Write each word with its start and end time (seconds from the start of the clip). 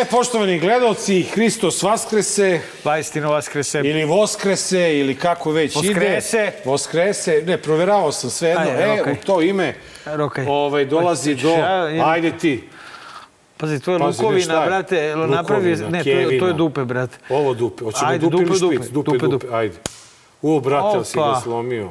E, 0.00 0.04
poštovani 0.04 0.58
gledalci, 0.58 1.22
Hristos 1.24 1.82
Vaskrese, 1.82 2.60
Vajstino 2.84 3.30
Vaskrese. 3.30 3.80
ili 3.80 4.04
Voskrese, 4.04 4.98
ili 4.98 5.14
kako 5.14 5.50
već 5.50 5.76
Voskrese. 5.76 6.36
ide. 6.38 6.52
Voskrese. 6.64 7.42
Ne, 7.46 7.58
proveravao 7.58 8.12
sam 8.12 8.30
sve 8.30 8.48
jedno. 8.48 8.62
Ajde, 8.62 8.82
e, 8.84 9.00
okej. 9.00 9.12
u 9.12 9.16
to 9.16 9.42
ime 9.42 9.74
Okej. 10.20 10.44
ovaj, 10.48 10.84
dolazi 10.84 11.34
do... 11.34 11.56
Ajde 12.04 12.32
ti. 12.32 12.68
Pazi, 13.56 13.80
to 13.80 13.92
je 13.92 13.98
Pazi, 13.98 14.22
lukovina, 14.22 14.54
je? 14.54 14.66
brate. 14.66 14.96
jel 14.96 15.18
Napravi, 15.20 15.70
Lukovina, 15.70 15.90
ne, 15.90 16.04
to 16.04 16.10
je, 16.10 16.38
to 16.38 16.46
je 16.46 16.52
dupe, 16.52 16.84
brate. 16.84 17.18
Ovo 17.28 17.54
dupe. 17.54 17.84
Hoćemo 17.84 18.18
dupe, 18.18 18.36
ili 18.36 18.46
dupe, 18.60 18.74
špic? 18.76 18.88
dupe, 18.88 18.88
Dupe, 18.90 19.10
dupe, 19.10 19.26
dupe. 19.26 19.46
dupe. 19.46 19.56
Ajde. 19.56 19.74
U, 20.42 20.60
brate, 20.60 20.96
ali 20.96 21.04
si 21.04 21.18
ga 21.18 21.24
Opa. 21.24 21.40
slomio. 21.40 21.90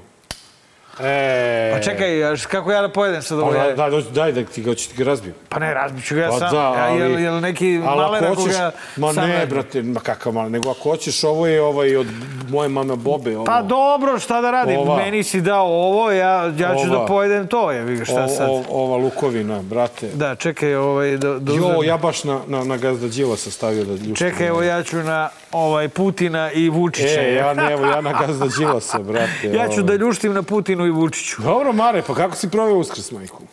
E... 1.02 1.72
Pa 1.74 1.80
čekaj, 1.82 2.24
a 2.24 2.34
š- 2.34 2.46
kako 2.46 2.72
ja 2.72 2.82
da 2.82 2.90
pojedem 2.90 3.22
sad 3.22 3.40
ovo? 3.40 3.50
Pa, 3.50 3.58
jaje? 3.58 3.76
daj, 3.76 3.92
daj, 3.92 4.02
daj 4.04 4.32
da 4.34 4.44
ti 4.44 4.62
ga, 4.62 4.72
hoću 4.72 4.90
ti 4.90 4.96
ga 4.96 5.04
razbijem. 5.04 5.36
Pa 5.50 5.60
ne, 5.60 5.74
razbiću 5.74 6.16
ga 6.16 6.22
ja 6.22 6.30
Pa 6.30 6.40
sam. 6.40 6.52
da, 6.52 6.60
ali... 6.80 7.00
jel, 7.02 7.20
jel 7.20 7.40
neki 7.40 7.66
ali 7.78 7.98
maler 7.98 8.24
ako 8.24 8.34
ako 8.34 8.42
hoćeš, 8.42 8.58
ga 8.58 8.72
Ma 8.98 9.14
sam 9.14 9.28
ne, 9.28 9.34
radim? 9.34 9.50
brate, 9.50 9.82
ma 9.84 10.00
kakav 10.00 10.34
maler, 10.34 10.52
nego 10.52 10.70
ako 10.70 10.80
hoćeš, 10.82 11.24
ovo 11.24 11.48
je 11.48 11.62
ovaj 11.62 11.96
od 11.96 12.08
moje 12.50 12.70
mame 12.70 12.96
Bobe. 12.96 13.36
Ovo. 13.36 13.46
Pa 13.46 13.62
dobro, 13.62 14.20
šta 14.20 14.42
da 14.42 14.52
radim? 14.52 14.78
Ova. 14.80 14.98
Meni 14.98 15.24
si 15.24 15.42
dao 15.42 15.66
ovo, 15.68 16.12
ja, 16.12 16.28
ja 16.48 16.76
ću 16.76 16.88
Ova. 16.88 17.00
da 17.00 17.06
pojedem 17.06 17.48
to, 17.48 17.72
je, 17.72 17.82
vi 17.84 18.06
šta 18.06 18.24
O- 18.24 18.28
sad? 18.28 18.50
o- 18.50 18.64
ova 18.70 18.98
lukovina, 18.98 19.62
brate. 19.62 20.08
Da, 20.10 20.36
čekaj, 20.36 20.76
ovaj, 20.76 21.12
da, 21.12 21.30
da 21.30 21.52
Jo, 21.52 21.58
uzmem. 21.60 21.84
ja 21.84 21.98
baš 21.98 22.24
na, 22.24 22.40
na, 22.48 22.64
na 22.64 22.78
gazda 22.78 23.08
Đilasa 23.08 23.52
stavio 23.52 23.84
da 23.84 23.92
ljuštim. 23.92 24.16
Čekaj, 24.16 24.48
evo 24.48 24.64
ja 24.64 24.84
ću 24.84 24.98
na 24.98 25.30
ovaj, 25.52 25.90
Putina 25.90 26.52
i 26.52 26.70
Vučića. 26.70 27.22
E, 27.22 27.34
ja 27.34 27.54
ne, 27.54 27.72
evo, 27.72 27.86
ja 27.86 28.02
na 28.02 28.14
gazda 28.14 28.48
Đilasa, 28.58 29.00
brate. 29.00 29.48
ja 29.54 29.68
ću 29.68 29.82
ovaj. 29.82 29.84
da 29.84 29.96
ljuštim 29.96 30.34
na 30.34 30.44
Putinu 30.44 30.86
i 30.86 30.92
Vučiću. 30.92 31.42
Dobro, 31.42 31.74
Mare, 31.74 32.02
pa 32.08 32.14
kako 32.14 32.36
si 32.36 32.50
proveo 32.50 32.76
uskrs, 32.76 33.12
majku? 33.12 33.44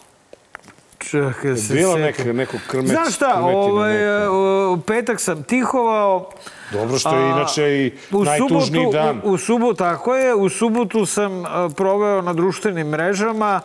Čekaj, 0.98 1.51
da 1.51 1.56
se 1.56 1.62
setim. 1.62 2.01
neka, 2.01 2.33
neko 2.33 2.56
krmet, 2.69 2.91
Znaš 2.91 3.15
šta, 3.15 3.41
ovaj, 3.41 4.29
u 4.73 4.81
petak 4.87 5.21
sam 5.21 5.43
tihovao. 5.43 6.31
Dobro, 6.73 6.98
što 6.98 7.17
je 7.17 7.25
a, 7.25 7.37
inače 7.37 7.62
i 7.62 7.93
u 8.12 8.25
najtužniji 8.25 8.84
subotu, 8.84 8.93
dan. 8.93 9.21
U, 9.25 9.31
u 9.31 9.39
subotu, 9.39 9.75
tako 9.75 10.15
je, 10.15 10.34
u 10.34 10.49
subotu 10.49 11.06
sam 11.06 11.45
a, 11.45 11.69
proveo 11.77 12.23
na 12.23 12.33
društvenim 12.33 12.89
mrežama 12.89 13.61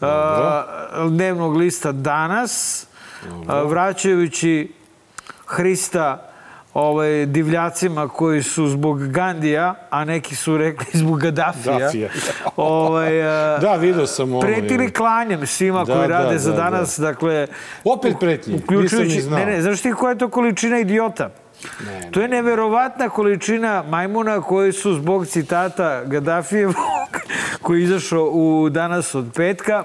a, 0.00 0.64
dnevnog 1.08 1.56
lista 1.56 1.92
Danas, 1.92 2.86
a, 3.46 3.62
vraćajući 3.62 4.72
Hrista 5.46 6.29
ovaj, 6.80 7.26
divljacima 7.26 8.08
koji 8.08 8.42
su 8.42 8.68
zbog 8.68 9.08
Gandija, 9.08 9.74
a 9.90 10.04
neki 10.04 10.36
su 10.36 10.58
rekli 10.58 10.86
zbog 11.00 11.20
Gaddafija, 11.20 11.72
Gaddafija. 11.78 12.08
ovaj, 12.56 13.22
a, 13.22 13.58
Da, 13.62 13.76
video 13.76 14.06
sam 14.06 14.32
ovo. 14.32 14.40
pretili 14.40 14.92
klanjem 14.92 15.46
svima 15.46 15.84
Da, 15.84 15.94
koji 15.94 16.08
da, 16.08 16.18
rade 16.18 16.32
da, 16.32 16.38
za 16.38 16.50
da. 16.50 16.56
danas, 16.56 16.98
dakle... 16.98 17.46
Opet 17.84 18.16
pretnje, 18.20 18.52
nisam 18.52 18.66
ni 18.68 18.76
Uključujući, 18.76 19.20
znao. 19.20 19.38
ne, 19.38 19.46
ne, 19.46 19.62
znaš 19.62 19.80
ti 19.80 19.92
koja 19.92 20.10
je 20.10 20.18
to 20.18 20.28
količina 20.28 20.78
idiota? 20.78 21.30
To 22.10 22.20
je 22.20 22.28
neverovatna 22.28 23.08
količina 23.08 23.84
majmuna 23.88 24.40
koji 24.40 24.72
su 24.72 24.94
zbog 24.94 25.26
citata 25.26 26.04
Gaddafijevog, 26.04 26.74
koji 27.62 27.80
je 27.80 27.84
izašao 27.84 28.24
u 28.24 28.68
danas 28.70 29.14
od 29.14 29.26
petka, 29.34 29.84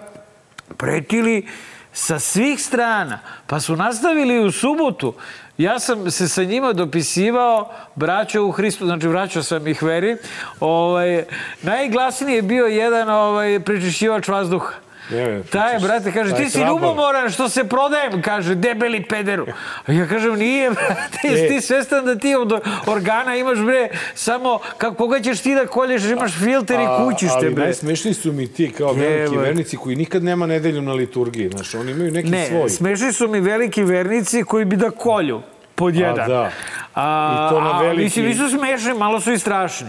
pretili 0.77 1.47
sa 1.93 2.19
svih 2.19 2.61
strana. 2.63 3.19
Pa 3.47 3.59
su 3.59 3.75
nastavili 3.75 4.39
u 4.39 4.51
subotu. 4.51 5.13
Ja 5.57 5.79
sam 5.79 6.11
se 6.11 6.27
sa 6.27 6.43
njima 6.43 6.73
dopisivao, 6.73 7.69
braćo 7.95 8.43
u 8.45 8.51
Hristu, 8.51 8.85
znači 8.85 9.07
vraćao 9.07 9.43
sam 9.43 9.67
ih 9.67 9.83
veri. 9.83 10.17
Ovaj, 10.59 11.23
najglasniji 11.61 12.35
je 12.35 12.41
bio 12.41 12.65
jedan 12.65 13.09
ovaj, 13.09 13.59
prečišćivač 13.59 14.27
vazduha. 14.27 14.84
Ne, 15.11 15.41
Taj, 15.43 15.79
brate, 15.79 16.11
kaže, 16.11 16.31
taj 16.31 16.39
ti 16.39 16.49
si 16.49 16.59
ljubomoran 16.59 17.29
što 17.29 17.49
se 17.49 17.63
prodajem, 17.65 18.21
kaže, 18.21 18.55
debeli 18.55 19.03
pederu. 19.03 19.45
A 19.85 19.91
ja 19.91 20.07
kažem, 20.07 20.35
nije, 20.35 20.69
brate, 20.71 20.95
jesi 21.23 21.43
E. 21.43 21.47
ti 21.47 21.61
svestan 21.61 22.05
da 22.05 22.15
ti 22.15 22.35
od 22.35 22.53
organa 22.87 23.35
imaš, 23.35 23.59
bre, 23.59 23.83
samo, 24.15 24.59
kako, 24.77 24.95
koga 24.95 25.19
ćeš 25.19 25.39
ti 25.39 25.55
da 25.55 25.65
kolješ, 25.67 26.03
imaš 26.05 26.31
filter 26.33 26.79
i 26.79 26.87
kućište, 26.99 27.35
ali 27.35 27.49
bre. 27.49 27.63
najsmešniji 27.63 28.13
su 28.13 28.31
mi 28.31 28.47
ti 28.47 28.71
kao 28.71 28.93
veliki 28.93 29.37
vernici 29.37 29.77
koji 29.77 29.95
nikad 29.95 30.23
nema 30.23 30.45
nedelju 30.45 30.81
na 30.81 30.93
liturgiji. 30.93 31.49
Znaš, 31.49 31.75
oni 31.75 31.91
imaju 31.91 32.11
neki 32.11 32.29
Ne, 32.29 32.47
svoj. 32.47 32.69
smešni 32.69 33.13
su 33.13 33.27
mi 33.27 33.39
veliki 33.39 33.83
vernici 33.83 34.43
koji 34.43 34.65
bi 34.65 34.75
da 34.75 34.89
kolju 34.89 35.41
pod 35.75 35.95
jedan. 35.95 36.27
da. 36.27 36.51
A, 36.95 37.47
I 37.47 37.53
to 37.53 37.61
na 37.61 37.77
a, 37.77 37.81
veliki- 37.81 38.03
Mislim, 38.03 38.25
nisu 38.25 38.49
smešni, 38.49 38.93
malo 38.93 39.19
su 39.21 39.31
i 39.31 39.39
strašni. 39.39 39.87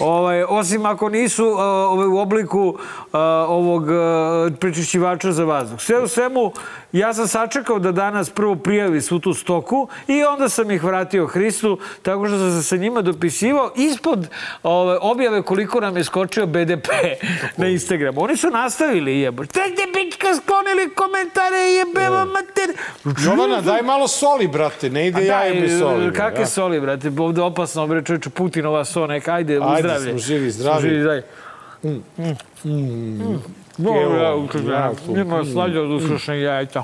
Ovaj, 0.00 0.42
osim 0.42 0.86
ako 0.86 1.08
nisu 1.08 1.44
a, 1.48 1.64
ovaj, 1.64 2.06
u 2.06 2.18
obliku 2.18 2.78
a, 3.12 3.18
ovog 3.48 3.90
a, 3.90 4.50
prečišćivača 4.60 5.32
za 5.32 5.44
vazduh. 5.44 5.80
Sve 5.80 6.02
u 6.02 6.08
svemu, 6.08 6.52
ja 6.92 7.14
sam 7.14 7.28
sačekao 7.28 7.78
da 7.78 7.92
danas 7.92 8.30
prvo 8.30 8.56
prijavi 8.56 9.00
svu 9.00 9.18
tu 9.18 9.34
stoku 9.34 9.88
i 10.06 10.24
onda 10.24 10.48
sam 10.48 10.70
ih 10.70 10.84
vratio 10.84 11.26
Hristu 11.26 11.78
tako 12.02 12.26
što 12.28 12.38
sam 12.38 12.50
se 12.52 12.62
sa 12.62 12.76
njima 12.76 13.02
dopisivao 13.02 13.72
ispod 13.76 14.28
ove, 14.62 14.98
objave 15.00 15.42
koliko 15.42 15.80
nam 15.80 15.96
je 15.96 16.04
skočio 16.04 16.46
BDP 16.46 16.88
na 17.56 17.66
Instagramu. 17.68 18.22
Oni 18.22 18.36
su 18.36 18.50
nastavili 18.50 19.20
jebo. 19.20 19.44
Šta 19.44 19.60
ste 19.64 19.82
pička 19.94 20.34
sklonili 20.34 20.94
komentare 20.94 21.58
jebeva 21.58 22.24
mater? 22.24 22.76
Jovana, 23.24 23.60
daj 23.60 23.82
malo 23.82 24.08
soli, 24.08 24.48
brate. 24.48 24.90
Ne 24.90 25.06
ide 25.06 25.24
jajem 25.24 25.60
bez 25.60 25.78
soli. 25.78 26.12
Kakve 26.12 26.40
ja. 26.40 26.46
Soli, 26.48 26.80
brate? 26.80 27.12
Ovde 27.18 27.42
opasno, 27.42 27.86
bre, 27.86 28.04
čovječe, 28.04 28.30
Putinova 28.30 28.84
so, 28.84 29.06
neka, 29.06 29.32
ajde, 29.34 29.58
u 29.60 29.62
Ajde, 29.62 29.82
zdravlje. 29.82 30.10
smo 30.10 30.18
živi, 30.18 30.50
zdravi. 30.50 30.80
Smo 30.80 30.88
živi, 30.88 31.00
zdravi. 31.00 31.22
Dobro, 33.78 34.02
Evo, 34.02 34.14
ja, 34.14 34.34
ukazam. 34.34 34.70
jako. 34.70 34.96
Nima 35.08 35.44
slađa 35.44 35.80
od 35.80 35.90
uslušnih 35.90 36.42
jajca. 36.42 36.82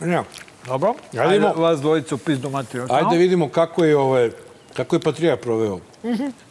Ja. 0.00 0.24
Dobro? 0.66 0.94
Ajde, 1.12 1.20
Ajde, 1.22 1.46
vas 1.56 1.80
dvojicu 1.80 2.18
pizdu 2.18 2.50
materiju. 2.50 2.86
Ajde 2.90 3.16
vidimo 3.16 3.48
kako 3.48 3.84
je, 3.84 3.96
ovaj, 3.96 4.30
kako 4.76 4.96
je 4.96 5.00
Patrija 5.00 5.36
proveo 5.36 5.78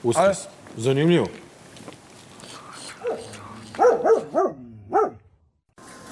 uskrs. 0.03 0.37
Zanimljivo. 0.77 1.27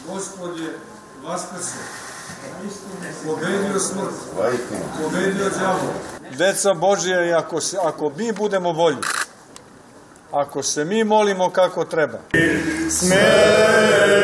Gospod 0.07 0.59
je 0.59 0.69
vaskrse. 1.23 2.06
Pobedio 3.25 3.79
smrt. 3.79 4.13
Pobedio 5.03 5.50
đavo. 5.59 5.94
Deca 6.38 6.73
Božija 6.73 7.25
i 7.25 7.34
ako, 7.34 7.62
se, 7.62 7.78
ako 7.84 8.12
mi 8.18 8.31
budemo 8.31 8.72
volji, 8.72 8.97
ako 10.31 10.63
se 10.63 10.85
mi 10.85 11.03
molimo 11.03 11.50
kako 11.50 11.85
treba. 11.85 12.19
Smrti 12.90 14.18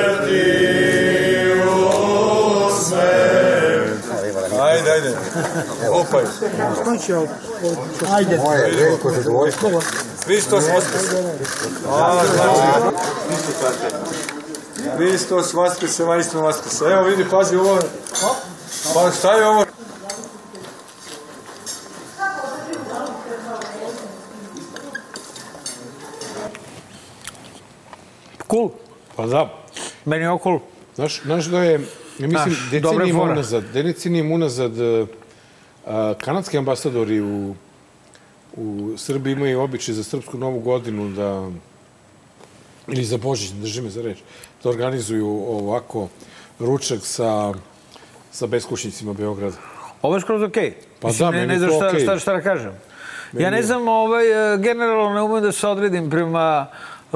Ajde, 4.62 4.92
ajde. 4.92 5.18
Opaj. 5.90 6.24
Ajde. 8.12 8.40
Hristos 10.26 10.64
vaskrse. 10.74 11.18
A, 11.90 12.22
znači, 12.36 12.62
Hristos 14.92 15.54
vaskrse, 15.54 16.04
vajstino 16.04 16.42
vaskrse. 16.42 16.86
Evo 16.86 17.04
vidi, 17.04 17.26
pazi 17.32 17.56
ovo. 17.56 17.80
Pa 18.94 19.12
šta 19.12 19.34
je 19.34 19.48
ovo? 19.48 19.66
Cool. 28.52 28.70
Pa 29.16 29.26
da. 29.26 29.64
Meni 30.06 30.24
je 30.24 30.30
ovo 30.30 30.40
cool. 30.44 30.60
Znaš, 30.96 31.22
znaš 31.22 31.46
da 31.46 31.64
je, 31.64 31.80
ja 32.20 32.28
mislim, 32.28 32.56
fora. 33.14 33.32
unazad, 33.32 33.64
decenijima 33.74 34.36
unazad, 34.36 34.80
e, 34.80 35.06
a, 35.86 36.14
kanadski 36.22 36.58
ambasadori 36.58 37.22
u, 37.22 37.56
u 38.58 38.94
Srbiji 38.98 39.34
imaju 39.34 39.62
običaj 39.62 39.96
za 39.96 40.04
Srpsku 40.04 40.38
novu 40.38 40.60
godinu 40.60 41.10
da, 41.10 41.50
ili 42.88 43.04
za 43.04 43.18
Božić, 43.18 43.52
ne 43.52 43.60
drži 43.60 43.82
me 43.82 43.90
za 43.90 44.02
reč, 44.02 44.18
da 44.64 44.70
organizuju 44.70 45.28
ovako 45.50 46.08
ručak 46.60 47.00
sa, 47.02 47.54
sa 48.32 48.48
beskućnicima 48.48 49.14
Beograda. 49.14 49.56
Ovo 50.02 50.16
je 50.16 50.22
skroz 50.22 50.42
okej. 50.44 50.74
Pa 51.00 51.08
Mislim, 51.08 51.28
da, 51.28 51.32
ne, 51.32 51.38
meni 51.38 51.48
ne 51.48 51.54
je 51.54 51.60
znam 51.60 51.70
to 51.70 51.76
šta, 51.78 51.88
okej. 51.88 52.00
šta, 52.02 52.20
šta 52.20 52.34
da 52.34 52.42
kažem. 52.42 52.72
ja 53.34 53.50
ne 53.50 53.58
je- 53.58 53.64
znam, 53.64 53.88
ovaj, 53.88 54.54
e, 54.54 54.58
generalno 54.58 55.10
ne 55.10 55.22
umem 55.22 55.44
da 55.44 55.52
se 55.52 55.68
odredim 55.68 56.10
prema 56.10 56.68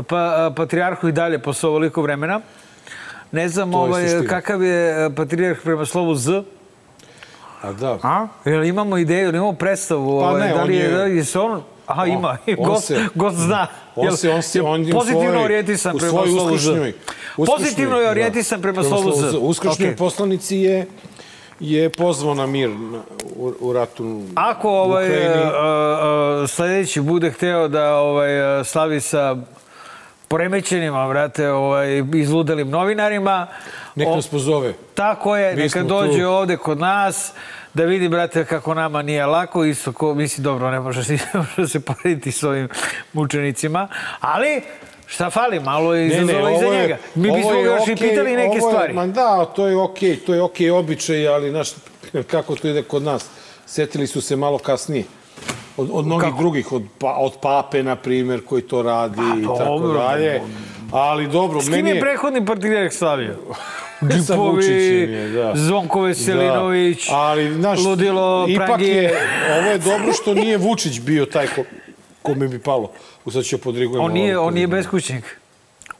pa, 0.01 0.51
patrijarhu 0.55 1.07
i 1.07 1.11
dalje 1.11 1.39
posle 1.39 1.69
ovoliko 1.69 2.01
vremena. 2.01 2.41
Ne 3.31 3.49
znam 3.49 3.71
To 3.71 3.77
je 3.77 3.83
ovaj, 3.83 4.27
kakav 4.27 4.63
je 4.63 5.05
e, 5.05 5.09
patrijarh 5.11 5.59
prema 5.63 5.85
slovu 5.85 6.15
Z. 6.15 6.43
A 7.61 7.71
da, 7.73 7.97
A? 8.03 8.27
Jel 8.45 8.63
imamo 8.63 8.97
ideju, 8.97 9.19
jel 9.21 9.35
imamo 9.35 9.53
predstavu? 9.53 10.19
Pa 10.19 10.25
ovaj, 10.25 10.41
ne, 10.41 10.53
da 10.53 10.61
on 10.61 10.67
li 10.67 10.75
je, 10.75 10.83
je- 10.83 10.91
da 10.91 11.03
li 11.03 11.17
je 11.17 11.23
se 11.25 11.39
on... 11.39 11.61
Aha, 11.87 12.01
On- 12.01 12.09
ima. 12.09 12.37
on 12.49 12.65
gost, 12.65 12.87
se- 12.87 13.05
gost 13.15 13.37
zna. 13.37 13.67
On 13.95 14.17
se, 14.17 14.29
on 14.29 14.41
se, 14.41 14.61
on 14.61 14.83
je 14.83 14.87
u 14.87 14.91
pozitivno 14.91 15.23
svojoj- 15.23 15.43
orijentisan 15.45 15.95
u 15.95 15.99
prema 15.99 16.11
slovu 16.11 16.29
Z. 16.57 16.69
uskršnjoj- 16.69 16.93
Pozitivno 17.37 17.97
je 17.97 18.09
orijentisan 18.09 18.61
prema 18.61 18.83
slovu 18.83 19.11
Z. 19.13 19.37
Uskršnjoj 19.37 19.87
Okej. 19.87 19.97
poslanici 19.97 20.57
je, 20.57 20.85
je 21.59 21.89
pozvao 21.89 22.33
na 22.33 22.45
mir 22.45 22.69
na- 22.69 23.01
u, 23.35 23.53
u 23.61 23.73
ratu 23.73 24.21
Ako 24.35 24.69
u 24.69 24.73
ovaj, 24.73 25.05
Ukrajini. 25.05 25.35
uh, 25.35 25.49
uh, 26.43 26.49
sledeći 26.49 27.01
bude 27.01 27.31
hteo 27.31 27.67
da 27.67 27.95
ovaj, 27.95 28.29
slavi 28.63 29.01
sa 29.01 29.35
poremećenima, 30.27 31.05
vrate, 31.05 31.49
ovaj, 31.49 31.87
izludelim 32.13 32.69
novinarima, 32.69 33.47
Nek 33.95 34.07
nas 34.07 34.27
pozove. 34.27 34.73
Tako 34.95 35.35
je, 35.37 35.55
Mi 35.55 35.61
neka 35.61 35.83
dođe 35.83 36.19
tu. 36.19 36.27
ovde 36.27 36.57
kod 36.57 36.79
nas, 36.79 37.31
da 37.77 37.83
vidi, 37.83 38.09
brate, 38.09 38.45
kako 38.45 38.73
nama 38.73 39.01
nije 39.01 39.25
lako, 39.25 39.65
isto 39.65 39.91
ko, 39.91 40.13
misli, 40.13 40.43
dobro, 40.43 40.71
ne 40.71 40.79
može, 40.79 41.03
se- 41.03 41.17
ne 41.57 41.67
se 41.67 41.79
porediti 41.79 42.31
s 42.31 42.43
ovim 42.43 42.69
mučenicima, 43.13 43.87
ali 44.19 44.61
šta 45.05 45.29
fali, 45.29 45.59
malo 45.59 45.93
je 45.93 46.07
izazova 46.07 46.51
iza 46.51 46.65
je- 46.65 46.81
njega. 46.81 46.97
Mi 47.15 47.31
bismo 47.31 47.51
ga 47.51 47.59
još 47.59 47.79
i 47.79 47.93
okej, 47.93 48.09
pitali 48.09 48.31
neke 48.33 48.47
ovo 48.49 48.55
je- 48.57 48.61
stvari. 48.63 48.93
Ma 48.93 49.07
da, 49.07 49.45
to 49.45 49.67
je 49.67 49.77
okej, 49.77 50.15
to 50.17 50.33
je 50.33 50.41
okej 50.41 50.71
običaj, 50.71 51.27
ali 51.27 51.49
znaš, 51.49 51.69
kako 52.23 52.55
to 52.55 52.67
ide 52.67 52.81
kod 52.83 53.03
nas. 53.03 53.25
Setili 53.65 54.07
su 54.07 54.21
se 54.21 54.35
malo 54.35 54.57
kasnije. 54.57 55.03
Od, 55.77 55.89
od 55.91 56.05
mnogih 56.05 56.25
Kako? 56.25 56.37
drugih, 56.37 56.71
od, 56.71 56.83
pa, 56.99 57.13
od 57.13 57.33
pape, 57.41 57.83
na 57.83 57.95
primjer, 57.95 58.45
koji 58.45 58.61
to 58.61 58.81
radi 58.81 59.21
i 59.39 59.43
tako 59.43 59.57
dobro, 59.59 59.93
dalje. 59.93 60.41
Ali 60.91 61.27
dobro, 61.27 61.61
S 61.61 61.63
kim 61.63 61.71
meni 61.71 61.89
je 61.89 61.95
je... 61.95 62.01
prethodni 62.01 62.45
partijer 62.45 62.91
slavio? 62.91 63.35
Sa 64.25 64.35
Vučićem 64.39 65.13
je, 65.13 65.29
da. 65.29 65.51
Zvonko 65.55 66.01
Veselinović, 66.01 67.07
Da. 67.09 67.15
Ali, 67.15 67.53
znaš, 67.53 67.79
Ludilo, 67.79 68.45
ipak 68.49 68.81
je, 68.81 69.13
ovo 69.59 69.71
je 69.71 69.77
dobro 69.77 70.13
što 70.13 70.33
nije 70.43 70.57
Vučić 70.57 70.99
bio 70.99 71.25
taj 71.25 71.47
ko, 71.47 71.63
kome 72.21 72.47
bi 72.47 72.59
palo. 72.59 72.91
U 73.25 73.31
sad 73.31 73.43
ću 73.43 73.57
podrigujem 73.57 74.05
On 74.05 74.11
nije, 74.11 74.39
on 74.39 74.53
nije 74.53 74.67
beskućnik. 74.67 75.39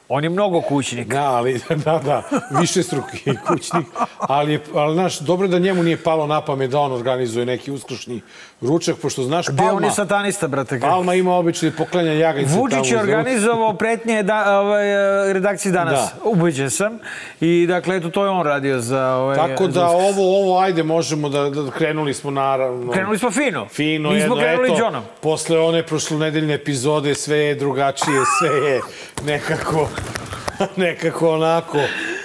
On 0.08 0.24
je 0.24 0.30
mnogo 0.30 0.60
kućnik. 0.60 1.08
Da, 1.08 1.30
ali, 1.30 1.60
da, 1.84 1.98
da, 2.04 2.22
više 2.60 2.82
struki 2.82 3.30
kućnik. 3.46 3.86
Ali, 4.18 4.52
je, 4.52 4.60
ali, 4.74 4.94
znaš, 4.94 5.18
dobro 5.18 5.48
da 5.48 5.58
njemu 5.58 5.82
nije 5.82 5.96
palo 5.96 6.26
na 6.26 6.40
pamet 6.40 6.70
da 6.70 6.80
on 6.80 6.92
organizuje 6.92 7.46
neki 7.46 7.72
uskršnji 7.72 8.20
ručak, 8.60 8.96
pošto, 8.96 9.22
znaš, 9.22 9.46
Gde 9.48 9.62
on 9.62 9.68
Palma, 9.68 9.86
je 9.86 9.92
satanista, 9.92 10.48
brate? 10.48 10.80
Palma 10.80 11.14
ima 11.14 11.34
običaj 11.34 11.70
poklanja 11.70 12.12
jagajce. 12.12 12.50
Vučić 12.50 12.78
je 12.84 12.96
za- 12.96 13.00
organizovao 13.00 13.74
pretnje 13.74 14.22
da, 14.22 14.60
ovaj, 14.60 14.92
eh, 15.28 15.32
redakciji 15.32 15.72
danas. 15.72 15.92
Da. 15.94 16.12
Ubeđen 16.24 16.70
sam. 16.70 16.98
I 17.40 17.66
dakle, 17.66 17.96
eto, 17.96 18.10
to 18.10 18.24
je 18.24 18.30
on 18.30 18.42
radio 18.42 18.80
za... 18.80 19.06
Ovaj, 19.06 19.36
Tako 19.36 19.64
za 19.64 19.70
da 19.70 19.86
Uskrs. 19.86 20.02
ovo, 20.08 20.38
ovo, 20.38 20.58
ajde, 20.58 20.82
možemo 20.82 21.28
da, 21.28 21.50
da 21.50 21.70
krenuli 21.70 22.14
smo 22.14 22.30
naravno. 22.30 22.92
Krenuli 22.92 23.18
smo 23.18 23.30
fino. 23.30 23.66
Fino, 23.66 24.10
Nismo 24.10 24.22
jedno, 24.24 24.36
krenuli 24.36 24.68
eto, 24.68 24.78
Johnom. 24.78 25.02
posle 25.20 25.58
one 25.58 25.82
prošlonedeljne 25.82 26.54
epizode 26.54 27.14
sve 27.14 27.38
je 27.38 27.54
drugačije, 27.54 28.20
sve 28.38 28.70
je 28.70 28.80
nekako, 29.24 29.88
nekako 30.76 31.30
onako, 31.30 31.78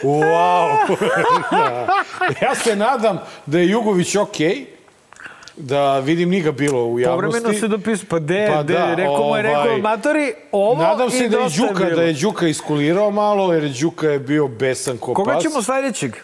wow. 0.03 0.75
da. 1.51 1.87
Ja 2.41 2.55
se 2.55 2.75
nadam 2.75 3.17
da 3.45 3.59
je 3.59 3.69
Jugović 3.69 4.15
okej, 4.15 4.65
da 5.57 5.99
vidim 5.99 6.29
nije 6.29 6.43
ga 6.43 6.51
bilo 6.51 6.85
u 6.85 6.99
javnosti. 6.99 7.39
Povremeno 7.39 7.59
se 7.59 7.67
dopisao. 7.67 8.05
Pa 8.09 8.19
de, 8.19 8.49
Pa 8.53 8.63
de, 8.63 8.73
da, 8.73 8.95
rekao 8.95 9.27
mu 9.29 9.35
je, 9.35 9.41
rekao, 9.41 9.61
ovaj, 9.61 9.81
matori, 9.81 10.33
ovo 10.51 10.83
Nadam 10.83 11.07
i 11.07 11.11
se 11.11 11.29
da 11.29 11.37
je 11.37 11.49
Đuka, 11.57 11.89
da 11.95 12.03
je 12.03 12.13
Đuka 12.13 12.47
iskulirao 12.47 13.11
malo, 13.11 13.53
jer 13.53 13.71
Đuka 13.81 14.07
je 14.07 14.19
bio 14.19 14.47
besan 14.47 14.97
ko 14.97 15.13
Koga 15.13 15.33
pas. 15.33 15.43
ćemo 15.43 15.61
sledećeg? 15.61 16.15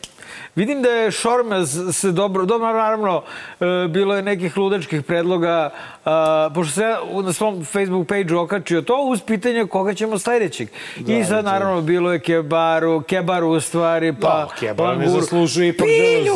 Vidim 0.56 0.82
da 0.82 0.90
je 0.90 1.12
Šormaz 1.12 1.80
se 1.92 2.12
dobro, 2.12 2.46
dobro 2.46 2.68
naravno, 2.68 3.24
e, 3.60 3.88
bilo 3.88 4.16
je 4.16 4.22
nekih 4.22 4.58
ludačkih 4.58 5.04
predloga, 5.04 5.70
a, 6.06 6.50
pošto 6.56 6.74
se 6.74 6.96
na 7.24 7.34
svom 7.34 7.66
Facebook 7.66 8.08
page 8.08 8.36
okačio 8.36 8.82
to 8.82 9.04
uz 9.04 9.22
pitanje 9.28 9.66
koga 9.66 9.94
ćemo 9.94 10.20
sledećeg. 10.20 10.70
I 11.08 11.24
sad 11.24 11.46
naravno 11.46 11.82
bilo 11.82 12.14
je 12.14 12.20
Kebaru, 12.20 13.02
Kebaru 13.02 13.48
u 13.48 13.60
stvari, 13.60 14.14
pa 14.22 14.28
Da, 14.28 14.48
Kebara 14.60 14.96
ne 14.96 15.08
zaslužuje 15.10 15.68
ipak 15.70 15.88
Pilju! 15.88 16.34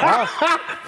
da 0.00 0.26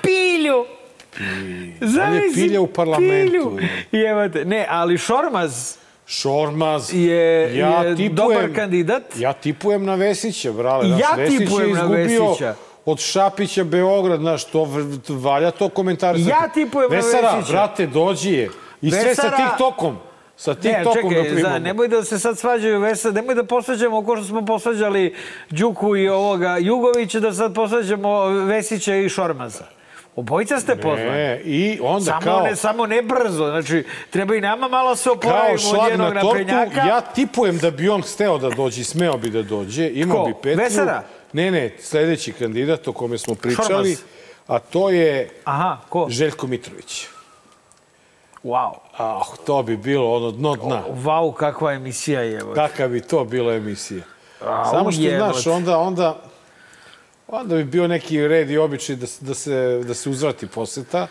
uzme. 1.13 1.27
A? 1.27 1.81
Pilju! 1.81 1.91
Zamisli, 1.91 2.35
pilja 2.35 2.61
u 2.61 2.67
parlamentu. 2.67 3.59
Pilju. 3.91 4.31
Te, 4.33 4.45
ne, 4.45 4.67
ali 4.69 4.99
Šormaz 4.99 5.77
Šormaz. 6.07 6.95
je, 6.95 7.15
je 7.95 8.09
dobar 8.09 8.55
kandidat. 8.55 9.03
Ja 9.17 9.33
tipujem 9.33 9.85
na 9.85 9.95
Vesića, 9.95 10.53
brale. 10.53 10.89
Ja 10.91 11.15
Vesić 11.17 11.33
je 11.33 11.47
tipujem 11.47 11.73
na 11.73 11.83
Vesića. 11.83 12.55
od 12.85 12.99
Šapića 13.01 13.65
Beograd, 13.65 14.21
znaš, 14.21 14.45
to 14.45 14.69
valja 15.11 15.51
to 15.51 15.69
komentarisati. 15.69 16.31
Ja 16.31 16.49
tipujem 16.49 16.91
na 16.91 16.97
Vesara, 16.97 17.37
Vesića. 17.37 17.53
brate, 17.53 17.87
dođi 17.87 18.31
je. 18.31 18.49
I 18.83 18.91
sve 18.91 19.15
sa 19.15 19.23
Vesara- 19.23 19.37
TikTokom. 19.39 19.97
Sa 20.37 20.51
Ne, 20.53 20.57
TikTokom 20.57 20.93
da 21.05 21.17
čekaj, 21.17 21.29
za, 21.31 21.35
primamo. 21.37 21.59
nemoj 21.59 21.89
da 21.89 22.05
se 22.05 22.19
sad 22.19 22.39
svađaju 22.39 22.81
Vesa, 22.81 23.11
nemoj 23.11 23.35
da 23.35 23.45
posvađamo 23.45 24.05
ko 24.05 24.17
što 24.17 24.25
smo 24.25 24.45
posvađali 24.45 25.15
Đuku 25.51 25.97
i 25.97 26.09
ovoga 26.09 26.57
Jugovića, 26.61 27.21
da 27.21 27.33
sad 27.33 27.55
posvađamo 27.55 28.25
Vesića 28.27 28.95
i 28.95 29.09
Šormaza. 29.09 29.65
Obojica 30.17 30.61
ste 30.61 30.77
pozvani. 30.77 31.11
E, 31.21 31.43
I 31.45 31.79
onda 31.83 32.05
Samo, 32.05 32.21
kao... 32.21 32.41
ne, 32.41 32.57
samo 32.57 32.87
ne 32.87 33.03
brzo, 33.03 33.47
znači 33.47 33.85
treba 34.11 34.35
i 34.35 34.41
nama 34.41 34.69
malo 34.69 34.97
se 34.97 35.11
oporavimo 35.11 35.71
od 35.81 35.91
jednog 35.91 36.15
na 36.15 36.21
tortu, 36.21 36.39
naprednjaka. 36.45 36.89
ja 36.89 37.01
tipujem 37.01 37.59
da 37.59 37.71
bi 37.71 37.89
on 37.89 38.03
hteo 38.03 38.39
da 38.39 38.51
dođe, 38.51 38.81
i 38.81 38.85
smeo 38.85 39.17
bi 39.17 39.31
da 39.31 39.43
dođe, 39.43 39.91
imao 39.95 40.17
Ko? 40.17 40.25
bi 40.29 40.35
Petru. 40.43 40.65
Vesara? 40.65 41.03
Ne, 41.33 41.51
ne, 41.51 41.77
sledeći 41.81 42.33
kandidat 42.33 42.89
o 42.89 42.93
kome 42.93 43.19
smo 43.19 43.35
pričali, 43.35 43.67
Šormaz. 43.69 44.03
a 44.47 44.59
to 44.59 44.91
je 44.91 45.29
Aha, 45.45 45.77
ko? 45.89 46.07
Željko 46.11 46.47
Mitrović. 46.47 47.07
Wow. 48.45 48.73
Ah, 48.99 49.21
to 49.47 49.63
bi 49.63 49.77
bilo 49.77 50.15
ono 50.17 50.31
dno 50.31 50.57
dna. 50.57 50.83
Wow, 51.05 51.35
kakva 51.35 51.73
emisija 51.73 52.21
je. 52.21 52.41
Kakva 52.55 52.89
bi 52.89 53.01
to 53.01 53.25
bila 53.25 53.55
emisija. 53.55 54.03
Au, 54.47 54.71
Samo 54.71 54.93
što, 54.93 55.03
znaš, 55.03 55.47
onda, 55.47 55.79
onda, 55.79 56.23
onda 57.33 57.57
bi 57.57 57.65
bio 57.65 57.89
neki 57.89 58.29
red 58.29 58.51
i 58.51 58.59
običaj 58.59 58.97
da, 58.97 59.07
se- 59.07 59.25
da, 59.25 59.35
se, 59.35 59.53
da 59.79 59.95
se 59.95 60.11
uzvrati 60.11 60.47
poseta. 60.47 61.07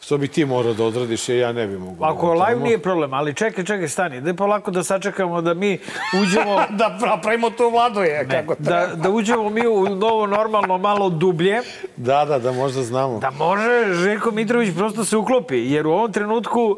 Što 0.00 0.18
bi 0.18 0.28
ti 0.28 0.44
morao 0.44 0.74
da 0.74 0.84
odradiš, 0.84 1.28
jer 1.28 1.38
ja 1.38 1.52
ne 1.52 1.66
bi 1.66 1.78
mogao. 1.78 2.08
Ako 2.08 2.26
da 2.28 2.44
live 2.44 2.60
nije 2.60 2.78
problem, 2.78 3.14
ali 3.14 3.34
čekaj, 3.34 3.64
čekaj, 3.64 3.88
stani. 3.88 4.20
Daj 4.20 4.34
polako 4.34 4.70
da 4.70 4.84
sačekamo 4.84 5.42
da 5.42 5.54
mi 5.54 5.78
uđemo... 6.14 6.56
Da 6.78 6.98
pravimo 7.22 7.50
to 7.50 7.70
vladu 7.70 8.00
je, 8.00 8.28
kako 8.30 8.54
da, 8.58 8.90
da 8.94 9.10
uđemo 9.10 9.50
mi 9.50 9.66
u 9.66 9.84
novo 9.86 10.26
normalno 10.26 10.78
malo 10.78 11.08
dublje, 11.10 11.60
Da, 11.96 12.24
da, 12.24 12.38
da 12.38 12.52
možda 12.52 12.82
znamo. 12.82 13.18
da 13.18 13.30
može 13.32 13.94
Željko 13.94 14.30
Mitrović 14.30 14.74
prosto 14.76 15.04
se 15.04 15.16
uklopi, 15.16 15.58
jer 15.62 15.86
u 15.86 15.92
ovom 15.92 16.12
trenutku 16.12 16.76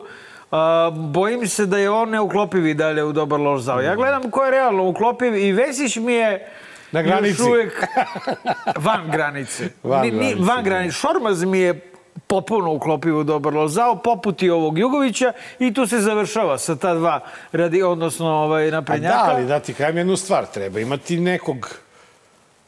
a, 0.50 0.90
bojim 0.92 1.48
se 1.48 1.66
da 1.66 1.78
je 1.78 1.90
on 1.90 2.10
neuklopiv 2.10 2.66
i 2.66 2.74
dalje 2.74 3.04
u 3.04 3.12
dobar 3.12 3.40
loš 3.40 3.60
zao. 3.60 3.80
Ja 3.80 3.96
gledam 3.96 4.30
ko 4.30 4.44
je 4.44 4.50
realno 4.50 4.84
uklopiv 4.84 5.36
i 5.36 5.52
Vesić 5.52 5.96
mi 5.96 6.12
je 6.12 6.48
Na 6.92 7.02
granici. 7.02 7.30
još 7.32 7.48
uvek 7.48 7.84
van 8.78 9.10
granice. 9.10 9.68
Van 9.82 10.00
Ni- 10.00 10.10
ni- 10.10 10.16
granice, 10.18 10.42
van 10.42 10.56
da. 10.56 10.62
granice. 10.62 10.92
Šormaz 10.92 11.44
mi 11.44 11.58
je 11.58 11.90
popuno 12.26 12.72
uklopiv 12.72 13.16
u 13.16 13.24
dobar 13.24 13.54
loš 13.54 13.70
zao, 13.70 13.96
poput 13.96 14.42
i 14.42 14.50
ovog 14.50 14.78
Jugovića 14.78 15.32
i 15.58 15.74
tu 15.74 15.86
se 15.86 15.98
završava 15.98 16.58
sa 16.58 16.76
ta 16.76 16.94
dva 16.94 17.20
radi, 17.52 17.82
odnosno 17.82 18.26
ovaj, 18.28 18.68
A 18.68 18.70
naprednjaka. 18.70 19.16
da, 19.16 19.24
ali 19.26 19.46
da 19.46 19.60
ti 19.60 19.74
kajem 19.74 19.96
jednu 19.96 20.16
stvar, 20.16 20.46
treba 20.46 20.80
imati 20.80 21.16
nekog 21.18 21.78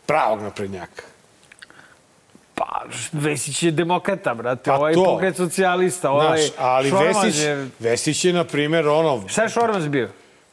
pravog 0.06 0.42
naprednjaka. 0.42 1.02
Pa, 2.54 2.82
Vesić 3.12 3.62
je 3.62 3.70
demokrata, 3.70 4.34
brate. 4.34 4.62
Pa 4.64 4.76
ovaj 4.76 4.94
to. 4.94 5.04
pokret 5.04 5.36
socijalista, 5.36 6.10
ovaj 6.10 6.38
Znaš, 6.38 6.50
ali 6.58 6.88
Šormaz 6.90 7.16
Vesić, 7.16 7.40
je... 7.40 7.68
Vesić 7.80 8.24
je, 8.24 8.32
na 8.32 8.44
primjer, 8.44 8.88
ono, 8.88 9.28
Šta 9.28 9.42
je 9.42 9.48
Šormaz 9.48 9.88
bio? 9.88 10.08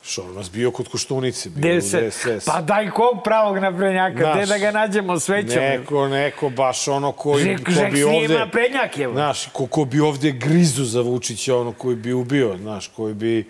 Šormaz 0.08 0.50
bio 0.50 0.72
kod 0.72 0.88
Koštunice, 0.88 1.50
bio 1.50 1.60
Gde 1.60 1.78
u 1.78 1.82
se... 1.82 2.10
DSS. 2.10 2.46
Pa 2.46 2.62
daj 2.62 2.90
kog 2.90 3.24
pravog 3.24 3.58
naprednjaka, 3.58 4.34
gde 4.34 4.46
da 4.46 4.58
ga 4.58 4.72
nađemo 4.72 5.20
svećom? 5.20 5.60
Neko, 5.60 6.08
neko 6.08 6.50
baš 6.50 6.88
ono 6.88 7.12
koji, 7.12 7.44
Žek, 7.44 7.66
ko 7.66 7.72
Žek 7.72 7.92
bi 7.92 8.04
ovde... 8.04 8.40
naprednjak, 8.40 8.98
evo. 8.98 9.14
Znaš, 9.14 9.48
ko, 9.54 9.68
ko 9.68 9.86
bi 9.86 10.00
ovde 10.00 10.32
grizu 10.32 10.84
za 10.84 11.02
Vučića, 11.02 11.56
ono 11.56 11.72
koji 11.72 11.96
bi 11.96 12.14
ubio, 12.14 12.58
znaš, 12.58 12.88
koji 12.88 13.14
bi 13.14 13.50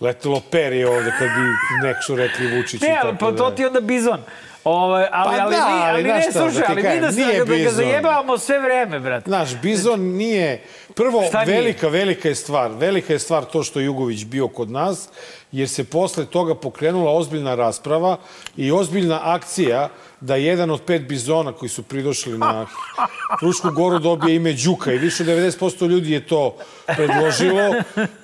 letelo 0.00 0.42
perje 0.50 0.88
ovde 0.88 1.12
kad 1.18 1.28
bi 1.28 1.86
nekšo 1.88 2.16
rekli 2.16 2.56
Vučić 2.56 2.82
i 2.82 2.84
Ne, 2.84 2.98
ali 3.02 3.16
pa 3.20 3.32
to 3.32 3.50
ti 3.50 3.62
je 3.62 3.66
onda 3.66 3.80
bizon. 3.80 4.20
Ovaj, 4.64 5.06
ali, 5.12 5.36
Pa 5.36 5.42
ali, 5.44 5.56
da, 5.56 5.66
mi, 5.66 5.72
ali 5.72 5.90
ali 5.90 6.02
ne, 6.02 6.26
da 6.32 6.32
slušaj, 6.32 6.62
ti 6.62 6.62
ali 6.68 6.76
mi 6.76 6.82
kažem, 6.82 7.00
da, 7.00 7.12
se, 7.12 7.44
da 7.46 7.56
ga 7.56 7.70
zajebavamo 7.70 8.38
sve 8.38 8.58
vreme, 8.58 9.00
brate. 9.00 9.30
Znaš, 9.30 9.60
Bizon 9.62 10.00
nije... 10.00 10.62
Prvo, 10.94 11.24
Šta 11.28 11.44
nije? 11.44 11.56
velika, 11.56 11.88
velika 11.88 12.28
je 12.28 12.34
stvar. 12.34 12.70
Velika 12.70 13.12
je 13.12 13.18
stvar 13.18 13.44
to 13.44 13.62
što 13.62 13.80
je 13.80 13.86
Jugović 13.86 14.24
bio 14.24 14.48
kod 14.48 14.70
nas, 14.70 15.08
jer 15.52 15.68
se 15.68 15.84
posle 15.84 16.26
toga 16.26 16.54
pokrenula 16.54 17.12
ozbiljna 17.12 17.54
rasprava 17.54 18.16
i 18.56 18.72
ozbiljna 18.72 19.20
akcija 19.22 19.88
da 20.20 20.36
jedan 20.36 20.70
od 20.70 20.82
pet 20.82 21.02
bizona 21.08 21.52
koji 21.52 21.68
su 21.68 21.82
pridošli 21.82 22.38
na 22.38 22.66
Frušku 23.40 23.70
goru 23.70 23.98
dobije 23.98 24.36
ime 24.36 24.52
Đuka 24.52 24.92
i 24.92 24.98
više 24.98 25.22
od 25.22 25.28
90% 25.28 25.88
ljudi 25.88 26.12
je 26.12 26.26
to 26.26 26.56
predložilo, 26.86 27.74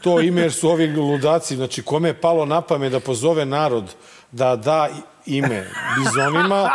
to 0.03 0.21
ime 0.21 0.41
jer 0.41 0.53
su 0.53 0.69
ovi 0.69 0.87
ludaci, 0.87 1.57
znači 1.57 1.83
kome 1.83 2.09
je 2.09 2.21
palo 2.21 2.47
na 2.47 2.61
pamet 2.61 2.93
da 2.93 3.01
pozove 3.01 3.47
narod 3.47 3.95
da 4.33 4.57
da 4.57 4.89
ime 5.27 5.67
bizonima 5.99 6.71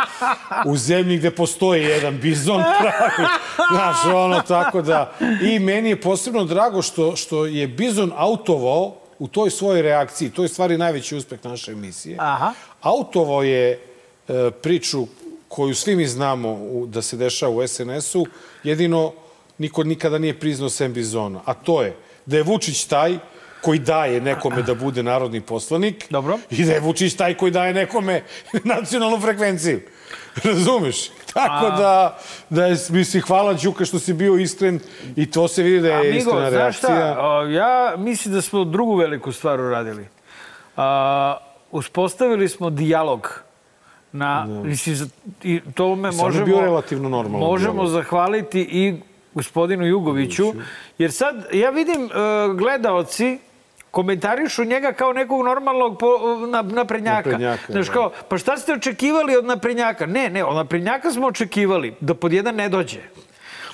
u 0.66 0.76
zemlji 0.76 1.18
gde 1.18 1.30
postoji 1.30 1.84
jedan 1.84 2.18
bizon 2.18 2.62
pravi. 2.80 3.28
Znaš, 3.72 4.14
ono, 4.14 4.40
tako 4.40 4.82
da... 4.82 5.12
I 5.42 5.58
meni 5.58 5.88
je 5.88 6.00
posebno 6.00 6.44
drago 6.44 6.82
što, 6.82 7.16
što 7.16 7.46
je 7.46 7.66
bizon 7.66 8.12
autovao 8.16 8.94
u 9.18 9.28
toj 9.28 9.50
svojoj 9.50 9.82
reakciji. 9.82 10.30
To 10.30 10.42
je 10.42 10.48
stvari 10.48 10.78
najveći 10.78 11.16
uspeh 11.16 11.44
naše 11.44 11.72
emisije. 11.72 12.16
Aha. 12.20 12.52
Autovao 12.80 13.42
je 13.42 13.70
e, 14.28 14.50
priču 14.62 15.06
koju 15.48 15.74
svi 15.74 15.96
mi 15.96 16.06
znamo 16.06 16.52
u, 16.52 16.86
da 16.86 17.02
se 17.02 17.16
dešava 17.16 17.52
u 17.52 17.68
SNS-u, 17.68 18.26
jedino 18.62 19.12
niko 19.58 19.84
nikada 19.84 20.18
nije 20.18 20.40
priznao 20.40 20.68
sem 20.70 20.92
bizona. 20.92 21.40
A 21.44 21.54
to 21.54 21.82
je 21.82 21.96
da 22.26 22.36
je 22.36 22.42
Vučić 22.42 22.84
taj 22.84 23.18
koji 23.66 23.78
daje 23.80 24.20
nekome 24.20 24.62
da 24.62 24.74
bude 24.76 25.02
narodni 25.02 25.40
poslanik 25.40 26.06
Dobro. 26.10 26.38
i 26.50 26.64
da 26.64 26.72
je 26.72 26.80
Vučić 26.80 27.14
taj 27.14 27.34
koji 27.34 27.52
daje 27.52 27.74
nekome 27.74 28.22
nacionalnu 28.64 29.20
frekvenciju. 29.20 29.80
Razumeš? 30.36 31.08
Tako 31.34 31.70
da, 31.72 32.18
da 32.50 32.66
je, 32.66 32.76
misli, 32.90 33.20
hvala 33.20 33.54
Đuka 33.54 33.84
što 33.84 33.98
si 33.98 34.12
bio 34.14 34.36
iskren 34.36 34.80
i 35.16 35.30
to 35.30 35.48
se 35.48 35.62
vidi 35.62 35.80
da 35.80 35.88
je 35.88 35.94
Amigo, 36.00 36.16
iskrena 36.18 36.50
znaš 36.50 36.78
šta, 36.78 36.88
reakcija. 36.88 37.16
a, 37.20 37.44
ja 37.44 37.94
mislim 37.98 38.34
da 38.34 38.42
smo 38.42 38.64
drugu 38.64 38.96
veliku 38.96 39.32
stvar 39.32 39.60
uradili. 39.60 40.06
A, 40.76 41.36
uspostavili 41.72 42.48
smo 42.48 42.70
dijalog 42.70 43.42
na, 44.12 44.46
mislim, 44.46 44.94
za- 44.94 45.08
i 45.42 45.60
tome 45.74 46.12
Stvarno 46.12 46.28
je 46.28 46.40
možemo, 46.40 46.46
bio 46.48 46.60
relativno 46.62 47.08
normalan 47.08 47.40
možemo 47.40 47.72
dijalog. 47.74 47.90
zahvaliti 47.92 48.60
i 48.62 48.94
gospodinu 49.34 49.86
Jugoviću, 49.86 50.52
jer 50.98 51.12
sad 51.12 51.46
ja 51.52 51.70
vidim 51.70 52.02
uh, 52.02 52.10
gledaoci 52.56 53.38
komentarišu 53.96 54.64
njega 54.64 54.92
kao 54.92 55.12
nekog 55.12 55.44
normalnog 55.44 55.98
po, 55.98 56.06
na, 56.46 56.62
naprednjaka. 56.62 57.30
Naprednjaka, 57.30 57.72
Znaš, 57.72 57.86
da. 57.86 57.92
kao, 57.92 58.10
pa 58.28 58.38
šta 58.38 58.56
ste 58.56 58.72
očekivali 58.74 59.36
od 59.36 59.44
naprednjaka? 59.44 60.06
Ne, 60.06 60.30
ne, 60.30 60.44
od 60.44 60.56
naprednjaka 60.56 61.10
smo 61.10 61.26
očekivali 61.26 61.94
da 62.00 62.14
pod 62.14 62.32
jedan 62.32 62.54
ne 62.54 62.68
dođe. 62.68 63.00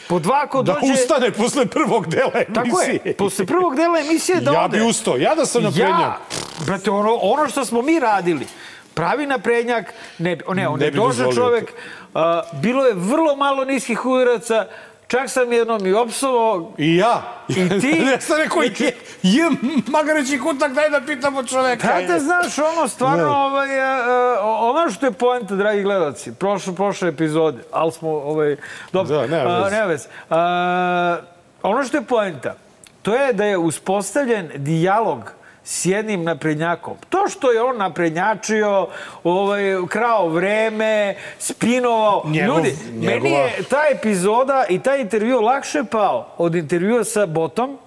Po 0.08 0.18
dva 0.18 0.40
ako 0.44 0.62
Da 0.62 0.72
dođe... 0.74 0.92
ustane 0.94 1.30
posle 1.32 1.66
prvog 1.66 2.06
dela 2.06 2.32
emisije. 2.36 2.54
Tako 2.54 2.80
je, 2.82 3.14
posle 3.14 3.46
prvog 3.46 3.76
dela 3.76 3.98
emisije 4.00 4.40
da 4.40 4.52
Ja 4.52 4.64
ode. 4.64 4.78
bi 4.78 4.84
ustao, 4.84 5.16
ja 5.16 5.34
da 5.34 5.46
sam 5.46 5.62
naprednjak. 5.62 6.00
Ja, 6.00 6.18
brate, 6.66 6.90
ono, 6.90 7.14
ono 7.14 7.48
što 7.48 7.64
smo 7.64 7.82
mi 7.82 7.98
radili, 8.00 8.46
pravi 8.94 9.26
naprednjak, 9.26 9.92
ne, 10.18 10.38
ne, 10.48 10.68
on 10.68 10.78
Ne 10.78 10.84
je 10.84 10.90
dozvolio 10.92 11.34
čovek, 11.34 11.72
a, 12.14 12.42
bilo 12.54 12.86
je 12.86 12.94
vrlo 12.94 13.36
malo 13.36 13.64
niskih 13.64 14.06
udaraca, 14.06 14.66
čak 15.12 15.30
sam 15.30 15.52
jednom 15.52 15.86
i 15.86 15.92
opsovao, 15.92 16.72
I 16.78 16.96
ja. 16.96 17.22
I 17.48 17.54
ti? 17.80 18.02
ja 18.12 18.20
sam 18.20 18.36
rekao, 18.36 18.62
je, 18.62 18.96
je 19.22 19.50
magareći 19.86 20.38
kutak, 20.38 20.72
daj 20.72 20.90
da 20.90 21.00
pitamo 21.06 21.44
čoveka. 21.44 21.86
Brate, 21.86 22.18
znaš, 22.20 22.58
ono, 22.58 22.88
stvarno, 22.88 23.24
Ne. 23.24 23.30
ovaj, 23.30 23.80
a, 23.80 24.04
a, 24.40 24.58
ono 24.60 24.90
što 24.90 25.06
je 25.06 25.12
poenta, 25.12 25.54
dragi 25.54 25.82
gledalci, 25.82 26.34
prošle, 26.34 26.74
prošle 26.74 27.08
epizode, 27.08 27.62
ali 27.72 27.92
smo, 27.92 28.10
ovaj, 28.10 28.56
dobro, 28.92 29.16
Da, 29.16 29.26
nema 29.26 29.50
a, 29.50 29.70
nema 29.70 29.86
veze. 29.86 30.08
A, 30.30 31.16
ono 31.62 31.84
što 31.84 31.96
je 31.96 32.02
poenta, 32.02 32.54
to 33.02 33.14
je 33.14 33.32
da 33.32 33.44
je 33.44 33.58
uspostavljen 33.58 34.50
dijalog 34.56 35.32
s 35.64 35.86
jednim 35.86 36.24
naprednjakom. 36.24 36.94
To 37.08 37.28
što 37.28 37.52
je 37.52 37.62
on 37.62 37.76
naprednjačio, 37.76 38.86
ovaj, 39.24 39.60
krao 39.88 40.28
vreme, 40.28 41.14
spinovao. 41.38 42.22
Njegov- 42.26 42.56
Ljudi, 42.56 42.74
meni 42.86 43.06
njegova- 43.06 43.38
je 43.38 43.62
ta 43.62 43.80
epizoda 43.90 44.64
i 44.68 44.78
taj 44.78 45.00
intervju 45.00 45.40
lakše 45.40 45.84
pao 45.84 46.26
od 46.38 46.54
intervjua 46.54 47.04
sa 47.04 47.26
Botom, 47.26 47.78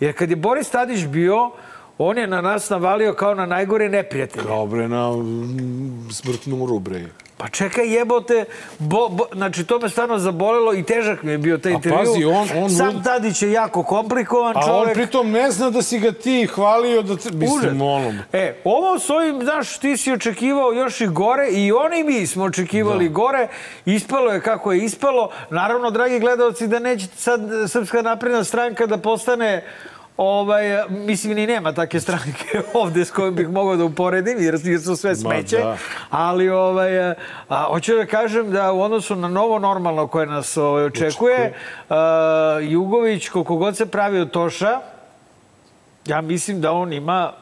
jer 0.00 0.16
kad 0.16 0.30
je 0.30 0.36
Boris 0.36 0.70
Tadić 0.70 1.04
bio, 1.04 1.50
on 1.98 2.18
je 2.18 2.26
na 2.26 2.40
nas 2.40 2.70
navalio 2.70 3.14
kao 3.14 3.34
na 3.34 3.46
najgore 3.46 3.88
neprijatelje. 3.88 4.46
Kao 4.46 4.66
bre 4.66 4.88
na 4.88 5.10
mm, 5.12 6.08
smrtnu 6.12 6.56
uru, 6.56 6.78
bre. 6.78 7.02
Pa 7.38 7.48
čekaj 7.48 7.88
jebote, 7.88 8.44
bo, 8.78 9.08
bo, 9.08 9.24
znači 9.32 9.64
to 9.64 9.78
me 9.78 9.88
stvarno 9.88 10.18
zabolelo 10.18 10.74
i 10.74 10.82
težak 10.82 11.22
mi 11.22 11.32
je 11.32 11.38
bio 11.38 11.58
taj 11.58 11.72
A 11.72 11.74
intervju. 11.74 11.98
pazi, 11.98 12.24
on- 12.24 12.48
on 12.54 12.70
Sam 12.70 13.02
Tadić 13.02 13.42
je 13.42 13.52
jako 13.52 13.82
komplikovan 13.82 14.56
A 14.56 14.60
on 14.60 14.66
čovek. 14.66 14.94
pritom 14.94 15.30
ne 15.30 15.50
zna 15.50 15.70
da 15.70 15.82
si 15.82 15.98
ga 15.98 16.12
ti 16.12 16.46
hvalio 16.46 17.02
da... 17.02 17.16
Te, 17.16 17.30
mislim, 17.32 17.82
onom. 17.82 18.18
E, 18.32 18.56
ovo 18.64 18.98
s 18.98 19.10
ovim, 19.10 19.40
znaš, 19.42 19.78
ti 19.78 19.96
si 19.96 20.12
očekivao 20.12 20.72
još 20.72 21.00
i 21.00 21.06
gore 21.06 21.48
i 21.48 21.72
oni 21.72 22.04
mi 22.04 22.26
smo 22.26 22.44
očekivali 22.44 23.08
gore. 23.08 23.48
Ispalo 23.86 24.32
je 24.32 24.40
kako 24.40 24.72
je 24.72 24.80
ispalo. 24.80 25.30
Naravno, 25.50 25.90
dragi 25.90 26.18
gledalci, 26.18 26.66
da 26.66 26.78
neće 26.78 27.06
sad 27.08 27.40
Srpska 27.68 28.02
napredna 28.02 28.44
stranka 28.44 28.86
da 28.86 28.98
postane 28.98 29.64
Ovaj, 30.16 30.64
mislim, 30.88 31.34
ni 31.34 31.46
nema 31.46 31.72
takve 31.72 32.00
stranke 32.00 32.60
ovde 32.74 33.04
s 33.04 33.10
kojim 33.10 33.34
bih 33.34 33.48
mogao 33.48 33.76
da 33.76 33.84
uporedim, 33.84 34.38
jer, 34.40 34.80
su 34.84 34.96
sve 34.96 35.16
smeće. 35.16 35.56
da. 35.56 35.76
Ali, 36.10 36.48
ovaj, 36.48 37.10
a, 37.10 37.14
hoću 37.48 37.94
da 37.94 38.06
kažem 38.06 38.50
da 38.50 38.72
u 38.72 38.80
odnosu 38.80 39.16
na 39.16 39.28
novo 39.28 39.58
normalno 39.58 40.06
koje 40.06 40.26
nas 40.26 40.56
ovaj, 40.56 40.84
očekuje, 40.84 41.54
a, 41.88 42.58
Jugović, 42.62 43.28
koliko 43.28 43.56
god 43.56 43.76
se 43.76 43.86
pravi 43.86 44.20
od 44.20 44.30
Toša, 44.30 44.80
ja 46.06 46.20
mislim 46.20 46.60
da 46.60 46.72
on 46.72 46.92
ima 46.92 47.32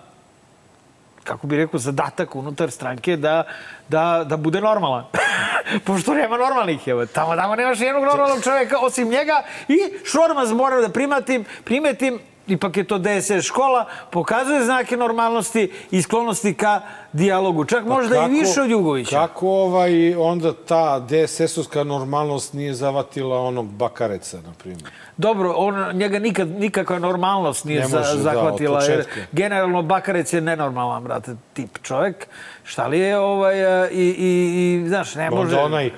kako 1.24 1.46
bi 1.46 1.56
rekao, 1.56 1.80
zadatak 1.80 2.36
unutar 2.36 2.70
stranke 2.70 3.16
da, 3.16 3.42
da, 3.88 4.24
da 4.26 4.36
bude 4.36 4.60
normalan. 4.60 5.04
Pošto 5.86 6.14
nema 6.14 6.36
normalnih, 6.36 6.88
evo, 6.88 7.06
tamo, 7.06 7.36
tamo 7.36 7.56
nemaš 7.56 7.80
jednog 7.80 8.04
normalnog 8.04 8.42
čoveka 8.44 8.78
osim 8.78 9.08
njega 9.08 9.42
i 9.68 9.78
Šormaz 10.04 10.52
moram 10.52 10.82
da 10.82 10.88
primatim, 10.88 11.44
primetim, 11.64 12.20
ipak 12.46 12.76
je 12.76 12.84
to 12.84 12.98
DSS 12.98 13.44
škola, 13.44 13.86
pokazuje 14.10 14.64
znake 14.64 14.96
normalnosti 14.96 15.72
i 15.90 16.02
sklonosti 16.02 16.54
ka 16.54 16.80
dijalogu. 17.12 17.64
Čak 17.64 17.84
možda 17.84 18.26
i 18.26 18.30
više 18.30 18.60
od 18.60 18.70
Jugovića. 18.70 19.10
Kako 19.10 19.48
ovaj, 19.48 20.14
onda 20.14 20.52
ta 20.52 21.00
DSS-ovska 21.08 21.84
normalnost 21.84 22.52
nije 22.52 22.74
zavatila 22.74 23.40
onog 23.40 23.66
Bakareca, 23.66 24.36
na 24.36 24.52
primjer? 24.58 24.90
Dobro, 25.16 25.54
on, 25.56 25.96
njega 25.96 26.18
nikad, 26.18 26.48
nikakva 26.48 26.98
normalnost 26.98 27.64
nije 27.64 27.80
Ne 27.80 27.86
za, 27.86 27.98
može, 27.98 28.16
da, 28.16 28.22
zahvatila. 28.22 28.78
od 28.78 28.88
jer 28.88 29.04
generalno 29.32 29.82
Bakarec 29.82 30.32
je 30.32 30.40
nenormalan, 30.40 31.04
brate, 31.04 31.36
tip 31.52 31.78
čovjek. 31.82 32.28
Šta 32.64 32.86
li 32.86 32.98
je 32.98 33.18
ovaj, 33.18 33.84
e, 33.84 33.90
i, 33.90 34.14
i, 34.18 34.84
i 34.84 34.88
znaš, 34.88 35.14
ne 35.14 35.30
može... 35.30 35.56
Onda 35.56 35.64
onaj, 35.64 35.90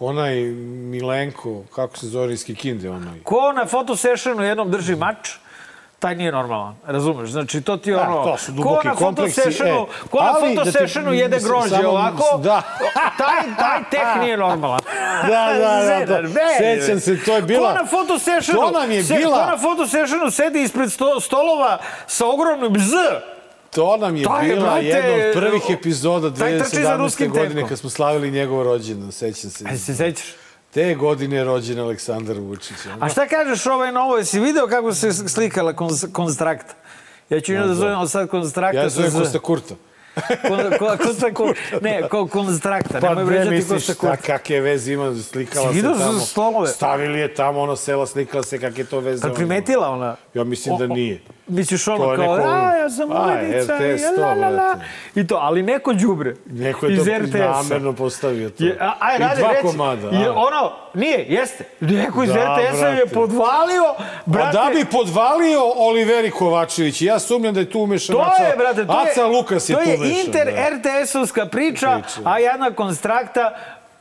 onaj 0.00 0.34
Milenko, 0.90 1.62
kako 1.74 1.96
se 1.98 2.06
zove 2.06 2.32
iz 2.32 2.44
Kikinde, 2.44 2.90
onaj. 2.90 3.20
Ko 3.22 3.52
na 3.52 3.66
fotosessionu 3.66 4.42
jednom 4.42 4.70
drži 4.70 4.96
mač, 4.96 5.28
taj 5.98 6.14
nije 6.14 6.32
normalan, 6.32 6.76
razumeš? 6.86 7.30
Znači, 7.30 7.60
to 7.60 7.76
ti 7.76 7.90
je 7.90 7.98
ono... 7.98 8.24
to 8.24 8.36
su 8.36 8.52
duboki 8.52 8.88
ko 8.88 8.94
kompleksi, 8.96 9.40
e, 9.40 9.44
ko 10.10 10.18
na 10.18 10.32
ali 10.34 10.54
da 10.54 10.62
jede 11.12 11.38
grožđe 11.40 11.76
samo- 11.76 11.88
ovako, 11.88 12.38
da. 12.38 12.62
taj, 13.18 13.42
taj 13.58 13.80
tek 13.90 14.20
nije 14.20 14.36
normalan. 14.36 14.80
Da, 15.22 15.52
da, 15.54 16.04
da, 16.06 16.22
ne. 16.22 16.78
sećam 16.80 17.00
se, 17.00 17.24
to 17.24 17.36
je 17.36 17.42
bila- 17.42 17.68
Ko 17.68 17.78
na 17.78 17.86
fotosessionu, 17.86 18.60
To 18.60 18.70
nam 18.70 18.90
je 18.90 19.04
se- 19.04 19.14
bila- 19.14 19.44
Ko 19.44 19.50
na 19.50 19.58
fotosessionu 19.58 20.30
sedi 20.30 20.62
ispred 20.62 20.92
sto, 20.92 21.20
stolova 21.20 21.78
sa 22.06 22.26
ogromnim 22.26 22.74
Z, 22.78 22.92
To 23.70 23.96
nam 23.96 24.16
je 24.16 24.22
je, 24.22 24.28
bila 24.44 24.60
brate, 24.62 24.86
jedna 24.86 25.26
od 25.28 25.34
prvih 25.34 25.62
epizoda 25.70 26.34
taj 26.34 26.58
trči 26.58 26.76
za 26.76 26.82
2017. 26.82 26.98
ruskim 26.98 27.30
godine 27.30 27.48
tenkom. 27.48 27.68
kad 27.68 27.78
smo 27.78 27.90
slavili 27.90 28.30
njegov 28.30 28.62
rođendan, 28.62 29.12
sećam 29.12 29.50
se. 29.50 29.64
Aj 29.68 29.76
se 29.76 29.94
sećaš? 29.94 30.26
Te 30.78 30.94
godine 30.94 31.36
je 31.36 31.44
rođen 31.44 31.78
Aleksandar 31.78 32.36
Vučić. 32.38 32.76
A 33.00 33.08
šta 33.08 33.26
kažeš 33.26 33.66
ovaj 33.66 33.92
novo? 33.92 34.16
Jesi 34.16 34.40
video 34.40 34.66
kako 34.66 34.94
se 34.94 35.12
slikala 35.12 35.72
konstrakta? 36.12 36.74
Ja 37.30 37.40
ću 37.40 37.52
nju 37.52 37.66
da 37.66 37.74
zovem 37.74 37.98
od 37.98 38.10
sad 38.10 38.28
konstrakta. 38.28 38.80
Ja 38.80 38.88
zovem. 38.88 39.12
Kosta 39.12 39.38
Kurta. 39.38 39.74
Kon, 40.42 40.58
kon, 40.78 40.98
konsta, 40.98 41.32
kon, 41.32 41.52
ne, 41.80 42.02
ko, 42.02 42.26
konstrakta. 42.28 43.00
Pa 43.00 43.08
Nemoj 43.08 43.14
ne 43.16 43.24
vređati 43.24 43.50
misliš 43.50 43.86
Kosta 43.86 43.94
šta, 43.94 44.16
kakve 44.18 44.60
veze 44.60 44.92
ima, 44.92 45.14
slikala 45.14 45.72
Si 45.72 45.76
se 45.76 45.86
tamo. 45.98 46.20
stolove? 46.20 46.68
Stavili 46.68 47.18
je 47.18 47.34
tamo 47.34 47.60
ono 47.60 47.76
sela, 47.76 48.06
slikala 48.06 48.42
se, 48.42 48.58
kakve 48.58 48.84
to 48.84 49.00
veze. 49.00 49.22
Pa 49.22 49.34
primetila 49.34 49.88
ona? 49.88 50.16
Ja 50.34 50.44
mislim 50.44 50.78
da 50.78 50.86
nije. 50.86 51.20
Misliš 51.46 51.88
ono 51.88 51.98
kao, 51.98 52.16
neko- 52.16 52.46
a, 52.46 52.74
ja 52.74 52.90
sam 52.90 53.12
A, 53.12 53.42
i 53.42 53.66
to, 54.16 54.20
la, 54.20 54.34
la, 54.34 54.48
la. 54.48 54.76
I 55.14 55.26
to, 55.26 55.36
ali 55.36 55.62
neko 55.62 55.92
đubre. 55.92 56.34
Neko 56.46 56.86
je 56.86 56.96
to 56.96 57.38
namerno 57.38 57.92
postavio 57.92 58.50
to. 58.50 58.64
Je, 58.64 58.76
a, 58.80 58.92
aj, 59.00 59.16
I 59.16 59.18
radi, 59.18 59.40
dva 59.40 59.50
reci. 59.50 59.62
komada. 59.62 60.08
Je, 60.08 60.26
a. 60.26 60.32
ono, 60.32 60.72
nije, 60.94 61.26
jeste. 61.28 61.64
Neko 61.80 62.22
iz 62.22 62.28
Da, 62.28 62.34
RTS-a 62.34 62.86
je 62.86 62.94
brate. 62.96 63.14
podvalio, 63.14 63.84
A 63.88 64.02
brate. 64.26 64.52
da 64.54 64.70
bi 64.74 64.84
podvalio 64.86 65.60
Oliveri 65.76 66.30
Kovačević, 66.30 67.02
ja 67.02 67.18
sumnjam 67.18 67.54
da 67.54 67.60
je 67.60 67.70
tu 67.70 67.80
umešan 67.80 68.14
To 68.14 68.20
Aca, 68.22 68.42
je, 68.42 68.56
brate, 68.56 68.86
to 68.86 68.92
Aca 68.92 69.20
je, 69.20 69.26
Lukas 69.26 69.68
je 69.68 69.74
to 69.74 69.80
tu 69.80 69.88
umešan. 69.88 70.07
Inter 70.10 70.46
da. 70.46 70.70
RTS-ovska 70.70 71.46
priča, 71.46 72.00
Priča. 72.02 72.20
a 72.24 72.38
jedna 72.38 72.70
konstrakta 72.72 73.56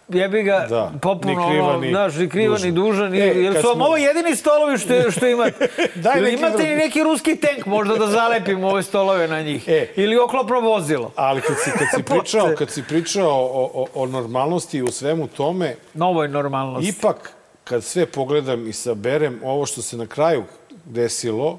jebi 0.10 0.44
ga 0.44 0.66
Da, 0.70 0.92
popuno, 1.02 1.34
ni 1.40 1.50
kriva, 1.50 1.78
ni 1.78 1.90
znaš, 1.90 2.16
ni 2.16 2.30
kriva, 2.30 2.56
ni 2.56 2.72
dužan. 2.72 2.86
dužan. 2.88 3.12
Ni, 3.12 3.20
E, 3.20 3.44
jer 3.44 3.54
su 3.54 3.68
vam 3.68 3.76
smo- 3.76 3.86
ovo 3.86 3.98
jedini 3.98 4.36
stolovi 4.36 4.78
što, 4.78 5.12
što 5.12 5.28
imate. 5.28 5.68
Daj 5.96 6.22
neki 6.22 6.36
imate 6.36 6.58
drugi. 6.58 6.72
i 6.72 6.78
neki 6.78 7.04
ruski 7.04 7.36
tank 7.36 7.66
možda 7.66 7.96
da 7.96 8.08
zalepimo 8.08 8.68
ove 8.68 8.84
stolove 8.84 9.28
na 9.28 9.42
njih. 9.42 9.68
E. 9.68 9.88
Ili 9.96 10.18
oklopno 10.18 10.60
vozilo. 10.62 11.12
Ali 11.16 11.42
kad 11.42 11.56
si, 11.58 11.72
kad 11.72 11.88
si 11.96 12.04
pričao, 12.12 12.50
kad 12.58 12.70
si 12.70 12.84
pričao 12.84 13.30
o, 13.32 13.72
o, 13.74 13.86
o 13.96 14.06
normalnosti 14.06 14.78
i 14.78 14.84
u 14.84 14.88
svemu 14.90 15.28
tome, 15.28 15.76
Novoj 15.94 16.28
normalnosti. 16.28 16.90
ipak 16.90 17.32
kad 17.64 17.84
sve 17.84 18.06
pogledam 18.06 18.68
i 18.68 18.74
saberem, 18.74 19.40
ovo 19.44 19.66
što 19.66 19.82
se 19.82 19.98
na 19.98 20.08
kraju 20.08 20.44
desilo 20.86 21.58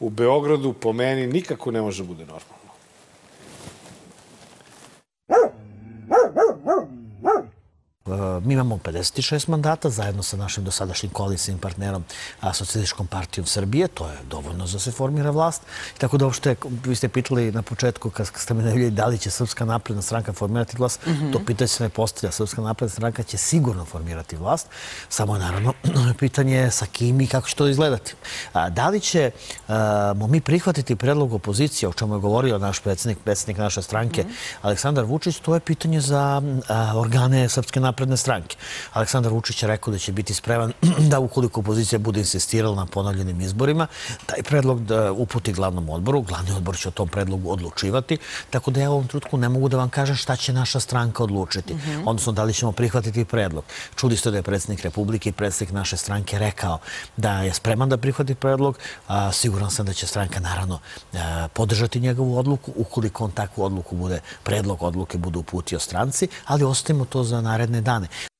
u 0.00 0.10
Beogradu, 0.10 0.72
po 0.72 0.92
meni 0.92 1.26
nikako 1.26 1.70
ne 1.70 1.80
može 1.80 2.02
bude 2.02 2.20
normalno. 2.20 2.61
Mi 8.42 8.54
imamo 8.54 8.76
56 8.76 9.48
mandata 9.48 9.90
zajedno 9.90 10.22
sa 10.22 10.36
našim 10.36 10.64
dosadašnjim 10.64 11.12
koalicijnim 11.12 11.58
partnerom 11.60 12.04
Socijalističkom 12.52 13.06
partijom 13.06 13.46
Srbije. 13.46 13.88
To 13.88 14.08
je 14.08 14.18
dovoljno 14.30 14.66
za 14.66 14.78
se 14.78 14.90
formira 14.92 15.30
vlast. 15.30 15.62
Tako 15.98 16.18
da 16.18 16.24
uopšte, 16.24 16.56
vi 16.84 16.94
ste 16.94 17.08
pitali 17.08 17.52
na 17.52 17.62
početku 17.62 18.10
kad 18.10 18.26
ste 18.26 18.54
me 18.54 18.62
najavljali 18.62 18.90
da 18.90 19.06
li 19.06 19.18
će 19.18 19.30
Srpska 19.30 19.64
napredna 19.64 20.02
stranka 20.02 20.32
formirati 20.32 20.76
vlast, 20.76 21.06
mm 21.06 21.10
-hmm. 21.10 21.32
to 21.32 21.40
pitanje 21.46 21.68
se 21.68 21.82
ne 21.84 21.88
postavlja. 21.88 22.32
Srpska 22.32 22.62
napredna 22.62 22.90
stranka 22.90 23.22
će 23.22 23.36
sigurno 23.36 23.84
formirati 23.84 24.36
vlast. 24.36 24.66
Samo 25.08 25.34
je 25.34 25.40
naravno 25.40 25.72
pitanje 26.18 26.70
sa 26.70 26.86
kim 26.86 27.20
i 27.20 27.26
kako 27.26 27.48
će 27.48 27.56
to 27.56 27.68
izgledati. 27.68 28.14
A, 28.52 28.70
da 28.70 28.88
li 28.88 29.00
ćemo 29.00 30.26
mi 30.28 30.40
prihvatiti 30.40 30.96
predlog 30.96 31.32
opozicije, 31.32 31.88
o 31.88 31.92
čemu 31.92 32.14
je 32.14 32.20
govorio 32.20 32.58
naš 32.58 32.80
predsednik, 32.80 33.18
predsednik 33.24 33.58
naše 33.58 33.82
stranke, 33.82 34.22
mm 34.22 34.26
-hmm. 34.26 34.58
Aleksandar 34.62 35.04
Vučić, 35.04 35.38
to 35.38 35.54
je 35.54 35.60
pitanje 35.60 36.00
za 36.00 36.42
a, 36.68 36.92
organe 36.96 37.48
Srpske 37.48 37.80
napredne 37.80 37.91
stranke. 38.16 38.56
Aleksandar 38.92 39.32
Vučić 39.32 39.62
je 39.62 39.68
rekao 39.68 39.92
da 39.92 39.98
će 39.98 40.12
biti 40.12 40.34
spreman 40.34 40.72
da 41.10 41.20
ukoliko 41.20 41.60
opozicija 41.60 41.98
bude 41.98 42.20
insistirala 42.20 42.76
na 42.76 42.86
ponavljenim 42.86 43.40
izborima, 43.40 43.86
taj 44.26 44.42
predlog 44.42 44.84
da 44.84 45.12
uputi 45.12 45.52
glavnom 45.52 45.88
odboru. 45.88 46.20
Glavni 46.20 46.52
odbor 46.52 46.76
će 46.76 46.88
o 46.88 46.90
tom 46.90 47.08
predlogu 47.08 47.50
odlučivati. 47.50 48.18
Tako 48.50 48.70
da 48.70 48.80
ja 48.80 48.90
u 48.90 48.92
ovom 48.92 49.06
trutku 49.06 49.36
ne 49.36 49.48
mogu 49.48 49.68
da 49.68 49.76
vam 49.76 49.88
kažem 49.88 50.16
šta 50.16 50.36
će 50.36 50.52
naša 50.52 50.80
stranka 50.80 51.24
odlučiti. 51.24 51.74
Mm 51.74 51.78
-hmm. 51.78 52.02
Odnosno, 52.06 52.32
da 52.32 52.44
li 52.44 52.54
ćemo 52.54 52.72
prihvatiti 52.72 53.24
predlog. 53.24 53.64
Čuli 53.96 54.16
ste 54.16 54.30
da 54.30 54.36
je 54.36 54.42
predsednik 54.42 54.82
Republike 54.82 55.28
i 55.28 55.32
predsednik 55.32 55.74
naše 55.74 55.96
stranke 55.96 56.38
rekao 56.38 56.78
da 57.16 57.42
je 57.42 57.54
spreman 57.54 57.88
da 57.88 57.96
prihvati 57.96 58.34
predlog. 58.34 58.78
A, 59.08 59.32
siguran 59.32 59.70
sam 59.70 59.86
da 59.86 59.92
će 59.92 60.06
stranka 60.06 60.40
naravno 60.40 60.78
a, 61.12 61.48
podržati 61.52 62.00
njegovu 62.00 62.38
odluku 62.38 62.72
ukoliko 62.76 63.24
on 63.24 63.30
takvu 63.30 63.64
odluku 63.64 63.96
bude, 63.96 64.20
predlog 64.42 64.82
odluke 64.82 65.18
bude 65.18 65.38
uputio 65.38 65.78
stranci, 65.78 66.28
ali 66.46 66.64
ostavimo 66.64 67.04
to 67.04 67.24
za 67.24 67.40
naredne 67.40 67.80
dane. 67.82 68.08
Pa 68.08 68.31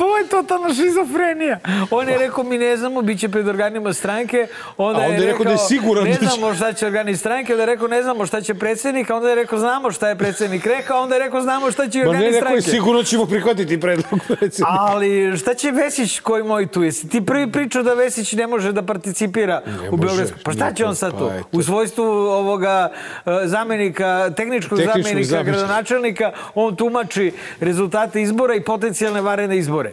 ovo 0.00 0.16
je 0.16 0.26
totalna 0.26 0.74
šizofrenija. 0.74 1.58
On 1.90 2.08
je 2.08 2.18
rekao, 2.18 2.44
mi 2.44 2.58
ne 2.58 2.76
znamo, 2.76 3.02
bit 3.02 3.20
će 3.20 3.28
pred 3.28 3.48
organima 3.48 3.92
stranke. 3.92 4.46
Onda, 4.76 5.00
a 5.00 5.04
onda 5.04 5.22
je 5.22 5.26
rekao 5.26 5.44
da 5.44 5.50
je 5.50 5.58
siguran 5.58 6.04
ne 6.04 6.14
znamo 6.14 6.54
šta 6.54 6.72
će 6.72 6.86
organi 6.86 7.16
stranke. 7.16 7.52
Onda 7.52 7.62
je 7.62 7.66
rekao, 7.66 7.88
ne 7.88 8.02
znamo 8.02 8.26
šta 8.26 8.40
će 8.40 8.54
predsednik. 8.54 9.10
A 9.10 9.16
onda 9.16 9.28
je 9.28 9.34
rekao, 9.34 9.58
znamo 9.58 9.92
šta 9.92 10.08
je 10.08 10.16
predsednik 10.16 10.66
rekao. 10.66 10.96
A 10.96 11.00
onda 11.00 11.14
je 11.14 11.18
rekao, 11.18 11.40
znamo 11.40 11.70
šta 11.70 11.88
će 11.88 11.98
organi 11.98 12.32
stranke. 12.32 12.44
Ma 12.44 12.50
ne 12.50 12.56
rekao, 12.56 12.72
sigurno 12.72 13.02
ćemo 13.02 13.26
prihvatiti 13.26 13.80
predlog 13.80 14.20
predsednika. 14.26 14.76
Ali 14.78 15.36
šta 15.38 15.54
će 15.54 15.70
Vesić 15.70 16.20
koji 16.20 16.44
moj 16.44 16.66
tu? 16.66 16.82
Jesi 16.82 17.08
ti 17.08 17.26
prvi 17.26 17.52
pričao 17.52 17.82
da 17.82 17.94
Vesić 17.94 18.32
ne 18.32 18.46
može 18.46 18.72
da 18.72 18.82
participira 18.82 19.62
ne 19.82 19.90
u 19.90 19.96
Beogradsku? 19.96 20.38
Pa 20.44 20.52
šta 20.52 20.72
će 20.72 20.84
on 20.84 20.96
sad 20.96 21.18
tu? 21.18 21.28
Pa, 21.28 21.58
u 21.58 21.62
svojstvu 21.62 22.04
ovoga 22.04 22.90
uh, 23.24 23.32
zamenika, 23.44 24.30
tehničkog, 24.36 24.78
tehničkog 24.78 25.02
zamenika, 25.02 25.28
zamenika, 25.28 25.52
gradonačelnika, 25.52 26.32
on 26.54 26.76
tumači 26.76 27.32
rezultate 27.60 28.22
izbora 28.22 28.54
i 28.54 28.60
potencijalne 28.60 29.20
varene 29.20 29.58
izbore. 29.66 29.92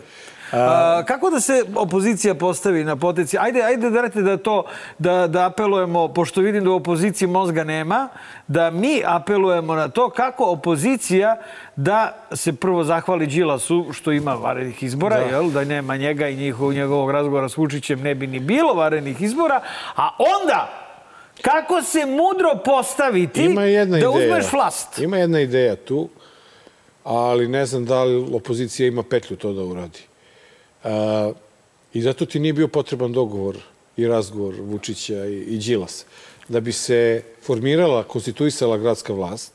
A, 0.54 1.04
kako 1.08 1.30
da 1.30 1.40
se 1.40 1.64
opozicija 1.76 2.36
postavi 2.36 2.84
na 2.84 2.96
potenciju? 2.96 3.40
Ajde, 3.42 3.62
ajde 3.64 3.90
dajte 3.90 4.22
da 4.22 4.38
to, 4.38 4.64
da, 5.00 5.28
da 5.28 5.46
apelujemo, 5.46 6.08
pošto 6.08 6.42
vidim 6.42 6.64
da 6.64 6.70
u 6.70 6.76
opoziciji 6.76 7.28
mozga 7.28 7.64
nema, 7.64 8.10
da 8.48 8.72
mi 8.72 9.02
apelujemo 9.06 9.76
na 9.76 9.90
to 9.90 10.10
kako 10.10 10.46
opozicija 10.46 11.38
da 11.76 12.14
se 12.32 12.54
prvo 12.54 12.84
zahvali 12.84 13.28
Đilasu 13.28 13.86
što 13.92 14.12
ima 14.12 14.34
varenih 14.34 14.84
izbora, 14.84 15.20
da. 15.20 15.26
jel? 15.26 15.50
Da 15.50 15.64
nema 15.64 15.98
njega 15.98 16.28
i 16.28 16.36
njihov, 16.36 16.74
njegovog 16.74 17.12
razgovora 17.12 17.50
s 17.50 17.58
Vučićem 17.58 18.02
ne 18.02 18.16
bi 18.16 18.28
ni 18.28 18.40
bilo 18.40 18.74
varenih 18.74 19.22
izbora, 19.22 19.62
a 19.96 20.10
onda 20.38 20.70
kako 21.42 21.82
se 21.82 22.06
mudro 22.06 22.62
postaviti 22.66 23.46
Ima 23.46 23.64
jedna 23.64 23.98
da 23.98 23.98
ideja. 23.98 24.12
uzmeš 24.12 24.52
vlast. 24.54 25.00
Ima 25.00 25.18
jedna 25.18 25.40
ideja 25.40 25.76
tu 25.76 26.10
ali 27.04 27.48
ne 27.48 27.66
znam 27.66 27.86
da 27.86 28.04
li 28.04 28.26
opozicija 28.34 28.88
ima 28.88 29.04
petlju 29.04 29.38
to 29.38 29.54
da 29.54 29.64
uradi. 29.64 30.00
E, 30.84 30.90
I 31.94 32.02
zato 32.02 32.26
ti 32.26 32.40
nije 32.40 32.54
bio 32.54 32.68
potreban 32.68 33.12
dogovor 33.12 33.58
i 33.98 34.08
razgovor 34.08 34.56
Vučića 34.60 35.26
i, 35.26 35.38
i 35.38 35.58
Đilas. 35.58 36.06
Da 36.48 36.60
bi 36.60 36.72
se 36.72 37.24
formirala, 37.42 38.04
konstituisala 38.04 38.78
gradska 38.78 39.14
vlast, 39.14 39.54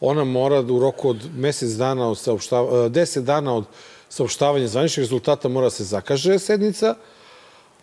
ona 0.00 0.24
mora 0.24 0.62
da 0.62 0.72
u 0.72 0.78
roku 0.78 1.08
od 1.08 1.28
mesec 1.36 1.70
dana 1.70 2.08
od 2.08 2.18
saopštavanja, 2.18 2.88
deset 2.88 3.24
dana 3.24 3.54
od 3.54 3.64
saopštavanja 4.08 4.68
zvaničnih 4.68 5.04
rezultata 5.04 5.48
mora 5.48 5.66
da 5.66 5.70
se 5.70 5.84
zakaže 5.84 6.38
sednica, 6.38 6.94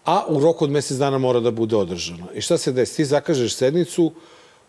a 0.06 0.26
u 0.28 0.40
roku 0.40 0.66
od 0.66 0.72
mesec 0.72 0.98
dana 0.98 1.18
mora 1.18 1.40
da 1.40 1.52
bude 1.52 1.76
održana. 1.76 2.28
I 2.34 2.42
šta 2.42 2.58
se 2.58 2.72
desi? 2.72 2.96
Ti 2.96 3.06
zakažeš 3.06 3.56
sednicu, 3.56 4.12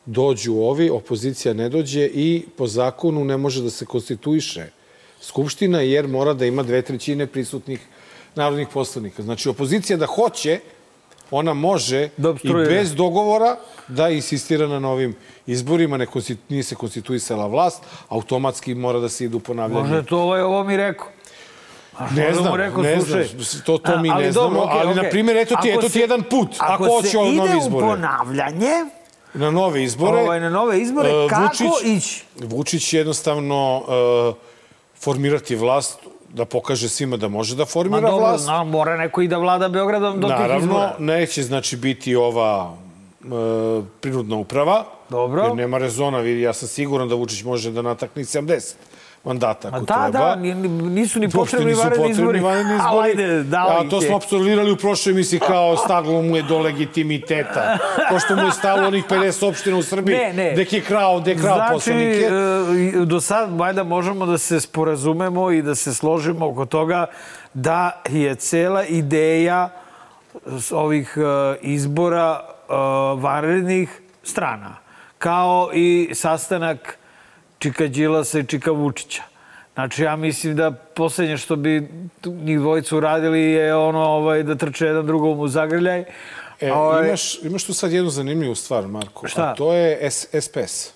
dođu 0.08 0.54
ovi, 0.54 0.90
opozicija 0.90 1.54
ne 1.54 1.68
dođe 1.68 2.06
i 2.06 2.44
po 2.56 2.66
zakonu 2.66 3.24
ne 3.24 3.36
može 3.36 3.62
da 3.62 3.70
se 3.70 3.86
konstituiše 3.86 4.66
Skupština 5.20 5.80
jer 5.80 6.08
mora 6.08 6.34
da 6.34 6.46
ima 6.46 6.62
dve 6.62 6.82
trećine 6.82 7.26
prisutnih 7.26 7.80
narodnih 8.34 8.68
poslanika. 8.72 9.22
Znači, 9.22 9.48
opozicija 9.48 9.96
da 9.96 10.06
hoće, 10.06 10.60
ona 11.30 11.54
može 11.54 12.08
da 12.16 12.34
i 12.42 12.52
bez 12.52 12.94
dogovora 12.94 13.56
da 13.88 14.08
insistira 14.08 14.66
na 14.66 14.78
novim 14.78 15.14
izborima, 15.46 15.96
ne 15.96 16.06
nije 16.48 16.62
se 16.62 16.74
konstituisala 16.74 17.46
vlast, 17.46 17.82
automatski 18.08 18.74
mora 18.74 18.98
da 18.98 19.08
se 19.08 19.24
idu 19.24 19.40
ponavljanje. 19.40 19.88
Može 19.88 20.06
to 20.06 20.18
ovaj, 20.18 20.40
ovo 20.40 20.64
mi 20.64 20.76
rekao. 20.76 21.06
Ne 22.14 22.34
znam, 22.34 22.54
rekao, 22.54 22.82
ne 22.82 23.00
znam, 23.00 23.22
to, 23.66 23.78
to 23.78 23.98
mi 23.98 24.08
ne 24.08 24.32
znamo, 24.32 24.60
okay, 24.60 24.68
ali, 24.70 24.94
okay. 24.94 25.02
na 25.02 25.10
primjer, 25.10 25.36
eto 25.36 25.54
ti, 25.62 25.68
eto 25.70 25.88
ti 25.88 25.98
jedan 25.98 26.22
put, 26.30 26.48
ako, 26.58 26.84
ako 26.84 26.94
hoće 26.94 27.16
novi 27.16 27.30
izbore. 27.30 27.46
Ako 27.46 27.60
se 27.60 27.66
ide 27.66 27.76
u 27.76 27.80
ponavljanje, 27.80 28.72
na 29.34 29.50
nove 29.50 29.84
izbore. 29.84 30.22
Ovaj, 30.22 30.40
na 30.40 30.50
nove 30.50 30.80
izbore, 30.80 31.24
uh, 31.24 31.30
kako 31.30 31.44
Vučić, 31.44 31.84
ići? 31.84 32.24
Vučić 32.36 32.92
jednostavno 32.92 33.76
uh, 33.76 34.34
formirati 35.00 35.56
vlast 35.56 35.98
da 36.28 36.44
pokaže 36.44 36.88
svima 36.88 37.16
da 37.16 37.28
može 37.28 37.56
da 37.56 37.64
formira 37.64 38.00
Ma, 38.00 38.08
dobro, 38.10 38.26
vlast. 38.26 38.46
Na, 38.46 38.64
mora 38.64 38.96
neko 38.96 39.22
i 39.22 39.28
da 39.28 39.38
vlada 39.38 39.68
Beogradom 39.68 40.20
do 40.20 40.28
Naravno, 40.28 40.54
tih 40.54 40.62
izbora. 40.62 40.80
Naravno, 40.80 41.06
neće 41.06 41.42
znači 41.42 41.76
biti 41.76 42.16
ova 42.16 42.74
uh, 43.24 43.84
prinudna 44.00 44.36
uprava. 44.36 44.84
Dobro. 45.08 45.42
Jer 45.42 45.56
nema 45.56 45.78
rezona, 45.78 46.18
ja 46.18 46.52
sam 46.52 46.68
siguran 46.68 47.08
da 47.08 47.14
Vučić 47.14 47.44
može 47.44 47.70
da 47.70 47.82
natakni 47.82 48.24
70 48.24 48.74
mandata 49.28 49.68
ako 49.68 49.80
da, 49.80 49.94
treba. 50.10 50.36
Da, 50.36 50.36
nisu 50.88 51.20
ni 51.20 51.28
potrebni 51.28 51.74
vanredni 51.74 52.10
izbori. 52.10 52.40
Vanredni 52.40 52.74
izbori. 52.80 53.10
Ajde, 53.10 53.42
da 53.42 53.58
A, 53.58 53.88
to 53.90 54.00
smo 54.00 54.16
absolvirali 54.16 54.72
u 54.72 54.76
prošloj 54.76 55.12
emisiji 55.12 55.40
kao 55.40 55.76
staglo 55.76 56.22
mu 56.22 56.36
je 56.36 56.42
do 56.42 56.58
legitimiteta. 56.58 57.78
Pošto 58.10 58.36
mu 58.36 58.42
je 58.42 58.52
stalo 58.52 58.86
onih 58.88 59.04
50 59.08 59.48
opština 59.48 59.76
u 59.76 59.82
Srbiji, 59.82 60.16
ne, 60.16 60.32
ne. 60.32 60.52
dek 60.56 60.72
je 60.72 60.80
krao, 60.80 61.20
dek 61.20 61.40
krao 61.40 61.56
znači, 61.56 61.72
poslanike. 61.72 62.28
Znači, 62.28 63.06
do 63.06 63.20
sad, 63.20 63.58
valjda 63.58 63.84
možemo 63.84 64.26
da 64.26 64.38
se 64.38 64.60
sporazumemo 64.60 65.50
i 65.50 65.62
da 65.62 65.74
se 65.74 65.94
složimo 65.94 66.48
oko 66.48 66.66
toga 66.66 67.06
da 67.54 68.02
je 68.08 68.34
cela 68.34 68.84
ideja 68.84 69.68
ovih 70.70 71.16
uh, 71.16 71.56
izbora 71.62 72.40
uh, 72.40 73.22
vanrednih 73.22 74.00
strana, 74.22 74.76
kao 75.18 75.70
i 75.74 76.10
sastanak 76.14 76.98
Čika 77.58 77.86
Đilasa 77.86 78.38
i 78.38 78.46
Čika 78.46 78.70
Vučića. 78.70 79.22
Znači, 79.74 80.02
ja 80.02 80.16
mislim 80.16 80.56
da 80.56 80.70
poslednje 80.70 81.36
što 81.36 81.56
bi 81.56 81.88
njih 82.24 82.58
dvojicu 82.58 82.96
uradili 82.96 83.40
je 83.40 83.74
ono 83.74 84.04
ovaj, 84.04 84.42
da 84.42 84.54
trče 84.54 84.86
jedan 84.86 85.06
drugom 85.06 85.40
u 85.40 85.48
zagrljaj. 85.48 86.04
E, 86.60 86.72
ovaj... 86.72 87.06
imaš, 87.06 87.42
imaš 87.42 87.64
tu 87.64 87.74
sad 87.74 87.92
jednu 87.92 88.10
zanimljivu 88.10 88.54
stvar, 88.54 88.86
Marko. 88.86 89.28
Šta? 89.28 89.42
A 89.42 89.54
to 89.54 89.72
je 89.72 90.10
S, 90.10 90.26
SPS. 90.40 90.90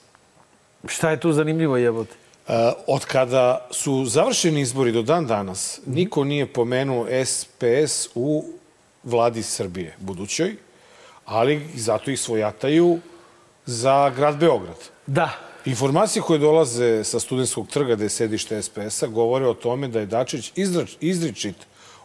Šta 0.89 1.11
je 1.11 1.21
tu 1.21 1.33
zanimljivo, 1.33 1.77
jebote? 1.77 2.15
Uh, 2.49 2.55
od 2.87 3.05
kada 3.05 3.69
su 3.71 4.05
završeni 4.05 4.61
izbori 4.61 4.93
do 4.93 5.03
dan 5.03 5.27
danas, 5.27 5.81
niko 5.87 6.25
nije 6.25 6.47
pomenuo 6.47 7.07
SPS 7.25 8.09
u 8.15 8.45
vladi 9.05 9.43
Srbije, 9.43 9.95
budućoj, 9.99 10.57
ali 11.25 11.67
zato 11.75 12.11
ih 12.11 12.21
svojataju 12.21 12.99
za 13.67 14.11
grad 14.11 14.37
Beograd. 14.37 14.79
Da. 15.07 15.52
Informacije 15.65 16.23
koje 16.23 16.39
dolaze 16.39 17.05
sa 17.05 17.21
studentskog 17.21 17.69
trga 17.69 17.95
gde 17.95 18.05
je 18.05 18.09
sedište 18.09 18.63
SPS-a 18.63 19.07
govore 19.07 19.47
o 19.47 19.55
tome 19.55 19.89
da 19.89 20.01
je 20.01 20.07
Dačić 20.07 20.53
izričit 21.01 21.57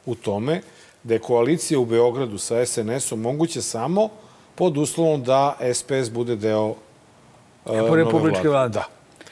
u 0.05 0.15
tome 0.15 0.61
da 1.03 1.13
je 1.13 1.19
koalicija 1.19 1.79
u 1.79 1.85
Beogradu 1.85 2.37
sa 2.37 2.65
SNS-om 2.65 3.21
moguće 3.21 3.61
samo 3.61 4.09
pod 4.55 4.77
uslovom 4.77 5.23
da 5.23 5.57
SPS 5.73 6.09
bude 6.11 6.35
deo 6.35 6.65
uh, 6.65 7.95
Republičke 7.95 8.49
vlade. 8.49 8.73
Da. 8.73 8.85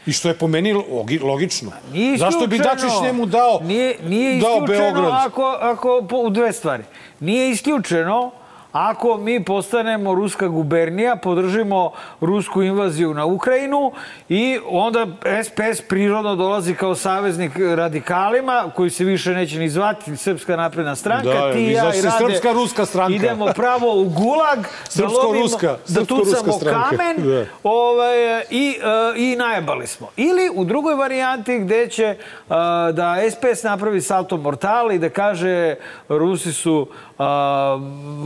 I 0.06 0.14
što 0.14 0.28
je 0.28 0.38
po 0.38 0.48
meni 0.48 0.74
logično. 1.22 1.72
Nije 1.94 2.18
Zašto 2.18 2.48
bi 2.48 2.58
Dačić 2.58 2.92
njemu 3.04 3.26
dao, 3.26 3.60
nije, 3.64 3.98
nije 4.04 4.42
dao 4.42 4.62
Beograd? 4.62 5.26
Ako, 5.26 5.58
ako, 5.62 6.06
po, 6.10 6.18
u 6.18 6.30
dve 6.30 6.54
stvari. 6.54 6.84
Nije 7.20 7.50
isključeno 7.52 8.32
ako 8.76 9.18
mi 9.18 9.44
postanemo 9.44 10.16
ruska 10.16 10.48
gubernija, 10.48 11.16
podržimo 11.16 11.92
rusku 12.22 12.64
invaziju 12.64 13.14
na 13.14 13.26
Ukrajinu 13.26 13.92
i 14.30 14.60
onda 14.70 15.08
SPS 15.44 15.82
prirodno 15.82 16.36
dolazi 16.36 16.74
kao 16.76 16.96
saveznik 16.96 17.52
radikalima, 17.76 18.72
koji 18.76 18.90
se 18.90 19.04
više 19.04 19.34
neće 19.34 19.60
ni 19.60 19.70
zvati 19.70 20.18
Srpska 20.18 20.56
napredna 20.56 20.96
stranka. 20.96 21.30
Da, 21.30 21.54
Ti 21.54 21.60
i 21.60 21.72
ja 21.72 21.82
znači 21.82 21.98
i 21.98 22.00
ste 22.00 22.10
Rade 22.10 22.34
Srpska 22.34 22.52
ruska 22.52 22.86
stranka. 22.86 23.16
Idemo 23.16 23.46
pravo 23.56 24.02
u 24.02 24.04
gulag, 24.10 24.60
da, 24.84 24.90
Srpsko-ruska, 24.90 25.76
da 25.88 26.06
tucamo 26.06 26.54
stranka. 26.54 26.90
kamen 26.90 27.16
Da. 27.18 27.46
ovaj, 27.64 28.42
i, 28.50 28.76
uh, 28.80 29.20
i 29.20 29.36
najebali 29.36 29.88
smo. 29.88 30.08
Ili 30.18 30.50
u 30.56 30.66
drugoj 30.66 30.96
varijanti 30.96 31.60
gde 31.60 31.88
će 31.88 32.16
uh, 32.18 32.56
da 32.94 33.18
SPS 33.32 33.64
napravi 33.64 34.02
salto 34.02 34.38
mortale 34.38 34.96
i 34.96 35.00
da 35.00 35.10
kaže 35.10 35.76
Rusi 36.10 36.54
su 36.54 36.88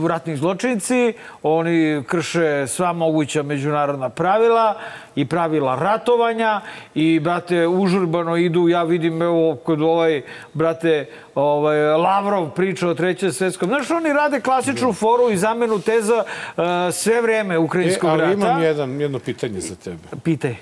ratni 0.08 0.36
zločinci, 0.36 1.12
oni 1.42 2.02
krše 2.06 2.66
sva 2.66 2.92
moguća 2.92 3.42
međunarodna 3.42 4.08
pravila 4.08 4.74
i 5.14 5.26
pravila 5.28 5.76
ratovanja 5.76 6.60
i, 6.94 7.20
brate, 7.20 7.66
užurbano 7.66 8.36
idu, 8.36 8.68
ja 8.68 8.82
vidim, 8.82 9.22
evo, 9.22 9.56
kod 9.56 9.82
ovaj, 9.82 10.22
brate, 10.52 11.06
ovaj, 11.34 11.78
Lavrov 11.78 12.50
priča 12.50 12.88
o 12.88 12.94
trećem 12.94 13.32
svetskom. 13.32 13.68
Znaš, 13.68 13.90
oni 13.90 14.12
rade 14.12 14.40
klasičnu 14.40 14.92
foru 14.92 15.30
i 15.30 15.36
zamenu 15.36 15.78
teza 15.78 16.24
uh, 16.24 16.64
sve 16.92 17.20
vreme 17.20 17.54
E, 17.54 17.58
ukrajinskog 17.58 18.10
ali 18.10 18.20
rata. 18.20 18.32
imam 18.32 18.62
jedan, 18.62 19.00
jedno 19.00 19.18
pitanje 19.18 19.60
za 19.60 19.76
tebe. 19.76 20.08
Pitaj. 20.24 20.56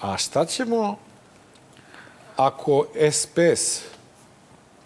A 0.00 0.16
šta 0.16 0.44
ćemo 0.44 0.96
ako 2.36 2.86
SPS 3.10 3.84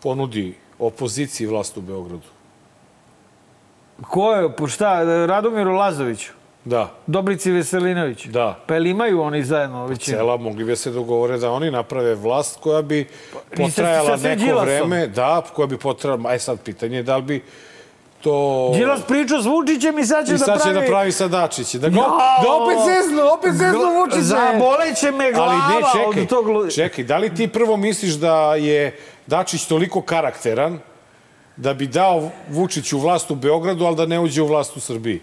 ponudi 0.03 0.55
opoziciji 0.79 1.47
vlast 1.47 1.77
u 1.77 1.81
Beogradu? 1.81 2.32
Ko 4.09 4.33
je, 4.33 4.53
po 4.57 4.67
šta, 4.69 5.03
Radomiru 5.27 5.73
Lazoviću? 5.73 6.33
Da, 6.65 6.91
Dobrici 7.07 7.51
Veselinović? 7.51 8.25
Da. 8.27 8.59
Pa 8.67 8.77
ili 8.77 8.91
imaju 8.91 9.21
oni 9.23 9.43
zajedno 9.45 9.87
većinu? 9.87 10.17
cela, 10.17 10.37
mogli 10.37 10.65
bi 10.65 10.77
se 10.77 10.91
dogovore 10.91 11.39
da 11.39 11.51
oni 11.51 11.71
naprave 11.71 12.15
vlast 12.15 12.61
koja 12.61 12.83
bi 12.83 13.09
Pa 13.33 13.39
potrajala 13.57 14.17
neko 14.17 14.41
Đilasom? 14.45 14.67
vreme. 14.67 15.07
Da, 15.07 15.43
koja 15.55 15.67
bi 15.67 15.79
potrajala... 15.79 16.31
Aj 16.31 16.39
sad, 16.39 16.61
pitanje 16.61 16.97
je 16.97 17.03
da 17.03 17.17
li 17.17 17.23
bi 17.23 17.43
to... 18.21 18.71
Đilas 18.75 19.01
pričao 19.09 19.43
s 19.43 19.47
Vučićem 19.47 19.99
i 19.99 20.05
sad 20.05 20.27
će 20.27 20.35
I 20.35 20.39
sad 20.39 20.47
da 20.49 20.57
će 20.57 20.63
pravi... 20.63 20.81
da 20.81 20.87
pravi 20.87 21.13
sa 21.13 21.29
Dačić. 21.29 21.75
Da, 21.75 21.89
go, 21.89 22.01
da 22.43 22.53
opet 22.63 22.79
zeznu, 22.87 23.23
opet 23.39 23.53
zeznu 23.53 23.81
Vučića. 24.01 24.23
Zaboleće 24.23 25.11
me 25.11 25.33
glava 25.33 25.53
Ali 25.53 25.83
ne, 25.83 25.89
čekaj, 25.93 26.23
od 26.23 26.29
tog... 26.29 26.71
čekaj, 26.71 27.05
da 27.05 27.19
li 27.19 27.35
ti 27.35 27.49
prvo 27.49 27.77
misliš 27.77 28.13
da 28.13 28.55
je 28.55 28.97
Dačić 29.27 29.65
toliko 29.65 30.03
karakteran 30.03 30.79
da 31.63 31.75
bi 31.75 31.87
dao 31.87 32.31
Vučiću 32.49 32.99
vlast 32.99 33.31
u 33.31 33.35
Beogradu, 33.35 33.85
ali 33.85 33.97
da 33.97 34.07
ne 34.07 34.21
uđe 34.21 34.43
u 34.43 34.47
vlast 34.47 34.77
u 34.77 34.81
Srbiji? 34.81 35.21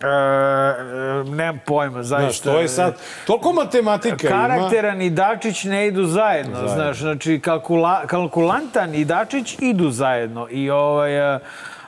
E, 0.00 0.06
e, 0.06 1.24
nemam 1.24 1.60
pojma, 1.66 2.02
Znaš, 2.02 2.22
zaista. 2.22 2.52
to 2.52 2.60
je 2.60 2.68
sad, 2.68 2.96
toliko 3.26 3.52
matematika 3.52 4.28
ima. 4.28 4.36
Karakteran 4.48 5.02
i 5.02 5.10
Dačić 5.10 5.64
ne 5.64 5.86
idu 5.86 6.04
zajedno, 6.06 6.54
Zajedno. 6.54 6.74
znaš, 6.74 6.98
znači 6.98 7.40
kalkula, 7.40 8.06
kalkulantan 8.06 8.94
i 8.94 9.04
Dačić 9.04 9.56
idu 9.60 9.90
zajedno 9.90 10.48
i 10.50 10.70
ovaj... 10.70 11.36
e, 11.36 11.38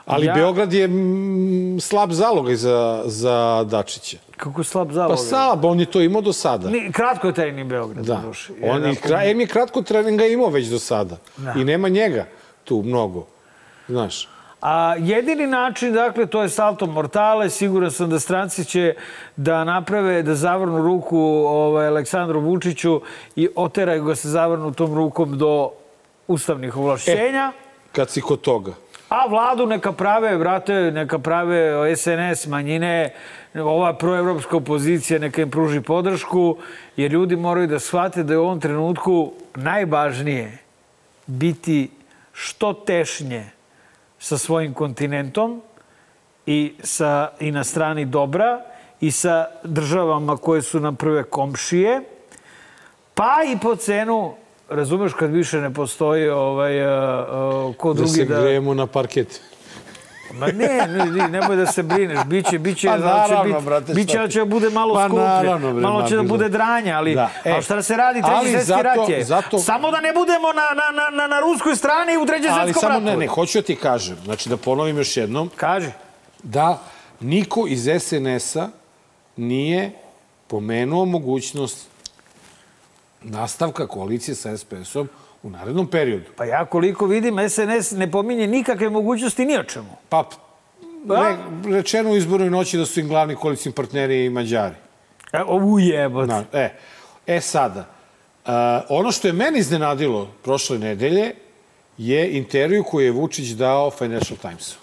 Ali 0.05 0.25
ja, 0.25 0.33
Beograd 0.33 0.73
je 0.73 0.87
mm, 0.87 1.79
slab 1.79 2.11
zalogaj 2.11 2.55
za, 2.55 3.03
za 3.05 3.65
Dačića. 3.69 4.17
Kako 4.37 4.63
slab 4.63 4.91
zalog. 4.91 5.11
Pa 5.11 5.17
slab, 5.17 5.65
on 5.65 5.79
je 5.79 5.85
to 5.85 6.01
imao 6.01 6.21
do 6.21 6.33
sada. 6.33 6.69
Ni, 6.69 6.91
kratko 6.91 7.27
je 7.27 7.33
trajni 7.33 7.63
Beograd. 7.63 8.05
Da. 8.05 8.21
duši. 8.25 8.53
On 8.63 8.85
je, 8.85 8.95
kra, 8.95 9.23
em 9.23 9.39
je 9.39 9.47
kratko 9.47 9.81
treninga 9.81 10.25
imao 10.25 10.49
već 10.49 10.67
do 10.67 10.79
sada. 10.79 11.17
Da. 11.37 11.53
I 11.57 11.63
nema 11.63 11.89
njega 11.89 12.25
tu 12.63 12.83
mnogo. 12.85 13.32
Znaš. 13.87 14.27
A 14.61 14.95
jedini 14.99 15.47
način, 15.47 15.93
dakle, 15.93 16.25
to 16.25 16.41
je 16.41 16.49
salto 16.49 16.85
mortale. 16.85 17.49
Siguran 17.49 17.91
sam 17.91 18.09
da 18.09 18.19
stranci 18.19 18.65
će 18.65 18.93
da 19.35 19.63
naprave, 19.63 20.23
da 20.23 20.35
zavrnu 20.35 20.81
ruku 20.81 21.19
ovaj, 21.47 21.87
Aleksandru 21.87 22.39
Vučiću 22.39 23.01
i 23.35 23.49
oteraju 23.55 24.03
ga 24.03 24.15
se 24.15 24.29
zavrnu 24.29 24.73
tom 24.73 24.95
rukom 24.95 25.37
do 25.37 25.71
ustavnih 26.27 26.77
ovlašćenja. 26.77 27.51
Kad 27.91 28.09
si 28.09 28.21
kod 28.21 28.41
toga. 28.41 28.71
A 29.09 29.27
vladu 29.27 29.65
neka 29.65 29.91
prave, 29.91 30.37
brate, 30.37 30.73
neka 30.73 31.19
prave 31.19 31.95
SNS, 31.95 32.47
manjine, 32.47 33.13
ova 33.55 33.93
proevropska 33.93 34.57
opozicija 34.57 35.19
neka 35.19 35.41
im 35.41 35.51
pruži 35.51 35.81
podršku, 35.81 36.57
jer 36.97 37.11
ljudi 37.11 37.35
moraju 37.35 37.67
da 37.67 37.79
shvate 37.79 38.23
da 38.23 38.33
je 38.33 38.37
u 38.37 38.43
ovom 38.43 38.59
trenutku 38.59 39.33
najvažnije 39.55 40.57
biti 41.27 41.91
što 42.33 42.73
tešnje 42.73 43.51
sa 44.23 44.37
svojim 44.37 44.73
kontinentom 44.73 45.61
i, 46.45 46.73
sa, 46.83 47.29
i 47.39 47.51
na 47.51 47.63
strani 47.63 48.05
dobra 48.05 48.61
i 49.01 49.11
sa 49.11 49.45
državama 49.63 50.37
koje 50.37 50.61
su 50.61 50.79
nam 50.79 50.95
prve 50.95 51.23
komšije, 51.23 52.01
pa 53.13 53.35
i 53.53 53.57
po 53.59 53.75
cenu, 53.75 54.33
razumeš 54.69 55.13
kad 55.13 55.31
više 55.31 55.61
ne 55.61 55.73
postoji 55.73 56.29
ovaj, 56.29 56.85
uh, 56.85 57.69
uh, 57.69 57.75
ko 57.75 57.93
Da 57.93 57.97
drugi 57.97 58.09
se 58.09 58.25
da... 58.25 58.41
grejemo 58.41 58.73
na 58.73 58.87
parket. 58.87 59.41
Ma 60.33 60.47
ne, 60.47 60.53
ne, 60.87 61.05
ne, 61.07 61.27
nemoj 61.29 61.55
da 61.55 61.65
se 61.65 61.83
brineš, 61.83 62.19
biće, 62.25 62.59
biće, 62.59 62.87
Pa 62.87 62.93
da 62.93 63.03
će 63.03 63.31
naravno, 63.31 63.53
biti, 63.53 63.65
brate, 63.65 63.93
biće 63.93 64.17
da 64.17 64.27
će 64.27 64.45
bude 64.45 64.69
malo 64.69 64.93
Pa 64.93 65.03
skuplje, 65.03 65.23
naravno, 65.23 65.71
bre, 65.71 65.81
malo 65.81 66.03
će 66.03 66.15
da 66.15 66.23
bude 66.23 66.43
da. 66.43 66.49
dranje, 66.49 66.91
ali, 66.91 67.15
Da, 67.15 67.29
e, 67.45 67.51
a 67.51 67.61
šta 67.61 67.75
da 67.75 67.83
se 67.83 67.97
radi, 67.97 68.21
treći 68.21 68.35
ali 68.35 68.51
zato- 68.59 68.83
rat 68.83 69.09
je. 69.09 69.23
zato- 69.23 69.59
Samo 69.59 69.91
da 69.91 69.99
ne 69.99 70.13
budemo 70.13 70.47
na, 70.49 70.61
na, 70.73 70.91
na, 70.93 71.17
na, 71.17 71.27
na 71.27 71.39
ruskoj 71.41 71.75
strani 71.75 72.17
u 72.17 72.25
trećem 72.25 72.51
Ali 72.51 72.63
svetskom 72.63 72.81
samo 72.81 72.93
ratu. 72.95 73.05
ne, 73.05 73.17
ne, 73.17 73.27
hoću 73.27 73.57
da 73.57 73.63
ti 73.63 73.75
kažem, 73.75 74.17
znači 74.23 74.49
da 74.49 74.57
ponovim 74.57 74.97
još 74.97 75.17
jednom, 75.17 75.49
Kaži. 75.55 75.89
da 76.43 76.79
niko 77.19 77.65
iz 77.67 77.87
SNS-a 77.99 78.67
nije 79.37 79.91
pomenuo 80.47 81.05
mogućnost 81.05 81.87
nastavka 83.21 83.87
koalicije 83.87 84.35
sa 84.35 84.49
SPS-om 84.51 85.07
u 85.43 85.49
narednom 85.49 85.87
periodu. 85.87 86.31
Pa 86.35 86.45
ja 86.45 86.65
koliko 86.65 87.05
vidim, 87.05 87.49
SNS 87.49 87.91
ne 87.91 88.11
pominje 88.11 88.47
nikakve 88.47 88.89
mogućnosti 88.89 89.45
ni 89.45 89.57
o 89.57 89.63
čemu. 89.63 89.89
Pa, 90.09 90.29
re, 91.09 91.37
rečeno 91.75 92.11
u 92.11 92.15
izbornoj 92.15 92.49
noći 92.49 92.77
da 92.77 92.85
su 92.85 92.99
im 92.99 93.07
glavni 93.07 93.35
koalicijni 93.35 93.75
partneri 93.75 94.25
i 94.25 94.29
Mađari. 94.29 94.75
E, 95.33 95.43
ujebot. 95.43 96.27
Na, 96.27 96.43
e, 96.53 96.69
e 97.27 97.41
sada, 97.41 97.85
a, 98.45 98.81
ono 98.89 99.11
što 99.11 99.27
je 99.27 99.33
meni 99.33 99.59
iznenadilo 99.59 100.29
prošle 100.43 100.79
nedelje 100.79 101.31
je 101.97 102.37
intervju 102.37 102.83
koju 102.83 103.05
je 103.05 103.11
Vučić 103.11 103.47
dao 103.47 103.91
Financial 103.91 104.37
Timesu. 104.37 104.82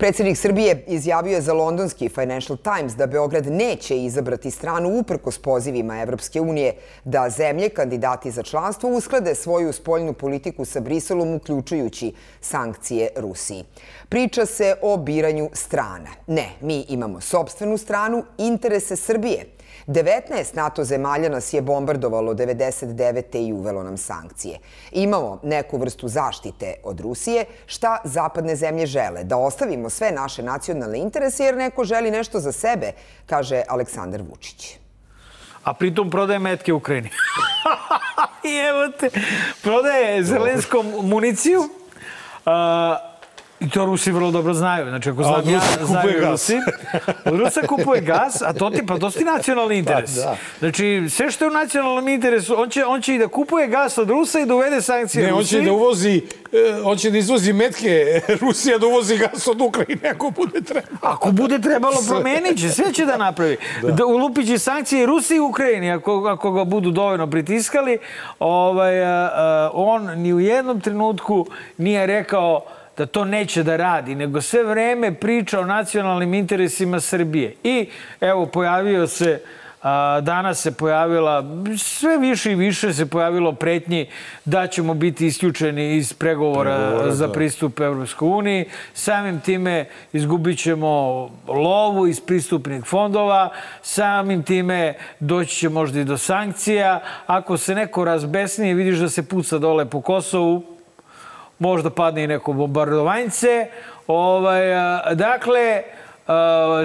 Predsednik 0.00 0.38
Srbije 0.38 0.84
izjavio 0.86 1.34
je 1.34 1.40
za 1.40 1.52
londonski 1.52 2.08
Financial 2.08 2.58
Times 2.58 2.96
da 2.96 3.06
Beograd 3.06 3.46
neće 3.46 3.98
izabrati 3.98 4.50
stranu 4.50 4.98
uprkos 4.98 5.38
pozivima 5.38 6.00
Evropske 6.00 6.40
unije 6.40 6.74
da 7.04 7.30
zemlje, 7.30 7.68
kandidati 7.68 8.30
za 8.30 8.42
članstvo, 8.42 8.90
usklade 8.90 9.34
svoju 9.34 9.72
spoljnu 9.72 10.12
politiku 10.12 10.64
sa 10.64 10.80
Briselom, 10.80 11.34
uključujući 11.34 12.12
sankcije 12.40 13.08
Rusiji. 13.16 13.64
Priča 14.08 14.46
se 14.46 14.74
o 14.82 14.96
biranju 14.96 15.50
strana. 15.52 16.10
Ne, 16.26 16.48
mi 16.60 16.84
imamo 16.88 17.20
sobstvenu 17.20 17.78
stranu, 17.78 18.24
interese 18.38 18.96
Srbije. 18.96 19.46
19 19.90 20.54
NATO 20.54 20.84
zemalja 20.84 21.28
nas 21.28 21.52
je 21.52 21.62
bombardovalo 21.62 22.34
99. 22.34 23.48
i 23.48 23.52
uvelo 23.52 23.82
nam 23.82 23.96
sankcije. 23.96 24.58
Imamo 24.92 25.40
neku 25.42 25.78
vrstu 25.78 26.08
zaštite 26.08 26.74
od 26.84 27.00
Rusije. 27.00 27.44
Šta 27.66 27.98
zapadne 28.04 28.56
zemlje 28.56 28.86
žele? 28.86 29.24
Da 29.24 29.36
ostavimo 29.36 29.90
sve 29.90 30.12
naše 30.12 30.42
nacionalne 30.42 30.98
interese 30.98 31.44
jer 31.44 31.56
neko 31.56 31.84
želi 31.84 32.10
nešto 32.10 32.40
za 32.40 32.52
sebe, 32.52 32.92
kaže 33.26 33.62
Aleksandar 33.68 34.22
Vučić. 34.30 34.78
A 35.64 35.74
pritom 35.74 36.10
prodaje 36.10 36.38
metke 36.38 36.72
Ukrajini. 36.72 37.10
I 38.50 38.56
evo 38.56 38.88
te, 39.00 39.10
prodaje 39.62 40.22
zelenskom 40.24 40.86
municiju. 41.02 41.60
Uh, 41.60 43.09
I 43.60 43.70
to 43.70 43.84
Rusi 43.84 44.12
vrlo 44.12 44.30
dobro 44.30 44.54
znaju. 44.54 44.88
Znači, 44.88 45.10
ako 45.10 45.22
znam 45.22 45.48
ja, 45.48 45.60
znaju 45.84 46.20
gas. 46.20 46.30
Rusi. 46.30 46.58
Rusa 47.24 47.60
kupuje 47.66 48.00
gas, 48.00 48.42
a 48.42 48.52
to 48.52 48.70
ti, 48.70 48.86
pa 48.86 48.98
to 48.98 49.10
ti 49.10 49.24
nacionalni 49.24 49.78
interes. 49.82 50.10
da. 50.14 50.36
Znači, 50.58 51.06
sve 51.10 51.30
što 51.30 51.44
je 51.44 51.48
u 51.48 51.52
nacionalnom 51.52 52.08
interesu, 52.08 52.60
on 52.60 52.70
će, 52.70 52.84
on 52.86 53.02
će 53.02 53.14
i 53.14 53.18
da 53.18 53.28
kupuje 53.28 53.66
gas 53.66 53.98
od 53.98 54.10
Rusa 54.10 54.40
i 54.40 54.46
da 54.46 54.54
uvede 54.54 54.82
sankcije 54.82 55.26
Ne, 55.26 55.32
on 55.32 55.38
Rusiji. 55.38 55.58
će 55.60 55.64
da 55.64 55.72
uvozi, 55.72 56.22
e, 56.52 56.80
on 56.84 56.96
će 56.96 57.10
da 57.10 57.18
izvozi 57.18 57.52
metke, 57.52 58.04
Rusija 58.42 58.78
da 58.78 58.86
uvozi 58.86 59.16
gas 59.18 59.48
od 59.48 59.60
Ukrajine 59.60 60.08
ako 60.08 60.30
bude 60.30 60.60
treba. 60.60 60.86
Ako 61.00 61.32
bude 61.32 61.58
trebalo, 61.58 61.96
promenit 62.08 62.60
će, 62.60 62.68
sve 62.68 62.92
će 62.92 63.04
da 63.06 63.16
napravi. 63.16 63.56
Da. 63.96 64.04
ulupit 64.06 64.46
će 64.46 64.58
sankcije 64.58 65.02
i 65.02 65.06
Rusiji 65.06 65.36
i 65.36 65.40
Ukrajini, 65.40 65.92
ako, 65.92 66.26
ako 66.28 66.52
ga 66.52 66.64
budu 66.64 66.90
dovoljno 66.90 67.30
pritiskali. 67.30 67.98
Ovaj, 68.38 69.04
a, 69.04 69.30
a, 69.34 69.70
on 69.72 70.20
ni 70.20 70.34
u 70.34 70.40
jednom 70.40 70.80
trenutku 70.80 71.46
nije 71.78 72.06
rekao 72.06 72.60
da 73.00 73.06
to 73.06 73.24
neće 73.24 73.62
da 73.62 73.76
radi, 73.76 74.14
nego 74.14 74.40
sve 74.40 74.64
vreme 74.64 75.14
priča 75.14 75.60
o 75.60 75.64
nacionalnim 75.64 76.34
interesima 76.34 77.00
Srbije. 77.00 77.54
I 77.64 77.88
evo, 78.20 78.46
pojavio 78.46 79.06
se 79.06 79.40
A, 79.82 80.20
danas 80.20 80.60
se 80.60 80.72
pojavila, 80.72 81.44
sve 81.78 82.18
više 82.18 82.52
i 82.52 82.54
više 82.54 82.92
se 82.92 83.06
pojavilo 83.06 83.52
pretnji 83.52 84.06
da 84.44 84.66
ćemo 84.66 84.94
biti 84.94 85.26
isključeni 85.26 85.96
iz 85.96 86.12
pregovora, 86.12 86.76
pregovora 86.76 87.14
za 87.14 87.26
da. 87.26 87.32
pristup 87.32 87.80
Evropskoj 87.80 88.28
uniji. 88.28 88.64
Samim 88.94 89.40
time 89.40 89.86
izgubit 90.12 90.58
ćemo 90.58 90.90
lovu 91.48 92.06
iz 92.06 92.20
pristupnih 92.20 92.84
fondova, 92.84 93.50
samim 93.82 94.42
time 94.42 94.94
doći 95.20 95.56
će 95.56 95.68
možda 95.68 96.00
i 96.00 96.04
do 96.04 96.18
sankcija. 96.18 97.00
Ako 97.26 97.56
se 97.56 97.74
neko 97.74 98.04
razbesni 98.04 98.70
i 98.70 98.74
vidiš 98.74 98.98
da 98.98 99.08
se 99.08 99.28
puca 99.28 99.58
dole 99.58 99.84
po 99.84 100.00
Kosovu, 100.00 100.69
možda 101.60 101.90
padne 101.90 102.24
i 102.24 102.26
neko 102.26 102.52
bombardovanjce. 102.52 103.66
Ovaj, 104.06 104.62
dakle, 105.14 105.82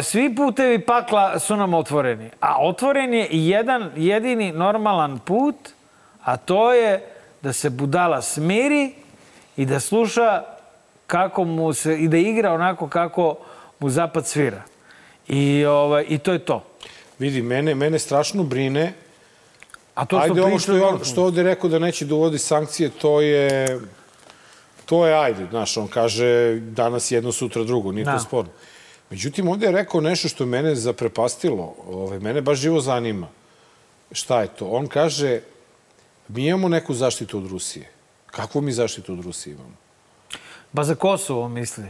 svi 0.03 0.35
putevi 0.35 0.79
pakla 0.79 1.39
su 1.39 1.55
nam 1.55 1.73
otvoreni. 1.73 2.29
A 2.39 2.55
otvoren 2.59 3.13
je 3.13 3.27
i 3.27 3.49
jedan 3.49 3.91
jedini 3.95 4.51
normalan 4.51 5.19
put, 5.19 5.55
a 6.23 6.37
to 6.37 6.73
je 6.73 7.05
da 7.41 7.53
se 7.53 7.69
budala 7.69 8.21
smiri 8.21 8.93
i 9.57 9.65
da 9.65 9.79
sluša 9.79 10.43
kako 11.07 11.43
mu 11.43 11.73
se, 11.73 11.97
i 11.97 12.07
da 12.07 12.17
igra 12.17 12.53
onako 12.53 12.87
kako 12.87 13.35
mu 13.79 13.89
zapad 13.89 14.27
svira. 14.27 14.61
I, 15.27 15.65
ovaj, 15.65 16.05
i 16.07 16.17
to 16.17 16.33
je 16.33 16.39
to. 16.39 16.63
Vidi, 17.19 17.41
mene, 17.41 17.75
mene 17.75 17.99
strašno 17.99 18.43
brine 18.43 18.93
A 19.95 20.05
to 20.05 20.19
što 20.19 20.31
ajde, 20.31 20.41
ovo 20.41 20.59
što, 20.59 20.75
je 20.75 20.83
što 21.03 21.23
ovde 21.23 21.43
rekao 21.43 21.69
da 21.69 21.79
neće 21.79 22.05
da 22.05 22.15
uvodi 22.15 22.37
sankcije, 22.37 22.89
to 22.89 23.21
je... 23.21 23.79
To 24.85 25.07
je 25.07 25.19
ajde, 25.19 25.47
znaš, 25.49 25.77
on 25.77 25.87
kaže 25.87 26.59
danas 26.59 27.11
jedno, 27.11 27.31
sutra 27.31 27.63
drugo, 27.63 27.91
nije 27.91 28.05
da. 28.05 28.13
to 28.13 28.19
sporno. 28.19 28.51
Međutim, 29.09 29.47
ovde 29.47 29.65
je 29.65 29.71
rekao 29.71 30.01
nešto 30.01 30.27
što 30.27 30.45
mene 30.45 30.75
zaprepastilo. 30.75 31.75
Ove, 31.87 32.19
mene 32.19 32.41
baš 32.41 32.59
živo 32.59 32.81
zanima. 32.81 33.27
Šta 34.11 34.41
je 34.41 34.47
to? 34.47 34.65
On 34.65 34.87
kaže, 34.87 35.41
mi 36.27 36.47
imamo 36.47 36.67
neku 36.67 36.93
zaštitu 36.93 37.37
od 37.37 37.51
Rusije. 37.51 37.89
Kakvu 38.25 38.61
mi 38.61 38.71
zaštitu 38.71 39.13
od 39.13 39.25
Rusije 39.25 39.53
imamo? 39.53 39.75
Ba 40.71 40.83
za 40.83 40.95
Kosovo, 40.95 41.47
misli. 41.49 41.85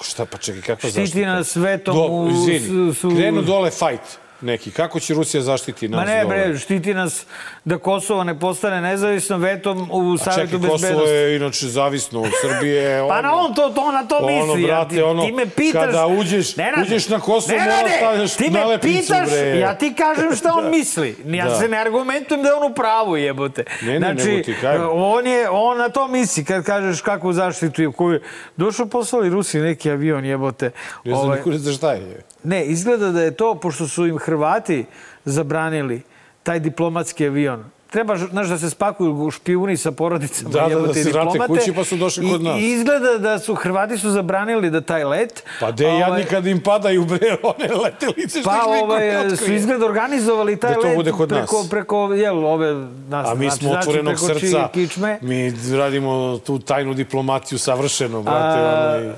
Šta, 0.00 0.24
pa 0.26 0.38
čekaj, 0.38 0.62
kakva 0.62 0.76
Štiti 0.76 0.92
zaštita? 0.92 1.06
Štiti 1.06 1.26
nas 1.26 1.48
svetom 1.48 1.94
Do, 1.94 2.06
u... 2.06 2.30
Izvini, 2.30 2.94
su... 2.94 3.10
krenu 3.10 3.42
dole 3.42 3.70
fajt 3.70 4.18
neki. 4.40 4.70
Kako 4.70 5.00
će 5.00 5.14
Rusija 5.14 5.42
zaštiti 5.42 5.88
nas? 5.88 5.98
Ma 5.98 6.12
ne, 6.12 6.24
bre, 6.24 6.58
štiti 6.58 6.94
nas 6.94 7.26
da 7.64 7.78
Kosovo 7.78 8.24
ne 8.24 8.38
postane 8.38 8.80
nezavisno 8.80 9.38
vetom 9.38 9.90
u 9.92 10.18
Savjetu 10.18 10.58
bezbednosti. 10.58 10.86
A 10.86 10.88
čekaj, 10.88 10.94
Kosovo 10.94 11.16
je 11.16 11.36
inače 11.36 11.66
zavisno 11.66 12.20
od 12.20 12.30
Srbije. 12.42 13.02
pa 13.08 13.22
na 13.22 13.34
on 13.34 13.54
to, 13.54 13.68
to 13.68 13.92
na 13.92 14.08
to 14.08 14.16
ono, 14.16 14.54
misli. 14.54 14.66
Brate, 14.66 14.96
ja, 14.96 15.02
ti, 15.02 15.02
ono, 15.02 15.26
ti 15.26 15.32
me 15.32 15.46
pitaš... 15.46 15.86
Kada 15.86 16.06
uđeš, 16.06 16.56
ne, 16.56 16.72
uđeš 16.82 17.08
na 17.08 17.20
Kosovo, 17.20 17.58
ne, 17.58 17.64
mora 17.64 17.96
stavljaš 17.96 18.34
ti 18.34 18.50
me 18.50 18.78
pitaš, 18.80 19.30
bre. 19.30 19.58
ja 19.58 19.74
ti 19.74 19.94
kažem 19.94 20.36
šta 20.36 20.54
on 20.54 20.64
da. 20.70 20.70
misli. 20.70 21.16
Ja 21.26 21.44
da. 21.44 21.58
se 21.58 21.68
ne 21.68 21.78
argumentujem 21.78 22.42
da 22.42 22.48
je 22.48 22.54
on 22.54 22.72
u 22.72 22.74
pravu, 22.74 23.16
jebote. 23.16 23.64
Ne, 23.82 23.92
ne, 23.92 23.98
znači, 23.98 24.42
ti 24.44 24.54
kaj. 24.60 24.76
on, 24.90 25.26
je, 25.26 25.50
on 25.50 25.78
na 25.78 25.88
to 25.88 26.08
misli, 26.08 26.44
kad 26.44 26.64
kažeš 26.64 27.00
kakvu 27.00 27.32
zaštitu, 27.32 27.92
koju... 27.92 28.20
Došao 28.56 28.86
poslali 28.86 29.30
Rusi 29.30 29.58
neki 29.58 29.90
avion, 29.90 30.24
jebote. 30.24 30.70
Ne 31.04 31.14
znam 31.14 31.26
ovaj, 31.26 31.40
za 31.46 31.72
šta 31.72 31.92
je. 31.92 32.22
Ne, 32.44 32.66
izgleda 32.66 33.10
da 33.12 33.22
je 33.22 33.36
to, 33.36 33.54
pošto 33.54 33.88
su 33.88 34.06
im 34.06 34.18
Hrvati 34.18 34.84
zabranili 35.24 36.02
taj 36.42 36.60
diplomatski 36.60 37.26
avion, 37.26 37.64
treba, 37.90 38.16
znaš, 38.16 38.48
da 38.48 38.58
se 38.58 38.70
spakuju 38.70 39.30
špijuni 39.30 39.76
sa 39.76 39.90
porodicama. 39.92 40.50
Da, 40.50 40.68
da, 40.74 40.80
da 40.80 40.94
se 40.94 41.10
vrate 41.12 41.38
kući 41.46 41.72
pa 41.72 41.84
su 41.84 41.96
došli 41.96 42.30
kod 42.30 42.42
nas. 42.42 42.60
I 42.60 42.64
izgleda 42.64 43.18
da 43.18 43.38
su 43.38 43.54
Hrvati 43.54 43.98
su 43.98 44.10
zabranili 44.10 44.70
da 44.70 44.80
taj 44.80 45.04
let. 45.04 45.42
Pa 45.60 45.72
de 45.72 45.86
ovaj, 45.86 46.00
jadni 46.00 46.24
kad 46.24 46.46
im 46.46 46.60
padaju 46.60 47.04
bre 47.04 47.36
one 47.58 47.74
letelice 47.74 48.40
što 48.40 48.50
pa, 48.50 48.64
ovaj, 48.82 49.36
su 49.36 49.52
izgleda 49.52 49.86
organizovali 49.86 50.56
taj 50.56 50.74
da 50.74 50.88
let 50.88 51.02
preko, 51.02 51.26
nas. 51.26 51.70
preko, 51.70 52.12
jel, 52.14 52.46
ove, 52.46 52.74
nas, 53.08 53.28
A 53.28 53.34
mi 53.34 53.46
znači, 53.46 53.58
smo 53.58 53.70
otvorenog 53.70 54.16
znači, 54.16 54.46
srca, 54.46 54.68
kičme. 54.74 55.18
mi 55.22 55.52
radimo 55.76 56.38
tu 56.38 56.58
tajnu 56.58 56.94
diplomaciju 56.94 57.58
savršeno, 57.58 58.22
brate. 58.22 58.60
A, 58.60 58.96
onaj... 58.96 59.12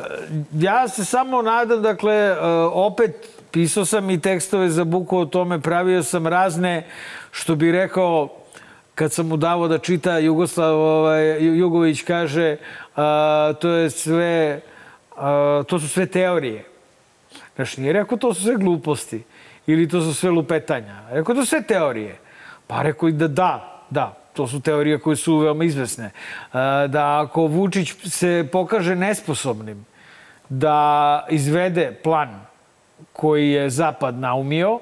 Ja 0.52 0.88
se 0.88 1.04
samo 1.04 1.42
nadam, 1.42 1.82
dakle, 1.82 2.14
e, 2.14 2.36
opet 2.72 3.28
pisao 3.50 3.84
sam 3.84 4.10
i 4.10 4.20
tekstove 4.20 4.70
za 4.70 4.84
Buku 4.84 5.18
o 5.18 5.24
tome, 5.24 5.60
pravio 5.60 6.02
sam 6.02 6.26
razne, 6.26 6.86
što 7.30 7.54
bi 7.54 7.72
rekao, 7.72 8.41
kad 8.94 9.12
sam 9.12 9.26
mu 9.26 9.36
davo 9.36 9.68
da 9.68 9.78
čita, 9.78 10.18
Jugoslav 10.18 10.74
ovaj, 10.74 11.44
Jugović 11.58 12.02
kaže 12.02 12.56
a, 12.96 13.52
to 13.60 13.68
je 13.68 13.90
sve, 13.90 14.60
a, 15.16 15.62
to 15.68 15.78
su 15.78 15.88
sve 15.88 16.06
teorije. 16.06 16.64
Znaš, 17.54 17.76
nije 17.76 17.92
rekao 17.92 18.18
to 18.18 18.34
su 18.34 18.42
sve 18.42 18.56
gluposti 18.56 19.22
ili 19.66 19.88
to 19.88 20.00
su 20.00 20.14
sve 20.14 20.30
lupetanja. 20.30 21.02
Rekao 21.10 21.34
to 21.34 21.40
su 21.40 21.48
sve 21.48 21.62
teorije. 21.62 22.18
Pa 22.66 22.82
rekao 22.82 23.08
i 23.08 23.12
da 23.12 23.28
da, 23.28 23.82
da, 23.90 24.16
to 24.32 24.46
su 24.46 24.60
teorije 24.60 24.98
koje 24.98 25.16
su 25.16 25.38
veoma 25.38 25.64
izvesne. 25.64 26.10
Da 26.88 27.20
ako 27.20 27.46
Vučić 27.46 27.94
se 28.04 28.48
pokaže 28.52 28.96
nesposobnim 28.96 29.86
da 30.48 31.26
izvede 31.30 31.98
plan 32.02 32.40
koji 33.12 33.50
je 33.50 33.70
Zapad 33.70 34.18
naumio, 34.18 34.80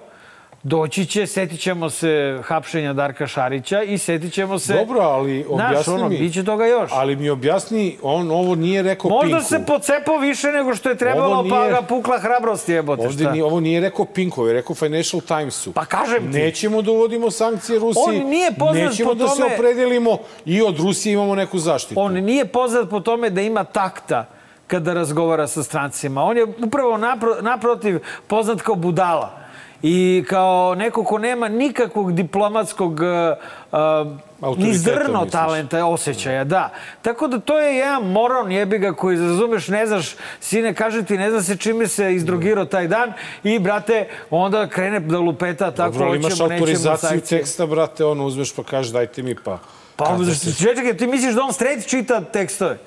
Doći 0.63 1.07
će, 1.07 1.27
setit 1.27 1.61
ćemo 1.61 1.91
se 1.91 2.41
hapšenja 2.45 2.93
Darka 2.93 3.27
Šarića 3.27 3.83
i 3.83 3.99
setit 3.99 4.33
ćemo 4.33 4.59
se... 4.59 4.75
Dobro, 4.75 5.01
ali 5.01 5.45
objasni 5.49 5.77
naš, 5.77 5.89
ono, 5.89 6.09
mi... 6.09 6.19
Biće 6.19 6.45
toga 6.45 6.67
još. 6.67 6.91
Ali 6.95 7.17
mi 7.17 7.31
objasni, 7.31 7.97
on 8.03 8.31
ovo 8.31 8.55
nije 8.55 8.83
rekao 8.83 9.11
Možda 9.11 9.27
Pinku. 9.27 9.35
Možda 9.35 9.59
se 9.59 9.67
pocepao 9.67 10.19
više 10.19 10.53
nego 10.53 10.75
što 10.75 10.89
je 10.89 10.97
trebalo, 10.97 11.43
nije... 11.43 11.51
pa 11.51 11.69
ga 11.69 11.83
pukla 11.83 12.19
hrabrost 12.19 12.69
jebote. 12.69 13.03
Ovde 13.03 13.23
šta? 13.23 13.33
Nije, 13.33 13.45
ovo 13.45 13.61
nije 13.61 13.81
rekao 13.81 14.05
Pinku, 14.05 14.47
je 14.47 14.53
rekao 14.53 14.75
Financial 14.75 15.21
Timesu. 15.21 15.73
Pa 15.73 15.85
kažem 15.85 16.33
ti. 16.33 16.39
Nećemo 16.39 16.83
da 16.83 16.91
uvodimo 16.91 17.31
sankcije 17.31 17.79
Rusiji. 17.79 18.03
On 18.07 18.15
nije 18.15 18.53
poznat 18.59 18.91
Nećemo 18.91 19.09
po 19.09 19.15
da 19.15 19.25
tome... 19.25 19.37
se 19.37 19.55
opredelimo 19.55 20.19
i 20.45 20.63
od 20.63 20.81
Rusije 20.81 21.13
imamo 21.13 21.35
neku 21.35 21.59
zaštitu. 21.59 22.01
On 22.01 22.13
nije 22.13 22.45
poznat 22.45 22.91
po 22.91 23.01
tome 23.01 23.31
da 23.31 23.41
ima 23.41 23.65
takta 23.65 24.27
kada 24.67 24.95
razgovara 24.95 25.47
sa 25.47 25.63
strancima. 25.63 26.25
On 26.25 26.37
je 26.37 26.47
upravo 26.65 26.97
napro, 26.97 27.37
naprotiv 27.41 28.01
poznat 28.27 28.63
kao 28.63 28.75
budala 28.75 29.40
i 29.83 30.25
kao 30.29 30.75
neko 30.75 31.05
ko 31.05 31.19
nema 31.19 31.49
nikakvog 31.49 32.13
diplomatskog 32.13 33.01
uh, 33.01 34.57
ni 34.57 34.75
zrno 34.75 35.27
talenta, 35.27 35.85
osjećaja, 35.85 36.45
da. 36.45 36.71
Tako 37.03 37.29
da 37.29 37.41
to 37.41 37.59
je 37.59 37.77
jedan 37.77 38.03
moron 38.03 38.53
jebiga 38.53 38.93
koji, 38.93 39.19
razumeš, 39.19 39.69
ne 39.69 39.87
znaš, 39.87 40.15
sine, 40.41 40.75
kaže 40.75 41.05
ti, 41.05 41.19
ne 41.19 41.31
zna 41.31 41.43
se 41.43 41.57
čime 41.57 41.87
se 41.87 42.15
izdrogirao 42.15 42.65
taj 42.65 42.89
dan 42.89 43.13
i, 43.45 43.59
brate, 43.59 44.09
onda 44.31 44.69
krene 44.69 45.01
da 45.01 45.19
lupeta 45.19 45.71
tako, 45.71 45.93
Dobro, 45.93 46.09
hoćemo, 46.09 46.29
nećemo, 46.29 46.47
imaš 46.47 46.61
autorizaciju 46.61 47.21
teksta, 47.21 47.67
brate, 47.67 48.05
ono, 48.05 48.27
uzmeš 48.27 48.55
pa 48.55 48.63
kaže, 48.63 48.93
dajte 48.93 49.23
mi 49.23 49.35
pa... 49.45 49.59
Pa, 49.97 50.17
čekaj, 50.59 50.97
ti 50.97 51.07
misliš 51.07 51.35
da 51.35 51.43
on 51.43 51.53
straight 51.53 51.89
čita 51.89 52.21
tekstove? 52.21 52.79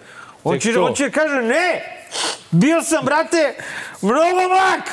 On 0.43 0.59
će, 0.59 0.79
on 0.79 0.93
će 0.93 1.11
kaže, 1.11 1.41
ne, 1.41 1.83
bio 2.51 2.81
sam, 2.81 3.05
brate, 3.05 3.55
mnogo 4.01 4.49
mak! 4.49 4.89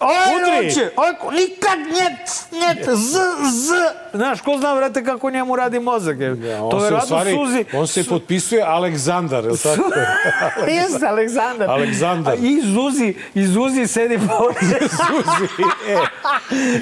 Oj, 0.00 0.66
oće, 0.66 0.90
oj, 0.96 1.12
nikad 1.32 1.78
njet, 1.78 2.44
njet, 2.52 2.88
z, 2.98 3.12
z. 3.50 3.72
Znaš, 4.14 4.40
ko 4.40 4.56
zna, 4.58 4.74
vrate, 4.74 5.04
kako 5.04 5.30
njemu 5.30 5.56
radi 5.56 5.80
mozak. 5.80 6.20
Ja, 6.20 6.34
to 6.70 6.84
je 6.84 7.00
stvari, 7.00 7.34
suzi. 7.34 7.64
On 7.72 7.86
se 7.86 8.04
potpisuje 8.08 8.62
Aleksandar, 8.62 9.44
je 9.44 9.50
li 9.50 9.58
tako? 9.58 9.82
Jeste, 10.78 11.06
Aleksandar. 11.06 11.70
Aleksandar. 11.70 12.34
I 12.42 12.60
Zuzi, 12.64 13.14
i 13.34 13.46
Zuzi 13.46 13.86
sedi 13.86 14.18
pored. 14.18 14.56
Zuzi, 15.00 15.62
e. 15.88 15.98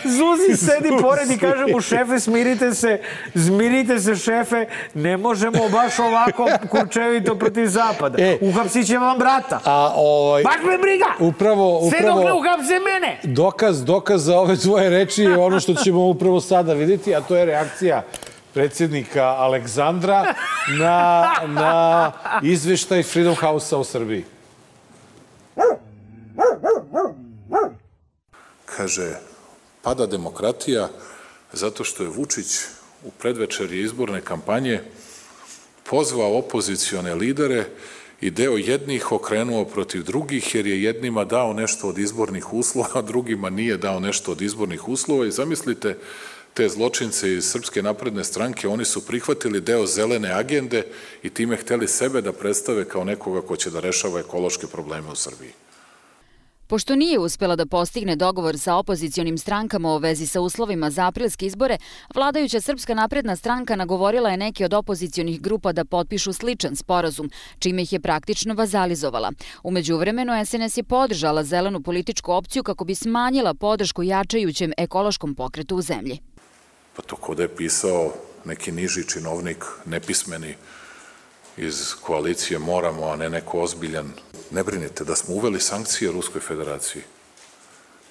Zuzi 0.05 0.67
sedi 0.67 0.91
pored 1.03 1.31
i 1.31 1.39
kaže 1.39 1.67
mu, 1.73 1.81
šefe, 1.81 2.21
smirite 2.21 2.75
se, 2.75 3.01
smirite 3.35 4.01
se, 4.01 4.17
šefe, 4.17 4.67
ne 4.95 5.17
možemo 5.17 5.69
baš 5.69 5.99
ovako 5.99 6.49
kurčevito 6.71 7.35
protiv 7.35 7.67
zapada. 7.67 8.23
E. 8.23 8.39
Uhapsit 8.41 8.87
će 8.87 8.99
vam 8.99 9.19
brata. 9.19 9.61
A, 9.65 9.93
ovaj... 9.95 10.43
Baš 10.43 10.63
me 10.65 10.79
briga! 10.79 11.07
Upravo, 11.19 11.77
upravo... 11.79 11.91
Sve 11.91 12.01
dok 12.01 12.25
ne 12.25 12.33
uhapse 12.33 12.79
mene! 12.79 13.08
Ne. 13.09 13.21
Dokaz, 13.25 13.85
dokaz 13.85 14.25
za 14.25 14.39
ove 14.39 14.57
tvoje 14.57 14.91
reči 14.91 15.23
je 15.23 15.39
ono 15.39 15.61
što 15.61 15.75
ćemo 15.75 16.07
upravo 16.07 16.41
sada 16.41 16.73
vidjeti, 16.73 17.15
a 17.15 17.21
to 17.21 17.37
je 17.37 17.45
reakcija 17.45 18.05
predsjednika 18.55 19.25
Aleksandra 19.25 20.35
na, 20.79 21.31
na 21.47 22.13
izveštaj 22.43 23.03
Freedom 23.03 23.35
House-a 23.35 23.79
u 23.79 23.85
Srbiji. 23.85 24.25
Kaže, 28.77 29.15
pada 29.83 30.07
demokratija 30.07 30.89
zato 31.53 31.85
što 31.85 32.03
je 32.03 32.09
Vučić 32.09 32.47
u 33.05 33.11
predvečerje 33.11 33.83
izborne 33.83 34.21
kampanje 34.21 34.81
pozvao 35.91 36.39
opozicione 36.39 37.15
lidere 37.15 37.65
i 38.21 38.31
deo 38.31 38.57
jednih 38.57 39.13
okrenuo 39.13 39.65
protiv 39.65 40.03
drugih, 40.03 40.55
jer 40.55 40.67
je 40.67 40.83
jednima 40.83 41.25
dao 41.25 41.53
nešto 41.53 41.89
od 41.89 41.99
izbornih 41.99 42.53
uslova, 42.53 42.89
a 42.95 43.03
drugima 43.03 43.51
nije 43.51 43.77
dao 43.77 44.01
nešto 44.01 44.33
od 44.33 44.43
izbornih 44.43 44.89
uslova 44.89 45.27
i 45.27 45.31
zamislite 45.31 45.97
te 46.55 46.69
zločince 46.69 47.33
iz 47.33 47.45
Srpske 47.45 47.83
napredne 47.83 48.25
stranke, 48.25 48.69
oni 48.69 48.85
su 48.85 49.07
prihvatili 49.07 49.61
deo 49.61 49.87
zelene 49.87 50.33
agende 50.33 50.83
i 51.23 51.31
time 51.31 51.57
hteli 51.57 51.89
sebe 51.89 52.21
da 52.21 52.33
predstave 52.33 52.85
kao 52.85 53.05
nekoga 53.05 53.41
ko 53.41 53.57
će 53.57 53.71
da 53.71 53.81
rešava 53.81 54.21
ekološke 54.21 54.67
probleme 54.67 55.11
u 55.11 55.17
Srbiji. 55.17 55.53
Pošto 56.69 56.97
nije 56.97 57.19
uspela 57.19 57.57
da 57.57 57.67
postigne 57.67 58.17
dogovor 58.17 58.59
sa 58.59 58.75
opozicionim 58.77 59.39
strankama 59.39 59.91
o 59.91 59.99
vezi 59.99 60.27
sa 60.27 60.41
uslovima 60.41 60.91
za 60.91 61.07
aprilske 61.07 61.47
izbore, 61.47 61.79
vladajuća 62.15 62.61
Srpska 62.61 62.95
napredna 62.95 63.37
stranka 63.37 63.77
nagovorila 63.77 64.31
je 64.31 64.37
neke 64.37 64.65
od 64.65 64.75
opozicionih 64.75 65.41
grupa 65.41 65.73
da 65.73 65.85
potpišu 65.85 66.33
sličan 66.33 66.77
sporazum, 66.77 67.31
čime 67.59 67.83
ih 67.83 67.93
je 67.93 68.01
praktično 68.01 68.55
vazalizovala. 68.55 69.33
Umeđu 69.63 69.97
vremenu 69.97 70.33
SNS 70.47 70.77
je 70.77 70.83
podržala 70.83 71.45
zelenu 71.45 71.83
političku 71.83 72.33
opciju 72.33 72.63
kako 72.63 72.85
bi 72.85 72.95
smanjila 72.95 73.55
podršku 73.55 74.03
jačajućem 74.03 74.73
ekološkom 74.77 75.35
pokretu 75.35 75.77
u 75.77 75.83
zemlji. 75.83 76.19
Pa 76.97 77.03
to 77.03 77.17
kod 77.17 77.39
je 77.39 77.57
pisao 77.57 78.13
neki 78.45 78.73
niži 78.73 79.09
činovnik, 79.09 79.65
nepismeni, 79.87 80.55
iz 81.57 81.95
koalicije 82.03 82.59
Moramo, 82.59 83.07
a 83.07 83.17
ne 83.17 83.31
neko 83.31 83.61
ozbiljan. 83.61 84.13
Ne 84.51 84.63
brinite, 84.63 85.05
da 85.05 85.17
smo 85.17 85.35
uveli 85.35 85.61
sankcije 85.61 86.13
Ruskoj 86.13 86.41
federaciji, 86.41 87.03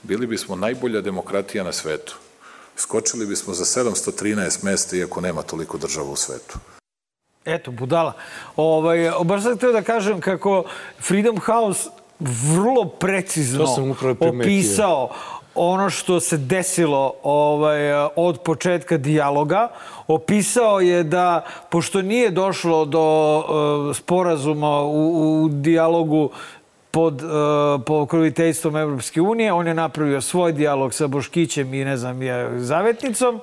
bili 0.04 0.28
bismo 0.28 0.56
najbolja 0.56 1.02
demokratija 1.02 1.64
na 1.64 1.74
svetu. 1.74 2.18
Skočili 2.76 3.26
bismo 3.26 3.54
za 3.54 3.66
713 3.66 4.64
mesta, 4.64 4.96
iako 4.96 5.22
nema 5.22 5.42
toliko 5.42 5.78
država 5.78 6.12
u 6.12 6.16
svetu. 6.16 6.60
Eto, 7.46 7.72
budala. 7.72 8.14
Ovaj, 8.56 9.12
baš 9.24 9.44
sam 9.44 9.58
htio 9.58 9.72
da 9.72 9.82
kažem 9.82 10.22
kako 10.22 10.64
Freedom 11.02 11.40
House 11.40 11.90
vrlo 12.20 12.86
precizno 12.86 13.66
opisao 14.20 15.10
ono 15.58 15.90
što 15.90 16.20
se 16.20 16.38
desilo 16.38 17.14
ovaj, 17.24 17.94
od 18.16 18.40
početka 18.40 18.98
dijaloga. 18.98 19.68
Opisao 20.08 20.80
je 20.80 21.04
da, 21.04 21.46
pošto 21.70 22.02
nije 22.02 22.32
došlo 22.32 22.86
do 22.86 23.38
uh, 23.38 23.96
sporazuma 23.96 24.82
u, 24.82 25.44
u 25.44 25.50
dijalogu 25.50 26.30
pod 26.92 27.22
uh, 27.22 27.30
pokroviteljstvom 27.86 28.76
Evropske 28.76 29.22
unije, 29.22 29.54
on 29.54 29.68
je 29.68 29.74
napravio 29.74 30.22
svoj 30.22 30.52
dijalog 30.52 30.94
sa 30.94 31.08
Boškićem 31.08 31.74
i, 31.74 31.86
ne 31.86 31.98
znam, 31.98 32.22
je, 32.22 32.60
zavetnicom 32.60 33.42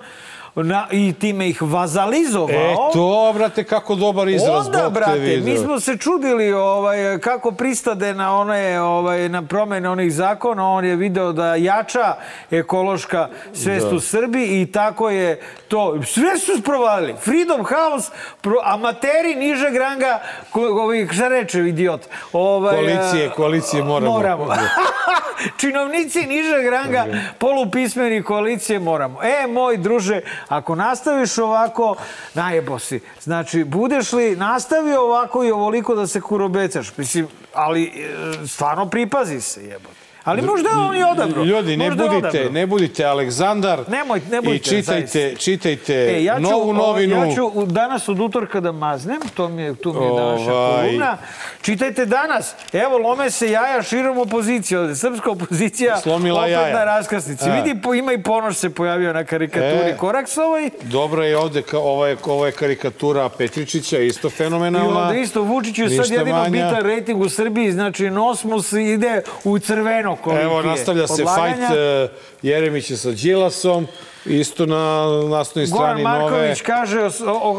na, 0.62 0.86
i 0.90 1.12
time 1.12 1.48
ih 1.48 1.62
vazalizovao. 1.62 2.50
E, 2.50 2.74
to, 2.92 3.32
brate, 3.34 3.64
kako 3.64 3.94
dobar 3.94 4.28
izraz. 4.28 4.66
Onda, 4.66 4.90
brate, 4.90 5.40
mi 5.44 5.56
smo 5.56 5.80
se 5.80 5.96
čudili 5.96 6.52
ovaj, 6.52 7.18
kako 7.18 7.52
pristade 7.52 8.14
na, 8.14 8.38
one, 8.38 8.80
ovaj, 8.80 9.28
na 9.28 9.42
promene 9.42 9.88
onih 9.88 10.12
zakona. 10.12 10.68
On 10.68 10.84
je 10.84 10.96
video 10.96 11.32
da 11.32 11.54
jača 11.54 12.14
ekološka 12.50 13.28
svest 13.52 13.86
da. 13.90 13.96
u 13.96 14.00
Srbiji 14.00 14.62
i 14.62 14.66
tako 14.66 15.10
je 15.10 15.40
to. 15.68 16.02
Sve 16.04 16.38
su 16.38 16.52
sprovalili. 16.60 17.14
Freedom 17.20 17.64
House, 17.64 18.10
pro, 18.40 18.56
amateri 18.64 19.34
nižeg 19.34 19.76
ranga, 19.76 20.20
ko, 20.50 20.60
ovi, 20.60 21.08
šta 21.12 21.28
reče, 21.28 21.58
idiot? 21.58 22.00
Ovaj, 22.32 22.74
koalicije, 22.74 23.30
koalicije 23.30 23.82
moramo. 23.82 24.12
Moramo. 24.12 24.46
Činovnici 25.60 26.26
nižeg 26.26 26.66
ranga, 26.66 27.06
polupismeni 27.38 28.22
koalicije 28.22 28.78
moramo. 28.78 29.22
E, 29.22 29.46
moj 29.46 29.76
druže, 29.76 30.20
Ako 30.48 30.74
nastaviš 30.74 31.38
ovako, 31.38 31.96
najebo 32.34 32.78
si. 32.78 33.00
Znači, 33.22 33.64
budeš 33.64 34.12
li 34.12 34.36
nastavio 34.36 35.02
ovako 35.02 35.44
i 35.44 35.50
ovoliko 35.50 35.94
da 35.94 36.06
se 36.06 36.20
kurobecaš? 36.20 36.96
Mislim, 36.96 37.28
ali 37.54 37.84
e, 37.84 38.46
stvarno 38.46 38.90
pripazi 38.90 39.40
se, 39.40 39.64
jebote. 39.64 40.03
Ali 40.24 40.42
možda 40.42 40.68
je 40.68 40.76
on 40.76 40.96
i 40.96 41.02
odabro. 41.02 41.44
Ljudi, 41.44 41.76
ne 41.76 41.90
budite, 41.90 42.16
odabro. 42.16 42.50
ne 42.50 42.66
budite 42.66 43.04
Aleksandar 43.04 43.80
Nemoj, 43.88 44.20
ne 44.30 44.40
budite, 44.42 44.56
i 44.56 44.58
čitajte, 44.58 45.20
zaista. 45.20 45.40
čitajte 45.40 45.94
e, 45.94 46.24
ja 46.24 46.36
ću, 46.36 46.42
novu 46.42 46.72
novinu. 46.72 47.16
Ja 47.16 47.34
ću 47.34 47.66
danas 47.66 48.08
od 48.08 48.20
utorka 48.20 48.60
da 48.60 48.72
maznem, 48.72 49.20
to 49.34 49.48
mi 49.48 49.62
je, 49.62 49.74
tu 49.74 49.92
mi 49.92 50.04
je 50.04 50.10
ovaj. 50.10 50.86
kolumna. 50.86 51.16
Čitajte 51.62 52.06
danas. 52.06 52.54
Evo, 52.72 52.98
lome 52.98 53.30
se 53.30 53.50
jaja 53.50 53.82
širom 53.82 54.18
opozicije. 54.18 54.94
Srpska 54.94 55.30
opozicija 55.30 55.96
Slomila 55.96 56.40
opet 56.40 56.52
jaja. 56.52 56.74
na 56.74 56.84
raskrsnici. 56.84 57.48
E. 57.48 57.52
Vidi, 57.52 57.80
ima 57.98 58.12
i 58.12 58.22
ponoš 58.22 58.56
se 58.56 58.70
pojavio 58.70 59.12
na 59.12 59.24
karikaturi 59.24 59.90
e. 59.90 59.96
Koraksovoj. 59.96 60.70
Dobro 60.82 61.22
je 61.22 61.38
ovde, 61.38 61.62
ka, 61.62 61.78
ovo, 61.78 62.06
je, 62.06 62.16
ovo 62.24 62.46
je 62.46 62.52
karikatura 62.52 63.28
Petričića, 63.28 63.98
isto 63.98 64.30
fenomenalna. 64.30 65.00
I 65.00 65.04
ovde 65.06 65.20
isto 65.20 65.42
Vučiću 65.42 65.82
je 65.82 65.90
sad 65.90 66.10
jedino 66.10 66.36
manja. 66.36 66.50
bitan 66.50 66.82
rejting 66.82 67.20
u 67.20 67.28
Srbiji. 67.28 67.72
Znači, 67.72 68.10
Nosmos 68.10 68.72
ide 68.72 69.22
u 69.44 69.58
crveno 69.58 70.13
koliki 70.16 70.44
Evo, 70.44 70.62
nastavlja 70.62 71.06
se 71.06 71.24
fajt 71.24 71.56
uh, 71.58 72.10
Jeremića 72.42 72.96
sa 72.96 73.10
Đilasom. 73.10 73.86
Isto 74.26 74.66
na 74.66 75.06
nasnoj 75.30 75.66
strani 75.66 76.02
Goran 76.02 76.20
Marković 76.20 76.62
nove... 76.62 76.64
kaže 76.64 77.08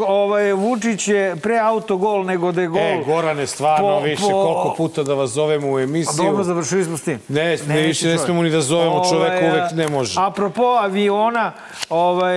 ovaj, 0.06 0.52
Vučić 0.52 1.08
je 1.08 1.36
pre 1.36 1.58
autogol 1.58 2.24
nego 2.24 2.52
da 2.52 2.60
je 2.62 2.68
gol. 2.68 2.80
E, 2.80 3.02
Gorane, 3.06 3.46
stvarno 3.46 3.98
po, 3.98 4.04
više 4.04 4.22
po... 4.22 4.30
koliko 4.30 4.74
puta 4.76 5.02
da 5.02 5.14
vas 5.14 5.30
zovemo 5.30 5.72
u 5.72 5.78
emisiju. 5.78 6.22
A 6.22 6.26
dobro, 6.26 6.44
završili 6.44 6.84
smo 6.84 6.96
s 6.96 7.02
tim. 7.02 7.18
Ne, 7.28 7.44
ne, 7.44 7.74
ne 7.74 7.80
više 7.80 8.08
ne 8.08 8.18
smemo 8.18 8.42
ni 8.42 8.50
da 8.50 8.60
zovemo, 8.60 8.94
ovaj, 8.94 9.10
čoveka 9.10 9.46
uvek 9.46 9.72
ne 9.72 9.88
može. 9.88 10.20
Apropo 10.20 10.62
aviona, 10.62 11.52
ovaj, 11.90 12.36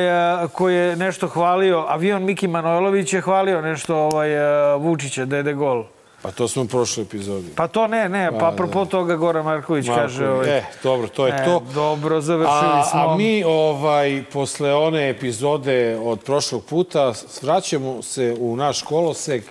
koji 0.51 0.75
je 0.75 0.95
nešto 0.95 1.27
hvalio, 1.27 1.85
avion 1.87 2.23
Miki 2.23 2.47
Manojlović 2.47 3.13
je 3.13 3.21
hvalio 3.21 3.61
nešto 3.61 3.95
ovaj, 3.95 4.29
Vučića, 4.77 5.25
da 5.25 5.37
je 5.37 5.43
de 5.43 5.53
gol. 5.53 5.83
Pa 6.21 6.31
to 6.31 6.47
smo 6.47 6.61
u 6.61 6.65
prošloj 6.65 7.03
epizodi. 7.03 7.47
Pa 7.55 7.67
to 7.67 7.87
ne, 7.87 8.09
ne, 8.09 8.31
pa 8.39 8.47
apropo 8.47 8.85
da. 8.85 8.91
toga 8.91 9.15
Goran 9.15 9.45
Marković 9.45 9.87
Marković 9.87 9.87
kaže... 9.87 10.29
Ovaj, 10.29 10.57
e, 10.57 10.63
dobro, 10.83 11.07
to 11.07 11.27
je 11.27 11.33
e, 11.33 11.45
to. 11.45 11.63
Dobro, 11.73 12.21
završili 12.21 12.71
a, 12.73 12.83
smo. 12.83 12.99
A 12.99 13.17
mi, 13.17 13.43
ovaj, 13.43 14.23
posle 14.33 14.73
one 14.73 15.09
epizode 15.09 15.99
od 16.03 16.19
prošlog 16.19 16.63
puta, 16.65 17.13
vraćamo 17.41 18.01
se 18.01 18.35
u 18.39 18.55
naš 18.55 18.81
kolosek 18.81 19.43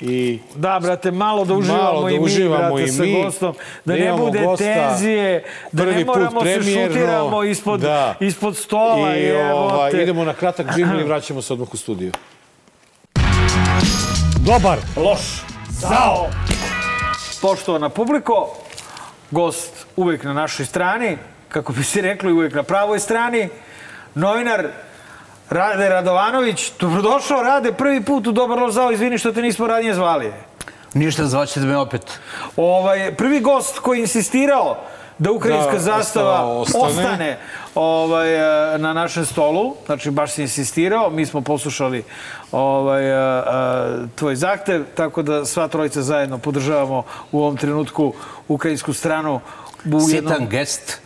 i 0.00 0.38
da 0.54 0.78
brate 0.82 1.10
malo 1.10 1.44
da 1.44 1.54
uživamo 1.54 1.82
malo 1.82 2.02
da 2.02 2.10
i 2.10 2.18
mi 2.18 2.24
uživamo 2.24 2.74
brate 2.74 2.84
i 2.84 2.88
sa 2.88 3.04
gostom 3.24 3.54
da 3.84 3.94
ne 3.94 4.12
bude 4.12 4.44
gosta, 4.44 4.64
tenzije 4.64 5.44
da 5.72 5.84
ne 5.84 6.04
moramo 6.04 6.44
se 6.44 6.62
šutiramo 6.62 7.44
ispod 7.44 7.80
da. 7.80 8.14
ispod 8.20 8.56
stola 8.56 9.16
i 9.16 9.32
ovaj, 9.32 10.02
idemo 10.02 10.24
na 10.24 10.34
kratak 10.34 10.66
džingl 10.74 11.00
i 11.00 11.04
vraćamo 11.04 11.42
se 11.42 11.52
odmah 11.52 11.74
u 11.74 11.76
studiju 11.76 12.12
dobar 14.46 14.78
loš 14.96 15.42
Zao! 15.80 16.26
Poštovana 17.42 17.88
publiko, 17.88 18.56
gost 19.30 19.86
uvek 19.96 20.24
na 20.24 20.32
našoj 20.32 20.66
strani, 20.66 21.18
kako 21.48 21.72
bi 21.72 21.84
se 21.84 22.00
rekli 22.00 22.32
uvek 22.32 22.54
na 22.54 22.62
pravoj 22.62 23.00
strani, 23.00 23.48
novinar 24.14 24.66
Rade 25.50 25.88
Radovanović. 25.88 26.72
Dobrodošao, 26.80 27.42
Rade, 27.42 27.72
prvi 27.72 28.04
put 28.04 28.26
u 28.26 28.32
Dobar 28.32 28.58
loš 28.58 28.72
zao. 28.72 28.92
Izvini 28.92 29.18
što 29.18 29.32
te 29.32 29.42
nismo 29.42 29.66
radnije 29.66 29.94
zvali. 29.94 30.32
Ništa, 30.94 31.26
zvaćete 31.26 31.66
me 31.66 31.76
opet. 31.76 32.18
Ovaj, 32.56 33.14
prvi 33.14 33.40
gost 33.40 33.78
koji 33.78 33.98
je 33.98 34.02
insistirao 34.02 34.76
da 35.18 35.32
ukrajinska 35.32 35.72
da, 35.72 35.78
zastava 35.78 36.44
ostane, 36.44 36.84
ostane 36.84 37.38
ovaj, 37.74 38.74
e, 38.74 38.78
na 38.78 38.92
našem 38.92 39.26
stolu. 39.26 39.74
Znači, 39.86 40.10
baš 40.10 40.32
si 40.32 40.42
insistirao. 40.42 41.10
Mi 41.10 41.26
smo 41.26 41.40
poslušali 41.40 42.04
ovaj, 42.52 43.04
e, 43.04 43.12
e, 43.12 43.42
tvoj 44.14 44.36
zahtev, 44.36 44.84
tako 44.94 45.22
da 45.22 45.44
sva 45.44 45.68
trojica 45.68 46.02
zajedno 46.02 46.38
podržavamo 46.38 47.02
u 47.32 47.40
ovom 47.40 47.56
trenutku 47.56 48.12
ukrajinsku 48.48 48.92
stranu. 48.92 49.40
U 49.92 50.00
Sitan 50.00 50.32
jednom... 50.32 50.48
gest 50.48 51.00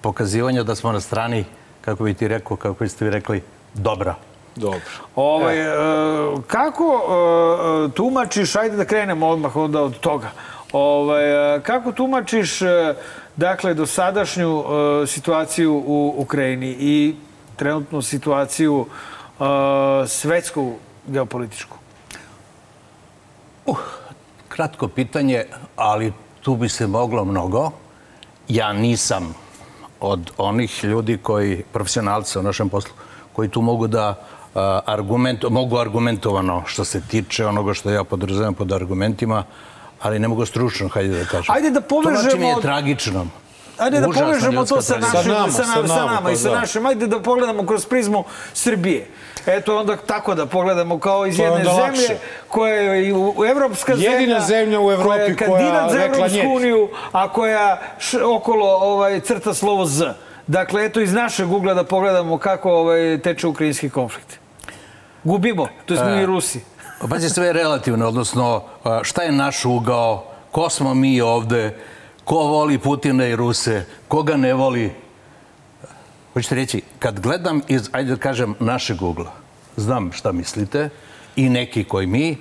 pokazivanja 0.00 0.62
da 0.62 0.74
smo 0.74 0.92
na 0.92 1.00
strani, 1.00 1.44
kako 1.80 2.04
bi 2.04 2.14
ti 2.14 2.28
rekao, 2.28 2.56
kako 2.56 2.84
biste 2.84 3.04
vi 3.04 3.10
rekli, 3.10 3.42
dobra. 3.74 4.14
Dobro. 4.56 4.80
Ovaj, 5.16 5.60
e. 5.60 5.76
kako 6.46 6.84
e, 6.94 7.94
tumačiš, 7.94 8.56
ajde 8.56 8.76
da 8.76 8.84
krenemo 8.84 9.28
odmah 9.28 9.56
onda 9.56 9.82
od 9.82 9.98
toga. 10.00 10.30
Ovaj, 10.76 11.60
kako 11.62 11.92
tumačiš 11.92 12.60
dakle, 13.36 13.74
dosadašnju 13.74 14.58
uh, 14.58 14.66
situaciju 15.08 15.74
u 15.86 16.14
Ukrajini 16.16 16.76
i 16.80 17.14
trenutnu 17.56 18.02
situaciju 18.02 18.74
uh, 18.76 19.46
svetsku 20.06 20.74
geopolitičku? 21.06 21.76
Uh, 23.66 23.78
kratko 24.48 24.88
pitanje, 24.88 25.44
ali 25.76 26.12
tu 26.40 26.56
bi 26.56 26.68
se 26.68 26.86
moglo 26.86 27.24
mnogo. 27.24 27.70
Ja 28.48 28.72
nisam 28.72 29.34
od 30.00 30.30
onih 30.36 30.84
ljudi 30.84 31.18
koji, 31.22 31.62
profesionalca 31.72 32.40
u 32.40 32.42
našem 32.42 32.68
poslu, 32.68 32.92
koji 33.32 33.48
tu 33.48 33.62
mogu 33.62 33.86
da 33.86 34.10
uh, 34.10 34.60
argument, 34.86 35.44
mogu 35.50 35.78
argumentovano 35.78 36.62
što 36.66 36.84
se 36.84 37.00
tiče 37.00 37.46
onoga 37.46 37.74
što 37.74 37.90
ja 37.90 38.04
podrazumijem 38.04 38.54
pod 38.54 38.72
argumentima, 38.72 39.44
ali 40.00 40.18
ne 40.18 40.28
mogu 40.28 40.46
stručno, 40.46 40.88
hajde 40.88 41.18
da 41.18 41.24
kažem. 41.24 41.54
Ajde 41.54 41.70
da 41.70 41.80
povežemo... 41.80 42.16
To 42.16 42.22
znači 42.22 42.38
mi 42.38 42.48
je 42.48 42.60
tragično. 42.62 43.26
Ajde 43.78 44.00
da 44.00 44.08
povežemo 44.08 44.64
to 44.64 44.82
sa, 44.82 44.98
našim, 44.98 45.10
sa 45.22 45.28
nama, 45.28 45.50
sa, 45.50 45.66
nama, 45.66 45.88
sa 45.88 46.04
nama 46.06 46.30
i 46.30 46.36
sa 46.36 46.48
pa 46.48 46.54
da. 46.54 46.60
našim. 46.60 46.86
Ajde 46.86 47.06
da 47.06 47.22
pogledamo 47.22 47.66
kroz 47.66 47.86
prizmu 47.86 48.24
Srbije. 48.52 49.06
Eto 49.46 49.78
onda 49.78 49.96
tako 49.96 50.34
da 50.34 50.46
pogledamo 50.46 50.98
kao 50.98 51.26
iz 51.26 51.38
jedne 51.38 51.64
zemlje 51.64 51.80
lakše. 51.80 52.16
koja 52.48 52.74
je 52.74 53.14
u, 53.14 53.44
evropska 53.44 53.92
Jedina 53.92 54.10
zemlja. 54.10 54.20
Jedina 54.20 54.40
zemlja 54.40 54.80
u 54.80 54.92
Evropi 54.92 55.08
koja 55.08 55.24
je 55.24 55.36
kandidat 55.36 55.92
za 55.92 56.04
Evropsku 56.04 56.54
uniju, 56.54 56.88
a 57.12 57.32
koja 57.32 57.80
š, 57.98 58.22
okolo 58.22 58.66
ovaj, 58.66 59.20
crta 59.20 59.54
slovo 59.54 59.86
Z. 59.86 60.04
Dakle, 60.46 60.84
eto 60.84 61.00
iz 61.00 61.12
našeg 61.12 61.52
ugla 61.52 61.74
da 61.74 61.84
pogledamo 61.84 62.38
kako 62.38 62.72
ovaj, 62.72 63.20
teče 63.22 63.46
ukrajinski 63.46 63.90
konflikt. 63.90 64.38
Gubimo, 65.24 65.68
to 65.86 65.96
smo 65.96 66.08
e, 66.08 66.22
i 66.22 66.26
Rusi. 66.26 66.60
Pa 67.00 67.20
sve 67.20 67.46
je 67.46 67.52
relativno, 67.52 68.08
odnosno 68.08 68.62
šta 69.02 69.22
je 69.22 69.32
naš 69.32 69.64
ugao, 69.64 70.24
ko 70.50 70.70
smo 70.70 70.94
mi 70.94 71.20
ovde, 71.20 71.76
ko 72.24 72.36
voli 72.36 72.78
Putina 72.78 73.26
i 73.26 73.36
Ruse, 73.36 73.84
koga 74.08 74.36
ne 74.36 74.54
voli. 74.54 74.92
Hoćete 76.32 76.54
reći, 76.54 76.82
kad 76.98 77.20
gledam 77.20 77.60
iz, 77.68 77.88
ajde 77.92 78.10
da 78.10 78.16
kažem, 78.16 78.54
našeg 78.60 79.02
ugla, 79.02 79.32
znam 79.76 80.12
šta 80.12 80.32
mislite 80.32 80.88
i 81.36 81.48
neki 81.48 81.84
koji 81.84 82.06
mi, 82.06 82.36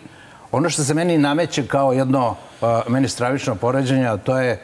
ono 0.51 0.69
što 0.69 0.83
se 0.83 0.93
meni 0.93 1.17
nameće 1.17 1.67
kao 1.67 1.93
jedno 1.93 2.35
meni 2.87 3.09
stravično 3.09 3.55
poređenje, 3.55 4.09
to 4.23 4.39
je 4.39 4.61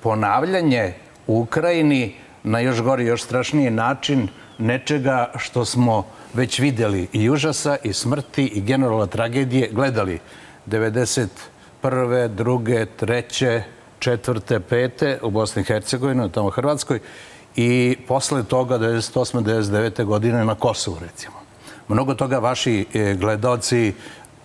ponavljanje 0.00 0.94
u 1.26 1.40
Ukrajini 1.40 2.14
na 2.42 2.60
još 2.60 2.82
gori, 2.82 3.04
još 3.04 3.22
strašniji 3.22 3.70
način 3.70 4.28
nečega 4.58 5.30
što 5.36 5.64
smo 5.64 6.06
već 6.34 6.58
videli 6.58 7.08
i 7.12 7.30
užasa 7.30 7.76
i 7.84 7.92
smrti 7.92 8.44
i 8.44 8.60
generalna 8.60 9.06
tragedije 9.06 9.68
gledali 9.72 10.20
91. 10.66 12.28
druge, 12.28 12.86
treće, 12.86 13.62
četvrte, 13.98 14.60
pete 14.60 15.18
u 15.22 15.30
Bosni 15.30 15.62
i 15.62 15.64
Hercegovini, 15.64 16.32
tamo 16.32 16.50
Hrvatskoj 16.50 17.00
i 17.56 17.96
posle 18.08 18.44
toga 18.44 18.78
98. 18.78 19.42
99. 19.42 20.04
godine 20.04 20.44
na 20.44 20.54
Kosovu 20.54 20.96
recimo. 21.00 21.34
Mnogo 21.88 22.14
toga 22.14 22.38
vaši 22.38 22.86
e, 22.94 23.14
gledalci, 23.14 23.94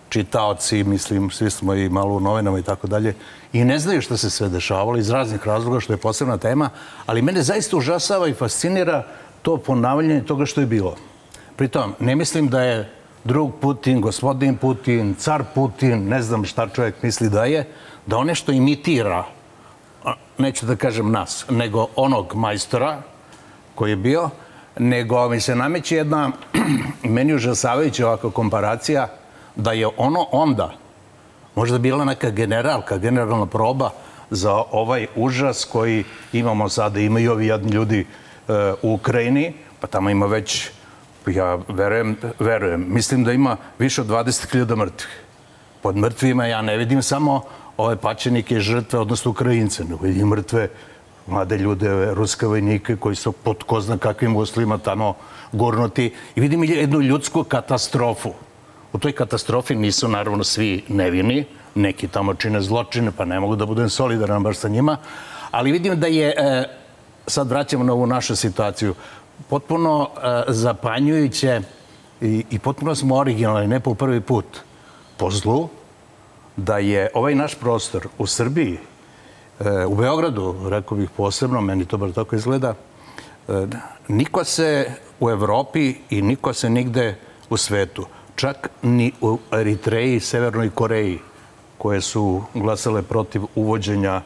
čitaoci, 0.08 0.84
mislim, 0.84 1.30
svi 1.30 1.50
smo 1.50 1.74
i 1.74 1.88
malo 1.88 2.14
u 2.14 2.20
novinama 2.20 2.58
i 2.58 2.62
tako 2.62 2.86
dalje, 2.86 3.14
i 3.52 3.64
ne 3.64 3.78
znaju 3.78 4.00
što 4.00 4.16
se 4.16 4.30
sve 4.30 4.48
dešavalo 4.48 4.98
iz 4.98 5.10
raznih 5.10 5.46
razloga, 5.46 5.80
što 5.80 5.92
je 5.92 5.96
posebna 5.96 6.38
tema, 6.38 6.70
ali 7.06 7.22
mene 7.22 7.42
zaista 7.42 7.76
užasava 7.76 8.28
i 8.28 8.34
fascinira 8.34 9.06
to 9.42 9.56
ponavljanje 9.56 10.22
toga 10.22 10.46
što 10.46 10.60
je 10.60 10.66
bilo. 10.66 10.96
Pritom, 11.56 11.94
ne 12.00 12.16
mislim 12.16 12.48
da 12.48 12.62
je 12.62 12.90
drug 13.24 13.52
Putin, 13.60 14.00
gospodin 14.00 14.56
Putin, 14.56 15.14
car 15.14 15.44
Putin, 15.54 16.08
ne 16.08 16.22
znam 16.22 16.44
šta 16.44 16.68
čovjek 16.68 17.02
misli 17.02 17.30
da 17.30 17.44
je, 17.44 17.68
da 18.06 18.16
on 18.16 18.26
nešto 18.26 18.52
imitira, 18.52 19.24
neću 20.38 20.66
da 20.66 20.76
kažem 20.76 21.10
nas, 21.10 21.46
nego 21.50 21.86
onog 21.96 22.34
majstora 22.34 23.02
koji 23.74 23.90
je 23.90 23.96
bio, 23.96 24.30
nego 24.78 25.28
mi 25.28 25.40
se 25.40 25.54
nameće 25.54 25.96
jedna 25.96 26.30
meni 27.02 27.34
užasavajuća 27.34 28.06
ovakva 28.06 28.30
komparacija 28.30 29.08
da 29.56 29.72
je 29.72 29.88
ono 29.96 30.26
onda 30.32 30.74
možda 31.54 31.78
bila 31.78 32.04
neka 32.04 32.30
generalka, 32.30 32.98
generalna 32.98 33.46
proba 33.46 33.90
za 34.30 34.54
ovaj 34.54 35.06
užas 35.16 35.64
koji 35.64 36.04
imamo 36.32 36.68
sada, 36.68 37.00
imaju 37.00 37.32
ovi 37.32 37.46
jedni 37.46 37.72
ljudi 37.72 38.00
e, 38.00 38.52
u 38.82 38.94
Ukrajini, 38.94 39.52
pa 39.80 39.86
tamo 39.86 40.10
ima 40.10 40.26
već 40.26 40.70
ja 41.30 41.58
verujem, 41.68 42.16
verujem, 42.38 42.86
mislim 42.88 43.24
da 43.24 43.32
ima 43.32 43.56
više 43.78 44.00
od 44.00 44.06
20.000 44.06 44.76
mrtvih. 44.76 45.20
Pod 45.82 45.96
mrtvima 45.96 46.46
ja 46.46 46.62
ne 46.62 46.76
vidim 46.76 47.02
samo 47.02 47.42
ove 47.76 47.96
pačenike 47.96 48.60
žrtve, 48.60 48.98
odnosno 48.98 49.30
Ukrajince, 49.30 49.84
nego 49.84 50.06
vidim 50.06 50.28
mrtve 50.28 50.68
mlade 51.26 51.58
ljude, 51.58 52.14
ruske 52.14 52.46
vojnike 52.46 52.96
koji 52.96 53.16
su 53.16 53.32
pod 53.32 53.62
ko 53.62 53.80
zna 53.80 53.98
kakvim 53.98 54.36
uslovima 54.36 54.78
tamo 54.78 55.14
gurnuti. 55.52 56.12
I 56.36 56.40
vidim 56.40 56.64
jednu 56.64 57.00
ljudsku 57.00 57.44
katastrofu. 57.44 58.32
U 58.92 58.98
toj 58.98 59.12
katastrofi 59.12 59.74
nisu 59.74 60.08
naravno 60.08 60.44
svi 60.44 60.84
nevini, 60.88 61.44
neki 61.74 62.08
tamo 62.08 62.34
čine 62.34 62.60
zločine, 62.60 63.12
pa 63.16 63.24
ne 63.24 63.40
mogu 63.40 63.56
da 63.56 63.66
budem 63.66 63.90
solidaran 63.90 64.42
baš 64.42 64.56
sa 64.56 64.68
njima, 64.68 64.96
ali 65.50 65.72
vidim 65.72 66.00
da 66.00 66.06
je, 66.06 66.34
e, 66.36 66.64
sad 67.26 67.48
vraćamo 67.48 67.84
na 67.84 67.92
ovu 67.92 68.06
našu 68.06 68.36
situaciju, 68.36 68.94
potpuno 69.48 70.08
e, 70.16 70.42
zapanjujuće 70.48 71.60
i, 72.20 72.44
i 72.50 72.58
potpuno 72.58 72.94
smo 72.94 73.16
originalni, 73.16 73.66
ne 73.66 73.80
po 73.80 73.94
prvi 73.94 74.20
put, 74.20 74.44
po 75.16 75.30
zlu, 75.30 75.68
da 76.56 76.78
je 76.78 77.10
ovaj 77.14 77.34
naš 77.34 77.54
prostor 77.54 78.08
u 78.18 78.26
Srbiji, 78.26 78.78
e, 79.60 79.86
u 79.86 79.94
Beogradu, 79.94 80.54
rekao 80.68 80.98
bih 80.98 81.10
posebno, 81.16 81.60
meni 81.60 81.84
to 81.84 81.96
bar 81.96 82.12
tako 82.12 82.36
izgleda, 82.36 82.74
e, 83.48 83.66
niko 84.08 84.44
se 84.44 84.90
u 85.20 85.30
Evropi 85.30 85.94
i 86.10 86.22
niko 86.22 86.52
se 86.52 86.70
nigde 86.70 87.16
u 87.50 87.56
svetu, 87.56 88.06
čak 88.36 88.70
ni 88.82 89.12
u 89.20 89.38
Eritreji 89.52 90.20
Severnoj 90.20 90.70
Koreji, 90.70 91.18
koje 91.78 92.00
su 92.00 92.42
glasale 92.54 93.02
protiv 93.02 93.42
uvođenja 93.54 94.22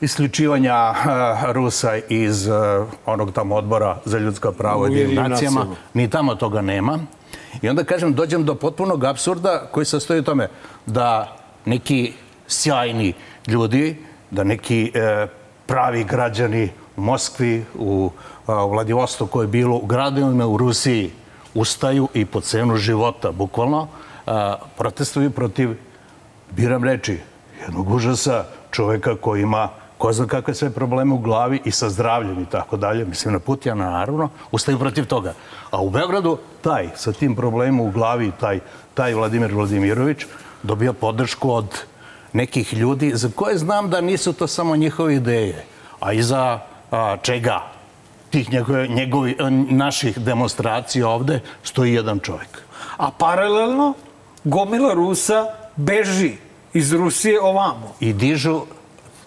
isključivanja 0.00 0.90
uh, 0.90 1.50
Rusa 1.52 1.96
iz 2.08 2.46
uh, 2.46 2.54
onog 3.06 3.32
tamo 3.32 3.54
odbora 3.54 3.96
za 4.04 4.18
ljudska 4.18 4.52
prava 4.52 4.88
i 4.88 5.14
nacijama. 5.14 5.66
Ni 5.94 6.10
tamo 6.10 6.34
toga 6.34 6.60
nema. 6.60 6.98
I 7.62 7.68
onda, 7.68 7.84
kažem, 7.84 8.14
dođem 8.14 8.44
do 8.44 8.54
potpunog 8.54 9.04
absurda 9.04 9.68
koji 9.72 9.86
sastoji 9.86 10.20
u 10.20 10.24
tome 10.24 10.48
da 10.86 11.36
neki 11.64 12.12
sjajni 12.48 13.12
ljudi, 13.46 13.96
da 14.30 14.44
neki 14.44 14.92
e, 14.94 15.26
pravi 15.66 16.04
građani 16.04 16.70
u 16.96 17.00
Moskvi, 17.00 17.64
u, 17.78 18.10
u 18.46 18.68
Vladivostoku 18.68 19.32
koje 19.32 19.44
je 19.44 19.48
bilo 19.48 19.76
u 19.76 19.86
gradovima 19.86 20.46
u 20.46 20.56
Rusiji, 20.56 21.10
ustaju 21.54 22.08
i 22.14 22.24
po 22.24 22.40
cenu 22.40 22.76
života, 22.76 23.32
bukvalno, 23.32 23.88
a, 24.26 24.56
protestuju 24.78 25.30
protiv, 25.30 25.76
biram 26.50 26.84
reči, 26.84 27.18
jednog 27.60 27.90
užasa 27.90 28.44
čoveka 28.70 29.16
koji 29.16 29.42
ima 29.42 29.68
ko 30.04 30.12
zna 30.12 30.26
kakve 30.26 30.54
sve 30.54 30.70
probleme 30.70 31.14
u 31.14 31.18
glavi 31.18 31.60
i 31.64 31.70
sa 31.70 31.88
zdravljem 31.88 32.42
i 32.42 32.46
tako 32.46 32.76
dalje, 32.76 33.04
mislim 33.04 33.32
na 33.32 33.40
Putjana 33.40 33.90
naravno, 33.90 34.28
ustaju 34.52 34.78
protiv 34.78 35.06
toga. 35.06 35.32
A 35.70 35.80
u 35.80 35.90
Beogradu 35.90 36.38
taj 36.60 36.90
sa 36.94 37.12
tim 37.12 37.36
problemom 37.36 37.80
u 37.80 37.90
glavi, 37.90 38.32
taj, 38.40 38.60
taj 38.94 39.14
Vladimir 39.14 39.54
Vladimirović, 39.54 40.26
dobija 40.62 40.92
podršku 40.92 41.50
od 41.50 41.78
nekih 42.32 42.74
ljudi 42.74 43.12
za 43.14 43.30
koje 43.34 43.58
znam 43.58 43.90
da 43.90 44.00
nisu 44.00 44.32
to 44.32 44.46
samo 44.46 44.76
njihove 44.76 45.16
ideje, 45.16 45.64
a 46.00 46.12
i 46.12 46.22
za 46.22 46.60
a, 46.90 47.16
čega 47.22 47.62
tih 48.30 48.52
njegove, 48.52 48.88
njegovi, 48.88 49.36
naših 49.70 50.18
demonstracija 50.18 51.08
ovde 51.08 51.40
stoji 51.62 51.94
jedan 51.94 52.20
čovjek. 52.20 52.62
A 52.96 53.10
paralelno 53.10 53.94
gomila 54.44 54.94
Rusa 54.94 55.46
beži 55.76 56.36
iz 56.72 56.92
Rusije 56.92 57.40
ovamo. 57.40 57.94
I 58.00 58.12
dižu 58.12 58.60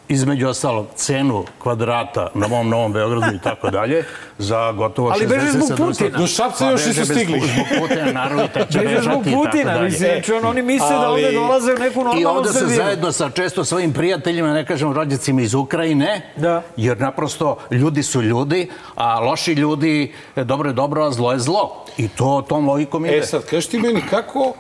između 0.09 0.47
ostalog 0.47 0.87
cenu 0.95 1.45
kvadrata 1.59 2.27
na 2.33 2.47
mom 2.47 2.69
Novom 2.69 2.93
Beogradu 2.93 3.35
i 3.35 3.39
tako 3.39 3.69
dalje 3.69 4.03
za 4.37 4.71
gotovo 4.71 5.09
60 5.09 5.13
Ali 5.13 5.27
beže 5.27 5.51
zbog 5.51 5.77
Putina. 5.77 6.17
Do 6.17 6.27
Šapca 6.27 6.65
pa, 6.65 6.71
još 6.71 6.85
nisu 6.85 7.05
stigli. 7.05 7.39
Zbog 7.39 7.65
Putina, 7.79 8.11
naravno, 8.11 8.43
i 8.45 8.47
teče 8.47 8.79
beže 8.79 9.01
zbog 9.01 9.23
Putina, 9.23 9.81
mislim, 9.81 10.09
znači 10.13 10.33
on, 10.33 10.45
oni 10.45 10.61
misle 10.61 10.87
Ali... 10.91 11.01
da 11.01 11.09
ovde 11.09 11.31
dolaze 11.31 11.73
u 11.73 11.77
neku 11.77 12.03
normalnu 12.03 12.21
I 12.21 12.25
ovde 12.25 12.49
se 12.49 12.65
zajedno 12.65 13.11
sa 13.11 13.29
često 13.29 13.65
svojim 13.65 13.93
prijateljima, 13.93 14.53
ne 14.53 14.65
kažem 14.65 14.93
rođacima 14.93 15.41
iz 15.41 15.53
Ukrajine, 15.53 16.31
da. 16.35 16.61
jer 16.77 16.99
naprosto 16.99 17.57
ljudi 17.71 18.03
su 18.03 18.21
ljudi, 18.21 18.69
a 18.95 19.19
loši 19.19 19.53
ljudi, 19.53 20.13
dobro 20.35 20.69
je 20.69 20.73
dobro, 20.73 21.03
a 21.03 21.11
zlo 21.11 21.31
je 21.31 21.39
zlo. 21.39 21.85
I 21.97 22.07
to 22.07 22.45
tom 22.49 22.67
logikom 22.67 23.05
ide. 23.05 23.17
E 23.17 23.23
sad, 23.23 23.45
kaži 23.45 23.69
ti 23.69 23.79
meni, 23.79 24.01
kako 24.09 24.53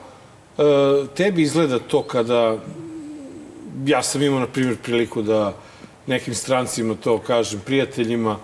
tebi 1.15 1.41
izgleda 1.41 1.79
to 1.79 2.03
kada 2.03 2.57
ja 3.85 4.03
sam 4.03 4.21
imao, 4.21 4.39
na 4.39 4.47
primjer, 4.47 4.77
priliku 4.83 5.21
da 5.21 5.53
nekim 6.07 6.35
strancima 6.35 6.95
to 6.95 7.19
kažem, 7.19 7.59
prijateljima, 7.65 8.37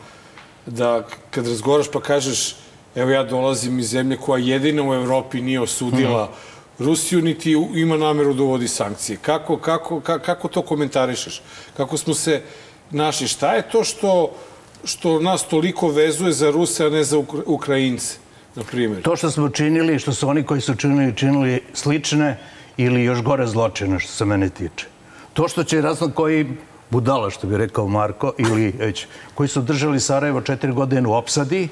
da 0.65 1.07
kad 1.31 1.47
razgovaraš 1.47 1.91
pa 1.91 2.01
kažeš, 2.01 2.55
evo 2.95 3.09
ja 3.11 3.23
dolazim 3.23 3.79
iz 3.79 3.89
zemlje 3.89 4.17
koja 4.17 4.45
jedina 4.45 4.84
u 4.89 4.93
Evropi 4.93 5.41
nije 5.41 5.61
osudila 5.61 6.25
mm. 6.25 6.53
Rusiju, 6.84 7.21
niti 7.21 7.51
ima 7.75 7.97
nameru 7.97 8.34
da 8.34 8.43
uvodi 8.43 8.67
sankcije. 8.67 9.17
Kako, 9.21 9.57
kako, 9.57 9.99
kako, 9.99 10.25
kako 10.25 10.47
to 10.47 10.61
komentarišeš? 10.61 11.41
Kako 11.77 11.97
smo 11.97 12.13
se 12.13 12.41
našli? 12.91 13.27
Šta 13.27 13.53
je 13.53 13.69
to 13.69 13.84
što, 13.84 14.31
što 14.84 15.19
nas 15.19 15.47
toliko 15.47 15.88
vezuje 15.88 16.31
za 16.31 16.51
Ruse, 16.51 16.86
a 16.86 16.89
ne 16.89 17.03
za 17.03 17.17
Ukrajince, 17.45 18.15
na 18.55 18.63
primjer? 18.63 19.01
To 19.01 19.15
što 19.15 19.31
smo 19.31 19.49
činili, 19.49 19.99
što 19.99 20.13
su 20.13 20.29
oni 20.29 20.43
koji 20.43 20.61
su 20.61 20.75
činili, 20.75 21.15
činili 21.15 21.61
slične 21.73 22.39
ili 22.77 23.03
još 23.03 23.21
gore 23.21 23.47
zločine, 23.47 23.99
što 23.99 24.11
se 24.11 24.25
mene 24.25 24.49
tiče. 24.49 24.86
To 25.34 25.47
što 25.47 25.63
će 25.63 25.81
razno 25.81 26.11
koji 26.11 26.57
budala, 26.89 27.29
što 27.29 27.47
bi 27.47 27.57
rekao 27.57 27.88
Marko, 27.88 28.34
ili 28.38 28.71
već, 28.79 29.07
koji 29.36 29.49
su 29.49 29.61
držali 29.61 29.99
Sarajevo 29.99 30.41
četiri 30.41 30.71
godine 30.71 31.07
u 31.07 31.13
opsadi 31.13 31.69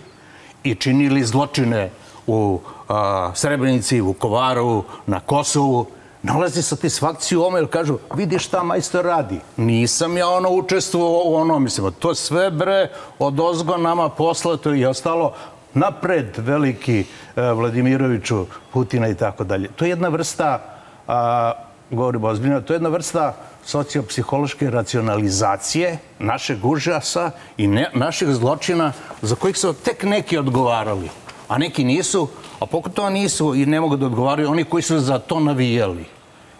i 0.63 0.75
činili 0.75 1.23
zločine 1.23 1.89
u 2.27 2.59
a, 2.89 3.31
Srebrenici, 3.35 4.01
u 4.01 4.13
Kovaru, 4.13 4.83
na 5.07 5.19
Kosovu, 5.19 5.85
nalazi 6.23 6.61
satisfakciju 6.61 7.41
u 7.41 7.45
ome, 7.45 7.59
jer 7.59 7.67
kažu, 7.67 7.97
vidi 8.15 8.39
šta 8.39 8.63
majstor 8.63 9.05
radi. 9.05 9.39
Nisam 9.57 10.17
ja 10.17 10.29
ono 10.29 10.49
učestvovao 10.49 11.21
u 11.25 11.35
ono, 11.35 11.59
mislim, 11.59 11.91
to 11.99 12.15
sve 12.15 12.51
bre 12.51 12.89
od 13.19 13.39
ozgo 13.39 13.77
nama 13.77 14.09
poslato 14.09 14.73
i 14.73 14.85
ostalo 14.85 15.33
napred 15.73 16.37
veliki 16.37 16.99
e, 16.99 17.05
Vladimiroviću, 17.51 18.45
Putina 18.73 19.07
i 19.07 19.15
tako 19.15 19.43
dalje. 19.43 19.67
To 19.75 19.85
je 19.85 19.89
jedna 19.89 20.07
vrsta, 20.07 20.59
a, 21.07 21.51
govorimo 21.89 22.27
ozbiljno, 22.27 22.61
to 22.61 22.73
je 22.73 22.75
jedna 22.75 22.89
vrsta 22.89 23.33
sociopsihološke 23.65 24.69
racionalizacije 24.69 25.97
našeg 26.19 26.65
užasa 26.65 27.31
i 27.57 27.67
ne, 27.67 27.89
naših 27.93 28.27
zločina 28.27 28.93
za 29.21 29.35
kojih 29.35 29.57
su 29.57 29.73
tek 29.73 30.03
neki 30.03 30.37
odgovarali, 30.37 31.09
a 31.47 31.57
neki 31.57 31.83
nisu, 31.83 32.27
a 32.59 32.65
pogotovo 32.65 33.09
nisu 33.09 33.55
i 33.55 33.65
ne 33.65 33.81
mogu 33.81 33.95
da 33.95 34.05
odgovaraju 34.05 34.49
oni 34.49 34.63
koji 34.63 34.83
su 34.83 34.99
za 34.99 35.19
to 35.19 35.39
navijali. 35.39 36.05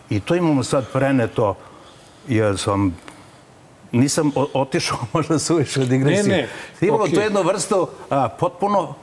I 0.09 0.19
to 0.19 0.35
imamo 0.35 0.63
sad 0.63 0.87
preneto, 0.93 1.55
jer 2.27 2.57
sam 2.57 2.97
nisam 3.91 4.31
otišao 4.53 4.97
možda 5.13 5.39
suviše 5.39 5.81
u 5.81 5.85
digresiju. 5.85 6.31
Ne, 6.31 6.37
ne, 6.37 6.47
Imamo 6.81 7.03
okej. 7.03 7.15
tu 7.15 7.21
jednu 7.21 7.43
vrstu 7.43 7.87
a, 8.09 8.29
potpuno 8.29 8.93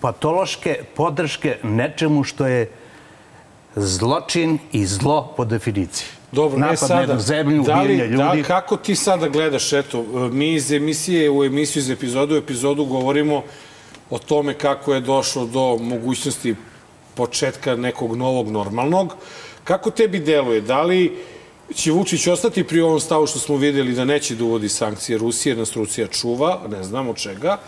patološke 0.00 0.84
podrške 0.96 1.58
nečemu 1.62 2.24
što 2.24 2.46
je 2.46 2.70
zločin 3.76 4.58
i 4.72 4.86
zlo 4.86 5.34
po 5.36 5.44
definiciji. 5.44 6.17
Dobro, 6.32 6.58
Napad 6.58 6.72
ne 6.72 6.76
sada. 6.76 6.94
na 6.94 7.00
jednu 7.00 7.20
zemlju, 7.20 7.62
da 7.62 7.80
li, 7.82 7.92
ubijanje 7.92 8.10
ljudi. 8.10 8.42
Da, 8.42 8.48
kako 8.48 8.76
ti 8.76 8.96
sada 8.96 9.28
gledaš, 9.28 9.72
eto, 9.72 10.02
mi 10.32 10.54
iz 10.54 10.72
emisije 10.72 11.30
u 11.30 11.44
emisiju, 11.44 11.80
iz 11.80 11.90
epizodu 11.90 12.34
u 12.34 12.38
epizodu 12.38 12.84
govorimo 12.84 13.42
o 14.10 14.18
tome 14.18 14.54
kako 14.54 14.94
je 14.94 15.00
došlo 15.00 15.46
do 15.46 15.76
mogućnosti 15.76 16.54
početka 17.14 17.76
nekog 17.76 18.16
novog 18.16 18.50
normalnog. 18.50 19.14
Kako 19.64 19.90
tebi 19.90 20.18
deluje? 20.18 20.60
Da 20.60 20.82
li 20.82 21.18
će 21.74 21.92
Vučić 21.92 22.26
ostati 22.26 22.64
pri 22.64 22.80
ovom 22.80 23.00
stavu 23.00 23.26
što 23.26 23.38
smo 23.38 23.56
videli 23.56 23.92
da 23.92 24.04
neće 24.04 24.34
da 24.34 24.44
uvodi 24.44 24.68
sankcije 24.68 25.18
Rusije, 25.18 25.56
nas 25.56 25.76
Rusija 25.76 26.06
čuva, 26.06 26.60
ne 26.68 26.82
znam 26.82 27.08
od 27.08 27.16
čega, 27.16 27.58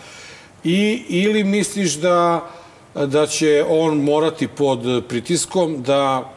I, 0.63 1.03
ili 1.09 1.43
misliš 1.43 1.93
da, 1.93 2.49
da 2.95 3.27
će 3.27 3.65
on 3.69 3.97
morati 3.97 4.47
pod 4.47 5.03
pritiskom 5.07 5.83
da 5.83 6.33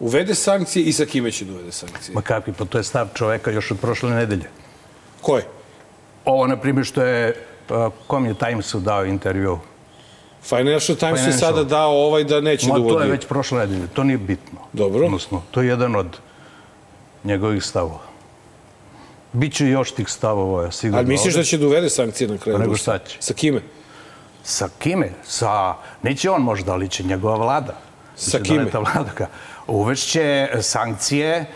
uvede 0.00 0.34
sankcije 0.34 0.84
i 0.84 0.92
sa 0.92 1.04
kime 1.04 1.30
će 1.30 1.44
da 1.44 1.52
uvede 1.52 1.72
sankcije? 1.72 2.14
Ma 2.14 2.22
kakvi, 2.22 2.52
pa 2.52 2.64
to 2.64 2.78
je 2.78 2.84
stav 2.84 3.08
čoveka 3.14 3.50
još 3.50 3.70
od 3.70 3.80
prošle 3.80 4.10
nedelje. 4.10 4.50
Ko 5.20 5.36
je? 5.36 5.44
Ovo, 6.24 6.46
na 6.46 6.56
primjer, 6.56 6.86
što 6.86 7.02
je 7.02 7.46
uh, 7.70 7.92
kom 8.06 8.26
je 8.26 8.34
Timesu 8.34 8.80
dao 8.80 9.04
intervju. 9.04 9.58
Financial 10.42 10.98
Times 10.98 11.26
je 11.26 11.32
sada 11.32 11.64
dao 11.64 11.90
ovaj 11.90 12.24
da 12.24 12.40
neće 12.40 12.68
Ma, 12.68 12.74
da 12.74 12.80
uvodi. 12.80 12.94
to 12.96 13.02
je 13.02 13.10
već 13.10 13.26
prošle 13.26 13.58
nedelje, 13.58 13.86
to 13.94 14.04
nije 14.04 14.18
bitno. 14.18 14.58
Dobro. 14.72 15.06
Odnosno, 15.06 15.42
to 15.50 15.62
je 15.62 15.68
jedan 15.68 15.96
od 15.96 16.16
njegovih 17.24 17.64
stavova. 17.64 18.08
Biće 19.32 19.66
još 19.66 19.90
tih 19.90 20.08
stavova, 20.08 20.70
sigurno. 20.70 20.98
Ali 20.98 21.08
misliš 21.08 21.34
ovde. 21.34 21.38
da 21.38 21.44
će 21.44 21.58
da 21.58 21.66
uvede 21.66 21.90
sankcije 21.90 22.28
na 22.28 22.38
kraju? 22.38 22.58
Pa 22.58 22.62
nego 22.62 22.76
šta 22.76 22.98
će? 22.98 23.16
Sa 23.20 23.34
kime? 23.34 23.60
Sa 24.42 24.68
kime? 24.78 25.10
Sa, 25.24 25.74
neće 26.02 26.30
on 26.30 26.42
možda, 26.42 26.72
ali 26.72 26.88
će 26.88 27.02
njegova 27.04 27.36
vlada. 27.36 27.74
Sa 28.16 28.38
Će 28.38 28.44
kime? 28.44 28.58
doneta 28.58 28.78
Vlada 28.78 29.10
ga. 29.16 29.26
Uvešće 29.68 30.48
sankcije, 30.60 31.34
e, 31.36 31.46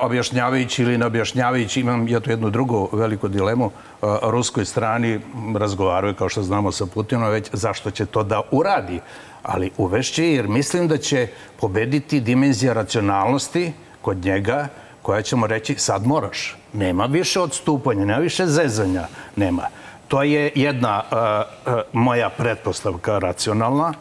objašnjavajući 0.00 0.82
ili 0.82 0.98
ne 0.98 1.06
objašnjavajući, 1.06 1.80
imam 1.80 2.08
ja 2.08 2.20
tu 2.20 2.30
jednu 2.30 2.50
drugu 2.50 2.88
veliku 2.92 3.28
dilemu, 3.28 3.66
e, 3.66 4.06
ruskoj 4.22 4.64
strani 4.64 5.20
razgovaraju, 5.58 6.14
kao 6.14 6.28
što 6.28 6.42
znamo 6.42 6.72
sa 6.72 6.86
Putinom, 6.86 7.30
već 7.30 7.48
zašto 7.52 7.90
će 7.90 8.06
to 8.06 8.22
da 8.22 8.42
uradi. 8.50 9.00
Ali 9.42 9.70
uvešće 9.76 10.32
jer 10.32 10.48
mislim 10.48 10.88
da 10.88 10.98
će 10.98 11.28
pobediti 11.60 12.20
dimenzija 12.20 12.72
racionalnosti 12.72 13.72
kod 14.02 14.24
njega, 14.24 14.68
koja 15.02 15.22
ćemo 15.22 15.46
reći 15.46 15.74
sad 15.78 16.06
moraš. 16.06 16.56
Nema 16.72 17.06
više 17.06 17.40
odstupanja, 17.40 18.04
nema 18.04 18.20
više 18.20 18.46
zezanja, 18.46 19.06
nema. 19.36 19.68
To 20.08 20.22
je 20.22 20.52
jedna 20.54 21.02
uh, 21.10 21.72
moja 21.92 22.28
pretpostavka 22.30 23.18
racionalna. 23.18 23.92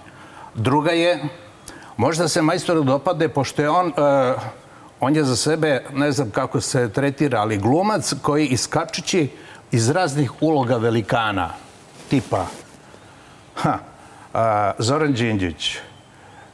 Druga 0.55 0.91
je, 0.91 1.19
možda 1.97 2.27
se 2.27 2.41
majstoru 2.41 2.83
dopade, 2.83 3.29
pošto 3.29 3.61
je 3.61 3.69
on, 3.69 3.87
uh, 3.87 4.41
on 4.99 5.15
je 5.15 5.23
za 5.23 5.35
sebe, 5.35 5.83
ne 5.93 6.11
znam 6.11 6.29
kako 6.29 6.61
se 6.61 6.89
tretira, 6.89 7.39
ali 7.39 7.57
glumac 7.57 8.13
koji 8.21 8.47
iskačući 8.47 9.29
iz 9.71 9.89
raznih 9.89 10.31
uloga 10.41 10.77
velikana, 10.77 11.49
tipa 12.09 12.45
ha, 13.55 13.77
a, 14.33 14.71
Zoran 14.77 15.13
Đinđić, 15.13 15.77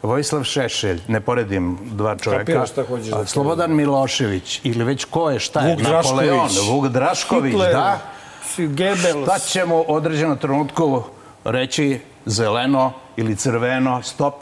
Vojislav 0.01 0.43
Šešelj, 0.43 1.01
ne 1.07 1.21
poredim 1.21 1.77
dva 1.81 2.15
čoveka, 2.17 2.53
da 2.75 2.83
kažeš. 2.83 3.31
Slobodan 3.31 3.75
Milošević 3.75 4.61
ili 4.63 4.83
već 4.83 5.05
ko 5.05 5.29
je, 5.29 5.39
šta 5.39 5.61
je, 5.61 5.75
Vuk 5.75 5.81
Drašković. 5.81 6.29
Napoleon, 6.29 6.49
Vuk 6.69 6.87
Drašković, 6.87 7.53
Hitler, 7.53 7.73
da, 7.73 7.99
šta 9.23 9.39
ćemo 9.39 9.75
u 9.75 9.85
određenom 9.87 10.37
trenutku 10.37 11.03
reći 11.43 11.99
zeleno 12.25 12.93
ili 13.17 13.35
crveno, 13.35 14.01
stop. 14.03 14.33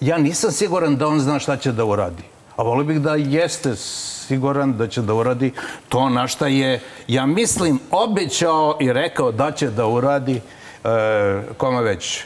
Ja 0.00 0.18
nisam 0.18 0.52
siguran 0.52 0.96
da 0.96 1.08
on 1.08 1.20
zna 1.20 1.38
šta 1.38 1.56
će 1.56 1.72
da 1.72 1.84
uradi. 1.84 2.22
A 2.56 2.62
volio 2.62 2.84
bih 2.84 3.00
da 3.00 3.14
jeste 3.14 3.76
siguran 3.76 4.76
da 4.76 4.88
će 4.88 5.02
da 5.02 5.14
uradi 5.14 5.52
to 5.88 6.08
na 6.08 6.26
šta 6.26 6.46
je, 6.46 6.80
ja 7.08 7.26
mislim, 7.26 7.78
obećao 7.90 8.76
i 8.80 8.92
rekao 8.92 9.32
da 9.32 9.50
će 9.52 9.70
da 9.70 9.86
uradi 9.86 10.40
e, 10.84 10.92
kome 11.56 11.82
već. 11.82 12.24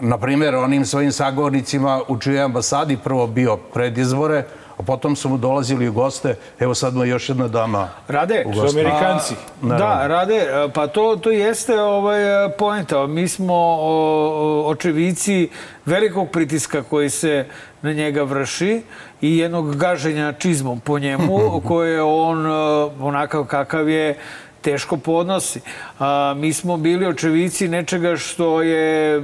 Na 0.00 0.18
primjer, 0.18 0.54
onim 0.54 0.86
svojim 0.86 1.12
sagovornicima 1.12 2.00
u 2.08 2.18
čijoj 2.18 2.42
ambasadi 2.42 2.96
prvo 2.96 3.26
bio 3.26 3.56
pred 3.56 3.98
izbore, 3.98 4.44
a 4.80 4.82
potom 4.82 5.16
su 5.16 5.28
mu 5.28 5.38
dolazili 5.38 5.88
u 5.88 5.92
goste. 5.92 6.36
Evo 6.60 6.74
sad 6.74 6.94
mu 6.94 7.04
je 7.04 7.10
još 7.10 7.28
jedna 7.28 7.48
dama 7.48 7.88
Rade, 8.08 8.44
u 8.46 8.54
Su 8.54 8.60
goste. 8.60 8.80
Amerikanci. 8.80 9.34
Da, 9.62 10.06
rade, 10.06 10.46
pa 10.74 10.86
to, 10.86 11.16
to 11.16 11.30
jeste 11.30 11.80
ovaj, 11.80 12.20
poenta. 12.58 13.06
Mi 13.06 13.28
smo 13.28 13.54
o, 13.54 13.78
o, 13.80 14.62
očevici 14.66 15.48
velikog 15.86 16.30
pritiska 16.30 16.82
koji 16.82 17.10
se 17.10 17.46
na 17.82 17.92
njega 17.92 18.22
vrši 18.22 18.82
i 19.20 19.38
jednog 19.38 19.76
gaženja 19.76 20.32
čizmom 20.32 20.80
po 20.80 20.98
njemu, 20.98 21.38
koje 21.68 22.02
on 22.02 22.46
e, 22.46 22.50
onakav 23.00 23.44
kakav 23.44 23.88
je 23.88 24.18
teško 24.60 24.96
podnosi. 24.96 25.60
A, 25.98 26.34
mi 26.36 26.52
smo 26.52 26.76
bili 26.76 27.06
očevici 27.06 27.68
nečega 27.68 28.16
što 28.16 28.62
je 28.62 29.22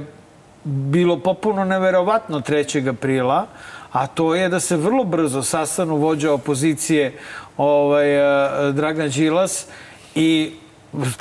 bilo 0.63 1.19
popuno 1.19 1.65
neverovatno 1.65 2.39
3. 2.39 2.89
aprila, 2.89 3.47
a 3.91 4.07
to 4.07 4.35
je 4.35 4.49
da 4.49 4.59
se 4.59 4.77
vrlo 4.77 5.03
brzo 5.03 5.43
sastanu 5.43 5.95
vođa 5.95 6.31
opozicije 6.31 7.19
ovaj, 7.57 8.15
eh, 8.15 8.71
Dragan 8.71 9.09
Đilas 9.09 9.67
i 10.15 10.51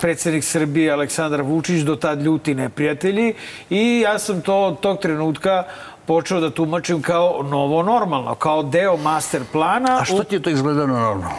predsjednik 0.00 0.44
Srbije 0.44 0.92
Aleksandar 0.92 1.42
Vučić, 1.42 1.80
do 1.80 1.96
tad 1.96 2.22
ljuti 2.22 2.54
neprijatelji 2.54 3.34
i 3.70 4.00
ja 4.00 4.18
sam 4.18 4.40
to 4.40 4.56
od 4.56 4.80
tog 4.80 4.98
trenutka 4.98 5.64
počeo 6.06 6.40
da 6.40 6.50
tumačim 6.50 7.02
kao 7.02 7.42
novo 7.42 7.82
normalno, 7.82 8.34
kao 8.34 8.62
deo 8.62 8.96
master 8.96 9.42
plana. 9.52 9.98
A 10.00 10.04
što 10.04 10.24
ti 10.24 10.34
je 10.34 10.42
to 10.42 10.50
izgledano 10.50 11.00
normalno? 11.00 11.36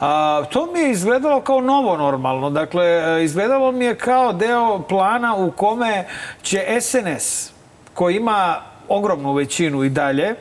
A, 0.00 0.42
to 0.50 0.68
mi 0.72 0.80
je 0.80 0.90
izgledalo 0.90 1.40
kao 1.40 1.60
novo 1.60 1.96
normalno. 1.96 2.50
Dakle, 2.50 2.84
e, 2.84 3.24
izgledalo 3.24 3.72
mi 3.72 3.84
je 3.84 3.94
kao 3.94 4.32
deo 4.32 4.78
plana 4.88 5.34
u 5.36 5.50
kome 5.50 6.06
će 6.42 6.78
SNS, 6.80 7.50
koji 7.94 8.16
ima 8.16 8.56
ogromnu 8.92 9.32
većinu 9.32 9.84
i 9.84 9.90
dalje, 9.90 10.34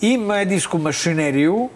i 0.00 0.18
medijsku 0.18 0.78
mašineriju. 0.78 1.68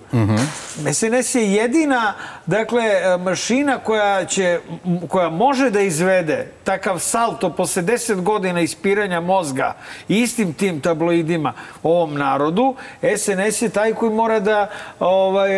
SNS 0.92 1.34
je 1.34 1.52
jedina, 1.52 2.14
dakle, 2.46 2.82
mašina 3.18 3.78
koja, 3.78 4.24
će, 4.24 4.60
koja 5.08 5.28
može 5.28 5.70
da 5.70 5.80
izvede 5.80 6.46
takav 6.64 6.98
salto 6.98 7.50
posle 7.50 7.82
10 7.82 8.20
godina 8.22 8.60
ispiranja 8.60 9.20
mozga 9.20 9.74
istim 10.08 10.52
tim 10.52 10.80
tabloidima 10.80 11.52
ovom 11.82 12.14
narodu. 12.14 12.74
SNS 13.16 13.62
je 13.62 13.68
taj 13.68 13.94
koji 13.94 14.12
mora 14.12 14.40
da 14.40 14.70
ovaj, 15.00 15.50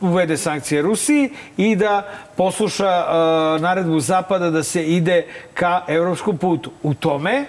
uvede 0.00 0.36
sankcije 0.36 0.82
Rusiji 0.82 1.30
i 1.56 1.76
da 1.76 2.08
posluša 2.36 2.88
a, 2.88 3.58
naredbu 3.60 4.00
Zapada 4.00 4.50
da 4.50 4.62
se 4.62 4.84
ide 4.84 5.26
ka 5.54 5.82
evropskom 5.88 6.38
putu. 6.38 6.70
U 6.82 6.94
tome 6.94 7.44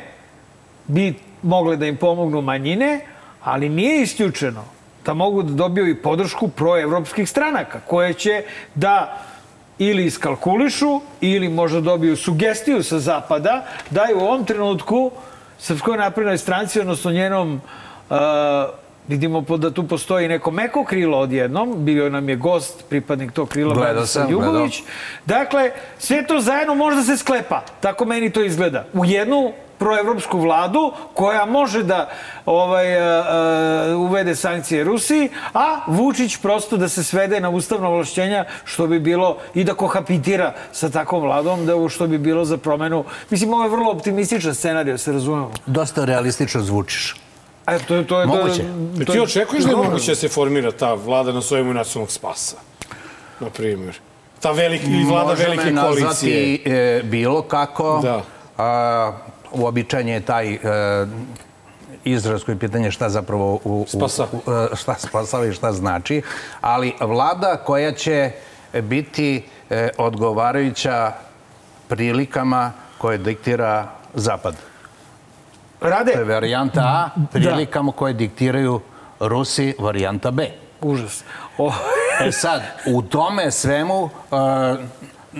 bi 0.87 1.13
mogle 1.43 1.77
da 1.77 1.85
im 1.85 1.97
pomognu 1.97 2.41
manjine, 2.41 2.99
ali 3.43 3.69
nije 3.69 4.01
isključeno 4.01 4.63
da 5.05 5.13
mogu 5.13 5.43
da 5.43 5.53
dobiju 5.53 5.89
i 5.89 6.01
podršku 6.01 6.47
proevropskih 6.47 7.29
stranaka 7.29 7.79
koje 7.79 8.13
će 8.13 8.43
da 8.75 9.17
ili 9.77 10.05
iskalkulišu 10.05 11.01
ili 11.21 11.49
možda 11.49 11.81
dobiju 11.81 12.17
sugestiju 12.17 12.83
sa 12.83 12.99
zapada 12.99 13.65
da 13.89 14.03
je 14.03 14.15
u 14.15 14.19
ovom 14.19 14.45
trenutku 14.45 15.11
Srpskoj 15.59 15.97
naprednoj 15.97 16.37
stranci, 16.37 16.79
odnosno 16.79 17.11
njenom 17.11 17.61
uh, 18.09 18.17
vidimo 19.07 19.41
po- 19.41 19.57
da 19.57 19.71
tu 19.71 19.87
postoji 19.87 20.27
neko 20.27 20.51
meko 20.51 20.83
krilo 20.83 21.19
odjednom, 21.19 21.85
bio 21.85 22.09
nam 22.09 22.29
je 22.29 22.35
gost, 22.35 22.83
pripadnik 22.89 23.31
tog 23.31 23.49
krila, 23.49 24.05
sam, 24.05 24.29
Ljubović. 24.29 24.83
Dakle, 25.25 25.71
sve 25.97 26.27
to 26.27 26.39
zajedno 26.39 26.75
možda 26.75 27.03
se 27.03 27.17
sklepa, 27.17 27.61
tako 27.81 28.05
meni 28.05 28.29
to 28.29 28.43
izgleda, 28.43 28.85
u 28.93 29.05
jednu 29.05 29.53
proevropsku 29.77 30.39
vladu 30.39 30.91
koja 31.13 31.45
može 31.45 31.83
da 31.83 32.09
ovaj, 32.45 32.97
a, 32.99 33.95
uvede 33.97 34.35
sankcije 34.35 34.83
Rusiji, 34.83 35.29
a 35.53 35.79
Vučić 35.87 36.37
prosto 36.37 36.77
da 36.77 36.89
se 36.89 37.03
svede 37.03 37.39
na 37.39 37.49
ustavno 37.49 37.89
ovlašćenja 37.89 38.45
što 38.63 38.87
bi 38.87 38.99
bilo 38.99 39.37
i 39.53 39.63
da 39.63 39.73
kohabitira 39.73 40.53
sa 40.71 40.89
takvom 40.89 41.21
vladom, 41.21 41.65
da 41.65 41.89
što 41.89 42.07
bi 42.07 42.17
bilo 42.17 42.45
za 42.45 42.57
promenu. 42.57 43.03
Mislim, 43.29 43.53
ovo 43.53 43.63
je 43.63 43.69
vrlo 43.69 43.91
optimističan 43.91 44.55
scenarij, 44.55 44.97
se 44.97 45.11
razumemo. 45.11 45.51
Dosta 45.65 46.05
realistično 46.05 46.61
zvučiš. 46.61 47.22
A 47.65 47.79
to, 47.79 47.95
je- 47.95 48.07
to, 48.07 48.17
je- 48.17 48.21
je- 48.21 48.27
Moguće. 48.27 48.61
E, 48.95 49.05
to 49.05 49.11
ti 49.11 49.17
je- 49.17 49.21
očekuješ 49.23 49.63
da 49.63 49.69
je 49.69 49.75
moguće 49.77 50.11
da 50.11 50.15
se 50.15 50.27
formira 50.29 50.71
ta 50.71 50.93
vlada 50.95 51.31
na 51.31 51.41
svojemu 51.41 51.73
nacionalnog 51.73 52.11
spasa? 52.11 52.55
Na 53.39 53.49
primjer. 53.49 53.99
Ta 54.39 54.51
velika, 54.51 54.85
ili 54.85 55.03
vlada 55.03 55.27
Može 55.27 55.43
velike 55.43 55.65
me 55.65 55.81
koalicije. 55.81 56.05
nazvati 56.05 56.61
e, 56.65 57.01
bilo 57.03 57.41
kako. 57.41 57.99
Da. 57.99 58.21
A, 58.57 59.11
uobičajen 59.53 60.07
je 60.07 60.21
taj 60.21 60.53
e, 60.53 60.59
izraz 62.05 62.43
koji 62.43 62.55
je 62.55 62.59
pitanje 62.59 62.91
šta 62.91 63.09
zapravo 63.09 63.53
u, 63.53 63.59
u, 63.63 63.85
Spasa. 63.87 64.27
u, 64.33 64.51
e, 64.51 64.75
šta 64.75 64.95
spasava 64.95 65.45
i 65.45 65.53
šta 65.53 65.71
znači, 65.71 66.21
ali 66.61 66.93
vlada 67.01 67.57
koja 67.57 67.91
će 67.91 68.31
biti 68.73 69.43
e, 69.69 69.89
odgovarajuća 69.97 71.11
prilikama 71.87 72.71
koje 72.97 73.17
diktira 73.17 73.87
Zapad. 74.15 74.55
Rade, 75.83 76.11
To 76.11 76.19
je 76.19 76.25
varijanta 76.25 76.81
A, 76.81 77.09
prilikama 77.31 77.91
koje 77.91 78.13
diktiraju 78.13 78.81
Rusi, 79.19 79.75
varijanta 79.79 80.31
B. 80.31 80.49
užas. 80.81 81.23
O, 81.57 81.71
E 82.21 82.31
sad, 82.31 82.61
u 82.87 83.01
tome 83.01 83.51
svemu, 83.51 84.03
uh, 84.03 84.09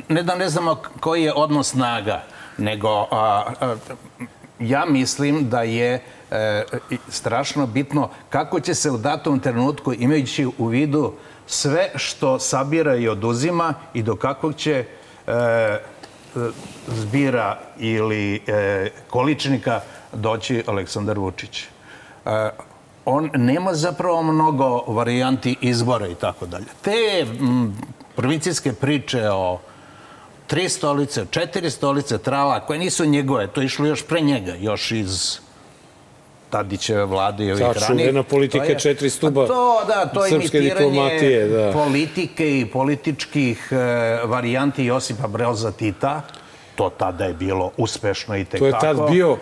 ne 0.10 0.24
da 0.24 0.36
ne 0.36 0.50
znamo 0.50 0.76
koji 1.00 1.24
je 1.24 1.34
odnos 1.34 1.70
snaga, 1.70 2.24
nego 2.58 3.02
uh, 3.02 3.08
uh, 3.12 3.78
ja 4.60 4.86
mislim 4.86 5.50
da 5.50 5.62
je 5.62 6.02
i 6.90 6.98
strašno 7.10 7.68
bitno 7.68 8.10
kako 8.30 8.60
će 8.60 8.74
se 8.74 8.92
u 8.92 8.98
datom 8.98 9.40
trenutku, 9.40 9.94
imajući 9.94 10.48
u 10.58 10.66
vidu 10.66 11.14
sve 11.48 11.90
što 11.96 12.40
sabira 12.40 12.96
i 12.96 13.08
oduzima 13.08 13.74
i 13.94 14.04
do 14.04 14.16
kakvog 14.16 14.56
će 14.56 14.86
uh, 15.28 15.34
zbira 16.88 17.60
ili 17.78 18.36
uh, 18.48 18.92
količnika 19.10 19.82
doći 20.14 20.64
Aleksandar 20.68 21.20
Vučić. 21.20 21.64
Uh, 22.26 22.32
on 23.06 23.30
nema 23.34 23.74
zapravo 23.74 24.24
mnogo 24.24 24.66
varijanti 24.80 25.56
izbora 25.62 26.08
i 26.08 26.16
tako 26.16 26.46
dalje. 26.46 26.66
Te 26.82 26.92
m, 27.32 27.74
provincijske 28.16 28.74
priče 28.74 29.30
o 29.30 29.60
tri 30.48 30.70
stolice, 30.70 31.26
četiri 31.28 31.70
stolice, 31.70 32.18
trala, 32.18 32.60
koje 32.60 32.80
nisu 32.80 33.06
njegove, 33.06 33.48
to 33.48 33.62
je 33.62 33.66
išlo 33.66 33.86
još 33.86 34.04
pre 34.04 34.22
njega, 34.22 34.54
još 34.54 34.92
iz 34.92 35.40
Tadićeve 36.50 37.06
vlade 37.06 37.46
i 37.46 37.52
ovih 37.52 37.64
Ta 37.64 37.72
ranijih. 37.72 37.88
čuvena 38.02 38.24
politika 38.24 38.66
To 38.66 38.72
je- 38.72 38.80
četiri 38.80 39.10
stuba 39.10 39.44
A 39.44 39.48
to, 39.48 39.82
da, 39.88 40.06
to 40.06 40.26
je 40.26 40.32
imitiranje 40.32 40.70
diplomatije, 40.72 41.48
da. 41.48 41.72
politike 41.74 42.60
i 42.60 42.66
političkih 42.68 43.70
e, 43.72 43.76
varijanti 44.26 44.86
Josipa 44.86 45.28
Broza 45.28 45.72
Tita. 45.72 46.22
To 46.76 46.90
tada 46.90 47.26
je 47.26 47.34
bilo 47.34 47.72
uspešno 47.78 48.38
i 48.38 48.46
To 48.46 48.52
tekako. 48.52 48.66
je 48.68 48.72
tad 48.96 49.12
bio 49.12 49.38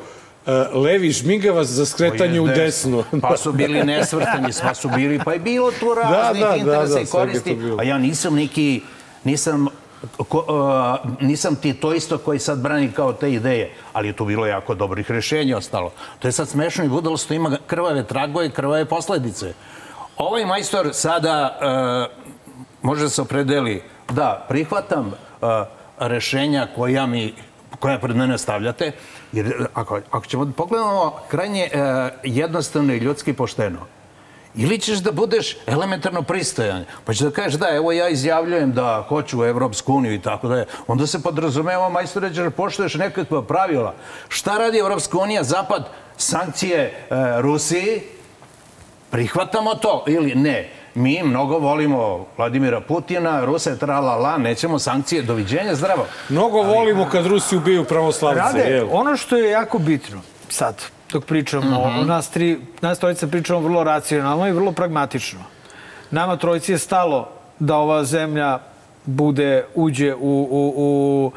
uh, 0.46 0.84
levi 0.84 1.12
žmigavac 1.12 1.68
za 1.68 1.86
skretanje 1.86 2.42
u 2.42 2.48
desno. 2.48 3.04
Pa 3.22 3.38
su 3.38 3.52
bili 3.52 3.84
nesvrstani, 3.84 4.50
pa 4.62 4.74
su 4.74 4.90
bili, 4.90 5.20
pa 5.26 5.34
je 5.34 5.40
bilo 5.40 5.72
tu 5.72 5.94
raznih 5.94 6.44
da, 6.44 6.50
da, 6.50 6.56
interesa 6.56 6.94
da, 6.94 7.02
i 7.02 7.06
svega 7.06 7.32
je 7.32 7.40
koristi. 7.42 7.58
A 7.80 7.84
ja 7.84 7.98
nisam 7.98 8.36
neki, 8.36 8.82
nisam 9.24 9.68
Ko, 10.30 10.38
uh, 10.38 11.22
nisam 11.22 11.56
ti 11.56 11.74
to 11.74 11.94
isto 11.94 12.18
koji 12.18 12.40
sad 12.40 12.60
brani 12.60 12.92
kao 12.92 13.14
te 13.14 13.32
ideje, 13.34 13.74
ali 13.94 14.08
je 14.08 14.14
tu 14.14 14.26
bilo 14.26 14.46
jako 14.46 14.76
dobrih 14.76 15.12
rešenja 15.12 15.58
ostalo. 15.58 15.92
To 16.20 16.28
je 16.28 16.32
sad 16.32 16.50
smešno 16.50 16.86
i 16.86 16.90
budalo 16.90 17.18
što 17.18 17.34
ima 17.34 17.58
krvave 17.68 18.04
tragove 18.04 18.48
i 18.48 18.52
krvave 18.52 18.86
posledice. 18.86 19.54
Ovaj 20.18 20.46
majstor 20.46 20.90
sada 20.94 21.60
uh, 21.62 22.26
može 22.82 23.04
da 23.04 23.10
se 23.10 23.22
opredeli 23.22 23.84
da 24.10 24.46
prihvatam 24.50 25.08
uh, 25.08 25.50
rešenja 26.00 26.68
koja 26.76 27.06
mi 27.06 27.34
koja 27.80 28.00
pred 28.00 28.16
mene 28.16 28.38
stavljate, 28.38 28.92
jer 29.32 29.68
ako, 29.74 30.00
ako 30.12 30.26
ćemo 30.26 30.46
da 30.46 30.52
pogledamo 30.52 31.14
krajnje 31.28 31.70
uh, 31.74 31.80
jednostavno 32.24 32.94
i 32.94 32.98
ljudski 32.98 33.34
pošteno, 33.34 33.80
Ili 34.56 34.80
ćeš 34.80 34.98
da 35.00 35.12
budeš 35.12 35.58
elementarno 35.66 36.22
pristojan, 36.22 36.86
pa 37.06 37.14
ćeš 37.14 37.20
da 37.20 37.32
kažeš 37.32 37.60
da, 37.60 37.70
evo 37.76 37.92
ja 37.92 38.10
izjavljujem 38.10 38.72
da 38.72 39.06
hoću 39.08 39.40
u 39.40 39.46
Evropsku 39.46 39.94
uniju 39.94 40.14
i 40.14 40.22
tako 40.22 40.48
da. 40.48 40.66
Onda 40.88 41.08
se 41.08 41.22
podrazumeva, 41.24 41.90
majstore, 41.90 42.30
da 42.30 42.50
poštuješ 42.50 42.96
nekakva 42.96 43.42
pravila. 43.44 43.94
Šta 44.28 44.58
radi 44.58 44.78
Evropska 44.78 45.18
unija, 45.18 45.44
Zapad, 45.44 45.90
sankcije 46.18 46.80
e, 46.80 46.92
Rusiji, 47.42 48.02
prihvatamo 49.12 49.76
to 49.76 50.04
ili 50.08 50.36
ne. 50.36 50.81
Mi 50.96 51.24
mnogo 51.24 51.58
volimo 51.58 52.26
Vladimira 52.38 52.82
Putina, 52.82 53.46
Ruse, 53.46 53.78
tralala, 53.78 54.38
nećemo 54.38 54.80
sankcije, 54.80 55.22
doviđenja, 55.22 55.76
zdravo. 55.76 56.06
Mnogo 56.30 56.62
volimo 56.62 57.10
kad 57.12 57.26
Rusi 57.26 57.58
ubiju 57.58 57.84
pravoslavce. 57.84 58.40
Rade, 58.40 58.60
jel? 58.60 58.88
ono 58.92 59.18
što 59.18 59.38
je 59.38 59.52
jako 59.52 59.80
bitno 59.80 60.22
sad, 60.50 60.84
dok 61.12 61.26
pričamo, 61.26 61.88
mm 61.88 61.90
-hmm. 61.90 62.06
nas, 62.06 62.30
tri, 62.30 62.60
nas 62.82 63.00
trojica 63.00 63.28
pričamo 63.28 63.60
vrlo 63.60 63.84
racionalno 63.84 64.48
i 64.48 64.52
vrlo 64.52 64.72
pragmatično. 64.72 65.40
Nama 66.12 66.38
trojici 66.38 66.72
je 66.72 66.78
stalo 66.78 67.30
da 67.60 67.76
ova 67.76 68.04
zemlja 68.04 68.60
bude, 69.06 69.66
uđe 69.76 70.16
u, 70.16 70.48
u, 70.52 70.74
u 70.76 71.32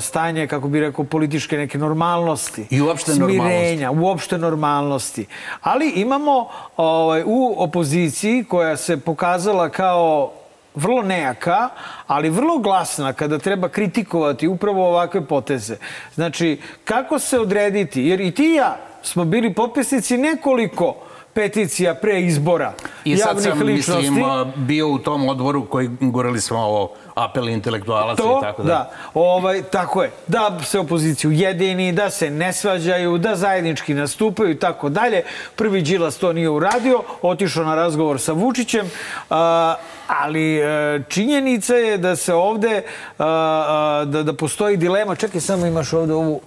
stanje, 0.00 0.46
kako 0.46 0.68
bi 0.68 0.80
rekao, 0.80 1.04
političke 1.04 1.56
neke 1.56 1.78
normalnosti. 1.78 2.66
I 2.70 2.80
uopšte 2.80 3.12
smirenja, 3.12 3.90
uopšte 3.90 4.38
normalnosti. 4.38 5.26
Ali 5.60 5.88
imamo 5.88 6.48
ovaj, 6.76 7.22
u 7.26 7.54
opoziciji 7.58 8.44
koja 8.44 8.76
se 8.76 9.00
pokazala 9.00 9.68
kao 9.68 10.32
vrlo 10.74 11.02
nejaka, 11.02 11.68
ali 12.06 12.30
vrlo 12.30 12.58
glasna 12.58 13.12
kada 13.12 13.38
treba 13.38 13.68
kritikovati 13.68 14.48
upravo 14.48 14.88
ovakve 14.88 15.26
poteze. 15.26 15.76
Znači, 16.14 16.60
kako 16.84 17.18
se 17.18 17.40
odrediti? 17.40 18.02
Jer 18.02 18.20
i 18.20 18.30
ti 18.30 18.44
i 18.44 18.54
ja 18.54 18.76
smo 19.02 19.24
bili 19.24 19.54
potpisnici 19.54 20.16
nekoliko 20.16 20.94
peticija 21.38 21.94
pre 21.94 22.20
izbora 22.20 22.72
I 23.04 23.16
sad 23.16 23.28
javnih 23.28 23.44
sam, 23.44 23.66
ličnosti. 23.66 24.10
mislim, 24.10 24.52
bio 24.56 24.88
u 24.88 24.98
tom 24.98 25.28
odboru 25.28 25.66
koji 25.66 25.88
gurali 26.00 26.40
smo 26.40 26.58
ovo 26.58 26.92
apel 27.14 27.48
intelektualaca 27.48 28.22
To, 28.22 28.38
i 28.38 28.42
tako 28.42 28.62
da. 28.62 28.68
da. 28.68 28.90
Ovaj, 29.14 29.62
tako 29.62 30.02
je. 30.02 30.10
Da 30.26 30.58
se 30.64 30.78
opoziciju 30.78 31.32
jedini, 31.32 31.92
da 31.92 32.10
se 32.10 32.30
ne 32.30 32.52
svađaju, 32.52 33.18
da 33.18 33.36
zajednički 33.36 33.94
nastupaju 33.94 34.50
i 34.50 34.58
tako 34.58 34.88
dalje. 34.88 35.22
Prvi 35.56 35.82
Đilas 35.82 36.16
to 36.18 36.32
nije 36.32 36.50
uradio, 36.50 37.02
otišao 37.22 37.64
na 37.64 37.74
razgovor 37.74 38.20
sa 38.20 38.32
Vučićem, 38.32 38.90
a, 39.30 39.74
ali 40.06 40.58
e, 40.58 41.02
činjenica 41.08 41.74
je 41.74 41.98
da 41.98 42.16
se 42.16 42.34
ovde, 42.34 42.82
a, 43.18 43.24
a, 43.26 44.04
da, 44.04 44.22
da 44.22 44.32
postoji 44.32 44.76
dilema. 44.76 45.14
Čekaj, 45.14 45.40
samo 45.40 45.66
imaš 45.66 45.92
ovde 45.92 46.14
ovu 46.14 46.40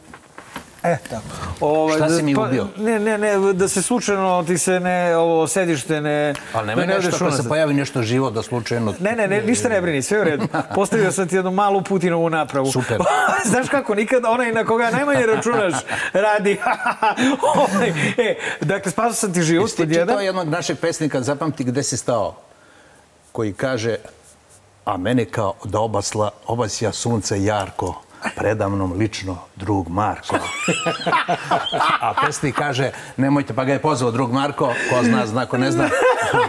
E, 0.83 0.97
tako. 1.09 1.65
Ovaj, 1.65 1.97
Šta 1.97 2.09
si 2.09 2.15
da- 2.15 2.21
mi 2.21 2.35
ubio? 2.35 2.67
Ne, 2.77 2.99
ne, 2.99 3.17
ne, 3.17 3.53
da 3.53 3.67
se 3.67 3.81
slučajno 3.81 4.43
ti 4.47 4.57
se 4.57 4.79
ne, 4.79 5.15
ovo 5.17 5.47
sedište 5.47 6.01
ne... 6.01 6.33
Ali 6.53 6.67
nemoj 6.67 6.87
ne 6.87 6.93
nešto 6.95 7.25
ako 7.25 7.31
se 7.31 7.49
pojavi 7.49 7.73
nešto 7.73 8.03
živo 8.03 8.31
da 8.31 8.41
slučajno... 8.41 8.93
Ne, 8.99 9.15
ne, 9.15 9.27
ne, 9.27 9.41
ništa 9.41 9.69
ne 9.69 9.81
brini, 9.81 10.01
sve 10.01 10.21
u 10.21 10.23
redu. 10.23 10.47
Postavio 10.75 11.11
sam 11.11 11.27
ti 11.27 11.35
jednu 11.35 11.51
malu 11.51 11.81
Putinovu 11.81 12.29
napravu. 12.29 12.71
Super. 12.71 12.97
Znaš 13.51 13.69
kako, 13.69 13.95
nikad 13.95 14.25
onaj 14.25 14.51
na 14.51 14.65
koga 14.65 14.91
najmanje 14.91 15.25
računaš 15.25 15.73
radi. 16.13 16.57
Ovaj, 17.55 17.89
e, 18.17 18.35
dakle, 18.61 18.91
spasao 18.91 19.13
sam 19.13 19.33
ti 19.33 19.41
život 19.41 19.69
jedan. 19.77 20.07
čitao 20.07 20.19
jednog 20.19 20.47
našeg 20.47 20.79
pesnika, 20.79 21.21
zapamti 21.21 21.63
gde 21.63 21.83
si 21.83 21.97
stao, 21.97 22.35
koji 23.31 23.53
kaže, 23.53 23.95
a 24.85 24.97
mene 24.97 25.25
kao 25.25 25.53
da 25.63 25.79
obasla, 25.79 26.29
obasja 26.47 26.91
sunce 26.91 27.43
jarko, 27.43 28.01
predamnom 28.35 28.93
lično 28.93 29.37
drug 29.55 29.89
Marko. 29.89 30.35
A 32.01 32.13
pesnik 32.25 32.55
kaže, 32.55 32.91
nemojte, 33.17 33.53
pa 33.53 33.65
ga 33.65 33.73
je 33.73 33.81
pozvao 33.81 34.11
drug 34.11 34.31
Marko, 34.31 34.73
ko 34.89 35.03
zna, 35.03 35.25
zna, 35.25 35.45
ko 35.45 35.57
ne 35.57 35.71
zna. 35.71 35.89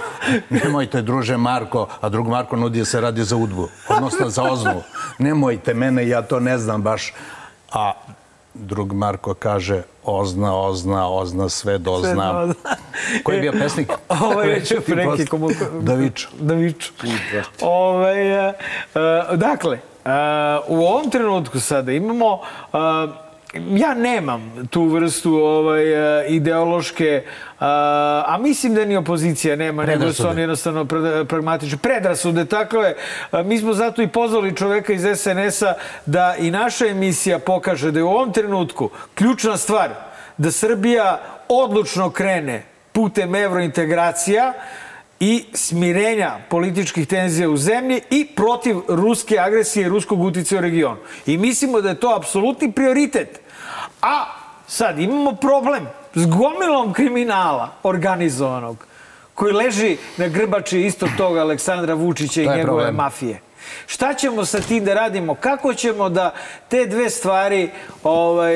Nemojte, 0.62 1.02
druže 1.02 1.36
Marko, 1.36 1.88
a 2.00 2.08
drug 2.08 2.28
Marko 2.28 2.56
nudi 2.56 2.78
da 2.78 2.84
se 2.84 3.00
radi 3.00 3.24
za 3.24 3.36
udbu, 3.36 3.68
odnosno 3.88 4.28
za 4.28 4.42
oznu. 4.42 4.82
Nemojte 5.18 5.74
mene, 5.74 6.08
ja 6.08 6.22
to 6.22 6.40
ne 6.40 6.58
znam 6.58 6.82
baš. 6.82 7.12
A 7.72 7.92
drug 8.54 8.92
Marko 8.92 9.34
kaže, 9.34 9.82
ozna, 10.04 10.56
ozna, 10.60 11.08
ozna, 11.08 11.48
sve 11.48 11.78
doznam. 11.78 12.52
Ko 13.24 13.32
je 13.32 13.40
bio 13.40 13.52
pesnik? 13.52 13.92
Ovaj 14.08 14.48
je 14.48 14.54
Reći 14.54 14.80
ti 14.86 14.94
neki 14.94 15.08
posle. 15.08 15.26
komu... 15.26 15.48
Da 15.80 15.94
viču. 15.94 16.28
Da 16.40 16.54
viču. 16.54 16.92
Ovaj, 17.60 18.48
e, 18.48 18.54
e, 18.94 19.36
dakle, 19.36 19.76
e, 19.76 19.91
u 20.66 20.76
ovom 20.84 21.10
trenutku 21.10 21.60
sada 21.60 21.92
imamo... 21.92 22.40
e, 22.72 23.22
ja 23.70 23.94
nemam 23.94 24.68
tu 24.70 24.84
vrstu 24.84 25.34
ovaj, 25.34 26.20
e, 26.22 26.26
ideološke, 26.28 27.04
e, 27.04 27.24
a 28.26 28.38
mislim 28.40 28.74
da 28.74 28.84
ni 28.84 28.96
opozicija 28.96 29.56
nema, 29.56 29.84
nego 29.84 30.12
su 30.12 30.28
oni 30.28 30.40
jednostavno 30.40 30.84
pragmatični. 31.28 31.78
Predrasude, 31.78 32.44
tako 32.44 32.76
je. 32.76 32.96
E, 33.32 33.42
Mi 33.42 33.58
smo 33.58 33.72
zato 33.72 34.02
i 34.02 34.08
pozvali 34.08 34.56
čoveka 34.56 34.92
iz 34.92 35.02
SNS-a 35.16 35.74
da 36.06 36.34
i 36.38 36.50
naša 36.50 36.86
emisija 36.86 37.38
pokaže 37.38 37.90
da 37.90 37.98
je 37.98 38.04
u 38.04 38.10
ovom 38.10 38.32
trenutku 38.32 38.90
ključna 39.14 39.56
stvar 39.56 39.90
da 40.36 40.50
Srbija 40.50 41.20
odlučno 41.48 42.10
krene 42.10 42.62
putem 42.92 43.34
evrointegracija 43.34 44.52
i 45.22 45.44
smirenja 45.54 46.38
političkih 46.48 47.06
tenzija 47.06 47.50
u 47.50 47.56
zemlji 47.56 48.00
i 48.10 48.26
protiv 48.36 48.76
ruske 48.88 49.38
agresije 49.38 49.86
i 49.86 49.88
ruskog 49.88 50.20
uticaja 50.20 50.58
u 50.58 50.62
regionu. 50.62 50.96
I 51.26 51.36
mislimo 51.36 51.80
da 51.80 51.88
je 51.88 52.00
to 52.00 52.14
apsolutni 52.16 52.72
prioritet. 52.72 53.40
A 54.00 54.24
sad 54.66 54.98
imamo 54.98 55.32
problem 55.32 55.86
s 56.14 56.26
gomilom 56.26 56.92
kriminala 56.92 57.70
organizovanog 57.82 58.86
koji 59.34 59.52
leži 59.52 59.96
na 60.16 60.28
grbači 60.28 60.80
istog 60.80 61.08
toga 61.16 61.40
Aleksandra 61.40 61.94
Vučića 61.94 62.42
i 62.42 62.46
njegove 62.46 62.64
problem. 62.64 62.94
mafije. 62.94 63.40
Šta 63.86 64.14
ćemo 64.14 64.44
sa 64.44 64.60
tim 64.60 64.84
da 64.84 64.94
radimo? 64.94 65.34
Kako 65.34 65.74
ćemo 65.74 66.08
da 66.08 66.34
te 66.68 66.86
dve 66.86 67.10
stvari, 67.10 67.70
ovaj, 68.02 68.54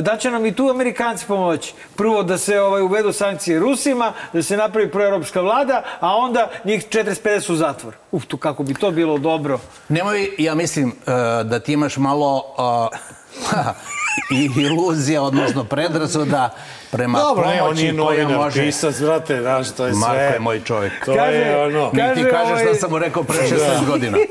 da 0.00 0.16
će 0.16 0.30
nam 0.30 0.46
i 0.46 0.54
tu 0.54 0.68
Amerikanci 0.68 1.24
pomoći? 1.26 1.74
Prvo 1.96 2.22
da 2.22 2.38
se 2.38 2.60
ovaj, 2.60 2.82
uvedu 2.82 3.12
sankcije 3.12 3.58
Rusima, 3.58 4.12
da 4.32 4.42
se 4.42 4.56
napravi 4.56 4.90
proeuropska 4.90 5.40
vlada, 5.40 5.82
a 6.00 6.16
onda 6.16 6.50
njih 6.64 6.88
40-50 6.88 7.52
u 7.52 7.56
zatvor. 7.56 7.94
Uf, 8.12 8.26
tu 8.26 8.36
kako 8.36 8.62
bi 8.62 8.74
to 8.74 8.90
bilo 8.90 9.18
dobro. 9.18 9.58
Nemoj, 9.88 10.30
ja 10.38 10.54
mislim, 10.54 10.92
da 11.44 11.60
ti 11.60 11.72
imaš 11.72 11.96
malo 11.96 12.44
i 14.38 14.50
iluzija, 14.60 15.22
odnosno 15.22 15.64
predrasuda 15.64 16.50
prema 16.92 17.18
Dobro, 17.18 17.42
pomoći 17.42 17.68
on 17.68 17.78
je 17.78 17.92
novinar, 17.92 18.36
može... 18.36 18.62
pisac, 18.62 19.00
brate, 19.00 19.40
znaš, 19.40 19.70
to 19.70 19.86
je 19.86 19.92
sve. 19.92 20.00
Marko 20.00 20.34
je 20.34 20.40
moj 20.40 20.60
čovjek. 20.64 21.04
To 21.04 21.14
kaže, 21.14 21.36
je 21.36 21.64
ono... 21.64 21.90
Kaže, 21.96 22.14
ti 22.14 22.30
kažeš 22.30 22.50
ovaj... 22.50 22.64
da 22.64 22.74
sam 22.74 22.90
mu 22.90 22.98
rekao 22.98 23.22
pre 23.22 23.38
16 23.38 23.56
da. 23.56 23.86
godina. 23.86 24.18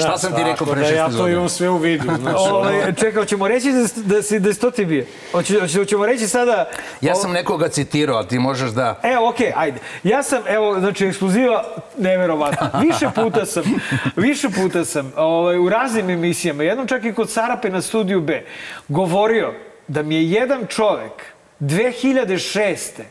Šta 0.00 0.18
sam 0.18 0.34
ti 0.34 0.42
rekao 0.44 0.66
pre 0.66 0.82
16 0.82 0.84
godina? 0.84 1.08
Da 1.08 1.14
ja 1.14 1.18
to 1.18 1.28
imam 1.28 1.48
sve 1.48 1.68
u 1.68 1.76
vidu. 1.76 2.04
Znači, 2.22 2.38
ovaj, 2.50 2.94
čekaj, 2.94 3.22
hoćemo 3.22 3.48
reći 3.48 3.72
da, 3.72 4.14
da, 4.14 4.22
si, 4.22 4.40
da 4.40 4.54
si 4.54 4.60
to 4.60 4.70
ti 4.70 4.84
bio? 4.84 5.04
Hoće, 5.32 5.78
hoćemo 5.78 6.06
reći 6.06 6.28
sada... 6.28 6.68
Ja 7.00 7.14
sam 7.14 7.32
nekoga 7.32 7.68
citirao, 7.68 8.24
ti 8.24 8.38
možeš 8.38 8.70
da... 8.70 9.00
Evo, 9.02 9.28
okej, 9.28 9.46
okay, 9.46 9.52
ajde. 9.56 9.78
Ja 10.02 10.22
sam, 10.22 10.42
evo, 10.48 10.80
znači, 10.80 11.06
ekskluziva, 11.06 11.64
neverovatno. 11.98 12.68
Više 12.86 13.08
puta 13.14 13.46
sam, 13.46 13.62
više 14.16 14.48
puta 14.50 14.84
sam 14.84 15.12
ovaj, 15.16 15.58
u 15.58 15.68
raznim 15.68 16.10
emisijama, 16.10 16.62
jednom 16.62 16.86
čak 16.86 17.04
i 17.04 17.14
kod 17.14 17.30
Sarape 17.30 17.70
na 17.70 17.82
studiju 17.82 18.20
B, 18.20 18.44
govorio 18.88 19.52
da 19.88 20.02
mi 20.02 20.14
je 20.14 20.30
jedan 20.30 20.66
čovek 20.66 21.35
2006. 21.60 23.02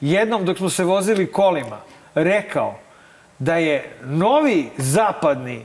jednom 0.00 0.44
dok 0.44 0.58
smo 0.58 0.70
se 0.70 0.84
vozili 0.84 1.32
kolima 1.32 1.80
rekao 2.14 2.78
da 3.38 3.56
je 3.56 3.96
novi 4.04 4.70
zapadni 4.76 5.64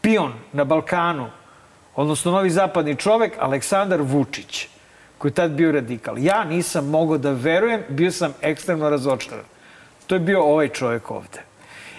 pion 0.00 0.32
na 0.52 0.64
Balkanu, 0.64 1.30
odnosno 1.94 2.32
novi 2.32 2.50
zapadni 2.50 2.96
čovek, 2.96 3.32
Aleksandar 3.38 4.00
Vučić, 4.02 4.68
koji 5.18 5.30
je 5.30 5.34
tad 5.34 5.50
bio 5.50 5.72
radikal. 5.72 6.18
Ja 6.18 6.44
nisam 6.44 6.88
mogao 6.88 7.18
da 7.18 7.30
verujem, 7.30 7.82
bio 7.88 8.10
sam 8.10 8.34
ekstremno 8.42 8.90
razočaran. 8.90 9.44
To 10.06 10.14
je 10.14 10.18
bio 10.18 10.42
ovaj 10.42 10.68
čovek 10.68 11.10
ovde. 11.10 11.42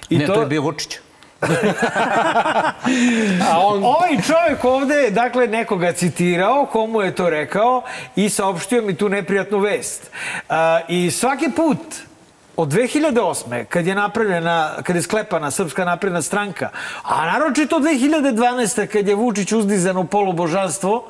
I 0.10 0.18
ne, 0.18 0.26
to, 0.26 0.34
to 0.34 0.41
je 0.41 0.47
bio 0.47 0.62
Vučić. 0.62 1.03
A 3.52 3.66
on... 3.66 3.84
Ovaj 3.84 4.18
čovjek 4.28 4.66
ovde 4.66 4.96
je, 4.96 5.12
dakle, 5.12 5.48
nekoga 5.48 5.94
citirao, 5.94 6.66
komu 6.66 7.02
je 7.02 7.16
to 7.16 7.30
rekao 7.30 7.84
i 8.16 8.30
saopštio 8.30 8.82
mi 8.82 8.98
tu 8.98 9.10
neprijatnu 9.10 9.60
vest. 9.60 10.12
A, 10.50 10.80
I 10.88 11.12
svaki 11.12 11.50
put 11.56 11.80
od 12.56 12.68
2008. 12.68 13.66
kad 13.66 13.88
je 13.88 13.96
napravljena, 13.96 14.72
kad 14.84 14.96
je 14.96 15.02
sklepana 15.02 15.52
Srpska 15.52 15.86
napredna 15.86 16.22
stranka, 16.22 16.70
a 17.04 17.26
naročito 17.26 17.80
2012. 17.80 18.88
kad 18.88 19.08
je 19.08 19.16
Vučić 19.16 19.52
uzdizan 19.52 19.98
u 19.98 20.06
polubožanstvo, 20.06 21.08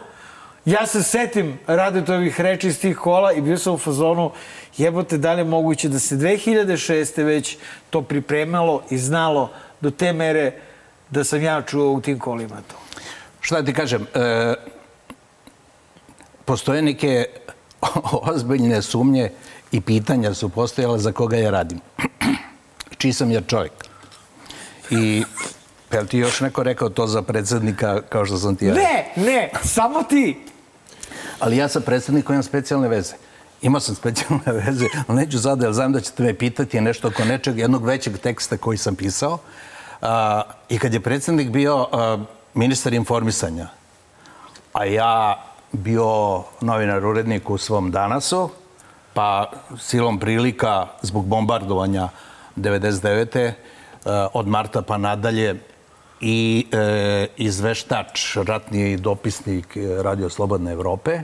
ja 0.66 0.86
se 0.86 1.04
setim 1.04 1.60
Radetovih 1.68 2.42
reči 2.42 2.68
iz 2.68 2.82
tih 2.82 2.98
kola 2.98 3.34
i 3.34 3.42
bio 3.42 3.58
sam 3.58 3.74
u 3.74 3.78
fazonu 3.78 4.32
jebote, 4.78 5.18
da 5.18 5.34
li 5.34 5.40
je 5.40 5.46
moguće 5.46 5.90
da 5.90 6.00
se 6.00 6.16
2006. 6.16 7.24
već 7.24 7.58
to 7.90 8.02
pripremalo 8.02 8.82
i 8.90 8.98
znalo 8.98 9.50
do 9.84 9.92
te 9.92 10.14
mere 10.14 10.52
da 11.10 11.24
sam 11.24 11.42
ja 11.44 11.62
čuo 11.62 11.92
u 11.92 12.02
tim 12.02 12.20
kolima 12.20 12.62
to. 12.68 12.76
Šta 13.42 13.64
ti 13.66 13.74
kažem, 13.74 14.08
e, 14.14 14.54
postoje 16.46 16.82
neke 16.82 17.26
ozbiljne 18.34 18.82
sumnje 18.82 19.32
i 19.72 19.82
pitanja 19.82 20.34
su 20.34 20.50
postojale 20.50 21.00
za 21.00 21.12
koga 21.12 21.38
ja 21.38 21.52
radim. 21.52 21.80
Čiji 22.98 23.14
sam 23.14 23.32
ja 23.32 23.42
čovjek. 23.42 23.74
I 24.90 25.24
je 25.92 26.08
ti 26.08 26.18
još 26.18 26.40
neko 26.42 26.64
rekao 26.64 26.90
to 26.90 27.08
za 27.08 27.22
predsednika 27.22 28.02
kao 28.02 28.26
što 28.26 28.38
sam 28.38 28.56
ti 28.56 28.66
ja? 28.66 28.74
Ne, 28.74 29.12
ne, 29.16 29.52
samo 29.64 30.04
ti. 30.04 30.38
Ali 31.40 31.58
ja 31.58 31.68
sa 31.68 31.80
predsednikom 31.80 32.34
imam 32.34 32.44
specijalne 32.44 32.88
veze. 32.88 33.14
Imao 33.62 33.80
sam 33.80 33.96
specijalne 33.96 34.52
veze, 34.66 34.86
ali 35.08 35.20
neću 35.20 35.40
sada, 35.40 35.66
jer 35.66 35.74
znam 35.74 35.94
da 35.94 36.02
ćete 36.02 36.24
me 36.24 36.34
pitati 36.34 36.82
nešto 36.82 37.08
oko 37.08 37.26
nečeg, 37.26 37.58
jednog 37.58 37.86
većeg 37.86 38.18
teksta 38.18 38.58
koji 38.58 38.78
sam 38.78 38.96
pisao. 38.96 39.38
I 40.70 40.80
kad 40.80 40.94
je 40.94 41.00
predsednik 41.00 41.50
bio 41.50 41.88
ministar 42.54 42.94
informisanja, 42.94 43.68
a 44.74 44.86
ja 44.86 45.44
bio 45.72 46.44
novinar 46.62 47.06
urednik 47.06 47.50
u 47.50 47.58
svom 47.58 47.92
danasu, 47.92 48.50
pa 49.14 49.52
silom 49.80 50.20
prilika 50.20 50.88
zbog 51.02 51.26
bombardovanja 51.26 52.10
99. 52.56 53.52
od 54.34 54.48
marta 54.48 54.82
pa 54.82 54.98
nadalje 54.98 55.56
i 56.22 56.68
e, 56.72 57.28
izveštač, 57.38 58.36
ratni 58.36 58.98
dopisnik 58.98 59.78
Radio 60.02 60.30
Slobodne 60.30 60.72
Evrope, 60.72 61.22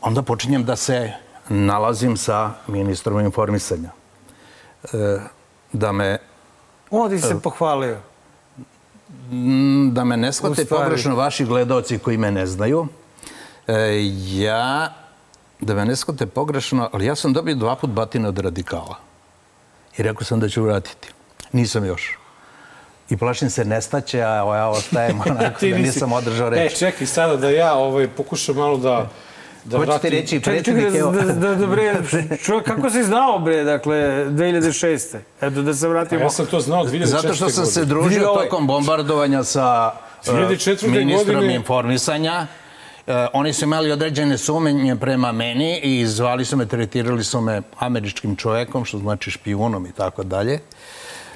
onda 0.00 0.22
počinjem 0.22 0.64
da 0.64 0.76
se 0.76 1.12
nalazim 1.48 2.16
sa 2.16 2.50
ministrom 2.66 3.20
informisanja. 3.20 3.90
E, 4.92 5.18
da 5.72 5.92
me 5.92 6.18
On 6.90 7.10
ti 7.10 7.18
se 7.18 7.40
pohvalio. 7.42 7.98
Da 9.92 10.04
me 10.04 10.16
ne 10.16 10.32
shvate 10.32 10.64
pogrešno 10.64 11.16
vaši 11.16 11.44
gledalci 11.44 11.98
koji 11.98 12.16
me 12.16 12.30
ne 12.30 12.46
znaju. 12.46 12.86
E, 13.66 13.74
ja, 14.26 14.94
da 15.60 15.74
me 15.74 15.84
ne 15.84 15.96
shvate 15.96 16.26
pogrešno, 16.26 16.88
ali 16.92 17.06
ja 17.06 17.14
sam 17.14 17.32
dobio 17.32 17.54
dva 17.54 17.76
put 17.76 17.90
batine 17.90 18.28
od 18.28 18.38
radikala. 18.38 18.96
I 19.98 20.02
rekao 20.02 20.24
sam 20.24 20.40
da 20.40 20.48
ću 20.48 20.62
vratiti. 20.62 21.08
Nisam 21.52 21.84
još. 21.84 22.18
I 23.10 23.16
plašim 23.16 23.50
se 23.50 23.64
nestaće, 23.64 24.22
a 24.22 24.56
ja 24.56 24.68
ostajem 24.68 25.20
onako 25.30 25.66
da 25.66 25.78
nisam 25.78 26.12
održao 26.12 26.50
reč. 26.50 26.72
E, 26.72 26.76
čekaj 26.76 27.06
sada 27.06 27.36
da 27.36 27.50
ja 27.50 27.74
ovaj, 27.74 28.08
pokušam 28.08 28.56
malo 28.56 28.76
da 28.76 29.08
Da 29.64 29.78
Hoćete 29.78 30.10
reći 30.10 30.40
predsjednik 30.40 30.94
je... 30.94 31.02
Da, 31.02 31.32
da, 31.32 31.54
da, 31.54 31.66
bre, 31.66 32.02
čo, 32.42 32.60
kako 32.66 32.90
si 32.90 33.02
znao, 33.02 33.38
bre, 33.38 33.64
dakle, 33.64 33.96
2006. 33.96 35.16
Eto, 35.40 35.62
da 35.62 35.74
se 35.74 35.88
vratimo. 35.88 36.20
Ja 36.22 36.30
sam 36.30 36.46
to 36.46 36.60
znao 36.60 36.84
2004. 36.84 37.04
Zato 37.04 37.34
što 37.34 37.48
sam 37.48 37.66
se 37.66 37.84
družio 37.84 38.30
ovaj... 38.30 38.44
tokom 38.44 38.66
bombardovanja 38.66 39.44
sa 39.44 39.92
uh, 40.28 40.34
ministrom 40.92 41.34
godine... 41.34 41.54
informisanja. 41.54 42.46
Uh, 43.06 43.14
oni 43.32 43.52
su 43.52 43.64
imali 43.64 43.92
određene 43.92 44.38
sumenje 44.38 44.96
prema 44.96 45.32
meni 45.32 45.80
i 45.82 46.06
zvali 46.06 46.44
su 46.44 46.56
me, 46.56 46.66
tretirali 46.66 47.24
su 47.24 47.40
me 47.40 47.62
američkim 47.78 48.36
čovekom, 48.36 48.84
što 48.84 48.98
znači 48.98 49.30
špijunom 49.30 49.86
i 49.86 49.92
tako 49.92 50.22
dalje. 50.22 50.58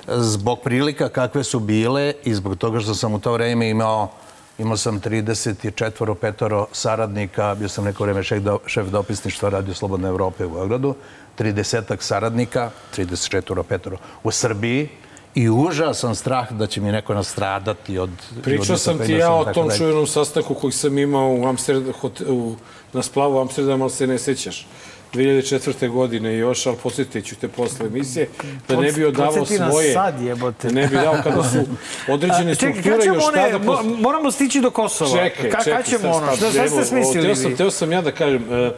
Zbog 0.07 0.61
prilika 0.65 1.09
kakve 1.09 1.45
su 1.45 1.61
bile 1.61 2.13
i 2.25 2.35
zbog 2.35 2.57
toga 2.57 2.81
što 2.81 2.95
sam 2.95 3.15
u 3.15 3.21
to 3.21 3.33
vreme 3.33 3.71
imao 3.71 4.11
Imao 4.59 4.77
sam 4.77 5.01
34 5.01 6.15
petoro 6.15 6.67
saradnika, 6.73 7.55
bio 7.55 7.69
sam 7.69 7.85
neko 7.85 8.05
vreme 8.05 8.23
šef, 8.23 8.43
do, 8.43 8.59
šef 8.67 8.87
dopisništva 8.87 9.49
Radio 9.49 9.75
Slobodne 9.75 10.09
Evrope 10.09 10.45
u 10.45 10.51
Beogradu, 10.51 10.95
30 11.39 11.97
saradnika, 12.01 12.71
34 12.97 13.63
petoro 13.63 13.97
u 14.23 14.31
Srbiji, 14.31 14.89
i 15.35 15.49
užasan 15.49 16.15
strah 16.15 16.53
da 16.53 16.67
će 16.67 16.81
mi 16.81 16.93
neko 16.93 17.15
nastradati 17.15 17.99
od... 17.99 18.11
Pričao 18.43 18.77
sam 18.77 18.99
ti 18.99 19.13
ja 19.13 19.35
o 19.35 19.45
tom 19.45 19.71
čuvenom 19.79 20.07
sastanku 20.07 20.55
koji 20.55 20.73
sam 20.73 20.99
imao 20.99 21.29
u 21.31 21.47
Amsterdam, 21.47 21.93
u, 22.29 22.55
na 22.93 23.03
splavu 23.03 23.39
Amsterdama, 23.41 23.85
ali 23.85 23.93
se 23.93 24.07
ne 24.07 24.19
sećaš. 24.19 24.67
2004. 25.15 25.89
godine 25.89 26.37
još, 26.37 26.67
ali 26.67 26.77
posjetit 26.83 27.25
ću 27.25 27.37
te 27.37 27.49
posle 27.49 27.87
emisije, 27.87 28.29
da 28.69 28.81
ne 28.81 28.93
bi 28.93 29.05
odavao 29.05 29.47
svoje... 29.47 29.93
sad 29.93 30.23
jebote. 30.23 30.69
Da 30.69 30.75
ne 30.75 30.87
bi 30.87 30.97
dao 30.97 31.17
kada 31.23 31.43
su 31.43 31.59
određene 32.15 32.55
strukture 32.55 33.05
još 33.07 33.25
tada... 33.35 33.59
Pos... 33.59 33.79
Moramo 34.01 34.31
stići 34.31 34.61
do 34.61 34.71
Kosova. 34.71 35.11
Čekaj, 35.11 35.51
Ka, 35.51 35.65
čekaj. 35.65 35.83
ćemo 35.83 36.11
ono? 36.11 36.37
Šta, 36.37 36.51
šta 36.51 36.69
ste 36.69 36.85
smislili? 36.85 37.27
Teo 37.27 37.37
sam, 37.37 37.57
teo 37.57 37.71
sam 37.71 37.93
ja 37.93 38.03
da 38.03 38.13
kažem, 38.13 38.53
e, 38.53 38.71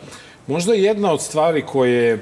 možda 0.46 0.74
jedna 0.74 1.12
od 1.12 1.22
stvari 1.22 1.62
koje 1.62 2.18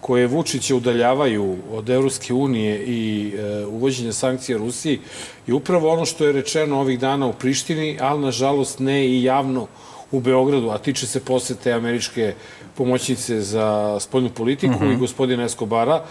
koje 0.00 0.26
Vučiće 0.26 0.74
udaljavaju 0.74 1.56
od 1.72 1.90
Evropske 1.90 2.34
unije 2.34 2.84
i 2.86 3.32
e, 3.34 3.66
uvođenja 3.66 4.12
sankcija 4.12 4.58
Rusiji 4.58 5.00
je 5.46 5.54
upravo 5.54 5.90
ono 5.90 6.04
što 6.04 6.26
je 6.26 6.32
rečeno 6.32 6.80
ovih 6.80 6.98
dana 6.98 7.26
u 7.26 7.32
Prištini, 7.32 7.98
ali 8.00 8.20
nažalost 8.20 8.78
ne 8.78 9.06
i 9.06 9.22
javno 9.22 9.66
u 10.12 10.20
Beogradu, 10.20 10.70
a 10.70 10.78
tiče 10.78 11.06
se 11.06 11.20
posete 11.20 11.72
američke 11.72 12.34
pomoćnice 12.76 13.40
za 13.40 13.98
spoljnu 14.00 14.30
politiku 14.30 14.74
mm 14.74 14.86
-hmm. 14.86 14.94
i 14.94 14.96
gospodina 14.96 15.44
Eskobara, 15.44 16.02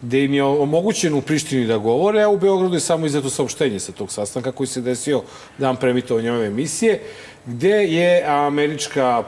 gde 0.00 0.24
im 0.24 0.34
je 0.34 0.42
omogućeno 0.42 1.18
u 1.18 1.22
Prištini 1.22 1.66
da 1.66 1.78
govore, 1.78 2.22
a 2.22 2.28
u 2.28 2.38
Beogradu 2.38 2.74
je 2.74 2.80
samo 2.80 3.06
izato 3.06 3.30
saopštenje 3.30 3.80
sa 3.80 3.92
tog 3.92 4.12
sastanka 4.12 4.52
koji 4.52 4.66
se 4.66 4.80
desio 4.80 5.22
dan 5.58 5.76
premitovanja 5.76 6.34
ove 6.34 6.46
emisije, 6.46 7.00
gde 7.46 7.84
je 7.84 8.24
američka 8.26 9.22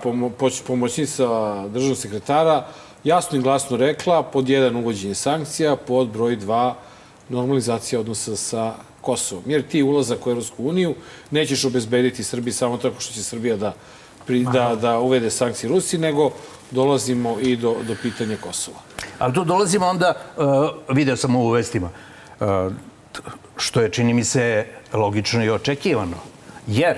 pomoćnica 0.66 1.26
državnog 1.68 1.98
sekretara 1.98 2.66
jasno 3.04 3.38
i 3.38 3.42
glasno 3.42 3.76
rekla 3.76 4.22
pod 4.22 4.48
jedan 4.48 4.76
uvođenje 4.76 5.14
sankcija, 5.14 5.76
pod 5.76 6.08
broj 6.08 6.36
dva 6.36 6.76
normalizacija 7.28 8.00
odnosa 8.00 8.36
sa 8.36 8.74
Kosovom. 9.00 9.44
Jer 9.46 9.62
ti 9.62 9.82
ulazak 9.82 10.26
u 10.26 10.30
Evropsku 10.30 10.64
uniju 10.64 10.94
nećeš 11.30 11.64
obezbediti 11.64 12.24
Srbiji 12.24 12.52
samo 12.52 12.76
tako 12.76 13.00
što 13.00 13.14
će 13.14 13.22
Srbija 13.22 13.56
da, 13.56 13.74
pri, 14.26 14.44
da, 14.52 14.74
da 14.80 14.98
uvede 14.98 15.30
sankcije 15.30 15.70
Rusiji, 15.70 16.00
nego 16.00 16.30
dolazimo 16.70 17.36
i 17.40 17.56
do, 17.56 17.76
do 17.86 17.96
pitanja 18.02 18.36
Kosova. 18.36 18.78
Ali 19.18 19.34
tu 19.34 19.44
dolazimo 19.44 19.86
onda, 19.86 20.14
uh, 20.36 20.94
video 20.96 21.16
sam 21.16 21.36
u 21.36 21.50
vestima, 21.50 21.90
uh, 22.40 22.72
što 23.56 23.80
je, 23.80 23.90
čini 23.90 24.14
mi 24.14 24.24
se, 24.24 24.66
logično 24.92 25.44
i 25.44 25.50
očekivano. 25.50 26.16
Jer 26.66 26.96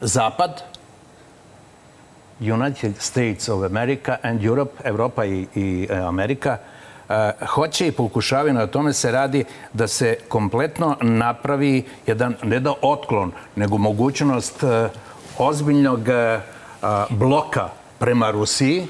Zapad, 0.00 0.62
United 2.40 2.94
States 2.98 3.48
of 3.48 3.64
America 3.64 4.18
and 4.22 4.44
Europe, 4.44 4.72
Evropa 4.84 5.24
i, 5.24 5.46
i 5.54 5.86
e, 5.90 5.96
Amerika, 5.96 6.58
e, 7.08 7.32
hoće 7.46 7.86
i 7.86 7.92
pokušavaju, 7.92 8.54
na 8.54 8.66
tome 8.66 8.92
se 8.92 9.12
radi 9.12 9.44
da 9.72 9.86
se 9.88 10.16
kompletno 10.28 10.96
napravi 11.00 11.84
jedan, 12.06 12.34
ne 12.42 12.60
da 12.60 12.74
otklon, 12.82 13.32
nego 13.56 13.78
mogućnost 13.78 14.62
e, 14.62 14.88
ozbiljnog 15.38 16.08
e, 16.08 16.40
a, 16.82 17.06
bloka 17.10 17.68
prema 17.98 18.30
Rusiji, 18.30 18.86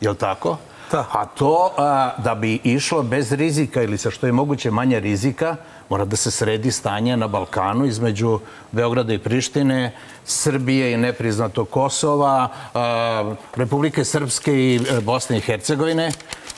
je 0.00 0.10
li 0.10 0.16
tako? 0.16 0.56
Da. 0.90 1.04
A 1.12 1.26
to 1.26 1.72
a, 1.76 2.10
da 2.18 2.34
bi 2.34 2.60
išlo 2.64 3.02
bez 3.02 3.32
rizika 3.32 3.82
ili 3.82 3.98
sa 3.98 4.10
što 4.10 4.26
je 4.26 4.32
moguće 4.32 4.70
manje 4.70 5.00
rizika, 5.00 5.56
mora 5.88 6.04
da 6.04 6.16
se 6.16 6.30
sredi 6.30 6.70
stanje 6.70 7.16
na 7.16 7.26
Balkanu 7.28 7.86
između 7.86 8.40
Beograda 8.72 9.12
i 9.12 9.18
Prištine, 9.18 9.92
Srbije 10.24 10.92
i 10.92 10.96
nepriznato 10.96 11.64
Kosova, 11.64 12.48
a, 12.74 13.34
Republike 13.56 14.04
Srpske 14.04 14.54
i 14.54 14.76
e, 14.76 15.00
Bosne 15.00 15.38
i 15.38 15.40
Hercegovine. 15.40 16.12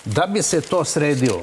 Da 0.04 0.26
bi 0.26 0.42
se 0.42 0.60
to 0.60 0.84
sredilo, 0.84 1.40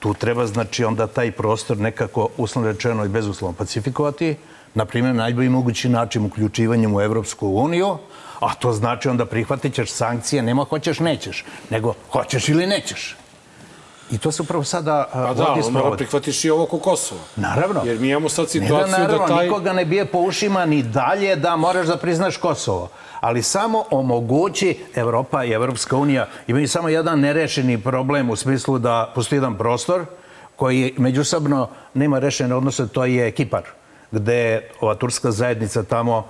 tu 0.00 0.14
treba 0.14 0.46
znači 0.46 0.84
onda 0.84 1.06
taj 1.06 1.32
prostor 1.32 1.76
nekako 1.76 2.28
uslovno 2.36 2.70
rečeno 2.70 3.04
i 3.04 3.08
bezuslovno 3.08 3.56
pacifikovati, 3.56 4.36
na 4.74 4.84
primjer 4.84 5.14
na 5.14 5.22
najbolji 5.22 5.48
mogući 5.48 5.88
način 5.88 6.24
uključivanjem 6.24 6.94
u 6.94 7.00
Evropsku 7.00 7.48
uniju, 7.48 7.98
a 8.40 8.54
to 8.54 8.72
znači 8.72 9.08
onda 9.08 9.26
prihvatit 9.26 9.74
ćeš 9.74 9.92
sankcije, 9.92 10.42
nema 10.42 10.64
hoćeš, 10.64 11.00
nećeš, 11.00 11.44
nego 11.70 11.94
hoćeš 12.12 12.48
ili 12.48 12.66
nećeš. 12.66 13.16
I 14.10 14.18
to 14.18 14.32
se 14.32 14.42
upravo 14.42 14.64
sada 14.64 15.08
Pa 15.12 15.18
uh, 15.18 15.24
da, 15.24 15.28
ovdje 15.28 15.44
ali 15.44 15.56
mora 15.56 15.70
sprovodi. 15.70 15.96
prihvatiš 15.96 16.44
i 16.44 16.50
ovo 16.50 16.66
ko 16.66 16.78
Kosovo. 16.78 17.20
Naravno. 17.36 17.80
Jer 17.84 17.98
mi 17.98 18.08
imamo 18.08 18.28
sad 18.28 18.44
Ne 18.44 18.48
situaciju 18.48 18.96
da, 18.96 18.98
naravno, 18.98 19.26
da 19.26 19.34
taj... 19.34 19.44
nikoga 19.44 19.72
ne 19.72 19.84
bije 19.84 20.04
po 20.04 20.18
ušima 20.18 20.66
ni 20.66 20.82
dalje 20.82 21.36
da 21.36 21.56
moraš 21.56 21.86
da 21.86 21.96
priznaš 21.96 22.36
Kosovo. 22.36 22.88
Ali 23.20 23.42
samo 23.42 23.84
omogući 23.90 24.78
Evropa 24.94 25.44
i 25.44 25.50
Evropska 25.50 25.96
unija 25.96 26.28
imaju 26.46 26.68
samo 26.68 26.88
jedan 26.88 27.20
nerešeni 27.20 27.78
problem 27.82 28.30
u 28.30 28.36
smislu 28.36 28.78
da 28.78 29.12
postoji 29.14 29.36
jedan 29.36 29.58
prostor 29.58 30.04
koji 30.56 30.94
međusobno 30.98 31.68
nema 31.94 32.18
rešene 32.18 32.54
odnose, 32.54 32.88
to 32.88 33.04
je 33.04 33.30
Kipar, 33.30 33.62
gde 34.10 34.68
ova 34.80 34.94
turska 34.94 35.30
zajednica 35.30 35.82
tamo 35.82 36.26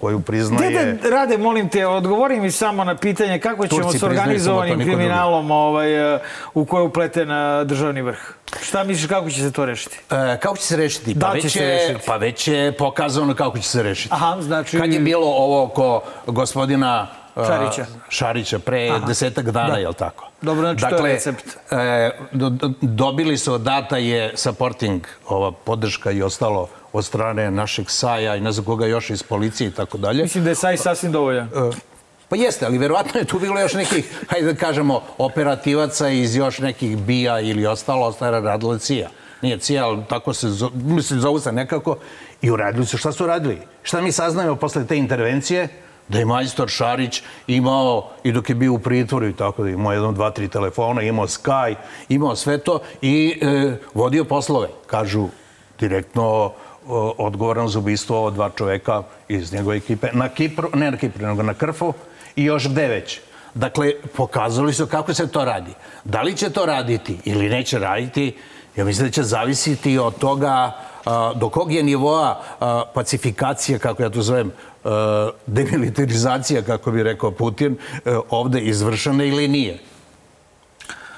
koju 0.00 0.20
priznaje... 0.20 0.70
Dede, 0.70 1.10
Rade, 1.10 1.38
molim 1.38 1.68
te, 1.68 1.86
odgovori 1.86 2.40
mi 2.40 2.50
samo 2.50 2.84
na 2.84 2.96
pitanje 2.96 3.38
kako 3.38 3.66
ćemo 3.66 3.82
Turci 3.82 3.98
s 3.98 4.02
organizovanim 4.02 4.78
niko 4.78 4.90
kriminalom 4.90 5.50
ovaj, 5.50 6.14
eh, 6.14 6.18
u 6.54 6.64
koje 6.64 6.80
je 6.80 6.84
upleten 6.84 7.30
eh, 7.30 7.64
državni 7.64 8.02
vrh. 8.02 8.18
Šta 8.62 8.84
misliš, 8.84 9.08
kako 9.08 9.30
će 9.30 9.40
se 9.40 9.52
to 9.52 9.64
rešiti? 9.64 9.98
E, 10.10 10.38
kako 10.40 10.56
će 10.56 10.62
se 10.62 10.76
rešiti? 10.76 11.14
Da 11.14 11.26
pa, 11.26 11.32
će 11.32 11.40
već 11.42 11.52
se 11.52 11.62
je, 11.62 11.88
rešiti. 11.88 12.06
pa 12.06 12.16
već 12.16 12.48
je 12.48 12.72
pokazano 12.72 13.34
kako 13.34 13.58
će 13.58 13.68
se 13.68 13.82
rešiti. 13.82 14.08
Aha, 14.12 14.36
znači- 14.40 14.78
Kad 14.78 14.92
je 14.92 15.00
bilo 15.00 15.26
ovo 15.26 15.62
oko 15.64 16.02
gospodina 16.26 17.08
a, 17.34 17.46
Šarića. 17.46 17.86
Šarića 18.08 18.58
pre 18.58 18.88
Aha. 18.88 19.06
desetak 19.06 19.50
dana, 19.50 19.74
Da. 19.74 19.76
je 19.80 19.88
li 19.88 19.94
tako? 19.94 20.28
Dobro, 20.42 20.62
znači 20.62 20.80
to 20.80 20.86
je 20.86 20.92
dakle, 20.92 21.12
recept. 21.12 21.44
E, 21.70 22.10
do, 22.32 22.50
do, 22.50 22.70
dobili 22.80 23.38
su, 23.38 23.58
data 23.58 23.96
je 23.96 24.32
supporting, 24.36 25.02
ova 25.28 25.52
podrška 25.52 26.10
i 26.10 26.22
ostalo 26.22 26.68
od 26.94 27.04
strane 27.04 27.50
našeg 27.50 27.90
saja 27.90 28.36
i 28.36 28.40
ne 28.40 28.52
znam 28.52 28.64
koga 28.64 28.86
još 28.86 29.10
iz 29.10 29.22
policije 29.22 29.68
i 29.68 29.72
tako 29.72 29.98
dalje. 29.98 30.22
Mislim 30.22 30.44
da 30.44 30.50
je 30.50 30.54
saj 30.54 30.76
sasvim 30.76 31.12
dovoljan. 31.12 31.50
Pa 32.28 32.36
jeste, 32.36 32.66
ali 32.66 32.78
verovatno 32.78 33.20
je 33.20 33.24
tu 33.24 33.38
bilo 33.38 33.60
još 33.60 33.74
nekih, 33.74 34.24
hajde 34.28 34.52
da 34.52 34.58
kažemo, 34.58 35.02
operativaca 35.18 36.08
iz 36.08 36.36
još 36.36 36.58
nekih 36.58 36.96
bija 36.98 37.40
ili 37.40 37.66
ostalo, 37.66 38.06
ostara 38.06 38.40
radila 38.40 38.78
CIA. 38.78 39.08
Nije 39.42 39.58
CIA, 39.58 39.84
ali 39.84 40.02
tako 40.08 40.32
se, 40.32 40.48
zo, 40.48 40.70
mislim, 40.74 41.20
zovu 41.20 41.40
se 41.40 41.52
nekako. 41.52 41.96
I 42.42 42.50
uradili 42.50 42.86
su, 42.86 42.98
šta 42.98 43.12
su 43.12 43.26
radili? 43.26 43.58
Šta 43.82 44.00
mi 44.00 44.12
saznajemo 44.12 44.56
posle 44.56 44.86
te 44.86 44.96
intervencije? 44.96 45.68
Da 46.08 46.18
je 46.18 46.24
majstor 46.24 46.68
Šarić 46.68 47.22
imao, 47.46 48.10
i 48.24 48.32
dok 48.32 48.48
je 48.48 48.54
bio 48.54 48.72
u 48.72 48.78
pritvoru 48.78 49.28
i 49.28 49.36
tako 49.36 49.62
da 49.62 49.70
imao 49.70 49.92
jedno, 49.92 50.12
dva, 50.12 50.30
tri 50.30 50.48
telefona, 50.48 51.02
imao 51.02 51.26
Sky, 51.26 51.74
imao 52.08 52.36
sve 52.36 52.58
to 52.58 52.78
i 53.02 53.38
e, 53.42 53.76
vodio 53.94 54.24
poslove, 54.24 54.68
kažu 54.86 55.28
direktno 55.80 56.52
odgovoran 57.18 57.68
za 57.68 57.78
ubistvo 57.78 58.30
dva 58.30 58.50
čoveka 58.56 59.02
iz 59.28 59.52
njegove 59.52 59.76
ekipe 59.76 60.08
na 60.12 60.28
Kipru, 60.28 60.68
ne 60.74 60.90
na 60.90 60.96
Kipru, 60.96 61.26
nego 61.26 61.42
na 61.42 61.54
Krfu 61.54 61.92
i 62.36 62.44
još 62.44 62.68
gde 62.68 62.88
već. 62.88 63.20
Dakle, 63.54 63.92
pokazali 64.16 64.72
su 64.72 64.86
kako 64.86 65.14
se 65.14 65.26
to 65.26 65.44
radi. 65.44 65.72
Da 66.04 66.22
li 66.22 66.36
će 66.36 66.50
to 66.50 66.66
raditi 66.66 67.18
ili 67.24 67.48
neće 67.48 67.78
raditi, 67.78 68.36
ja 68.76 68.84
mislim 68.84 69.06
da 69.06 69.12
će 69.12 69.22
zavisiti 69.22 69.98
od 69.98 70.18
toga 70.18 70.72
do 71.34 71.48
kog 71.48 71.72
je 71.72 71.82
nivoa 71.82 72.40
a, 72.60 72.84
pacifikacija, 72.94 73.78
kako 73.78 74.02
ja 74.02 74.10
to 74.10 74.22
zovem, 74.22 74.52
demilitarizacija, 75.46 76.62
kako 76.62 76.90
bi 76.90 77.02
rekao 77.02 77.30
Putin, 77.30 77.76
a, 78.04 78.20
ovde 78.30 78.60
izvršena 78.60 79.24
ili 79.24 79.48
nije. 79.48 79.78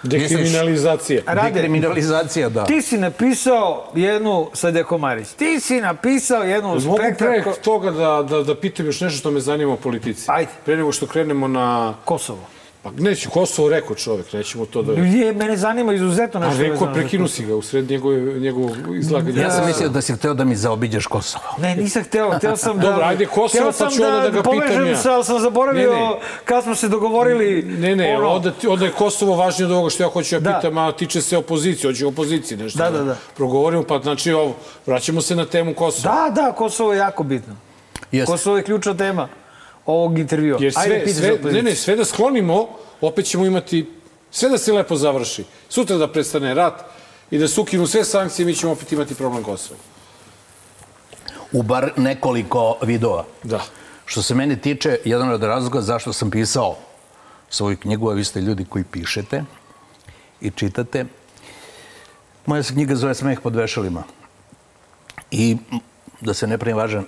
Dekriminalizacija. 0.03 1.23
Rade. 1.27 1.51
Dekriminalizacija, 1.51 2.49
da. 2.49 2.65
Ti 2.65 2.83
si 2.83 2.99
napisao 2.99 3.91
jednu, 3.95 4.51
sad 4.53 4.77
je 4.77 4.85
Komarić, 4.85 5.29
ti 5.29 5.61
si 5.61 5.81
napisao 5.81 6.43
jednu 6.43 6.69
Mogu 6.69 6.97
pre 6.97 7.15
spektakl... 7.15 7.51
toga 7.65 7.91
da, 7.91 8.27
da, 8.31 8.43
da 8.43 8.55
pitam 8.55 8.87
još 8.87 9.01
nešto 9.01 9.19
što 9.19 9.31
me 9.31 9.41
zanima 9.41 9.73
o 9.73 9.77
politici. 9.77 10.25
Ajde. 10.27 10.51
Pre 10.65 10.77
nego 10.77 10.93
što 10.93 11.07
krenemo 11.07 11.49
na... 11.49 11.95
Kosovo. 12.05 12.56
Pa 12.87 13.03
neću, 13.03 13.30
Kosovo 13.30 13.68
rekao 13.68 13.97
čovek, 13.97 14.32
nećemo 14.32 14.66
to 14.66 14.82
da... 14.82 14.93
Je, 14.93 15.32
mene 15.32 15.57
zanima 15.57 15.93
izuzetno 15.93 16.41
A 16.41 16.47
nešto. 16.47 16.62
rekao, 16.62 16.72
vezano 16.74 16.95
za 16.95 17.01
prekinu 17.01 17.28
si 17.28 17.45
ga 17.45 17.55
u 17.55 17.62
sred 17.62 17.91
njegove, 17.91 18.41
njegovog 18.41 18.76
izlaganja. 18.99 19.43
Ja 19.43 19.51
sam 19.51 19.66
mislio 19.66 19.89
da 19.89 20.01
si 20.01 20.12
hteo 20.12 20.34
da 20.34 20.45
mi 20.45 20.57
zaobiđeš 20.57 21.07
Kosovo. 21.07 21.45
Ne, 21.59 21.76
nisam 21.76 22.05
hteo, 22.05 22.30
hteo 22.39 22.57
sam 22.66 22.78
da... 22.78 22.82
Dobro, 22.82 23.05
ajde 23.05 23.26
Kosovo, 23.26 23.72
pa 23.78 23.91
ću 23.91 24.03
onda 24.03 24.20
da 24.20 24.30
ga 24.30 24.43
pitam 24.43 24.43
povežem 24.43 24.87
ja. 24.87 24.97
se, 24.97 25.11
ali 25.11 25.24
sam 25.24 25.41
zaboravio 25.41 25.93
Ne, 25.93 26.01
ne. 26.01 26.16
kad 26.45 26.64
smo 26.64 26.74
se 26.74 26.89
dogovorili... 26.89 27.62
Ne, 27.62 27.97
ne, 27.97 28.16
ono, 28.18 28.28
onda, 28.28 28.53
onda 28.68 28.84
je 28.84 28.91
Kosovo 28.91 29.37
važnije 29.37 29.66
od 29.66 29.72
ovoga 29.72 29.91
što 29.91 30.03
ja 30.03 30.09
hoću 30.09 30.41
da 30.41 30.51
Da. 30.51 30.57
pitam, 30.59 30.78
a 30.78 30.93
tiče 30.93 31.22
se 31.22 31.37
opozicije, 31.37 31.91
hoću 31.91 32.07
o 32.07 32.09
opoziciji 32.09 32.59
nešto. 32.59 32.78
Da, 32.78 32.91
da, 32.91 33.05
da. 33.05 33.16
Progovorimo, 33.37 33.82
pa 33.82 33.99
znači 33.99 34.32
ovo, 34.32 34.55
vraćamo 34.87 35.20
se 35.20 35.37
na 35.37 35.45
temu 35.45 35.74
Kosova. 35.74 36.14
Da, 36.14 36.43
da, 36.43 36.53
Kosovo 36.53 36.93
je 36.93 36.99
jako 36.99 37.22
bitno. 37.22 37.57
Jeste. 38.12 38.32
Kosovo 38.32 38.57
je 38.57 38.62
ključna 38.62 38.95
tema 38.95 39.28
ovog 39.87 40.18
intervjua. 40.18 40.59
Jer 40.61 40.72
Ajde, 40.76 40.95
sve, 40.95 41.05
pitaš 41.05 41.41
sve, 41.43 41.53
ne, 41.53 41.62
ne, 41.62 41.74
sve 41.74 41.97
da 41.97 42.05
sklonimo, 42.05 42.68
opet 43.01 43.26
ćemo 43.26 43.47
imati, 43.47 43.87
sve 44.30 44.49
da 44.49 44.59
se 44.59 44.72
lepo 44.72 44.97
završi. 44.97 45.45
Sutra 45.68 45.97
da 45.97 46.12
prestane 46.12 46.55
rat 46.55 46.84
i 47.30 47.39
da 47.39 47.49
se 47.49 47.61
ukinu 47.61 47.87
sve 47.87 48.05
sankcije, 48.05 48.47
mi 48.47 48.55
ćemo 48.55 48.72
opet 48.72 48.93
imati 48.93 49.14
problem 49.14 49.43
Kosova. 49.43 49.80
U 51.53 51.62
bar 51.62 51.93
nekoliko 51.97 52.76
vidova. 52.82 53.24
Da. 53.43 53.61
Što 54.07 54.22
se 54.22 54.34
mene 54.34 54.57
tiče, 54.57 54.99
jedan 55.05 55.30
od 55.30 55.43
razloga 55.43 55.80
zašto 55.80 56.12
sam 56.12 56.30
pisao 56.30 56.76
svoju 57.51 57.76
knjigu, 57.76 58.11
a 58.11 58.14
vi 58.14 58.24
ste 58.24 58.41
ljudi 58.41 58.64
koji 58.64 58.84
pišete 58.84 59.45
i 60.41 60.51
čitate, 60.51 61.05
moja 62.47 62.62
se 62.62 62.72
knjiga 62.72 62.95
zove 62.95 63.14
Smeh 63.14 63.41
pod 63.41 63.57
vešalima. 63.57 64.03
I 65.30 65.57
da 66.20 66.34
se 66.34 66.47
ne 66.47 66.59
pravim 66.59 66.76
važan, 66.76 67.05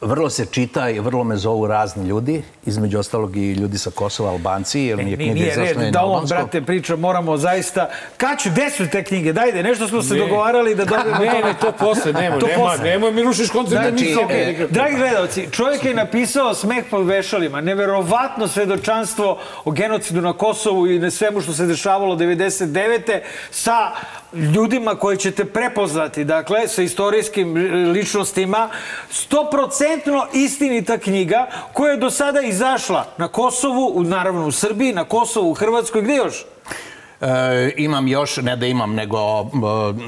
vrlo 0.00 0.30
se 0.30 0.46
čita 0.46 0.90
i 0.90 1.00
vrlo 1.00 1.24
me 1.24 1.36
zovu 1.36 1.66
razni 1.66 2.06
ljudi, 2.06 2.42
između 2.66 2.98
ostalog 2.98 3.36
i 3.36 3.52
ljudi 3.52 3.78
sa 3.78 3.90
Kosova, 3.90 4.30
Albanci, 4.30 4.80
jer 4.80 4.96
mi 4.96 5.10
je 5.10 5.16
Ni- 5.16 5.24
knjiga 5.24 5.40
izašla 5.42 5.64
i 5.64 5.68
red 5.68 5.78
na 5.78 5.90
da 5.90 6.00
on, 6.00 6.04
albanskom. 6.06 6.38
brate, 6.38 6.62
priča, 6.62 6.96
moramo 6.96 7.36
zaista... 7.36 7.88
Kad 8.16 8.40
ću, 8.40 8.50
gde 8.50 8.70
su 8.70 8.86
te 8.88 9.04
knjige? 9.04 9.32
Dajde, 9.32 9.62
nešto 9.62 9.88
smo 9.88 10.02
se 10.02 10.14
dogovarali 10.16 10.74
da 10.74 10.84
dobijemo... 10.84 11.18
Ne, 11.20 11.40
ne, 11.42 11.54
to 11.60 11.72
posle, 11.72 12.12
nema, 12.12 12.38
To 12.38 12.46
nema, 12.46 12.58
posle. 12.60 12.84
nemoj 12.84 13.12
mi 13.12 13.22
rušiš 13.22 13.50
koncept 13.50 13.70
Znači, 13.72 13.88
emisije. 13.88 14.26
e, 14.42 14.46
nikako. 14.46 14.72
Dragi 14.72 14.96
gledalci, 14.96 15.48
čovjek 15.50 15.84
je 15.84 15.94
napisao 15.94 16.54
smeh 16.54 16.84
pod 16.90 17.06
vešalima, 17.06 17.60
neverovatno 17.60 18.48
svedočanstvo 18.48 19.30
o 19.64 19.70
genocidu 19.70 20.20
na 20.20 20.32
Kosovu 20.32 20.86
i 20.86 20.98
na 20.98 21.10
svemu 21.10 21.40
što 21.40 21.52
se 21.52 21.66
dešavalo 21.66 22.16
99. 22.16 23.20
sa 23.50 23.90
ljudima 24.34 24.94
koje 24.94 25.16
ćete 25.16 25.44
prepoznati, 25.44 26.24
dakle, 26.24 26.68
sa 26.68 26.82
istorijskim 26.82 27.54
ličnostima. 27.92 28.68
Stoprocentno 29.70 30.26
istinita 30.32 30.98
knjiga 30.98 31.46
koja 31.72 31.90
je 31.90 31.96
do 31.96 32.10
sada 32.10 32.40
izašla 32.40 33.06
na 33.18 33.28
Kosovu, 33.28 34.02
naravno 34.04 34.46
u 34.46 34.52
Srbiji, 34.52 34.92
na 34.92 35.04
Kosovu, 35.04 35.50
u 35.50 35.54
Hrvatskoj, 35.54 36.02
gde 36.02 36.14
još? 36.14 36.44
E, 37.20 37.26
imam 37.76 38.08
još, 38.08 38.36
ne 38.36 38.56
da 38.56 38.66
imam, 38.66 38.94
nego 38.94 39.18
e, 39.18 39.44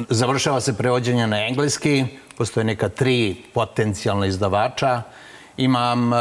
završava 0.08 0.60
se 0.60 0.76
prevođenje 0.76 1.26
na 1.26 1.46
engleski, 1.46 2.04
postoje 2.38 2.64
neka 2.64 2.88
tri 2.88 3.36
potencijalna 3.54 4.26
izdavača, 4.26 5.02
imam 5.56 6.12
e, 6.12 6.16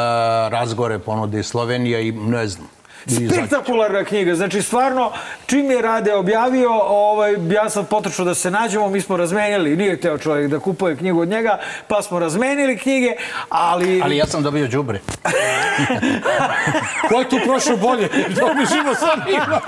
razgovore 0.49 0.99
ponude 0.99 1.39
iz 1.39 1.45
Slovenije 1.45 2.07
i 2.07 2.11
ne 2.11 2.47
znam. 2.47 2.67
Spektakularna 3.07 4.03
knjiga, 4.03 4.35
znači 4.35 4.61
stvarno 4.61 5.11
čim 5.45 5.71
je 5.71 5.81
Rade 5.81 6.13
objavio, 6.13 6.71
ovaj, 6.73 7.35
ja 7.49 7.69
sam 7.69 7.85
potrčao 7.85 8.25
da 8.25 8.35
se 8.35 8.51
nađemo, 8.51 8.89
mi 8.89 9.01
smo 9.01 9.17
razmenili, 9.17 9.75
nije 9.75 9.95
hteo 9.97 10.17
čovjek 10.17 10.51
da 10.51 10.59
kupuje 10.59 10.95
knjigu 10.95 11.21
od 11.21 11.27
njega, 11.27 11.59
pa 11.87 12.01
smo 12.01 12.19
razmenili 12.19 12.77
knjige, 12.77 13.13
ali... 13.49 14.01
Ali 14.03 14.17
ja 14.17 14.25
sam 14.25 14.43
dobio 14.43 14.67
đubre. 14.67 14.99
Ko 17.09 17.19
je 17.19 17.29
tu 17.29 17.39
prošao 17.45 17.77
bolje? 17.77 18.09
Dobižimo 18.27 18.95
sad 18.95 19.19
ima. 19.29 19.61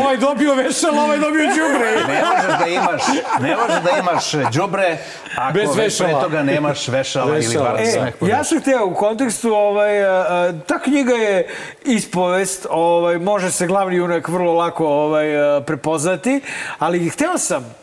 Ovaj 0.00 0.16
dobio 0.16 0.54
vešal, 0.54 0.98
ovaj 0.98 1.18
dobio 1.18 1.46
đubre. 1.46 1.90
Ne 2.08 2.22
možeš 2.24 2.58
da 2.58 2.66
imaš, 2.66 3.02
ne 3.40 3.56
može 3.56 3.80
da 3.80 3.90
imaš 3.90 4.52
đubre 4.54 4.98
ako 5.36 5.52
Bez 5.52 5.76
već 5.76 5.98
pre 5.98 6.06
vešala. 6.06 6.22
toga 6.22 6.42
nemaš 6.42 6.88
vešala 6.88 7.36
ili 7.36 7.46
Vešala. 7.46 7.70
bar 7.70 7.80
E, 7.80 8.12
ja 8.20 8.44
sam 8.44 8.60
hteo 8.60 8.86
u 8.86 8.94
kontekstu, 8.94 9.54
ovaj, 9.54 10.04
a, 10.04 10.10
a, 10.28 10.52
ta 10.66 10.78
knjiga 10.78 11.14
je 11.14 11.48
ispovest, 12.42 12.66
ovaj, 12.70 13.18
može 13.18 13.50
se 13.50 13.66
glavni 13.66 13.96
junak 13.96 14.28
vrlo 14.28 14.52
lako 14.52 14.86
ovaj, 14.86 15.56
a, 15.56 15.60
prepoznati, 15.60 16.40
ali 16.78 17.08
hteo 17.08 17.38
sam 17.38 17.74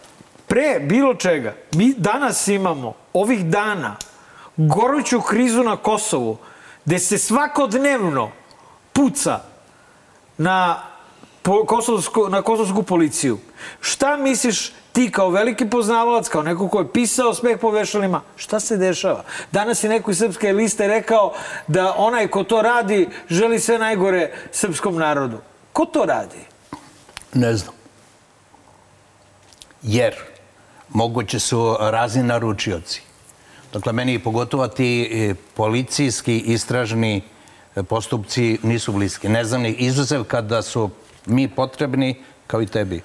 pre 0.48 0.80
bilo 0.80 1.14
čega, 1.14 1.56
mi 1.74 1.94
danas 1.98 2.48
imamo 2.48 2.94
ovih 3.14 3.46
dana 3.46 3.96
goruću 4.58 5.22
krizu 5.22 5.64
na 5.64 5.78
Kosovu, 5.78 6.38
gde 6.86 7.00
se 7.00 7.18
svakodnevno 7.18 8.32
puca 8.94 9.40
na 10.38 10.82
kosovsku, 11.66 12.30
na 12.30 12.42
kosovsku 12.42 12.84
policiju. 12.84 13.38
Šta 13.82 14.18
misliš 14.18 14.74
ti 14.92 15.12
kao 15.12 15.30
veliki 15.30 15.70
poznavalac, 15.70 16.28
kao 16.28 16.44
neko 16.44 16.68
ko 16.68 16.80
je 16.80 16.94
pisao 16.94 17.34
smeh 17.34 17.60
po 17.62 17.72
vešalima, 17.72 18.22
šta 18.36 18.60
se 18.60 18.78
dešava? 18.78 19.24
Danas 19.52 19.84
je 19.84 19.90
neko 19.90 20.12
iz 20.12 20.18
srpske 20.18 20.54
liste 20.54 20.88
rekao 20.88 21.34
da 21.68 21.94
onaj 21.98 22.28
ko 22.28 22.44
to 22.44 22.62
radi 22.62 23.10
želi 23.30 23.60
sve 23.60 23.80
najgore 23.80 24.32
srpskom 24.52 24.96
narodu. 24.96 25.38
Ko 25.74 25.86
to 25.86 26.06
radi? 26.06 26.46
Ne 27.34 27.56
znam. 27.56 27.74
Jer 29.84 30.16
moguće 30.90 31.40
su 31.40 31.76
razni 31.80 32.24
naručioci. 32.24 33.02
Dakle, 33.74 33.94
meni 33.94 34.20
pogotovo 34.20 34.68
ti 34.68 35.10
e, 35.12 35.34
policijski 35.56 36.40
istražni 36.40 37.22
e, 37.76 37.84
postupci 37.84 38.58
nisu 38.64 38.92
bliski. 38.92 39.30
Ne 39.30 39.46
znam 39.46 39.62
ni 39.62 39.72
izuzev 39.72 40.24
kada 40.24 40.62
su 40.62 40.90
mi 41.26 41.48
potrebni, 41.48 42.24
kao 42.48 42.62
i 42.62 42.66
tebi, 42.66 43.02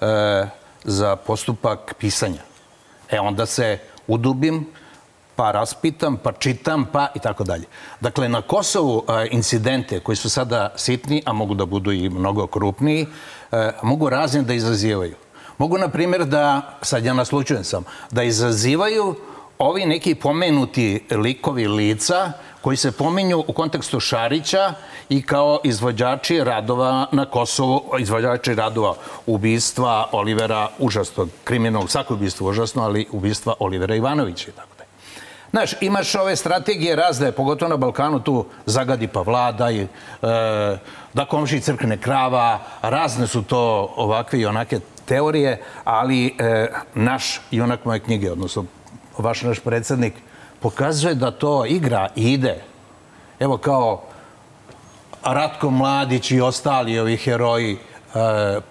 e, 0.00 0.46
za 0.84 1.16
postupak 1.16 1.94
pisanja. 1.98 2.42
E, 3.10 3.20
onda 3.20 3.46
se 3.46 3.78
udubim, 4.06 4.66
pa 5.36 5.50
raspitam, 5.50 6.16
pa 6.16 6.32
čitam, 6.32 6.86
pa 6.92 7.08
i 7.14 7.18
tako 7.18 7.44
dalje. 7.44 7.64
Dakle, 8.00 8.28
na 8.28 8.42
Kosovu 8.42 9.04
e, 9.08 9.28
incidente 9.30 10.00
koji 10.00 10.16
su 10.16 10.30
sada 10.30 10.72
sitni, 10.76 11.22
a 11.26 11.32
mogu 11.32 11.54
da 11.54 11.66
budu 11.66 11.92
i 11.92 12.08
mnogo 12.08 12.46
krupniji, 12.46 13.06
e, 13.52 13.70
mogu 13.82 14.08
razne 14.08 14.42
da 14.42 14.54
izazivaju. 14.54 15.14
Mogu, 15.58 15.78
na 15.78 15.88
primjer, 15.88 16.24
da, 16.24 16.78
sad 16.82 17.04
ja 17.04 17.14
naslučujem 17.14 17.64
sam, 17.64 17.84
da 18.10 18.22
izazivaju 18.22 19.14
ovi 19.58 19.86
neki 19.86 20.14
pomenuti 20.14 21.04
likovi 21.10 21.68
lica 21.68 22.32
koji 22.62 22.76
se 22.76 22.92
pominju 22.92 23.44
u 23.46 23.52
kontekstu 23.52 24.00
Šarića 24.00 24.74
i 25.08 25.22
kao 25.22 25.60
izvođači 25.64 26.44
radova 26.44 27.06
na 27.12 27.24
Kosovu, 27.24 27.82
izvođači 27.98 28.54
radova 28.54 28.94
ubistva 29.26 30.08
Olivera, 30.12 30.68
užasnog 30.78 31.28
kriminalnog, 31.44 31.90
svako 31.90 32.14
ubistvo 32.14 32.48
užasno, 32.48 32.82
ali 32.82 33.06
ubistva 33.12 33.54
Olivera 33.58 33.94
Ivanovića 33.94 34.50
i 34.50 34.52
tako 34.52 34.68
dalje. 34.78 34.88
Znaš, 35.50 35.82
imaš 35.82 36.14
ove 36.14 36.36
strategije 36.36 36.96
razne, 36.96 37.32
pogotovo 37.32 37.68
na 37.68 37.76
Balkanu, 37.76 38.20
tu 38.20 38.46
zagadi 38.66 39.08
pa 39.08 39.20
vladaj, 39.22 39.82
e, 39.82 39.88
da 41.14 41.24
komši 41.28 41.60
crkne 41.60 41.96
krava, 41.96 42.58
razne 42.82 43.26
su 43.26 43.42
to 43.42 43.92
ovakve 43.96 44.40
i 44.40 44.46
onake 44.46 44.80
teorije, 45.04 45.62
ali 45.84 46.26
e, 46.26 46.66
naš 46.94 47.40
junak 47.50 47.84
moje 47.84 48.00
knjige, 48.00 48.32
odnosno 48.32 48.64
vaš 49.18 49.42
naš 49.42 49.58
predsednik, 49.58 50.14
pokazuje 50.62 51.14
da 51.14 51.30
to 51.30 51.66
igra 51.66 52.08
i 52.16 52.32
ide. 52.32 52.62
Evo 53.40 53.56
kao 53.58 54.02
Ratko 55.22 55.70
Mladić 55.70 56.30
i 56.30 56.40
ostali 56.40 56.98
ovi 56.98 57.16
heroji 57.16 57.72
e, 57.72 57.78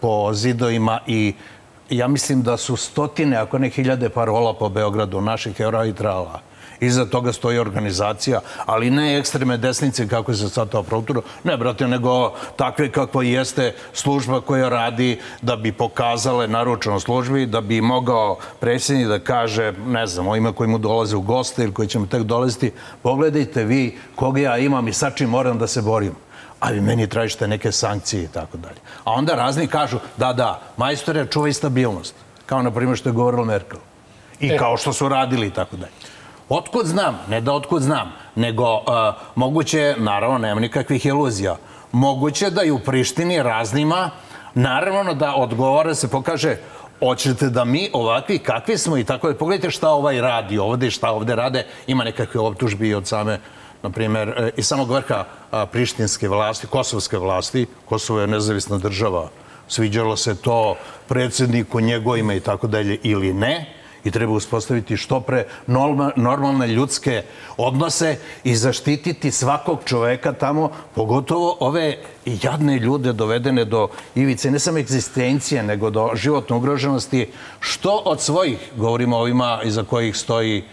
po 0.02 0.34
zidovima 0.34 1.00
i 1.08 1.34
ja 1.90 2.08
mislim 2.08 2.42
da 2.44 2.58
su 2.58 2.76
stotine, 2.76 3.38
ako 3.38 3.58
ne 3.58 3.70
hiljade 3.70 4.10
parola 4.10 4.54
po 4.54 4.70
Beogradu 4.70 5.22
naših 5.22 5.58
heroja 5.58 5.86
i 5.86 5.94
trala. 5.94 6.40
Iza 6.82 7.06
toga 7.06 7.34
stoji 7.34 7.60
organizacija, 7.60 8.40
ali 8.66 8.90
ne 8.90 9.18
ekstreme 9.18 9.58
desnice 9.58 10.08
kako 10.08 10.34
se 10.34 10.50
sad 10.50 10.70
to 10.70 10.84
protura. 10.84 11.22
Ne, 11.44 11.58
brate, 11.58 11.88
nego 11.88 12.34
takve 12.56 12.92
kakva 12.92 13.24
jeste 13.24 13.76
služba 13.94 14.42
koja 14.42 14.70
radi 14.70 15.20
da 15.42 15.56
bi 15.56 15.72
pokazale 15.72 16.48
naručeno 16.48 17.00
službi, 17.00 17.46
da 17.46 17.62
bi 17.62 17.82
mogao 17.82 18.38
predsjednik 18.60 19.08
da 19.08 19.20
kaže, 19.20 19.74
ne 19.86 20.08
znam, 20.08 20.28
ovima 20.28 20.54
koji 20.54 20.70
mu 20.70 20.78
dolaze 20.78 21.16
u 21.16 21.22
goste 21.22 21.64
ili 21.64 21.74
koji 21.74 21.88
će 21.88 22.00
mu 22.00 22.08
tek 22.08 22.24
dolaziti, 22.24 22.72
pogledajte 23.02 23.64
vi 23.64 23.98
koga 24.16 24.42
ja 24.42 24.58
imam 24.58 24.88
i 24.88 24.94
sa 24.94 25.10
čim 25.10 25.30
moram 25.30 25.60
da 25.60 25.68
se 25.68 25.82
borim 25.82 26.16
a 26.62 26.70
vi 26.70 26.82
meni 26.82 27.08
tražite 27.08 27.48
neke 27.48 27.72
sankcije 27.72 28.24
i 28.24 28.28
tako 28.28 28.58
dalje. 28.58 28.78
A 29.04 29.12
onda 29.12 29.36
razni 29.36 29.68
kažu, 29.68 29.98
da, 30.18 30.34
da, 30.34 30.62
majstore, 30.78 31.26
čuvaj 31.26 31.54
stabilnost. 31.54 32.16
Kao, 32.46 32.62
na 32.62 32.72
primjer, 32.72 32.98
što 32.98 33.10
je 33.10 33.14
govorila 33.14 33.46
Merkel. 33.46 33.80
I 34.40 34.48
e. 34.48 34.58
kao 34.58 34.78
što 34.78 34.94
su 34.94 35.10
radili 35.10 35.48
i 35.48 35.52
tako 35.52 35.76
dalje. 35.76 35.92
Otkud 36.54 36.86
znam, 36.86 37.20
ne 37.30 37.42
da 37.42 37.54
otkud 37.54 37.82
znam, 37.82 38.12
nego 38.36 38.74
uh, 38.74 38.82
moguće, 39.36 39.96
naravno, 39.98 40.38
nema 40.38 40.62
nikakvih 40.62 41.06
iluzija, 41.06 41.56
moguće 41.92 42.50
da 42.50 42.64
i 42.64 42.72
u 42.72 42.80
Prištini 42.80 43.44
raznima, 43.44 44.10
naravno 44.54 45.14
da 45.14 45.36
odgovore 45.36 45.96
se 45.96 46.10
pokaže 46.10 46.58
hoćete 47.00 47.50
da 47.50 47.66
mi 47.66 47.90
ovakvi 47.94 48.40
kakvi 48.40 48.78
smo 48.78 48.98
i 48.98 49.04
tako 49.04 49.32
da 49.32 49.38
pogledajte 49.38 49.72
šta 49.72 49.90
ovaj 49.90 50.22
radi 50.22 50.60
ovde 50.60 50.88
i 50.88 50.92
šta 50.92 51.12
ovde 51.12 51.36
rade, 51.36 51.66
ima 51.88 52.04
nekakve 52.04 52.42
optužbi 52.42 52.94
od 52.94 53.08
same 53.08 53.40
na 53.84 53.90
primjer, 53.90 54.52
i 54.58 54.64
samog 54.64 54.92
vrha 54.92 55.24
prištinske 55.72 56.28
vlasti, 56.28 56.68
kosovske 56.68 57.18
vlasti, 57.18 57.66
Kosovo 57.86 58.20
je 58.20 58.28
nezavisna 58.28 58.78
država, 58.78 59.30
sviđalo 59.68 60.18
se 60.18 60.36
to 60.36 60.76
predsjedniku, 61.08 61.80
njegovima 61.80 62.34
i 62.34 62.40
tako 62.40 62.68
dalje 62.68 62.98
ili 63.04 63.34
ne, 63.34 63.81
i 64.04 64.12
treba 64.12 64.34
uspostaviti 64.34 64.98
što 64.98 65.20
pre 65.20 65.46
normalne 66.16 66.68
ljudske 66.68 67.24
odnose 67.58 68.18
i 68.44 68.56
zaštititi 68.56 69.32
svakog 69.32 69.80
čoveka 69.86 70.34
tamo, 70.34 70.72
pogotovo 70.96 71.58
ove 71.60 71.98
jadne 72.26 72.80
ljude 72.80 73.14
dovedene 73.14 73.66
do 73.66 73.88
ivice, 74.16 74.52
ne 74.52 74.60
samo 74.60 74.78
egzistencije, 74.78 75.64
nego 75.64 75.90
do 75.90 76.10
životne 76.14 76.56
ugroženosti, 76.56 77.28
što 77.60 78.02
od 78.06 78.22
svojih, 78.22 78.58
govorimo 78.76 79.18
ovima 79.18 79.62
iza 79.64 79.84
kojih 79.84 80.16
stoji 80.18 80.64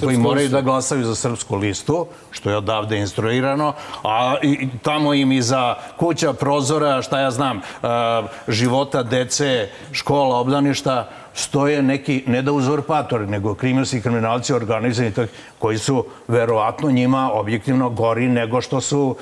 koji 0.00 0.16
moraju 0.16 0.48
da 0.48 0.60
glasaju 0.60 1.04
za 1.04 1.14
srpsku 1.14 1.56
listu, 1.56 2.06
što 2.30 2.50
je 2.50 2.56
odavde 2.56 2.98
instruirano, 2.98 3.72
a 4.04 4.36
i 4.42 4.68
tamo 4.82 5.14
im 5.14 5.32
iza 5.32 5.74
kuća, 5.96 6.32
prozora, 6.32 7.02
šta 7.02 7.20
ja 7.20 7.30
znam, 7.30 7.60
života, 8.48 9.02
dece, 9.02 9.68
škola, 9.92 10.36
obdaništa, 10.36 11.08
stoje 11.34 11.82
neki, 11.82 12.22
ne 12.26 12.42
da 12.42 12.52
uzurpatori, 12.52 13.26
nego 13.26 13.54
kriminalci 13.54 13.98
i 13.98 14.00
kriminalci 14.00 14.52
organizani, 14.52 15.12
koji 15.58 15.78
su 15.78 16.04
verovatno 16.28 16.90
njima 16.90 17.30
objektivno 17.32 17.90
gori 17.90 18.28
nego 18.28 18.60
što 18.60 18.80
su 18.80 19.16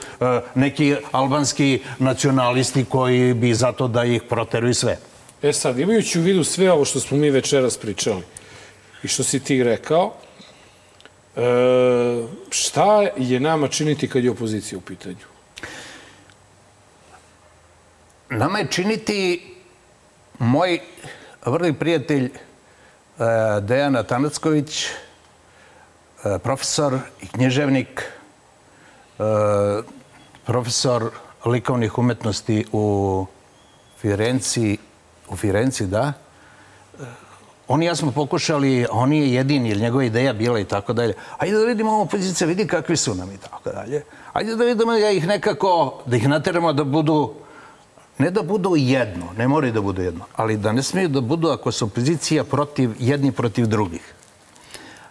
neki 0.54 0.96
albanski 1.12 1.82
nacionalisti 1.98 2.84
koji 2.84 3.34
bi 3.34 3.54
zato 3.54 3.88
da 3.88 4.04
ih 4.04 4.22
proteruju 4.22 4.74
sve. 4.74 4.98
E 5.42 5.52
sad, 5.52 5.78
imajući 5.78 6.18
u 6.18 6.22
vidu 6.22 6.44
sve 6.44 6.72
ovo 6.72 6.84
što 6.84 7.00
smo 7.00 7.16
mi 7.16 7.30
večeras 7.30 7.76
pričali, 7.76 8.22
i 9.04 9.08
što 9.08 9.24
si 9.24 9.40
ti 9.40 9.64
rekao, 9.64 10.14
e, 11.36 11.40
šta 12.50 13.02
je 13.16 13.40
nama 13.40 13.68
činiti 13.68 14.08
kad 14.08 14.24
je 14.24 14.30
opozicija 14.30 14.78
u 14.78 14.80
pitanju? 14.80 15.26
Nama 18.30 18.58
je 18.58 18.66
činiti 18.70 19.54
moj 20.38 20.80
vrli 21.46 21.72
prijatelj 21.72 22.24
e, 22.24 22.30
Dejana 23.60 24.02
Tanacković, 24.02 24.86
e, 24.86 26.38
profesor 26.38 26.98
i 27.22 27.26
književnik, 27.26 28.02
e, 29.18 29.22
profesor 30.46 31.10
likovnih 31.46 31.98
umetnosti 31.98 32.64
u 32.72 33.26
Firenci, 34.00 34.78
u 35.28 35.36
Firenci, 35.36 35.86
da, 35.86 36.12
On 37.68 37.82
i 37.82 37.86
ja 37.86 37.96
smo 37.96 38.12
pokušali, 38.12 38.86
on 38.90 39.12
je 39.12 39.34
jedini, 39.34 39.68
jer 39.68 39.78
njegova 39.78 40.04
ideja 40.04 40.32
bila 40.32 40.60
i 40.60 40.64
tako 40.64 40.92
dalje. 40.92 41.14
Ajde 41.38 41.58
da 41.58 41.64
vidimo 41.64 41.92
ovo 41.92 42.04
pozicija, 42.04 42.48
vidi 42.48 42.66
kakvi 42.66 42.96
su 42.96 43.14
nam 43.14 43.32
i 43.32 43.36
tako 43.38 43.70
dalje. 43.70 44.02
Ajde 44.32 44.56
da 44.56 44.64
vidimo 44.64 44.92
da 44.92 45.10
ih 45.10 45.26
nekako, 45.26 46.02
da 46.06 46.16
ih 46.16 46.28
nateramo 46.28 46.72
da 46.72 46.84
budu, 46.84 47.34
ne 48.18 48.30
da 48.30 48.42
budu 48.42 48.76
jedno, 48.76 49.26
ne 49.36 49.48
moraju 49.48 49.72
da 49.72 49.80
budu 49.80 50.02
jedno, 50.02 50.24
ali 50.36 50.56
da 50.56 50.72
ne 50.72 50.82
smiju 50.82 51.08
da 51.08 51.20
budu 51.20 51.48
ako 51.48 51.72
su 51.72 51.84
opozicija 51.84 52.44
protiv, 52.44 52.90
jedni 52.98 53.32
protiv 53.32 53.66
drugih. 53.66 54.14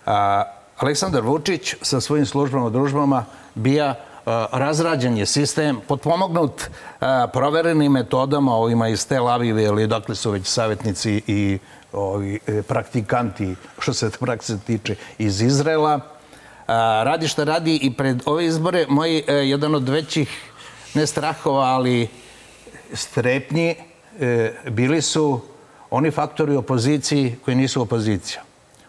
A, 0.05 0.43
Aleksandar 0.77 1.23
Vučić 1.23 1.75
sa 1.81 2.01
svojim 2.01 2.25
službama, 2.25 2.69
družbama 2.69 3.25
bija 3.55 3.95
razrađen 4.51 5.17
je 5.17 5.25
sistem, 5.25 5.79
potpomognut 5.87 6.69
proverenim 7.33 7.91
metodama, 7.91 8.55
ovima 8.55 8.87
iz 8.87 9.07
Tel 9.07 9.27
Avive, 9.27 9.63
ili 9.63 9.87
dakle 9.87 10.15
su 10.15 10.31
već 10.31 10.47
savjetnici 10.47 11.21
i 11.27 11.59
ovi 11.93 12.39
praktikanti, 12.67 13.55
što 13.79 13.93
se 13.93 14.09
prakse 14.19 14.57
tiče, 14.67 14.95
iz 15.17 15.41
Izraela. 15.41 15.99
Radi 17.03 17.27
što 17.27 17.43
radi 17.43 17.79
i 17.81 17.93
pred 17.93 18.21
ove 18.25 18.45
izbore, 18.45 18.85
moj 18.89 19.23
jedan 19.27 19.75
od 19.75 19.89
većih, 19.89 20.29
ne 20.93 21.07
strahova, 21.07 21.65
ali 21.65 22.07
strepnji, 22.93 23.75
bili 24.69 25.01
su 25.01 25.41
oni 25.89 26.11
faktori 26.11 26.55
opoziciji 26.55 27.35
koji 27.45 27.55
nisu 27.55 27.81
opozicija. 27.81 28.41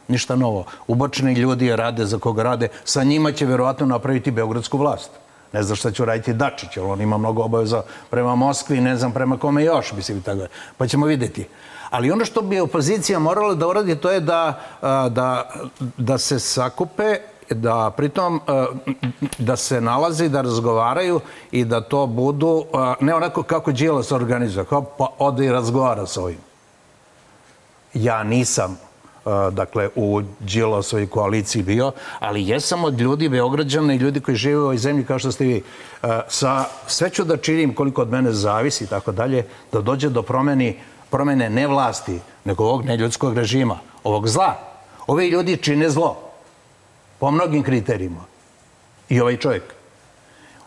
Ništa 0.09 0.37
novo. 0.37 0.65
Ubočeni 0.87 1.33
ljudi 1.33 1.77
rade 1.77 2.07
za 2.07 2.19
koga 2.19 2.43
rade. 2.43 2.69
Sa 2.85 3.05
njima 3.05 3.33
će 3.33 3.47
verovatno 3.47 3.87
napraviti 3.87 4.31
Beogradsku 4.31 4.79
vlast. 4.79 5.11
Ne 5.53 5.63
znam 5.63 5.77
šta 5.77 5.91
će 5.91 6.05
raditi 6.05 6.33
Dačić, 6.33 6.77
jer 6.77 6.85
on 6.87 7.01
ima 7.01 7.19
mnogo 7.19 7.43
obaveza 7.43 7.83
prema 8.11 8.35
Moskvi, 8.35 8.81
ne 8.81 8.97
znam 8.97 9.13
prema 9.13 9.39
kome 9.39 9.65
još, 9.65 9.93
mislim 9.93 10.23
tako. 10.23 10.47
Pa 10.77 10.87
ćemo 10.87 11.07
videti. 11.07 11.47
Ali 11.95 12.11
ono 12.11 12.25
što 12.25 12.43
bi 12.43 12.61
opozicija 12.61 13.19
morala 13.19 13.55
da 13.55 13.69
uradi, 13.69 13.97
to 13.97 14.11
je 14.11 14.21
da, 14.21 14.61
da, 15.11 15.51
da 15.97 16.19
se 16.19 16.39
sakupe 16.39 17.19
da 17.51 17.93
pritom 17.97 18.41
da 19.39 19.57
se 19.57 19.81
nalazi, 19.81 20.29
da 20.29 20.41
razgovaraju 20.41 21.21
i 21.51 21.65
da 21.65 21.81
to 21.81 22.07
budu, 22.07 22.65
ne 23.01 23.15
onako 23.15 23.43
kako 23.43 23.73
Đilas 23.73 24.13
organizuje, 24.13 24.65
kao 24.65 24.83
pa 24.83 25.07
ode 25.19 25.47
i 25.47 25.53
razgovara 25.53 26.07
sa 26.07 26.23
ovim. 26.23 26.39
Ja 27.95 28.23
nisam 28.23 28.79
dakle, 29.53 29.89
u 29.95 30.23
Đilasovoj 30.41 31.07
koaliciji 31.07 31.63
bio, 31.63 31.93
ali 32.19 32.49
jesam 32.49 32.85
od 32.85 33.01
ljudi, 33.01 33.29
Beograđana 33.29 33.95
i 33.95 33.99
ljudi 33.99 34.21
koji 34.21 34.37
žive 34.37 34.59
u 34.59 34.63
ovoj 34.63 34.79
zemlji, 34.79 35.05
kao 35.05 35.19
što 35.19 35.33
ste 35.33 35.45
vi. 35.45 35.63
Sa, 36.29 36.65
sve 36.87 37.11
ću 37.11 37.25
da 37.25 37.37
činim 37.37 37.75
koliko 37.75 38.03
od 38.03 38.11
mene 38.11 38.33
zavisi 38.33 38.85
i 38.85 38.87
tako 38.87 39.13
dalje, 39.13 39.47
da 39.73 39.81
dođe 39.81 40.09
do 40.09 40.23
promeni, 40.23 40.77
promene 41.11 41.51
ne 41.51 41.67
vlasti, 41.67 42.21
nego 42.45 42.65
ovog 42.65 42.85
neljudskog 42.85 43.37
režima, 43.37 43.79
ovog 44.05 44.29
zla. 44.29 44.55
Ovi 45.07 45.29
ljudi 45.29 45.57
čine 45.57 45.91
zlo 45.91 46.17
po 47.19 47.31
mnogim 47.31 47.63
kriterijima. 47.63 48.25
I 49.09 49.21
ovaj 49.21 49.37
čovjek. 49.37 49.75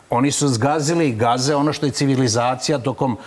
Oni 0.10 0.32
su 0.32 0.48
zgazili 0.48 1.10
i 1.10 1.16
gaze 1.16 1.56
ono 1.56 1.74
što 1.74 1.86
je 1.86 1.92
civilizacija 1.92 2.80
tokom 2.80 3.18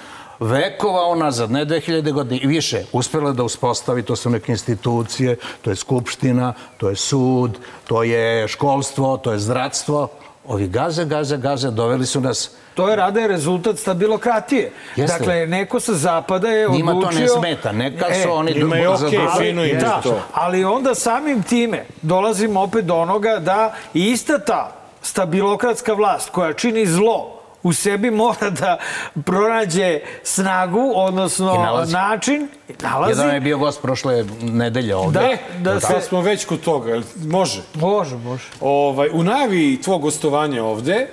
vekova 0.41 1.07
unazad, 1.07 1.51
ne 1.51 1.67
2000 1.67 2.13
godine 2.13 2.41
i 2.41 2.47
više, 2.47 2.85
uspjela 2.93 3.33
da 3.33 3.45
uspostavi, 3.45 4.03
to 4.03 4.17
su 4.17 4.31
neke 4.31 4.53
institucije, 4.53 5.37
to 5.63 5.71
je 5.71 5.77
skupština, 5.77 6.53
to 6.77 6.89
je 6.89 6.97
sud, 6.97 7.59
to 7.87 8.03
je 8.03 8.49
školstvo, 8.49 9.17
to 9.17 9.33
je 9.33 9.39
zdravstvo. 9.39 10.09
Ovi 10.47 10.69
gaze, 10.69 11.05
gaze, 11.05 11.37
gaze 11.37 11.71
doveli 11.71 12.07
su 12.07 12.21
nas... 12.21 12.51
To 12.75 12.89
je 12.89 12.97
rada 12.97 13.21
je 13.21 13.29
rezultat 13.29 13.79
stabilokratije. 13.79 14.73
Jeste. 14.97 15.19
Dakle, 15.19 15.47
neko 15.47 15.81
sa 15.81 15.95
zapada 15.95 16.49
je 16.49 16.67
odlučio... 16.67 16.87
Njima 16.87 17.01
to 17.03 17.11
ne 17.11 17.29
smeta, 17.29 17.73
neka 17.73 18.05
su 18.15 18.29
E, 18.29 18.31
oni... 18.31 18.53
Ima 18.53 18.77
je 18.77 18.97
za 18.97 19.07
okej, 19.07 19.19
druge- 19.19 19.39
fino 19.39 19.65
im 19.65 19.79
Da, 19.79 20.01
to. 20.03 20.21
ali 20.33 20.65
onda 20.65 20.95
samim 20.95 21.43
time 21.43 21.85
dolazimo 22.03 22.61
opet 22.61 22.85
do 22.85 22.95
onoga 22.97 23.39
da 23.39 23.73
ista 23.95 24.39
ta 24.39 24.73
stabilokratska 25.03 25.93
vlast 25.93 26.31
koja 26.31 26.53
čini 26.53 26.87
zlo 26.87 27.40
u 27.63 27.73
sebi 27.73 28.11
mora 28.11 28.51
da 28.51 28.79
pronađe 29.25 30.01
snagu, 30.23 30.93
odnosno 30.95 31.55
I 31.55 31.59
nalazi. 31.59 31.93
način, 31.93 32.49
nalazi, 32.83 33.11
Jedan 33.21 33.35
je 33.35 33.41
bio 33.41 33.59
gost 33.59 33.83
prošle 33.83 34.25
nedelje 34.43 34.97
ovde. 34.97 35.39
da, 35.59 35.73
da 35.73 35.81
se... 35.81 35.87
Sad 35.87 36.05
smo 36.05 36.21
već 36.21 36.45
kod 36.45 36.61
toga, 36.61 37.01
može? 37.17 37.63
Može, 37.75 38.17
može. 38.17 38.45
Ovaj, 38.61 39.09
u 39.13 39.23
najavi 39.25 39.81
tvog 39.83 40.03
gostovanja 40.03 40.65
ovde, 40.65 41.09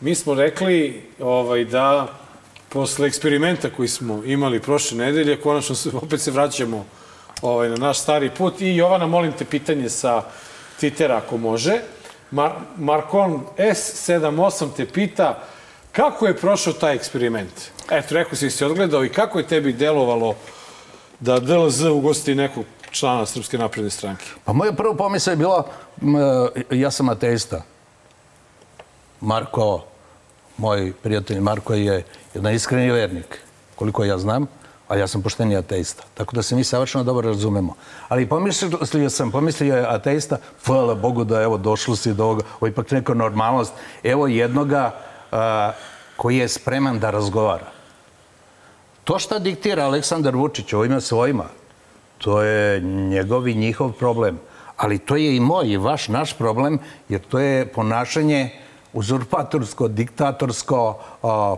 mi 0.00 0.14
smo 0.14 0.34
rekli 0.34 1.02
ovaj, 1.20 1.64
da 1.64 2.06
posle 2.68 3.06
eksperimenta 3.06 3.70
koji 3.70 3.88
smo 3.88 4.22
imali 4.24 4.60
prošle 4.60 4.98
nedelje, 4.98 5.40
konačno 5.40 5.74
se, 5.74 5.90
opet 6.02 6.20
se 6.20 6.30
vraćamo 6.30 6.84
ovaj, 7.42 7.68
na 7.68 7.76
naš 7.76 7.98
stari 7.98 8.30
put. 8.30 8.60
I 8.60 8.76
Jovana, 8.76 9.06
molim 9.06 9.32
te 9.32 9.44
pitanje 9.44 9.88
sa 9.90 10.22
Twittera 10.80 11.16
ako 11.16 11.36
može. 11.36 11.78
Mar 12.30 12.50
Markon 12.76 13.40
S78 13.58 14.68
te 14.76 14.86
pita 14.86 15.38
kako 15.96 16.26
je 16.26 16.36
prošao 16.36 16.72
taj 16.72 16.94
eksperiment? 16.94 17.52
Eto, 17.90 18.14
rekao 18.14 18.36
si 18.36 18.50
si 18.50 18.64
odgledao 18.64 19.04
i 19.04 19.08
kako 19.08 19.38
je 19.38 19.46
tebi 19.46 19.72
delovalo 19.72 20.34
da 21.20 21.40
DLZ 21.40 21.84
ugosti 21.84 22.34
nekog 22.34 22.64
člana 22.90 23.26
Srpske 23.26 23.58
napredne 23.58 23.90
stranke? 23.90 24.24
Pa 24.44 24.52
moja 24.52 24.72
prva 24.72 24.94
pomisla 24.94 25.32
je 25.32 25.36
bila, 25.36 25.66
m, 26.02 26.14
ja 26.70 26.90
sam 26.90 27.08
ateista. 27.08 27.62
Marko, 29.20 29.84
moj 30.56 30.92
prijatelj 31.02 31.40
Marko 31.40 31.74
je 31.74 32.04
jedan 32.34 32.54
iskreni 32.54 32.90
vernik, 32.90 33.38
koliko 33.74 34.04
ja 34.04 34.18
znam, 34.18 34.46
a 34.88 34.96
ja 34.96 35.06
sam 35.06 35.22
pošteni 35.22 35.56
ateista. 35.56 36.02
Tako 36.14 36.36
da 36.36 36.42
se 36.42 36.56
mi 36.56 36.64
savršeno 36.64 37.04
dobro 37.04 37.28
razumemo. 37.28 37.74
Ali 38.08 38.28
pomislio 38.28 39.10
sam, 39.10 39.30
pomislio 39.30 39.76
je 39.76 39.86
ateista, 39.88 40.36
hvala 40.66 40.94
Bogu 40.94 41.24
da 41.24 41.42
evo 41.42 41.58
došlo 41.58 41.96
si 41.96 42.14
do 42.14 42.24
ovoga, 42.24 42.42
ovo 42.60 42.68
ipak 42.68 42.90
neka 42.90 43.14
normalnost. 43.14 43.72
Evo 44.04 44.26
jednoga 44.26 45.06
koji 46.16 46.36
je 46.36 46.48
spreman 46.48 46.98
da 46.98 47.10
razgovara. 47.10 47.70
To 49.04 49.18
šta 49.18 49.38
diktira 49.38 49.84
Aleksandar 49.84 50.36
Vučić 50.36 50.72
ovima 50.72 51.00
svojima, 51.00 51.44
to 52.18 52.42
je 52.42 52.80
njegov 52.80 53.48
i 53.48 53.54
njihov 53.54 53.92
problem. 53.92 54.40
Ali 54.76 54.98
to 54.98 55.16
je 55.16 55.36
i 55.36 55.40
moj 55.40 55.68
i 55.68 55.76
vaš, 55.76 56.08
naš 56.08 56.32
problem, 56.36 56.78
jer 57.08 57.20
to 57.20 57.38
je 57.38 57.66
ponašanje 57.66 58.50
uzurpatorsko, 58.92 59.88
diktatorsko, 59.88 60.98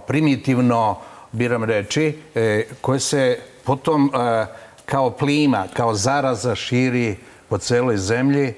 primitivno, 0.06 0.96
biram 1.32 1.64
reči, 1.64 2.18
e, 2.34 2.64
koje 2.80 3.00
se 3.00 3.38
potom 3.64 4.10
e, 4.14 4.46
kao 4.86 5.10
plima, 5.10 5.66
kao 5.72 5.94
zaraza 5.94 6.54
širi 6.54 7.16
po 7.48 7.58
celoj 7.58 7.96
zemlji 7.96 8.54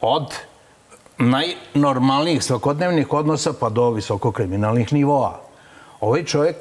od 0.00 0.34
najnormalnijih 1.20 2.44
svakodnevnih 2.44 3.12
odnosa 3.12 3.52
pa 3.52 3.68
do 3.68 3.90
visokokriminalnih 3.90 4.92
nivoa. 4.92 5.40
Ovaj 6.00 6.24
čovjek 6.24 6.56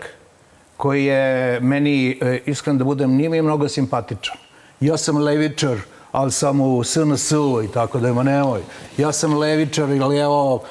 koji 0.78 1.05
je 1.05 1.60
meni, 1.60 2.18
e, 2.22 2.39
iskren 2.45 2.78
da 2.78 2.84
budem, 2.84 3.12
nije 3.12 3.30
mi 3.30 3.41
mnogo 3.41 3.68
simpatičan. 3.68 4.38
Ja 4.80 4.97
sam 4.97 5.18
levičar, 5.18 5.78
ali 6.12 6.32
sam 6.32 6.62
u 6.62 6.84
SNS-u 6.84 7.64
i 7.64 7.68
tako 7.68 7.99
da 7.99 8.10
ima 8.10 8.24
nemoj. 8.24 8.62
Ja 8.97 9.12
sam 9.12 9.38
levičar 9.38 9.89
ili 9.89 10.18
evo 10.18 10.64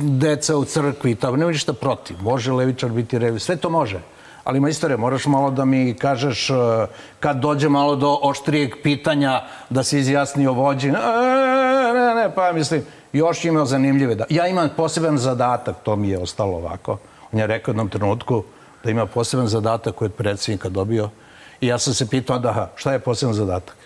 deca 0.00 0.56
u 0.56 0.64
crkvi 0.64 1.10
i 1.10 1.14
tako. 1.14 1.36
Nema 1.36 1.50
ništa 1.50 1.72
protiv. 1.72 2.16
Može 2.22 2.52
levičar 2.52 2.90
biti 2.90 3.18
revi. 3.18 3.40
Sve 3.40 3.56
to 3.56 3.70
može. 3.70 4.00
Ali 4.44 4.60
majstore, 4.60 4.96
moraš 4.96 5.26
malo 5.26 5.50
da 5.50 5.64
mi 5.64 5.94
kažeš 5.94 6.50
e, 6.50 6.54
kad 7.20 7.36
dođe 7.36 7.68
malo 7.68 7.96
do 7.96 8.18
oštrijeg 8.22 8.74
pitanja 8.82 9.42
da 9.70 9.82
se 9.82 9.98
izjasni 9.98 10.46
o 10.46 10.52
vođi. 10.52 10.90
Ne, 10.90 10.98
ne, 11.94 12.14
ne, 12.14 12.34
pa 12.34 12.52
mislim, 12.52 12.82
još 13.12 13.44
ima 13.44 13.64
zanimljive. 13.64 14.14
Da. 14.14 14.24
Ja 14.30 14.46
imam 14.46 14.68
poseban 14.76 15.18
zadatak, 15.18 15.76
to 15.82 15.96
mi 15.96 16.08
je 16.08 16.18
ostalo 16.18 16.56
ovako. 16.56 16.98
On 17.32 17.38
je 17.40 17.46
rekao 17.46 17.72
jednom 17.72 17.88
trenutku 17.88 18.42
da 18.84 18.90
ima 18.90 19.06
poseban 19.06 19.46
zadatak 19.46 19.94
koji 19.94 20.06
je 20.06 20.10
od 20.10 20.16
predsjednika 20.16 20.68
dobio. 20.68 21.10
I 21.60 21.66
ja 21.66 21.78
sam 21.78 21.94
se 21.94 22.08
pitao 22.08 22.38
da, 22.38 22.70
šta 22.76 22.92
je 22.92 22.98
poseban 22.98 23.34
zadatak? 23.34 23.76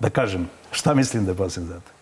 Da 0.00 0.10
kažem, 0.10 0.48
šta 0.70 0.94
mislim 0.94 1.24
da 1.24 1.30
je 1.30 1.36
poseban 1.36 1.68
zadatak? 1.68 1.92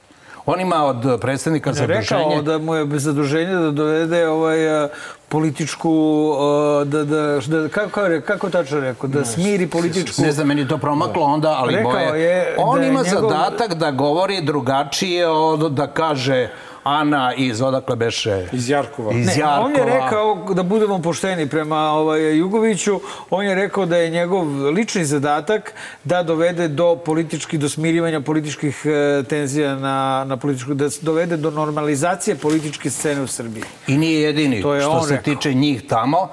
On 0.47 0.61
ima 0.61 0.85
od 0.85 1.21
predsjednika 1.21 1.71
Je 1.71 1.75
zaduženje... 1.75 2.01
rekao 2.01 2.43
da 2.43 2.59
mu 2.59 2.75
je 2.75 2.99
zaduženje 2.99 3.55
da 3.55 3.71
dovede 3.71 4.29
ovaj, 4.29 4.89
političku, 5.29 5.93
da, 6.85 7.05
da, 7.05 7.41
da, 7.47 7.69
kako, 7.69 8.01
je, 8.01 8.21
kako 8.21 8.51
tačno 8.51 8.81
rekao, 8.81 9.09
da 9.09 9.25
smiri 9.25 9.67
političku... 9.67 10.23
Ne 10.23 10.33
znam, 10.33 10.47
meni 10.47 10.61
je 10.61 10.69
to 10.69 10.79
promaklo 10.79 11.23
onda, 11.23 11.49
ali 11.59 11.83
boje... 11.83 12.23
je 12.23 12.55
On 12.59 12.81
da 12.81 12.87
ima 12.87 13.03
njegov- 13.03 13.31
zadatak 13.31 13.75
da 13.75 13.91
govori 13.91 14.43
drugačije 14.43 15.29
od 15.29 15.73
da 15.73 15.87
kaže 15.87 16.49
Ana 16.83 17.35
iz 17.35 17.63
odakle 17.63 17.97
beše... 17.97 18.49
Iz 18.53 18.69
Jarkova. 18.69 19.13
Iz 19.13 19.27
Ne, 19.27 19.35
Jarkova. 19.37 19.61
on 19.61 19.73
je 19.73 19.85
rekao, 19.87 20.45
da 20.51 20.63
budemo 20.63 20.99
pošteni 20.99 21.49
prema 21.49 21.79
ovaj, 21.79 22.39
Jugoviću, 22.39 23.01
on 23.31 23.45
je 23.45 23.55
rekao 23.55 23.87
da 23.87 23.97
je 23.97 24.11
njegov 24.11 24.45
lični 24.67 25.05
zadatak 25.05 25.73
da 26.05 26.23
dovede 26.23 26.69
do 26.69 26.97
politički, 26.97 27.59
do 27.59 27.69
smirivanja 27.69 28.21
političkih 28.21 28.83
e, 28.85 29.23
tenzija 29.23 29.75
na, 29.75 30.25
na 30.27 30.37
političku, 30.37 30.75
da 30.75 30.89
dovede 31.03 31.37
do 31.37 31.51
normalizacije 31.51 32.37
političke 32.37 32.91
scene 32.91 33.21
u 33.21 33.27
Srbiji. 33.27 33.63
I 33.87 33.97
nije 33.97 34.23
jedini 34.23 34.63
To 34.63 34.75
je 34.75 34.81
što 34.81 35.03
se 35.03 35.17
rekao. 35.17 35.35
tiče 35.35 35.55
njih 35.55 35.83
tamo. 35.89 36.29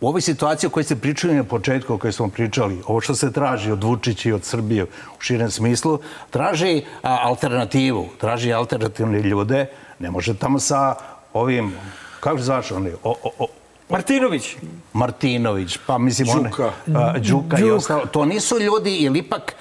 U 0.00 0.08
ovoj 0.08 0.20
situaciji 0.20 0.68
o 0.68 0.70
kojoj 0.70 0.84
ste 0.84 0.96
pričali 0.96 1.34
na 1.34 1.44
početku, 1.44 1.94
o 1.94 1.98
kojoj 1.98 2.12
smo 2.12 2.28
pričali, 2.28 2.82
ovo 2.86 3.00
što 3.00 3.14
se 3.14 3.32
traži 3.32 3.72
od 3.72 3.84
Vučića 3.84 4.28
i 4.28 4.32
od 4.32 4.44
Srbije 4.44 4.84
u 4.84 5.20
širem 5.20 5.50
smislu, 5.50 5.98
traži 6.30 6.82
a, 7.02 7.18
alternativu, 7.22 8.08
traži 8.20 8.52
alternativne 8.52 9.22
ljude. 9.22 9.66
Ne 9.98 10.10
može 10.10 10.34
tamo 10.34 10.58
sa 10.58 10.94
ovim, 11.32 11.74
kako 12.20 12.38
se 12.38 12.44
zvaš 12.44 12.72
oni, 12.72 12.90
o, 13.02 13.14
o, 13.22 13.30
o, 13.38 13.46
Martinović, 13.90 14.56
Martinović, 14.92 15.78
pa 15.86 15.98
mislim 15.98 16.28
Đuka. 16.44 16.72
one, 16.86 16.98
a, 16.98 17.18
Đuka 17.18 17.58
i 17.58 17.60
Đuk. 17.60 17.76
ostalo. 17.76 18.06
To 18.06 18.24
nisu 18.24 18.60
ljudi, 18.60 18.96
ili 18.96 19.18
ipak 19.18 19.54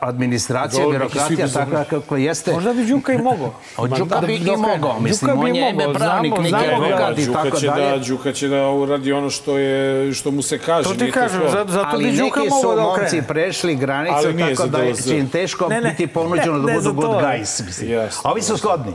administracija, 0.00 0.80
neki 0.80 0.92
birokratija, 0.92 1.48
takva 1.48 1.84
kako 1.84 2.16
jeste. 2.16 2.52
možda 2.52 2.72
bi 2.72 2.84
Đuka 2.84 3.12
i 3.12 3.18
mogao. 3.30 3.54
Od 3.76 3.90
Đuka 3.90 4.20
Da, 4.20 4.26
bi 4.26 4.34
i 4.34 4.56
mogao, 4.58 5.00
mislim, 5.00 5.38
on 5.38 5.56
je 5.56 5.70
ime 5.70 5.94
pravnik, 5.94 6.34
neki 6.34 6.50
ga. 6.52 6.58
advokat 6.74 7.18
i 7.18 7.32
tako 7.32 7.50
će 7.50 7.66
dalje. 7.66 7.90
Da, 7.90 7.98
Đuka 7.98 8.32
će 8.32 8.48
da 8.48 8.68
uradi 8.68 9.12
ono 9.12 9.30
što, 9.30 9.58
je, 9.58 10.12
što 10.14 10.30
mu 10.30 10.42
se 10.42 10.58
kaže. 10.58 10.84
To 10.84 10.94
ti 10.94 11.00
nije 11.00 11.12
kažem, 11.12 11.40
to. 11.40 11.48
zato, 11.48 11.72
zato 11.72 11.98
bi 11.98 12.12
Đuka 12.12 12.40
neki 12.40 12.50
su 12.50 12.56
mogao 12.56 12.76
da 12.76 12.82
momci 12.82 13.02
okrene. 13.02 13.26
prešli 13.26 13.76
granicu 13.76 14.14
Ali 14.16 14.34
nije 14.34 14.48
tako 14.48 14.62
za 14.62 14.68
da 14.68 14.78
je 14.78 14.92
DLZ. 14.92 15.04
će 15.04 15.18
im 15.18 15.28
teško 15.28 15.68
biti 15.82 16.06
ponuđeno 16.08 16.58
da 16.58 16.72
budu 16.74 16.92
good 16.92 17.10
guys. 17.10 17.64
Mislim. 17.66 17.90
Jasno. 17.90 18.20
A 18.24 18.32
ovi 18.32 18.42
su 18.42 18.56
shodni. 18.56 18.92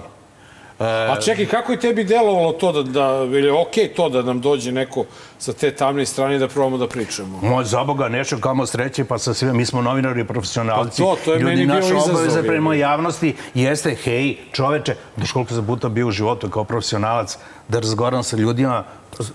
A 0.80 1.16
čekaj, 1.22 1.46
kako 1.46 1.72
je 1.72 1.80
tebi 1.80 2.04
delovalo 2.04 2.52
to 2.52 2.72
da, 2.72 2.84
da 2.84 3.24
ili 3.24 3.46
je 3.46 3.54
okej 3.54 3.94
to 3.94 4.10
da 4.10 4.22
nam 4.22 4.42
dođe 4.42 4.72
neko 4.72 5.06
sa 5.40 5.54
te 5.54 5.72
tamne 5.72 6.06
strane 6.06 6.38
da 6.40 6.48
probamo 6.48 6.78
da 6.78 6.88
pričamo? 6.88 7.40
Moj 7.42 7.64
za 7.64 7.84
Boga, 7.84 8.10
nešto 8.10 8.40
kamo 8.40 8.66
sreće, 8.66 9.06
pa 9.06 9.18
sa 9.18 9.34
svima, 9.34 9.54
mi 9.54 9.66
smo 9.66 9.82
novinari, 9.82 10.26
profesionalci. 10.28 11.02
Pa 11.02 11.08
to, 11.08 11.18
to 11.26 11.34
je 11.34 11.40
Ljudi, 11.40 11.46
meni 11.46 11.66
bio 11.66 11.76
naša 11.76 11.88
izazov, 11.88 12.16
obaveza 12.16 12.40
je. 12.40 12.48
prema 12.48 12.76
javnosti 12.76 13.36
jeste, 13.54 13.96
hej, 14.04 14.38
čoveče, 14.52 14.96
da 15.18 15.26
koliko 15.34 15.54
sam 15.54 15.66
puta 15.66 15.90
bio 15.90 16.08
u 16.08 16.12
životu 16.12 16.50
kao 16.50 16.64
profesionalac, 16.64 17.38
da 17.68 17.80
razgovaram 17.80 18.24
sa 18.24 18.38
ljudima 18.38 18.84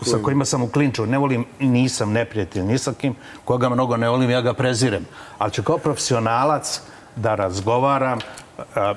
sa 0.02 0.19
kojima 0.23 0.44
sam 0.44 0.62
u 0.62 0.69
klinču. 0.69 1.06
Ne 1.06 1.19
volim, 1.19 1.44
nisam 1.59 2.12
neprijatelj, 2.12 2.62
ni 2.62 2.78
sa 2.78 2.93
kim, 2.93 3.15
koga 3.44 3.69
mnogo 3.69 3.97
ne 3.97 4.09
volim, 4.09 4.31
ja 4.31 4.40
ga 4.40 4.52
prezirem. 4.52 5.06
Ali 5.39 5.52
ću 5.52 5.62
kao 5.62 5.78
profesionalac 5.78 6.81
da 7.16 7.35
razgovaram, 7.35 8.19
a, 8.74 8.94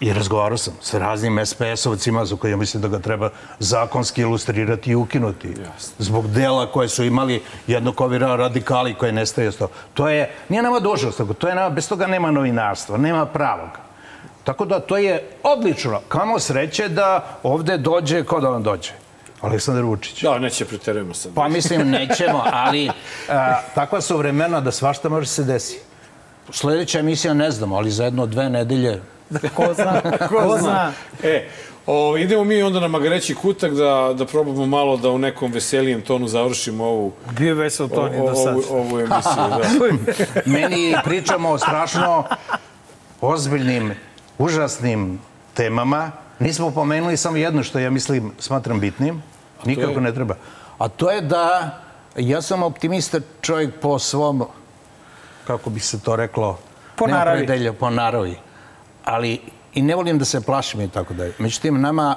i 0.00 0.12
razgovarao 0.12 0.58
sam 0.58 0.74
sa 0.80 0.98
raznim 0.98 1.38
SPS-ovcima 1.38 2.24
za 2.24 2.36
koje 2.36 2.56
mislim 2.56 2.82
da 2.82 2.88
ga 2.88 2.98
treba 2.98 3.30
zakonski 3.58 4.20
ilustrirati 4.20 4.90
i 4.90 4.94
ukinuti. 4.94 5.54
Zbog 5.98 6.30
dela 6.30 6.72
koje 6.72 6.88
su 6.88 7.04
imali 7.04 7.42
jednog 7.66 8.00
ovi 8.00 8.18
radikali 8.18 8.94
koje 8.94 9.12
nestaje 9.12 9.52
to. 9.52 9.68
To 9.94 10.08
je, 10.08 10.30
nije 10.48 10.62
nama 10.62 10.80
dužnost, 10.80 11.18
nego 11.18 11.34
to 11.34 11.48
je 11.48 11.54
nama, 11.54 11.70
bez 11.70 11.88
toga 11.88 12.06
nema 12.06 12.30
novinarstva, 12.30 12.96
nema 12.96 13.26
pravog. 13.26 13.68
Tako 14.44 14.64
da 14.64 14.80
to 14.80 14.96
je 14.96 15.22
odlično. 15.42 16.00
Kamo 16.08 16.38
sreće 16.38 16.88
da 16.88 17.38
ovde 17.42 17.78
dođe, 17.78 18.24
ko 18.24 18.40
da 18.40 18.48
vam 18.48 18.62
dođe? 18.62 18.90
Aleksandar 19.40 19.84
Vučić. 19.84 20.22
Da, 20.22 20.38
neće 20.38 20.64
preterujemo 20.64 21.14
sad. 21.14 21.34
Pa 21.34 21.48
mislim, 21.48 21.90
nećemo, 21.90 22.42
ali 22.52 22.88
a, 23.28 23.60
takva 23.74 24.00
su 24.00 24.16
vremena 24.16 24.60
da 24.60 24.72
svašta 24.72 25.08
može 25.08 25.26
se 25.26 25.44
desi. 25.44 25.78
Sledeća 26.50 26.98
emisija 26.98 27.34
ne 27.34 27.50
znamo, 27.50 27.76
ali 27.76 27.90
za 27.90 28.04
jedno 28.04 28.26
dve 28.26 28.50
nedelje 28.50 29.02
Ko 29.54 29.74
zna, 29.74 30.00
ko 30.28 30.58
zna. 30.58 30.92
E, 31.22 31.48
o, 31.86 32.16
idemo 32.16 32.44
mi 32.44 32.62
onda 32.62 32.80
na 32.80 32.88
Magareći 32.88 33.34
kutak 33.34 33.72
da, 33.72 34.14
da 34.14 34.26
probamo 34.26 34.66
malo 34.66 34.96
da 34.96 35.10
u 35.10 35.18
nekom 35.18 35.52
veselijem 35.52 36.02
tonu 36.02 36.28
završimo 36.28 36.84
ovu, 36.84 37.12
Bio 37.30 37.48
je 37.48 37.54
vesel 37.54 37.88
Toni 37.88 38.18
o- 38.18 38.26
do 38.26 38.34
sad. 38.34 38.48
ovu, 38.48 38.62
ovu 38.70 38.98
emisiju. 38.98 39.34
Da. 39.36 39.60
Meni 40.52 40.94
pričamo 41.04 41.50
o 41.50 41.58
strašno 41.58 42.24
ozbiljnim, 43.20 43.94
užasnim 44.38 45.20
temama. 45.54 46.10
Nismo 46.38 46.70
pomenuli 46.70 47.16
samo 47.16 47.36
jedno 47.36 47.62
što 47.62 47.78
ja 47.78 47.90
mislim, 47.90 48.32
smatram 48.38 48.80
bitnim. 48.80 49.22
Nikako 49.64 49.90
je? 49.90 50.00
ne 50.00 50.14
treba. 50.14 50.34
A 50.78 50.88
to 50.88 51.10
je 51.10 51.20
da 51.20 51.78
ja 52.16 52.42
sam 52.42 52.62
optimista 52.62 53.20
čovjek 53.40 53.74
po 53.74 53.98
svom, 53.98 54.44
kako 55.46 55.70
bi 55.70 55.80
se 55.80 56.00
to 56.00 56.16
reklo, 56.16 56.58
Po 56.96 57.06
naravi. 57.06 57.38
predelja, 57.38 57.72
po 57.72 57.90
naravi. 57.90 58.36
Ali 59.06 59.40
i 59.74 59.82
ne 59.82 59.94
volim 59.94 60.18
da 60.18 60.24
se 60.24 60.40
plašim 60.40 60.80
i 60.80 60.88
tako 60.88 61.14
dalje. 61.14 61.32
Međutim, 61.38 61.80
nama, 61.80 62.16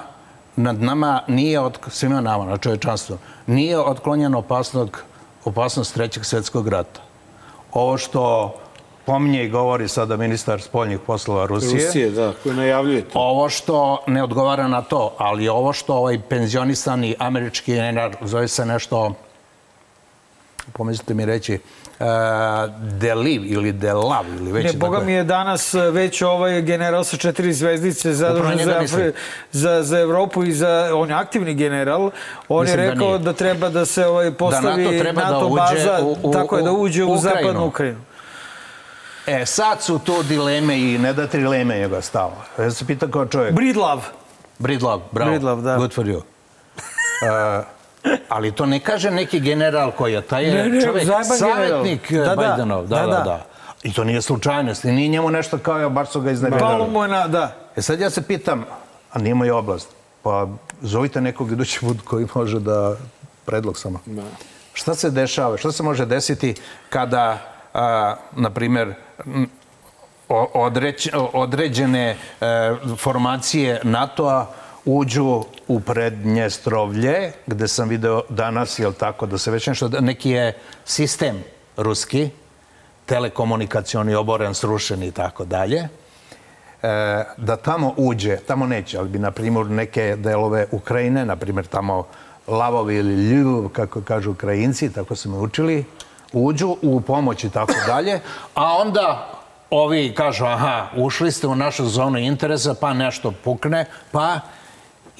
nad 0.56 0.82
nama 0.82 1.22
nije, 1.28 1.60
od, 1.60 1.78
svima 1.88 2.20
nama, 2.20 2.44
na 2.44 2.56
čovječanstvu, 2.56 3.18
nije 3.46 3.78
otklonjena 3.78 4.38
opasnost, 4.38 4.96
opasnost 5.44 5.94
trećeg 5.94 6.24
svjetskog 6.24 6.68
rata. 6.68 7.00
Ovo 7.72 7.98
što 7.98 8.54
pominje 9.06 9.44
i 9.44 9.48
govori 9.48 9.88
sada 9.88 10.16
ministar 10.16 10.60
spoljnih 10.60 10.98
poslova 11.06 11.46
Rusije, 11.46 11.86
Rusije, 11.86 12.10
da, 12.10 12.32
koju 12.42 12.54
najavljujete. 12.54 13.10
ovo 13.14 13.48
što 13.48 14.02
ne 14.06 14.22
odgovara 14.22 14.68
na 14.68 14.82
to, 14.82 15.14
ali 15.18 15.48
ovo 15.48 15.72
što 15.72 15.94
ovaj 15.94 16.20
penzionisani 16.28 17.14
američki 17.18 17.74
general, 17.74 18.10
zove 18.20 18.48
se 18.48 18.66
nešto, 18.66 19.14
pomislite 20.72 21.14
mi 21.14 21.24
reći, 21.24 21.58
uh, 22.00 22.06
Deliv 22.92 23.42
ili 23.46 23.72
Delav 23.72 24.24
ili 24.30 24.52
već 24.52 24.64
Ne, 24.64 24.70
je 24.70 24.76
boga 24.76 24.92
tako 24.92 25.06
mi 25.06 25.12
je 25.12 25.24
danas 25.24 25.74
već 25.74 26.22
ovaj 26.22 26.62
general 26.62 27.04
sa 27.04 27.16
četiri 27.16 27.52
zvezdice 27.52 28.12
zadužen 28.12 28.58
za, 28.58 29.12
za, 29.52 29.82
za 29.82 29.98
Evropu 29.98 30.44
i 30.44 30.52
za... 30.52 30.90
On 30.94 31.08
je 31.08 31.14
aktivni 31.14 31.54
general. 31.54 32.10
On 32.48 32.62
Mislim 32.62 32.80
je 32.80 32.86
da 32.86 32.92
rekao 32.92 33.08
nije. 33.08 33.18
da, 33.18 33.32
treba 33.32 33.68
da 33.68 33.86
se 33.86 34.06
ovaj, 34.06 34.30
postavi 34.32 34.84
NATO 34.84 34.98
treba 34.98 35.22
da 35.22 35.30
NATO 35.30 35.46
uđe 35.46 35.56
baza, 35.76 35.98
u- 36.02 36.16
u- 36.22 36.32
tako 36.32 36.56
je, 36.56 36.62
da 36.62 36.72
u 36.72 36.76
uđe 36.76 37.04
u, 37.04 37.06
Ukrajinu. 37.08 37.22
zapadnu 37.40 37.66
Ukrajinu. 37.66 38.00
E, 39.26 39.46
sad 39.46 39.82
su 39.82 39.98
tu 39.98 40.22
dileme 40.22 40.78
i 40.78 40.98
ne 40.98 41.12
da 41.12 41.26
trileme 41.26 41.78
njega 41.78 42.00
stava. 42.00 42.44
Ja 42.58 42.70
se 42.70 42.86
pitam 42.86 43.10
kao 43.10 43.26
čovjek. 43.26 43.54
Bridlav. 43.54 44.04
Bridlav, 44.58 45.00
bravo. 45.12 45.30
Bridlav, 45.30 45.60
da. 45.60 45.76
Good 45.76 45.94
for 45.94 46.06
you. 46.06 46.16
Uh, 46.16 46.22
ali 48.28 48.52
to 48.52 48.66
ne 48.66 48.80
kaže 48.80 49.10
neki 49.10 49.40
general 49.40 49.90
koji 49.90 50.12
je, 50.12 50.22
taj 50.22 50.44
je 50.44 50.68
Ne, 50.68 50.80
čovjek 50.80 51.08
savjetnik 51.38 52.08
general. 52.08 52.36
Da, 52.36 52.42
da. 52.42 52.48
Bajdenov. 52.48 52.86
Da, 52.86 52.96
Da, 52.96 53.06
da, 53.06 53.12
da. 53.12 53.22
da, 53.24 53.44
I 53.82 53.92
to 53.92 54.04
nije 54.04 54.22
slučajnost. 54.22 54.84
I 54.84 54.92
nije 54.92 55.08
njemu 55.08 55.30
nešto 55.30 55.58
kao, 55.58 55.78
ja, 55.78 55.88
baš 55.88 56.10
su 56.10 56.20
ga 56.20 56.24
Palo 56.24 56.32
iznevjerali. 56.32 56.90
mu 56.90 57.02
je 57.02 57.08
na... 57.08 57.28
Da. 57.28 57.56
E 57.76 57.82
sad 57.82 58.00
ja 58.00 58.10
se 58.10 58.22
pitam, 58.22 58.64
a 59.12 59.18
nije 59.18 59.34
moja 59.34 59.56
oblast, 59.56 59.88
pa 60.22 60.48
zovite 60.82 61.20
nekog 61.20 61.52
idući 61.52 61.80
put 61.80 61.96
koji 62.04 62.26
može 62.34 62.60
da, 62.60 62.96
predlog 63.44 63.78
samo. 63.78 64.00
Šta 64.72 64.94
se 64.94 65.10
dešava, 65.10 65.56
šta 65.56 65.72
se 65.72 65.82
može 65.82 66.06
desiti 66.06 66.54
kada, 66.90 67.38
a, 67.74 68.14
na 68.36 68.50
primjer, 68.50 68.94
određene 71.32 72.16
e, 72.40 72.46
formacije 72.96 73.80
NATO-a 73.82 74.46
uđu 74.84 75.44
u 75.68 75.80
Prednjestrovlje, 75.80 77.32
gde 77.46 77.68
sam 77.68 77.88
video 77.88 78.22
danas, 78.28 78.78
jel 78.78 78.92
tako, 78.92 79.26
da 79.26 79.38
se 79.38 79.50
već 79.50 79.66
nešto, 79.66 79.88
neki 79.88 80.30
je 80.30 80.58
sistem 80.84 81.44
ruski, 81.76 82.30
telekomunikacioni 83.06 84.14
oboren, 84.14 84.54
srušen 84.54 85.02
i 85.02 85.12
tako 85.12 85.44
dalje, 85.44 85.78
e, 85.78 85.88
da 87.36 87.56
tamo 87.56 87.94
uđe, 87.96 88.36
tamo 88.36 88.66
neće, 88.66 88.98
ali 88.98 89.08
bi, 89.08 89.18
na 89.18 89.30
primjer, 89.30 89.66
neke 89.66 90.16
delove 90.16 90.66
Ukrajine, 90.70 91.26
na 91.26 91.36
primjer, 91.36 91.66
tamo 91.66 92.06
Lavovi 92.46 92.96
ili 92.96 93.14
Ljuv, 93.14 93.68
kako 93.68 94.00
kažu 94.00 94.30
Ukrajinci, 94.30 94.92
tako 94.92 95.16
su 95.16 95.30
me 95.30 95.38
učili, 95.38 95.84
uđu 96.32 96.76
u 96.82 97.00
pomoć 97.00 97.44
i 97.44 97.50
tako 97.50 97.74
dalje, 97.86 98.20
a 98.54 98.76
onda 98.76 99.30
ovi 99.70 100.14
kažu, 100.14 100.44
aha, 100.44 100.88
ušli 100.96 101.32
ste 101.32 101.46
u 101.46 101.54
našu 101.54 101.86
zonu 101.86 102.18
interesa, 102.18 102.74
pa 102.80 102.94
nešto 102.94 103.32
pukne, 103.44 103.84
pa 104.12 104.40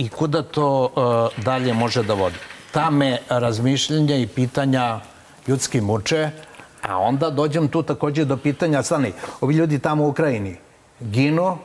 i 0.00 0.08
kuda 0.08 0.42
to 0.42 0.90
e, 1.36 1.42
dalje 1.42 1.74
može 1.74 2.02
da 2.02 2.14
vodi. 2.14 2.36
Ta 2.72 2.90
me 2.90 3.18
razmišljenja 3.28 4.16
i 4.16 4.26
pitanja 4.26 5.00
ljudski 5.46 5.80
muče, 5.80 6.30
a 6.82 6.98
onda 6.98 7.30
dođem 7.30 7.68
tu 7.68 7.82
takođe 7.82 8.24
do 8.24 8.36
pitanja, 8.36 8.82
stani, 8.82 9.12
ovi 9.40 9.54
ljudi 9.54 9.78
tamo 9.78 10.04
u 10.04 10.08
Ukrajini 10.08 10.56
ginu, 11.00 11.58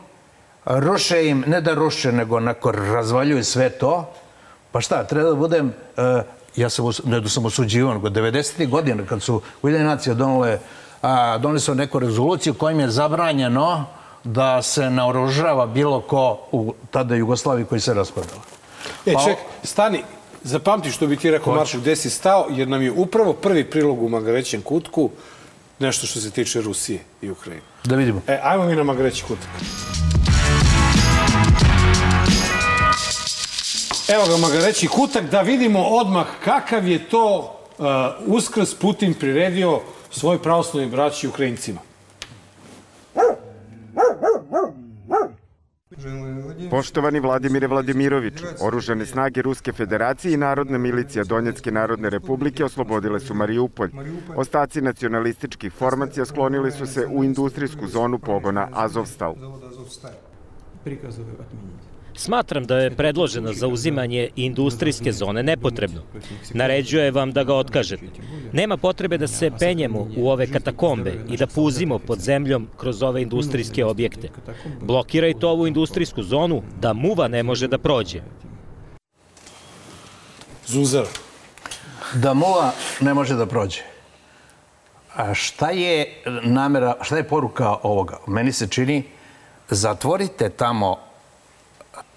ruše 0.66 1.30
im, 1.30 1.44
ne 1.48 1.62
da 1.62 1.74
ruše, 1.74 2.12
nego 2.12 2.38
onako 2.38 2.72
razvaljuju 2.72 3.44
sve 3.44 3.70
to, 3.70 4.14
pa 4.72 4.82
šta, 4.82 5.04
treba 5.04 5.30
da 5.30 5.36
budem, 5.36 5.74
e, 5.98 6.24
ja 6.56 6.70
sam, 6.70 6.86
ne 7.06 7.20
da 7.20 7.30
sam 7.30 7.46
osuđivan, 7.46 7.96
nego 7.96 8.10
90. 8.10 8.70
godina 8.70 9.06
kad 9.06 9.22
su 9.22 9.42
Ujedinjene 9.62 9.90
nacije 9.90 10.16
doneli 11.40 11.60
su 11.60 11.76
neku 11.76 12.00
rezoluciju 12.00 12.54
kojim 12.54 12.80
je 12.80 12.90
zabranjeno 12.90 13.86
da 14.26 14.62
se 14.62 14.90
naoružava 14.90 15.66
bilo 15.66 16.02
ko 16.02 16.40
u 16.52 16.74
tada 16.92 17.16
Jugoslaviji 17.16 17.66
koji 17.66 17.82
se 17.82 17.94
raspadala. 17.94 18.42
E, 19.06 19.14
Pa- 19.14 19.24
ček, 19.24 19.38
stani, 19.64 20.04
zapamti 20.44 20.92
što 20.92 21.08
bi 21.08 21.18
ti 21.18 21.32
rekao, 21.32 21.56
Marko, 21.56 21.78
gde 21.78 21.96
si 21.96 22.10
stao, 22.10 22.48
jer 22.50 22.68
nam 22.68 22.82
je 22.82 22.92
upravo 22.92 23.34
prvi 23.34 23.64
prilog 23.70 24.04
u 24.04 24.10
Magarećem 24.10 24.62
kutku 24.62 25.10
nešto 25.80 26.08
što 26.08 26.20
se 26.20 26.32
tiče 26.32 26.62
Rusije 26.62 27.00
i 27.22 27.32
Ukrajine. 27.32 27.64
Da 27.84 27.96
vidimo. 27.96 28.22
E, 28.28 28.40
ajmo 28.44 28.66
mi 28.66 28.76
na 28.76 28.84
Magareći 28.84 29.24
kutak. 29.24 29.50
Evo 34.08 34.28
ga 34.28 34.38
Magareći 34.38 34.88
kutak, 34.88 35.30
da 35.30 35.42
vidimo 35.42 35.84
odmah 35.84 36.26
kakav 36.44 36.88
je 36.88 37.10
to 37.10 37.58
uh, 37.78 37.86
uskrs 38.26 38.76
Putin 38.76 39.14
priredio 39.14 39.80
svoj 40.12 40.42
pravoslavnoj 40.42 40.92
braći 40.92 41.28
Ukrajincima. 41.28 41.82
Poštovani 46.70 47.20
Vladimire 47.20 47.68
Vladimiroviću, 47.68 48.46
oružane 48.62 49.06
snage 49.06 49.42
Ruske 49.42 49.72
federacije 49.72 50.34
i 50.34 50.38
Narodna 50.38 50.78
milicija 50.78 51.24
Donjetske 51.24 51.72
narodne 51.72 52.10
republike 52.10 52.66
oslobodile 52.66 53.20
su 53.20 53.34
Mariupolj. 53.34 53.92
Ostaci 54.36 54.82
nacionalističkih 54.82 55.74
formacija 55.74 56.26
sklonili 56.26 56.72
su 56.72 56.86
se 56.86 57.06
u 57.06 57.24
industrijsku 57.24 57.88
zonu 57.88 58.20
pogona 58.20 58.68
Azovstal. 58.72 59.36
Smatram 62.18 62.66
da 62.66 62.78
je 62.78 62.96
predloženo 62.96 63.54
zauzimanje 63.54 64.30
industrijske 64.36 65.12
zone 65.12 65.44
nepotrebno. 65.44 66.02
Naređuje 66.54 67.12
vam 67.12 67.32
da 67.32 67.44
ga 67.44 67.56
otkažete. 67.56 68.06
Nema 68.52 68.78
potrebe 68.78 69.18
da 69.18 69.28
se 69.28 69.52
penjemo 69.60 70.08
u 70.18 70.30
ove 70.30 70.48
katakombe 70.52 71.14
i 71.30 71.38
da 71.38 71.48
puzimo 71.48 72.00
pod 72.00 72.20
zemljom 72.20 72.68
kroz 72.78 73.04
ove 73.04 73.22
industrijske 73.22 73.86
objekte. 73.86 74.30
Blokirajte 74.82 75.46
ovu 75.46 75.68
industrijsku 75.68 76.24
zonu 76.24 76.64
da 76.80 76.94
muva 76.94 77.28
ne 77.28 77.44
može 77.44 77.68
da 77.68 77.78
prođe. 77.78 78.22
Zuzara. 80.66 81.08
da 82.14 82.34
muva 82.34 82.72
ne 83.02 83.14
može 83.14 83.36
da 83.36 83.46
prođe. 83.46 83.82
A 85.16 85.34
šta 85.34 85.70
je 85.70 86.22
namera, 86.44 86.96
šta 87.02 87.18
je 87.18 87.28
poruka 87.28 87.76
ovoga? 87.84 88.18
Meni 88.28 88.52
se 88.52 88.68
čini, 88.68 89.04
zatvorite 89.70 90.50
tamo 90.50 91.05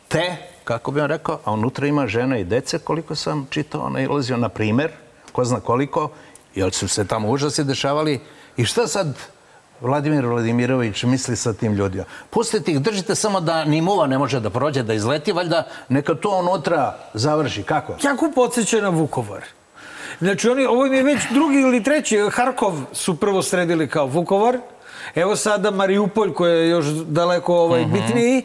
te 0.08 0.36
kako 0.68 0.90
bi 0.90 1.00
vam 1.00 1.08
rekao, 1.08 1.38
a 1.44 1.52
unutra 1.52 1.86
ima 1.86 2.06
žena 2.06 2.38
i 2.38 2.44
dece, 2.44 2.78
koliko 2.78 3.14
sam 3.14 3.46
čitao, 3.50 3.88
nailazio 3.90 4.36
na 4.36 4.48
primer, 4.48 4.90
ko 5.32 5.44
zna 5.44 5.60
koliko, 5.60 6.10
jer 6.54 6.72
su 6.72 6.88
se 6.88 7.06
tamo 7.06 7.28
užasi 7.28 7.64
dešavali. 7.64 8.20
I 8.56 8.64
šta 8.64 8.86
sad 8.86 9.16
Vladimir 9.80 10.26
Vladimirović 10.26 11.02
misli 11.02 11.36
sa 11.36 11.52
tim 11.52 11.72
ljudima? 11.72 12.04
Pustite 12.30 12.72
ih, 12.72 12.80
držite 12.80 13.14
samo 13.14 13.40
da 13.40 13.64
ni 13.64 13.80
muva 13.80 14.06
ne 14.06 14.18
može 14.18 14.40
da 14.40 14.50
prođe, 14.50 14.82
da 14.82 14.94
izleti, 14.94 15.32
valjda 15.32 15.66
neka 15.88 16.14
to 16.14 16.38
unutra 16.38 16.98
završi. 17.14 17.62
Kako? 17.62 17.96
Jako 18.02 18.30
podsjeća 18.34 18.80
na 18.80 18.88
Vukovar. 18.88 19.44
Znači, 20.18 20.48
oni, 20.48 20.66
ovo 20.66 20.86
im 20.86 20.92
je 20.92 21.02
već 21.02 21.20
drugi 21.30 21.60
ili 21.60 21.82
treći. 21.82 22.18
Harkov 22.32 22.72
su 22.92 23.16
prvo 23.16 23.42
sredili 23.42 23.88
kao 23.88 24.06
Vukovar. 24.06 24.58
Evo 25.14 25.36
sada 25.36 25.70
Mariupolj 25.70 26.32
koji 26.32 26.52
je 26.52 26.68
još 26.68 26.86
daleko 26.86 27.56
ovaj, 27.56 27.82
uh 27.82 27.88
-huh. 27.88 27.92
bitniji. 27.92 28.44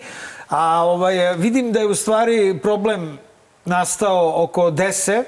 A 0.54 0.84
ovaj, 0.84 1.36
vidim 1.38 1.72
da 1.72 1.80
je 1.80 1.86
u 1.86 1.96
stvari 1.96 2.60
problem 2.62 3.18
nastao 3.66 4.44
oko 4.44 4.72
Dese 4.72 5.24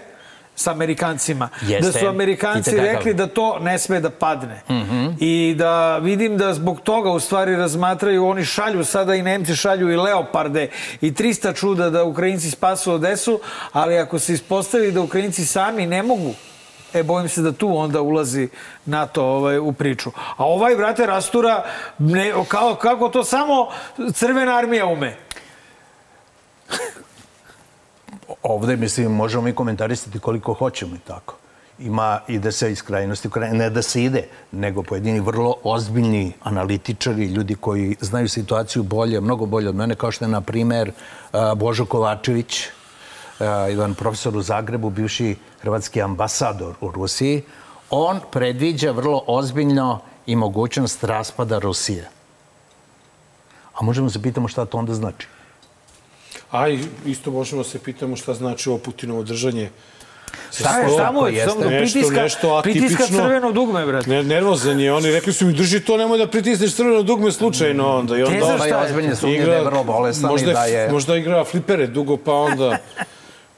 sa 0.56 0.72
Amerikancima. 0.72 1.50
Jeste. 1.62 1.92
Da 1.92 2.00
su 2.00 2.08
Amerikanci 2.08 2.78
rekli 2.78 3.14
da 3.14 3.28
to 3.28 3.60
ne 3.60 3.80
sme 3.80 4.00
da 4.00 4.10
padne. 4.10 4.62
Mm 4.70 4.74
-hmm. 4.74 5.14
I 5.20 5.56
da 5.58 5.98
vidim 5.98 6.38
da 6.38 6.54
zbog 6.54 6.82
toga 6.82 7.12
u 7.12 7.20
stvari 7.20 7.56
razmatraju, 7.56 8.28
oni 8.28 8.46
šalju 8.46 8.84
sada 8.84 9.16
i 9.16 9.22
Nemci 9.22 9.56
šalju 9.56 9.92
i 9.92 9.96
Leoparde 9.96 10.70
i 11.02 11.12
300 11.12 11.56
čuda 11.56 11.90
da 11.90 12.04
Ukrajinci 12.04 12.52
spasu 12.52 12.94
Odesu, 12.94 13.40
ali 13.72 13.98
ako 13.98 14.20
se 14.20 14.34
ispostavi 14.34 14.92
da 14.92 15.02
Ukrajinci 15.02 15.46
sami 15.46 15.86
ne 15.86 16.04
mogu 16.04 16.34
E, 16.96 17.04
bojim 17.04 17.30
se 17.30 17.42
da 17.42 17.52
tu 17.52 17.78
onda 17.78 18.02
ulazi 18.02 18.50
NATO 18.86 19.24
ovaj, 19.24 19.60
u 19.60 19.74
priču. 19.74 20.12
A 20.38 20.46
ovaj, 20.46 20.76
brate, 20.76 21.06
rastura, 21.06 21.64
ne, 21.98 22.34
kao, 22.48 22.76
kako 22.76 23.10
to 23.10 23.24
samo 23.24 23.68
crvena 24.14 24.58
armija 24.58 24.86
ume. 24.86 25.18
Ovde, 28.44 28.76
mislim, 28.76 29.12
možemo 29.12 29.44
mi 29.44 29.54
komentarisati 29.54 30.20
koliko 30.20 30.54
hoćemo 30.54 30.96
i 30.96 31.00
tako. 31.08 31.36
Ima, 31.80 32.20
ide 32.28 32.52
se 32.52 32.72
iz 32.72 32.82
krajnosti, 32.82 33.30
ne 33.52 33.70
da 33.70 33.82
se 33.82 34.04
ide, 34.04 34.24
nego 34.52 34.84
pojedini 34.84 35.20
vrlo 35.20 35.56
ozbiljni 35.64 36.34
analitičari, 36.44 37.26
ljudi 37.26 37.56
koji 37.56 37.96
znaju 38.02 38.30
situaciju 38.30 38.84
bolje, 38.84 39.22
mnogo 39.22 39.46
bolje 39.46 39.70
od 39.70 39.76
mene, 39.76 39.96
kao 39.96 40.12
što 40.12 40.26
je, 40.26 40.30
na 40.30 40.42
primer, 40.42 40.92
Božo 41.56 41.86
Kovačević, 41.86 42.68
jedan 43.40 43.94
profesor 43.94 44.38
u 44.38 44.42
Zagrebu, 44.42 44.90
bivši 44.90 45.36
hrvatski 45.62 46.02
ambasador 46.02 46.76
u 46.82 46.92
Rusiji, 46.92 47.44
on 47.90 48.20
predviđa 48.32 48.92
vrlo 48.92 49.24
ozbiljno 49.28 50.00
i 50.26 50.36
mogućnost 50.36 51.04
raspada 51.04 51.60
Rusije. 51.60 52.10
A 53.74 53.84
možemo 53.84 54.10
se 54.10 54.22
pitamo 54.22 54.48
šta 54.48 54.66
to 54.66 54.78
onda 54.78 54.94
znači? 54.94 55.28
A 56.52 56.68
isto 57.06 57.32
možemo 57.32 57.64
se 57.64 57.80
pitamo 57.80 58.16
šta 58.16 58.34
znači 58.34 58.70
ovo 58.70 58.78
Putinovo 58.78 59.24
držanje 59.24 59.70
Šta 60.54 60.80
je, 60.80 60.90
šta 60.90 61.12
mu 61.12 61.28
je? 61.28 61.48
Pritiska, 61.80 62.22
nešto 62.22 62.62
pritiska 62.64 63.06
crveno 63.06 63.52
dugme, 63.52 63.86
brate. 63.86 64.10
Ne, 64.10 64.24
nervozan 64.24 64.80
je. 64.80 64.94
Oni 64.94 65.12
rekli 65.12 65.34
su 65.34 65.46
mi, 65.46 65.54
drži 65.54 65.80
to, 65.80 65.98
nemoj 65.98 66.18
da 66.18 66.28
pritisneš 66.28 66.76
crveno 66.76 67.04
dugme 67.04 67.32
slučajno 67.32 67.98
onda. 67.98 68.18
I 68.18 68.24
onda 68.24 68.46
znam 68.46 68.58
šta 68.58 68.68
je. 68.68 68.86
Ozbiljne 68.86 69.16
su 69.16 69.28
igra, 69.28 69.64
vrlo 69.64 69.84
bolestan 69.84 70.30
možda, 70.30 70.54
da 70.54 70.64
je... 70.64 70.92
Možda 70.92 71.16
igra 71.16 71.44
flipere 71.44 71.88
dugo, 71.88 72.18
pa 72.18 72.34
onda... 72.34 72.78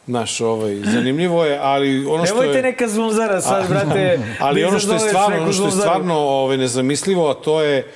Naš, 0.07 0.41
ovaj, 0.41 0.75
zanimljivo 0.93 1.45
je, 1.45 1.59
ali 1.61 2.05
ono 2.05 2.25
što 2.25 2.35
Nemojte 2.35 2.57
je... 2.57 2.63
neka 2.63 2.88
zunzara 2.88 3.41
sad, 3.41 3.67
brate. 3.69 4.19
ali 4.39 4.63
ono 4.63 4.79
što 4.79 4.93
je 4.93 4.99
stvarno, 4.99 5.41
ono 5.41 5.53
što 5.53 5.65
je 5.65 5.71
stvarno 5.71 6.15
ovaj, 6.15 6.57
nezamislivo, 6.57 7.29
a 7.29 7.34
to 7.34 7.61
je 7.61 7.91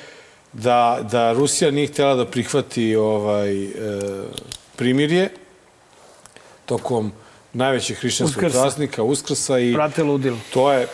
da, 0.54 1.00
da 1.12 1.34
Rusija 1.34 1.72
nije 1.72 1.88
htjela 1.88 2.16
da 2.16 2.26
prihvati 2.26 2.96
ovaj, 2.96 3.64
e, 3.64 3.70
primirje 4.76 5.30
tokom 6.66 7.12
najvećeg 7.54 7.98
hrišćanskog 7.98 8.44
praznika, 8.52 9.04
Uskrsa 9.04 9.60
i 9.60 9.74
Brate 9.74 10.04
ludilo. 10.04 10.38
to 10.54 10.72
je 10.72 10.88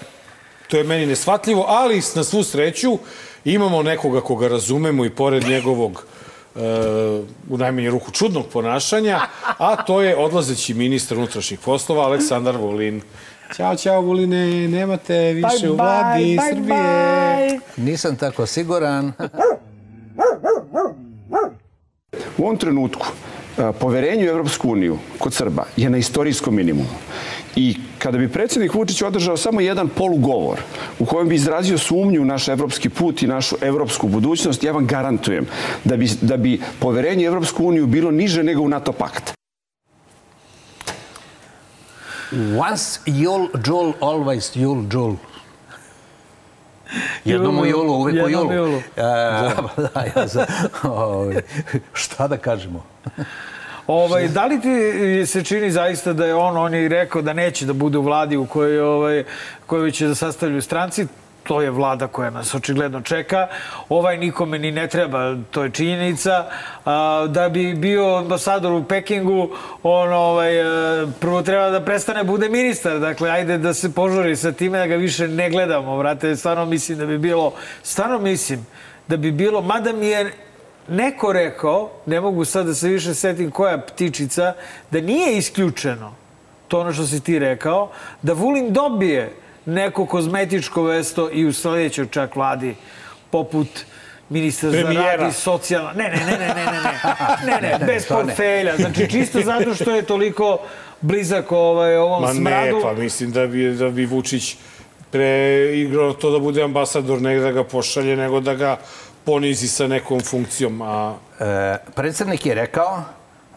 to 0.67 0.77
je 0.77 0.83
meni 0.83 1.05
nesvatljivo, 1.05 1.65
ali 1.67 2.01
na 2.15 2.23
svu 2.23 2.43
sreću 2.43 2.97
imamo 3.45 3.83
nekoga 3.83 4.21
koga 4.21 4.47
razumemo 4.47 5.05
i 5.05 5.09
pored 5.09 5.43
njegovog 5.43 6.05
u 7.49 7.57
najmanju 7.57 7.91
ruku 7.91 8.11
čudnog 8.11 8.45
ponašanja, 8.53 9.19
a 9.57 9.75
to 9.75 10.01
je 10.01 10.17
odlazeći 10.17 10.73
ministar 10.73 11.17
unutrašnjih 11.17 11.59
poslova 11.59 12.03
Aleksandar 12.03 12.57
Vulin. 12.57 13.01
Ćao, 13.55 13.75
čao, 13.75 14.01
Vuline, 14.01 14.67
nemate 14.67 15.33
više 15.33 15.47
bye, 15.47 15.69
u 15.69 15.75
vladi 15.75 16.23
bye, 16.23 16.49
Srbije. 16.49 16.75
Bye. 16.75 17.59
Nisam 17.77 18.15
tako 18.15 18.45
siguran. 18.45 19.11
U 22.37 22.43
ovom 22.43 22.57
trenutku 22.57 23.07
poverenje 23.79 24.25
u 24.25 24.29
Evropsku 24.29 24.69
uniju 24.69 24.97
kod 25.19 25.33
Srba 25.33 25.63
je 25.77 25.89
na 25.89 25.97
istorijskom 25.97 26.55
minimumu. 26.55 26.89
I 27.59 27.75
kada 27.99 28.17
bi 28.17 28.29
predsjednik 28.29 28.73
Vučić 28.73 29.01
održao 29.01 29.37
samo 29.37 29.61
jedan 29.61 29.89
polugovor 29.89 30.59
u 30.99 31.05
kojem 31.05 31.29
bi 31.29 31.35
izrazio 31.35 31.77
sumnju 31.77 32.21
u 32.21 32.25
naš 32.25 32.47
evropski 32.47 32.89
put 32.89 33.23
i 33.23 33.27
našu 33.27 33.55
evropsku 33.61 34.07
budućnost, 34.07 34.63
ja 34.63 34.71
vam 34.71 34.87
garantujem 34.87 35.45
da 35.83 35.97
bi, 35.97 36.09
da 36.21 36.37
bi 36.37 36.61
poverenje 36.79 37.25
u 37.25 37.31
Evropsku 37.31 37.65
uniju 37.65 37.87
bilo 37.87 38.11
niže 38.11 38.43
nego 38.43 38.61
u 38.61 38.69
NATO 38.69 38.91
pakt. 38.91 39.33
Once 42.69 42.99
Jul, 43.05 43.47
Jul, 43.65 43.93
always 44.01 44.61
Jul, 44.61 44.83
Jul. 44.93 45.15
Jednom 47.25 47.59
u 47.59 47.65
julu, 47.65 47.93
uvek 47.93 48.25
u 48.25 48.29
julu. 48.29 48.53
julu. 48.53 48.77
E, 48.77 48.81
da, 49.93 50.03
ja 50.15 50.27
sam, 50.27 50.45
ovaj, 50.83 51.41
šta 51.93 52.27
da 52.27 52.37
kažemo? 52.37 52.83
Ovaj, 53.87 54.27
da 54.27 54.45
li 54.45 54.61
ti 54.61 55.25
se 55.25 55.43
čini 55.43 55.71
zaista 55.71 56.13
da 56.13 56.25
je 56.25 56.35
on, 56.35 56.57
on 56.57 56.73
je 56.73 56.89
rekao 56.89 57.21
da 57.21 57.33
neće 57.33 57.65
da 57.65 57.73
bude 57.73 57.97
u 57.97 58.01
vladi 58.01 58.37
u 58.37 58.45
kojoj, 58.45 58.79
ovaj, 58.79 59.23
kojoj 59.65 59.91
će 59.91 60.07
da 60.07 60.15
sastavljaju 60.15 60.61
stranci, 60.61 61.07
to 61.43 61.61
je 61.61 61.71
vlada 61.71 62.07
koja 62.07 62.29
nas 62.29 62.55
očigledno 62.55 63.01
čeka. 63.01 63.47
Ovaj 63.89 64.17
nikome 64.17 64.59
ni 64.59 64.71
ne 64.71 64.87
treba, 64.87 65.35
to 65.51 65.63
je 65.63 65.69
činjenica. 65.69 66.45
Da 67.29 67.49
bi 67.53 67.73
bio 67.73 68.15
ambasador 68.15 68.71
u 68.73 68.83
Pekingu, 68.83 69.49
on 69.83 70.13
ovaj, 70.13 70.51
prvo 71.19 71.41
treba 71.41 71.69
da 71.69 71.81
prestane 71.81 72.23
bude 72.23 72.49
ministar. 72.49 72.99
Dakle, 72.99 73.29
ajde 73.29 73.57
da 73.57 73.73
se 73.73 73.93
požuri 73.93 74.35
sa 74.35 74.51
time 74.51 74.77
da 74.77 74.87
ga 74.87 74.95
više 74.95 75.27
ne 75.27 75.49
gledamo. 75.49 75.97
Vrate, 75.97 76.35
stvarno 76.35 76.65
mislim 76.65 76.97
da 76.97 77.05
bi 77.05 77.17
bilo, 77.17 77.53
stvarno 77.83 78.19
mislim 78.19 78.65
da 79.07 79.17
bi 79.17 79.31
bilo, 79.31 79.61
mada 79.61 79.93
mi 79.93 80.07
je 80.07 80.31
neko 80.87 81.33
rekao, 81.33 81.89
ne 82.05 82.21
mogu 82.21 82.45
sad 82.45 82.65
da 82.65 82.73
se 82.73 82.87
više 82.87 83.13
setim 83.13 83.51
koja 83.51 83.77
ptičica, 83.77 84.53
da 84.91 85.01
nije 85.01 85.37
isključeno 85.37 86.13
to 86.67 86.79
ono 86.79 86.93
što 86.93 87.05
si 87.05 87.19
ti 87.19 87.39
rekao, 87.39 87.89
da 88.21 88.33
Vulin 88.33 88.73
dobije 88.73 89.33
neko 89.65 90.05
kozmetičko 90.05 90.83
vesto 90.83 91.29
i 91.33 91.45
u 91.45 91.53
sledećoj 91.53 92.07
čak 92.11 92.35
vladi, 92.35 92.75
poput 93.31 93.67
ministra 94.29 94.71
za 94.71 94.81
rad 94.81 95.29
i 95.29 95.33
socijalna... 95.33 95.93
Ne, 95.93 96.03
ne, 96.03 96.25
ne, 96.25 96.37
ne, 96.37 96.47
ne, 96.47 96.65
ne, 96.65 96.81
ne, 97.45 97.69
ne, 97.69 97.79
ne, 97.79 97.85
bez 97.85 98.07
portfelja. 98.07 98.75
Znači, 98.77 99.09
čisto 99.09 99.41
zato 99.41 99.75
što 99.75 99.95
je 99.95 100.01
toliko 100.01 100.57
blizak 101.01 101.51
ovaj, 101.51 101.95
ovom 101.95 102.21
Ma 102.21 102.33
smradu. 102.33 102.75
ne, 102.75 102.81
pa 102.81 102.93
mislim 102.93 103.31
da 103.31 103.47
bi, 103.47 103.73
da 103.73 103.89
bi 103.89 104.05
Vučić 104.05 104.55
preigrao 105.11 106.13
to 106.13 106.31
da 106.31 106.39
bude 106.39 106.63
ambasador, 106.63 107.21
ne 107.21 107.39
da 107.39 107.51
ga 107.51 107.63
pošalje, 107.63 108.15
nego 108.15 108.39
da 108.39 108.55
ga 108.55 108.77
ponizi 109.27 109.67
sa 109.67 109.87
nekom 109.87 110.21
funkcijom. 110.21 110.81
A... 110.81 111.15
E, 111.39 111.77
predsednik 111.95 112.45
je 112.45 112.55
rekao 112.55 113.03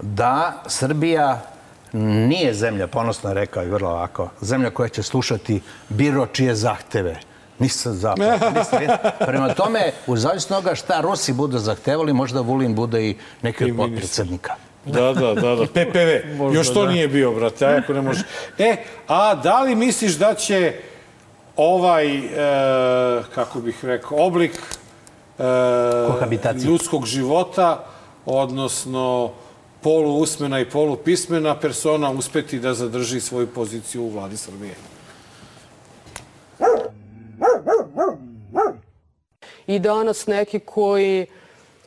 da 0.01 0.63
Srbija 0.67 1.43
nije 1.93 2.55
zemlja, 2.55 2.87
ponosno 2.87 3.31
je 3.31 3.35
rekao 3.35 3.63
i 3.63 3.71
vrlo 3.71 3.91
ovako, 3.91 4.29
zemlja 4.41 4.71
koja 4.71 4.89
će 4.89 5.03
slušati 5.03 5.61
biro 5.89 6.27
čije 6.27 6.55
zahteve. 6.55 7.21
Nisam 7.59 7.95
zapravo. 7.95 8.33
Prema 9.31 9.55
tome, 9.55 9.93
u 10.07 10.17
zavisno 10.17 10.57
toga 10.57 10.75
šta 10.75 11.01
Rusi 11.01 11.33
budu 11.33 11.59
zahtevali, 11.59 12.13
možda 12.13 12.41
Vulin 12.41 12.75
bude 12.75 13.07
i 13.07 13.17
neki 13.43 13.65
od 13.65 13.77
potpredsednika. 13.77 14.55
Da, 14.87 15.13
da, 15.13 15.35
da, 15.35 15.55
da. 15.55 15.67
PPV. 15.77 16.11
Možda, 16.39 16.59
Još 16.59 16.75
to 16.75 16.85
da. 16.85 16.93
nije 16.93 17.09
bio, 17.09 17.33
brate, 17.33 17.67
a 17.67 17.79
ako 17.79 17.93
ne 17.93 18.03
može. 18.03 18.23
E, 18.59 18.77
a 19.09 19.35
da 19.35 19.63
li 19.63 19.75
misliš 19.75 20.13
da 20.13 20.35
će 20.35 20.75
ovaj, 21.57 22.17
e, 22.17 23.23
kako 23.35 23.61
bih 23.61 23.85
rekao, 23.85 24.19
oblik 24.19 24.80
ljudskog 26.65 27.07
života, 27.07 27.85
odnosno 28.27 29.31
polu 29.81 30.17
usmena 30.17 30.61
i 30.61 30.71
polu 30.71 30.97
pismena 30.97 31.55
persona 31.59 32.11
uspeti 32.11 32.59
da 32.59 32.75
zadrži 32.75 33.21
svoju 33.21 33.47
poziciju 33.47 34.03
u 34.03 34.11
vladi 34.11 34.37
Srbije. 34.37 34.75
I 39.67 39.79
danas 39.79 40.27
neki 40.27 40.59
koji 40.59 41.27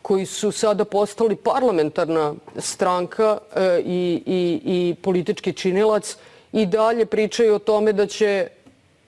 koji 0.03 0.25
su 0.25 0.51
sada 0.51 0.85
postali 0.85 1.35
parlamentarna 1.35 2.33
stranka 2.57 3.37
e, 3.55 3.81
i, 3.85 4.23
i, 4.25 4.61
i 4.65 4.95
politički 5.01 5.53
činilac 5.53 6.17
i 6.51 6.65
dalje 6.65 7.05
pričaju 7.05 7.55
o 7.55 7.59
tome 7.59 7.93
da 7.93 8.07
će 8.07 8.47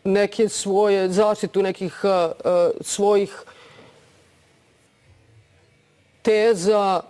neke 0.04 0.50
svoje 0.50 1.10
zaštitu 1.10 1.62
nekih 1.62 2.06
a, 2.06 2.32
a, 2.44 2.70
svojih 2.82 3.44
teza 6.26 7.02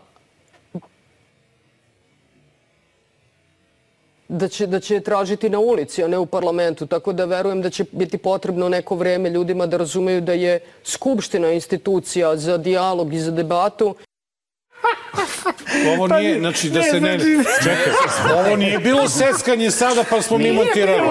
da 4.27 4.47
će, 4.47 4.67
da 4.67 4.79
će 4.79 4.99
tražiti 4.99 5.49
na 5.49 5.59
ulici, 5.59 6.03
a 6.03 6.07
ne 6.07 6.17
u 6.17 6.25
parlamentu. 6.25 6.85
Tako 6.85 7.13
da 7.13 7.25
verujem 7.25 7.61
da 7.61 7.69
će 7.69 7.85
biti 7.91 8.17
potrebno 8.17 8.69
neko 8.69 8.95
vreme 8.95 9.29
ljudima 9.29 9.65
da 9.65 9.77
razumeju 9.77 10.21
da 10.21 10.33
je 10.33 10.59
Skupština 10.83 11.51
institucija 11.51 12.35
za 12.37 12.57
dijalog 12.57 13.13
i 13.13 13.19
za 13.19 13.31
debatu 13.31 13.95
Ovo 15.93 16.07
nije, 16.07 16.39
znači 16.39 16.69
da 16.69 16.81
se 16.81 17.01
ne... 17.01 17.19
Čekaj, 17.63 17.93
ovo 18.33 18.55
nije 18.55 18.79
bilo 18.79 19.09
seckanje 19.09 19.71
sada 19.71 20.03
pa 20.09 20.21
smo 20.21 20.37
mi 20.37 20.51
montirali. 20.51 21.01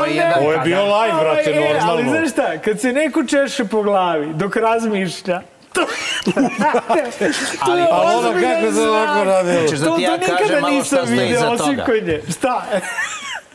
Ovo 0.40 0.52
je 0.52 0.58
bio 0.64 0.82
live, 0.84 1.18
brate, 1.20 1.54
Ali 1.56 1.78
normalno. 1.78 2.10
znaš 2.10 2.30
šta, 2.30 2.58
kad 2.58 2.80
se 2.80 2.92
neko 2.92 3.24
češe 3.24 3.64
po 3.64 3.82
glavi 3.82 4.34
dok 4.34 4.56
razmišlja, 4.56 5.40
to, 5.74 5.86
to 7.66 7.76
je 7.76 7.86
Ali 7.90 8.14
ono 8.14 8.32
kako 8.32 8.72
se 8.72 8.80
ovako 8.80 9.24
radilo. 9.24 9.62
Hoćeš 9.62 9.78
da 9.78 9.86
To, 9.86 9.98
ja 9.98 10.10
to 10.10 10.16
nikada 10.16 10.68
nisam 10.68 10.98
toga? 10.98 11.50
osim 11.50 11.80
kod 11.86 12.06
nje. 12.06 12.22
Šta? 12.38 12.64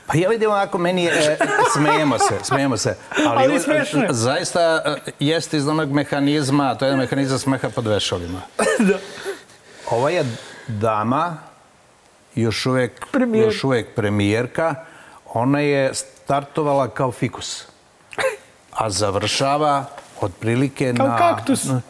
Pa 0.08 0.18
ja 0.18 0.30
vidim 0.30 0.50
ovako, 0.50 0.78
meni 0.78 1.04
je, 1.04 1.12
e, 1.12 1.38
smejemo 1.74 2.20
se, 2.20 2.34
smejemo 2.44 2.78
se. 2.78 2.98
Ali 3.28 3.60
smešno 3.60 4.02
je. 4.04 4.08
Zaista 4.12 4.82
e, 5.08 5.12
jeste 5.20 5.58
iz 5.58 5.68
onog 5.68 5.91
mehanizma, 5.91 6.76
to 6.76 6.86
je 6.86 6.96
mehanizam 6.96 7.40
smeha 7.40 7.70
pod 7.70 7.88
vešalima. 7.88 8.41
Da. 8.80 8.98
Ova 9.91 10.10
je 10.10 10.26
dama, 10.68 11.38
još 12.36 12.66
uvek, 12.66 13.06
Premijer. 13.12 13.46
još 13.46 13.64
uvek 13.64 13.96
premijerka, 13.96 14.76
ona 15.26 15.60
je 15.60 15.94
startovala 15.94 16.88
kao 16.88 17.12
fikus, 17.12 17.66
a 18.72 18.90
završava 18.90 19.86
otprilike 20.22 20.94
Kao 20.94 21.08
na... 21.08 21.18
kaktus. 21.18 21.64
na- 21.64 21.82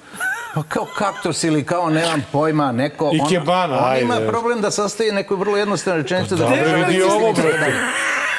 Pa 0.55 0.63
kao 0.63 0.85
kaktus 0.87 1.43
ili 1.43 1.63
kao, 1.63 1.89
nemam 1.89 2.25
pojma, 2.31 2.71
neko... 2.71 3.11
I 3.13 3.19
ona- 3.19 3.29
kebana, 3.29 3.97
ima 3.97 4.13
ajde. 4.13 4.27
problem 4.27 4.61
da 4.61 4.71
sastaje 4.71 5.11
neku 5.11 5.35
vrlo 5.35 5.57
jednostavnu 5.57 6.01
rečenicu. 6.01 6.35
da 6.35 6.43
Dobro, 6.43 6.55
ne 6.57 6.75
vidi 6.77 7.01
ovo, 7.03 7.33
brate. 7.33 7.73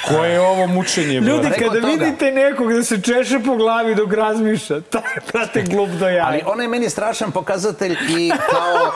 Koje 0.08 0.30
je 0.30 0.40
ovo 0.40 0.66
mučenje, 0.66 1.12
Ljudi, 1.14 1.48
kada 1.50 1.64
toga. 1.72 1.86
vidite 1.88 2.32
nekog 2.32 2.72
da 2.72 2.82
se 2.82 3.02
češe 3.02 3.38
po 3.38 3.56
glavi 3.56 3.94
dok 3.94 4.12
razmišlja, 4.12 4.80
taj 4.90 5.02
je, 5.02 5.20
brate, 5.32 5.62
glup 5.62 5.90
do 5.90 6.08
jaja. 6.08 6.26
Ali 6.26 6.42
ona 6.46 6.62
je 6.62 6.68
meni 6.68 6.90
strašan 6.90 7.30
pokazatelj 7.32 7.96
i 8.10 8.30
kao, 8.50 8.92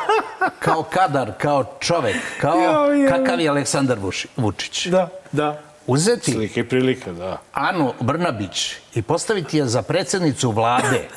kao 0.59 0.83
kadar, 0.85 1.33
kao 1.39 1.65
čovek, 1.81 2.16
kao 2.41 2.59
Jao, 2.59 2.87
jao. 2.87 3.11
kakav 3.11 3.41
je 3.41 3.49
Aleksandar 3.49 3.99
Vučić. 4.37 4.87
Da, 4.87 5.09
da. 5.33 5.61
Uzeti 5.86 6.32
Slika 6.32 6.61
i 6.61 6.65
prilika, 6.65 7.12
da. 7.12 7.40
Anu 7.52 7.93
Brnabić 8.01 8.73
i 8.94 9.02
postaviti 9.02 9.59
je 9.59 9.66
za 9.66 9.82
predsednicu 9.82 10.51
vlade, 10.51 11.09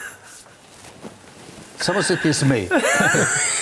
samo 1.80 2.04
se 2.04 2.18
ti 2.22 2.34
smeji. 2.34 2.70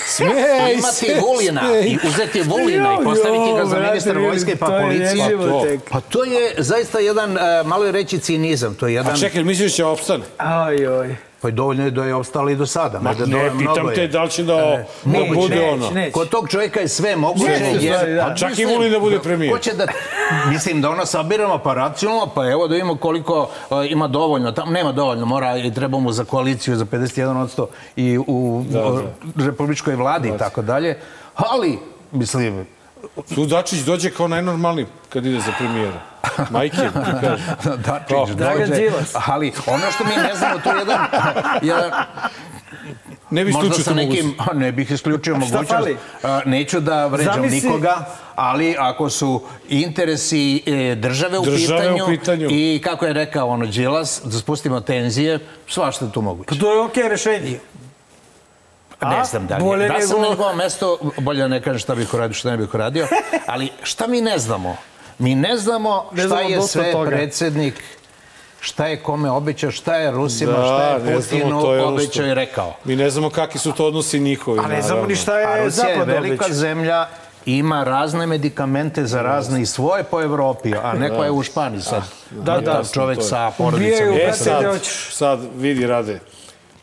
Smej 0.07 0.73
Imati 0.73 0.95
se, 0.95 1.21
Vulina 1.21 1.61
smej. 1.61 1.87
i 1.87 1.97
uzeti 2.07 2.41
Vulina 2.41 2.97
i 3.01 3.03
postaviti 3.03 3.53
ga 3.57 3.65
za 3.65 4.13
ljudi, 4.13 4.25
vojske 4.25 4.55
pa 4.55 4.65
policije. 4.65 5.07
jezivo 5.07 5.47
to. 5.47 5.65
tek. 5.65 5.81
Pa 5.91 6.01
to 6.01 6.23
je 6.23 6.55
zaista 6.57 6.99
jedan, 6.99 7.37
e, 7.37 7.63
malo 7.65 7.85
je 7.85 7.91
reći 7.91 8.19
cinizam, 8.19 8.75
to 8.75 8.87
je 8.87 8.93
jedan... 8.93 9.13
A 9.13 9.17
čekaj, 9.17 9.43
misliš 9.43 9.71
da 9.71 9.75
će 9.75 9.85
opstane? 9.85 10.23
Aj, 10.37 10.87
oj. 10.87 11.15
Pa 11.45 11.51
dovoljno 11.51 11.85
je 11.85 11.91
da 11.91 12.05
je 12.05 12.13
opstala 12.15 12.51
i 12.51 12.55
do 12.55 12.65
sada. 12.65 12.99
Ma 12.99 13.09
možda 13.09 13.25
ne, 13.25 13.31
dovoljno 13.31 13.59
pitam 13.59 13.87
te 13.95 14.07
da 14.07 14.23
li 14.23 14.29
će 14.29 14.43
da, 14.43 14.55
da 14.55 14.85
Neće, 15.05 15.33
bude 15.35 15.55
neće, 15.55 15.69
ono. 15.69 15.89
neće. 15.89 16.11
Kod 16.11 16.29
tog 16.29 16.49
čovjeka 16.49 16.79
je 16.79 16.87
sve 16.87 17.15
moguće. 17.15 17.45
Neće, 17.45 17.85
jer- 17.85 18.15
da. 18.15 18.25
A 18.25 18.35
čak 18.35 18.59
i 18.59 18.65
Vulin 18.65 18.91
da 18.91 18.99
bude 18.99 19.19
premijer. 19.19 19.53
Ko 19.53 19.59
će 19.59 19.73
da, 19.73 19.87
mislim 20.49 20.81
da 20.81 20.89
ono 20.89 21.05
sabiramo 21.05 21.57
pa 21.57 21.73
racionalno, 21.73 22.27
pa 22.35 22.51
evo 22.51 22.67
da 22.67 22.73
vidimo 22.73 22.95
koliko 22.95 23.41
uh, 23.69 23.77
ima 23.89 24.07
dovoljno. 24.07 24.51
Tam 24.51 24.73
nema 24.73 24.91
dovoljno, 24.91 25.25
mora 25.25 25.57
i 25.57 25.73
treba 25.73 25.99
mu 25.99 26.11
za 26.11 26.23
koaliciju 26.23 26.75
za 26.75 26.85
51% 26.85 27.65
i 27.95 28.17
u 28.27 28.63
Da, 28.69 28.85
uh, 28.87 28.99
republičkoj 29.35 29.95
vladi 29.95 30.29
i 30.29 30.37
tako 30.37 30.61
dalje. 30.61 30.99
Ali, 31.35 31.79
mislim, 32.11 32.65
Tu 33.35 33.45
Dačić 33.45 33.79
dođe 33.79 34.09
kao 34.09 34.27
najnormalniji 34.27 34.85
kad 35.09 35.25
ide 35.25 35.39
za 35.39 35.51
premijera. 35.57 36.01
Majke, 36.49 36.77
ti 36.77 36.83
kažem. 37.21 37.45
Dačić 37.77 38.35
Dragan 38.35 38.59
dođe. 38.59 38.75
Đilas. 38.75 39.13
Ali 39.27 39.53
ono 39.67 39.91
što 39.91 40.03
mi 40.03 40.15
ne 40.17 40.35
znamo, 40.35 40.59
to 40.59 40.71
je 40.71 40.79
jedan, 40.79 40.99
jedan 41.63 41.91
Ne 43.29 43.45
bi 43.45 43.51
Možda 43.51 43.67
isključio 43.67 43.83
sa 43.83 43.93
nekim, 43.93 44.25
mogućnost. 44.25 44.49
a, 44.49 44.55
ne 44.55 44.71
bih 44.71 44.91
isključio 44.91 45.35
mogućnost. 45.35 45.69
fali? 45.69 45.97
Neću 46.45 46.79
da 46.79 47.07
vređam 47.07 47.33
Zamisli- 47.35 47.63
nikoga, 47.63 48.05
ali 48.35 48.75
ako 48.79 49.09
su 49.09 49.41
interesi 49.69 50.63
e, 50.65 50.95
države, 50.95 51.39
u, 51.39 51.43
Države 51.43 51.79
pitanju, 51.81 52.03
u 52.03 52.07
pitanju. 52.09 52.47
i 52.51 52.81
kako 52.83 53.05
je 53.05 53.13
rekao 53.13 53.47
ono 53.49 53.65
Đilas, 53.65 54.21
da 54.23 54.39
spustimo 54.39 54.79
tenzije, 54.81 55.39
svašta 55.67 56.05
je 56.05 56.11
tu 56.11 56.21
moguće. 56.21 56.47
Pa 56.49 56.55
to 56.55 56.73
je 56.73 56.81
okej 56.81 57.09
rešenje. 57.09 57.59
Ne 59.01 59.25
znam 59.25 59.47
da 59.47 59.57
li 59.57 59.83
je. 59.83 59.89
Da 59.89 60.01
sam 60.01 60.09
nego- 60.09 60.21
na 60.21 60.29
njegovom 60.29 60.57
mestu, 60.57 60.97
bolje 61.17 61.41
da 61.41 61.47
ne 61.47 61.61
kažem 61.61 61.79
šta 61.79 61.95
bih 61.95 62.13
uradio, 62.13 62.33
šta 62.33 62.51
ne 62.51 62.57
bih 62.57 62.73
uradio, 62.73 63.07
ali 63.45 63.69
šta 63.83 64.07
mi 64.07 64.21
ne 64.21 64.39
znamo? 64.39 64.77
Mi 65.19 65.35
ne 65.35 65.57
znamo 65.57 66.05
Ne 66.11 66.19
šta 66.19 66.27
znamo 66.27 66.49
je 66.49 66.55
dosta 66.55 66.71
sve 66.71 66.91
toga. 66.91 67.09
predsednik 67.09 67.83
šta 68.59 68.87
je 68.87 68.97
kome 68.97 69.31
obećao, 69.31 69.71
šta 69.71 69.95
je 69.95 70.11
Rusima, 70.11 70.51
Da, 70.51 70.57
šta 70.57 71.09
je 71.09 71.15
Putinu 71.15 71.73
je 71.73 71.83
obećao 71.83 72.25
i 72.25 72.33
rekao. 72.33 72.73
Mi 72.83 72.95
ne 72.95 73.09
znamo 73.09 73.29
kakvi 73.29 73.59
su 73.59 73.71
to 73.71 73.87
odnosi 73.87 74.19
njihovi. 74.19 74.59
A 74.59 74.67
ne 74.67 74.81
znamo 74.81 74.87
naravno. 74.87 75.07
ni 75.07 75.15
šta 75.15 75.39
je 75.39 75.45
Rusija 75.45 75.87
je 75.87 75.93
zapad 75.93 76.07
velika 76.07 76.33
obećao. 76.35 76.53
zemlja, 76.53 77.07
ima 77.45 77.83
razne 77.83 78.25
medikamente 78.25 79.05
za 79.05 79.21
razne 79.21 79.61
i 79.61 79.65
svoje 79.65 80.03
po 80.03 80.21
Evropi, 80.21 80.73
a 80.83 80.93
neko 80.93 81.23
je 81.23 81.31
u 81.31 81.43
Španiji 81.43 81.81
sad. 81.81 82.03
Da, 82.31 82.59
da, 82.59 82.81
čovek 82.93 83.17
to 83.17 83.23
je. 83.23 83.29
sa 83.29 83.51
porodicom. 83.57 84.13
E 84.13 84.33
sad, 84.33 84.79
sad 85.11 85.39
vidi 85.55 85.87
Rade. 85.87 86.19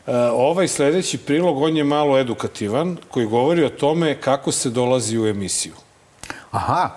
E, 0.07 0.17
ovaj 0.17 0.67
sledeći 0.67 1.17
prilog, 1.17 1.61
on 1.61 1.77
je 1.77 1.83
malo 1.83 2.17
edukativan, 2.19 2.97
koji 3.11 3.25
govori 3.25 3.63
o 3.63 3.69
tome 3.69 4.21
kako 4.21 4.51
se 4.51 4.69
dolazi 4.69 5.19
u 5.19 5.27
emisiju. 5.27 5.73
Aha, 6.51 6.89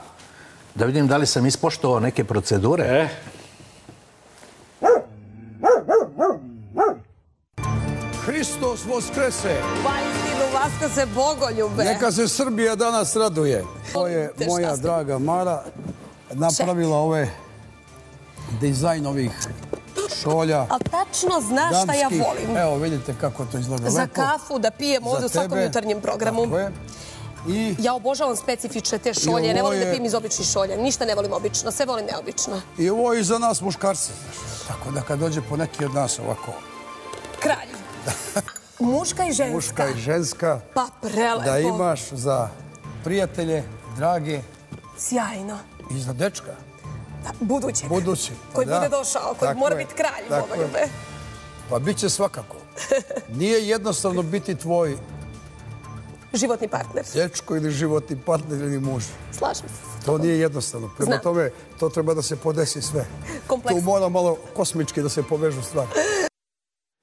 da 0.76 0.84
vidim 0.84 1.06
da 1.06 1.16
li 1.16 1.26
sam 1.26 1.46
ispoštovao 1.46 2.00
neke 2.00 2.24
procedure. 2.24 2.84
E, 2.84 3.08
Hristos 8.26 8.84
voskrese. 8.84 9.56
Pa 9.84 9.90
istinu 9.90 10.44
vaska 10.54 10.88
se 10.94 11.06
bogoljube. 11.14 11.84
Neka 11.84 12.12
se 12.12 12.28
Srbija 12.28 12.76
danas 12.76 13.16
raduje. 13.16 13.64
To 13.92 14.06
je 14.06 14.32
moja 14.48 14.76
draga 14.76 15.18
Mara 15.18 15.62
napravila 16.32 16.96
ove 16.96 17.28
dizajn 18.60 19.06
ovih 19.06 19.30
šolja. 20.22 20.66
Ali 20.68 20.82
tačno 20.90 21.40
znaš 21.40 21.82
šta 21.82 21.94
ja 21.94 22.08
volim. 22.08 22.56
Evo, 22.56 22.76
vidite 22.76 23.14
kako 23.20 23.44
to 23.44 23.58
izgleda 23.58 23.90
Za 23.90 24.00
lepo. 24.00 24.14
kafu 24.14 24.58
da 24.58 24.70
pijem 24.70 25.06
ovde 25.06 25.20
Za 25.20 25.26
u 25.26 25.28
svakom 25.28 25.60
jutarnjem 25.60 26.00
programu. 26.00 26.44
Tako 26.44 26.58
je. 26.58 26.72
I 27.48 27.76
Ja 27.78 27.94
obožavam 27.94 28.36
specifične 28.36 28.98
te 28.98 29.14
šolje. 29.14 29.54
Ne 29.54 29.62
volim 29.62 29.80
da 29.80 29.86
je- 29.86 29.92
pijem 29.92 30.04
iz 30.04 30.14
običnih 30.14 30.48
šolja. 30.48 30.76
Ništa 30.76 31.04
ne 31.04 31.14
volim 31.14 31.32
obično. 31.32 31.70
Sve 31.70 31.86
volim 31.86 32.06
neobično. 32.06 32.60
I 32.78 32.90
ovo 32.90 33.12
je 33.12 33.20
i 33.20 33.24
za 33.24 33.38
nas 33.38 33.60
muškarce, 33.60 34.12
znaš. 34.14 34.36
Tako 34.68 34.90
da 34.90 35.00
kad 35.02 35.18
dođe 35.18 35.40
po 35.42 35.56
neki 35.56 35.84
od 35.84 35.94
nas 35.94 36.18
ovako, 36.18 36.52
Kralj. 37.40 37.68
Muška 38.80 39.24
i 39.24 39.32
ženska. 39.32 39.54
muška 39.54 39.88
i 39.88 39.94
ženska, 39.96 40.60
Pa 40.74 40.86
prelepo. 41.02 41.42
da 41.42 41.58
imaš 41.58 42.00
za 42.04 42.48
prijatelje, 43.04 43.64
drage 43.96 44.40
Sjajno. 44.98 45.58
i 45.90 45.98
za 45.98 46.12
dečka, 46.12 46.54
Da, 47.24 47.30
budućeg. 47.40 47.88
budući. 47.88 48.32
Pa 48.46 48.54
Koji 48.54 48.66
da. 48.66 48.76
bude 48.76 48.88
došao, 48.90 49.22
koji 49.28 49.48
Tako 49.48 49.58
mora 49.58 49.74
je, 49.74 49.78
biti 49.78 49.94
kralj, 49.94 50.40
bogoljube. 50.42 50.88
Pa 51.70 51.78
bit 51.78 51.98
će 51.98 52.08
svakako. 52.10 52.56
Nije 53.30 53.68
jednostavno 53.68 54.22
biti 54.22 54.54
tvoj 54.54 54.96
Životni 56.32 56.68
partner. 56.68 57.04
dečko 57.14 57.56
ili 57.56 57.70
životni 57.70 58.16
partner 58.16 58.60
ili 58.60 58.80
muž. 58.80 59.04
Slažem 59.32 59.68
se. 59.68 60.06
To 60.06 60.18
nije 60.18 60.40
jednostavno. 60.40 60.90
Prema 60.98 61.18
tome, 61.18 61.50
to 61.80 61.88
treba 61.88 62.14
da 62.14 62.22
se 62.22 62.36
podesi 62.36 62.82
sve. 62.82 63.04
Kompleksno. 63.46 63.80
Tu 63.80 63.84
mora 63.84 64.08
malo 64.08 64.36
kosmički 64.54 65.02
da 65.02 65.08
se 65.08 65.22
povežu 65.22 65.62
stvari. 65.62 65.88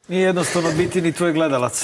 Nije 0.07 0.21
jednostavno 0.23 0.71
biti 0.71 1.01
ni 1.01 1.11
tvoj 1.11 1.33
gledalac. 1.33 1.83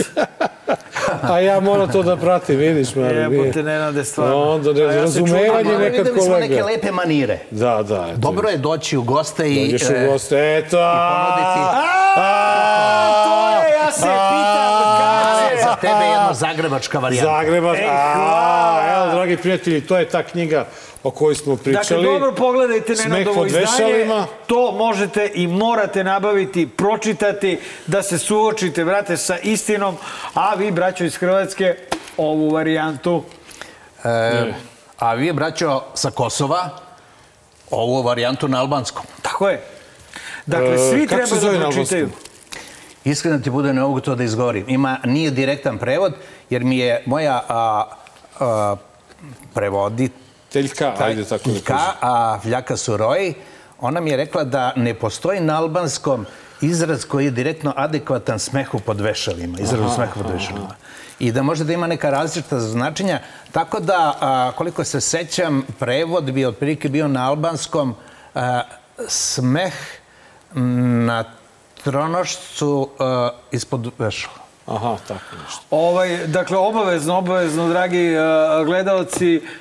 a 1.23 1.39
ja 1.39 1.59
moram 1.59 1.91
to 1.91 2.03
da 2.03 2.17
pratim, 2.17 2.57
vidiš, 2.57 2.95
Mari. 2.95 3.17
Jebote, 3.17 3.63
Nenade, 3.63 4.05
stvarno. 4.05 4.35
Onda 4.43 4.73
ne, 4.73 4.79
ja 4.81 5.01
razumevanje 5.01 5.71
nekad 5.71 5.97
videli 5.97 6.21
smo 6.21 6.33
neke 6.35 6.47
kolega. 6.49 6.65
lepe 6.67 6.91
manire. 6.91 7.39
Da, 7.51 7.83
da. 7.83 8.07
eto. 8.07 8.17
Dobro 8.17 8.49
je 8.49 8.57
doći 8.57 8.97
u 8.97 9.03
goste 9.03 9.51
i... 9.51 9.65
Dođeš 9.65 9.89
e, 9.89 10.05
u 10.05 10.11
goste, 10.11 10.35
eto. 10.57 10.77
ponuditi- 10.77 11.59
A, 12.15 13.23
To 13.25 13.65
je, 13.65 13.73
ja 13.75 13.91
se 13.91 14.07
tebe 15.81 16.03
je 16.03 16.09
jedna 16.09 16.33
zagrebačka 16.33 16.99
varijanta. 16.99 17.31
Zagrebac. 17.31 17.77
Ej, 17.77 17.87
A, 17.89 18.95
evo, 18.95 19.11
dragi 19.11 19.37
prijatelji, 19.37 19.81
to 19.81 19.97
je 19.97 20.09
ta 20.09 20.23
knjiga 20.23 20.65
o 21.03 21.11
kojoj 21.11 21.35
smo 21.35 21.55
Dakle, 21.55 21.73
pričali. 21.73 22.03
dobro 22.03 22.31
pogledajte 22.31 22.93
Nenadovo 22.95 23.45
izdanje. 23.45 24.25
To 24.47 24.71
možete 24.71 25.31
i 25.33 25.47
morate 25.47 26.03
nabaviti, 26.03 26.67
pročitati, 26.67 27.59
da 27.87 28.03
se 28.03 28.17
suočite, 28.17 28.83
vrate, 28.83 29.17
sa 29.17 29.37
istinom. 29.37 29.97
A 30.33 30.55
vi, 30.55 30.71
braćo 30.71 31.03
iz 31.03 31.15
Hrvatske, 31.15 31.75
ovu 32.17 32.49
varijantu 32.49 33.23
E, 34.03 34.53
a 34.99 35.13
vi, 35.13 35.33
braćo, 35.33 35.81
sa 35.93 36.11
Kosova, 36.11 36.69
ovu 37.71 38.01
varijantu 38.01 38.47
na 38.47 38.59
albanskom. 38.59 39.03
Tako 39.21 39.49
je. 39.49 39.61
Dakle, 40.45 40.73
E, 40.73 40.77
svi 40.91 41.07
kako 41.07 41.21
se 41.21 41.29
treba 41.29 41.41
zove 41.41 41.57
da 41.57 41.59
na 41.59 41.69
pročitaju. 41.69 42.09
Iskreno 43.09 43.39
ti 43.39 43.49
bude, 43.49 43.73
ne 43.73 43.81
mogu 43.81 43.99
to 43.99 44.15
da 44.15 44.23
izgovorim. 44.23 44.65
Ima, 44.67 44.97
nije 45.05 45.31
direktan 45.31 45.77
prevod, 45.77 46.13
jer 46.49 46.63
mi 46.63 46.77
je 46.77 47.03
moja 47.05 47.43
a, 47.49 47.85
a, 48.39 48.75
Teljka, 50.51 50.93
ajde 50.99 51.25
tako 51.25 51.49
da 51.49 51.59
kažem. 51.59 51.85
a 52.01 52.39
Vljaka 52.43 52.77
Suroji, 52.77 53.33
ona 53.79 54.01
mi 54.01 54.09
je 54.09 54.17
rekla 54.17 54.43
da 54.43 54.73
ne 54.75 54.93
postoji 54.93 55.39
na 55.39 55.57
albanskom 55.57 56.25
izraz 56.61 57.05
koji 57.05 57.25
je 57.25 57.31
direktno 57.31 57.73
adekvatan 57.75 58.39
smehu 58.39 58.79
pod 58.79 59.01
vešalima, 59.01 59.59
izrazu 59.59 59.83
Aha, 59.83 59.95
smehu 59.95 60.13
pod 60.13 60.25
aha, 60.25 60.33
vešalima. 60.33 60.75
I 61.19 61.31
da 61.31 61.43
može 61.43 61.63
da 61.63 61.73
ima 61.73 61.87
neka 61.87 62.09
različita 62.09 62.59
značenja. 62.59 63.19
Tako 63.51 63.79
da, 63.79 64.17
a, 64.21 64.51
koliko 64.55 64.83
se 64.83 65.01
sećam, 65.01 65.63
prevod 65.79 66.31
bi 66.31 66.45
otprilike 66.45 66.89
bio 66.89 67.07
na 67.07 67.29
albanskom 67.29 67.95
a, 68.35 68.61
smeh 69.07 69.73
na 71.05 71.23
tronošcu 71.83 72.89
a, 72.99 73.29
ispod 73.51 73.91
vešala. 73.97 74.49
Aha, 74.69 74.97
tako 75.07 75.35
nešto. 75.43 75.61
Ovaj, 75.71 76.17
dakle, 76.27 76.57
obavezno, 76.57 77.17
obavezno, 77.17 77.67
dragi 77.67 78.15
uh, 78.15 79.07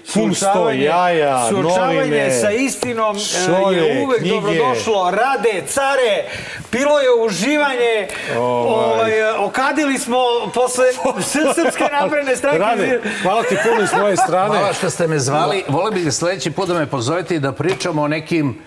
sto 0.04 0.20
suočavanje, 0.20 0.84
jaja, 0.84 1.48
suočavanje 1.48 2.00
novine, 2.00 2.30
sa 2.40 2.50
istinom 2.50 3.16
uh, 3.16 3.22
šolje, 3.22 3.78
je 3.78 4.04
uvek 4.04 4.18
knjige. 4.18 4.34
dobrodošlo. 4.34 5.10
Rade, 5.10 5.62
care, 5.68 6.24
bilo 6.72 7.00
je 7.00 7.08
uživanje, 7.26 8.08
ovaj, 8.38 9.30
uh, 9.32 9.44
okadili 9.44 9.98
smo 9.98 10.18
posle 10.54 10.86
Srpske 11.54 11.84
napredne 12.00 12.36
stranke. 12.36 12.58
Rade, 12.58 13.00
hvala 13.22 13.42
ti 13.42 13.56
puno 13.68 13.82
iz 13.82 13.90
moje 14.00 14.16
strane. 14.16 14.58
Hvala 14.58 14.72
što 14.72 14.90
ste 14.90 15.06
me 15.06 15.18
zvali. 15.18 15.64
Vole 15.68 15.90
bih 15.90 16.12
sledeći 16.12 16.50
put 16.50 16.68
da 16.68 16.74
me 16.74 16.86
pozovete 16.86 17.34
i 17.34 17.40
da 17.40 17.52
pričamo 17.52 18.02
o 18.02 18.08
nekim 18.08 18.58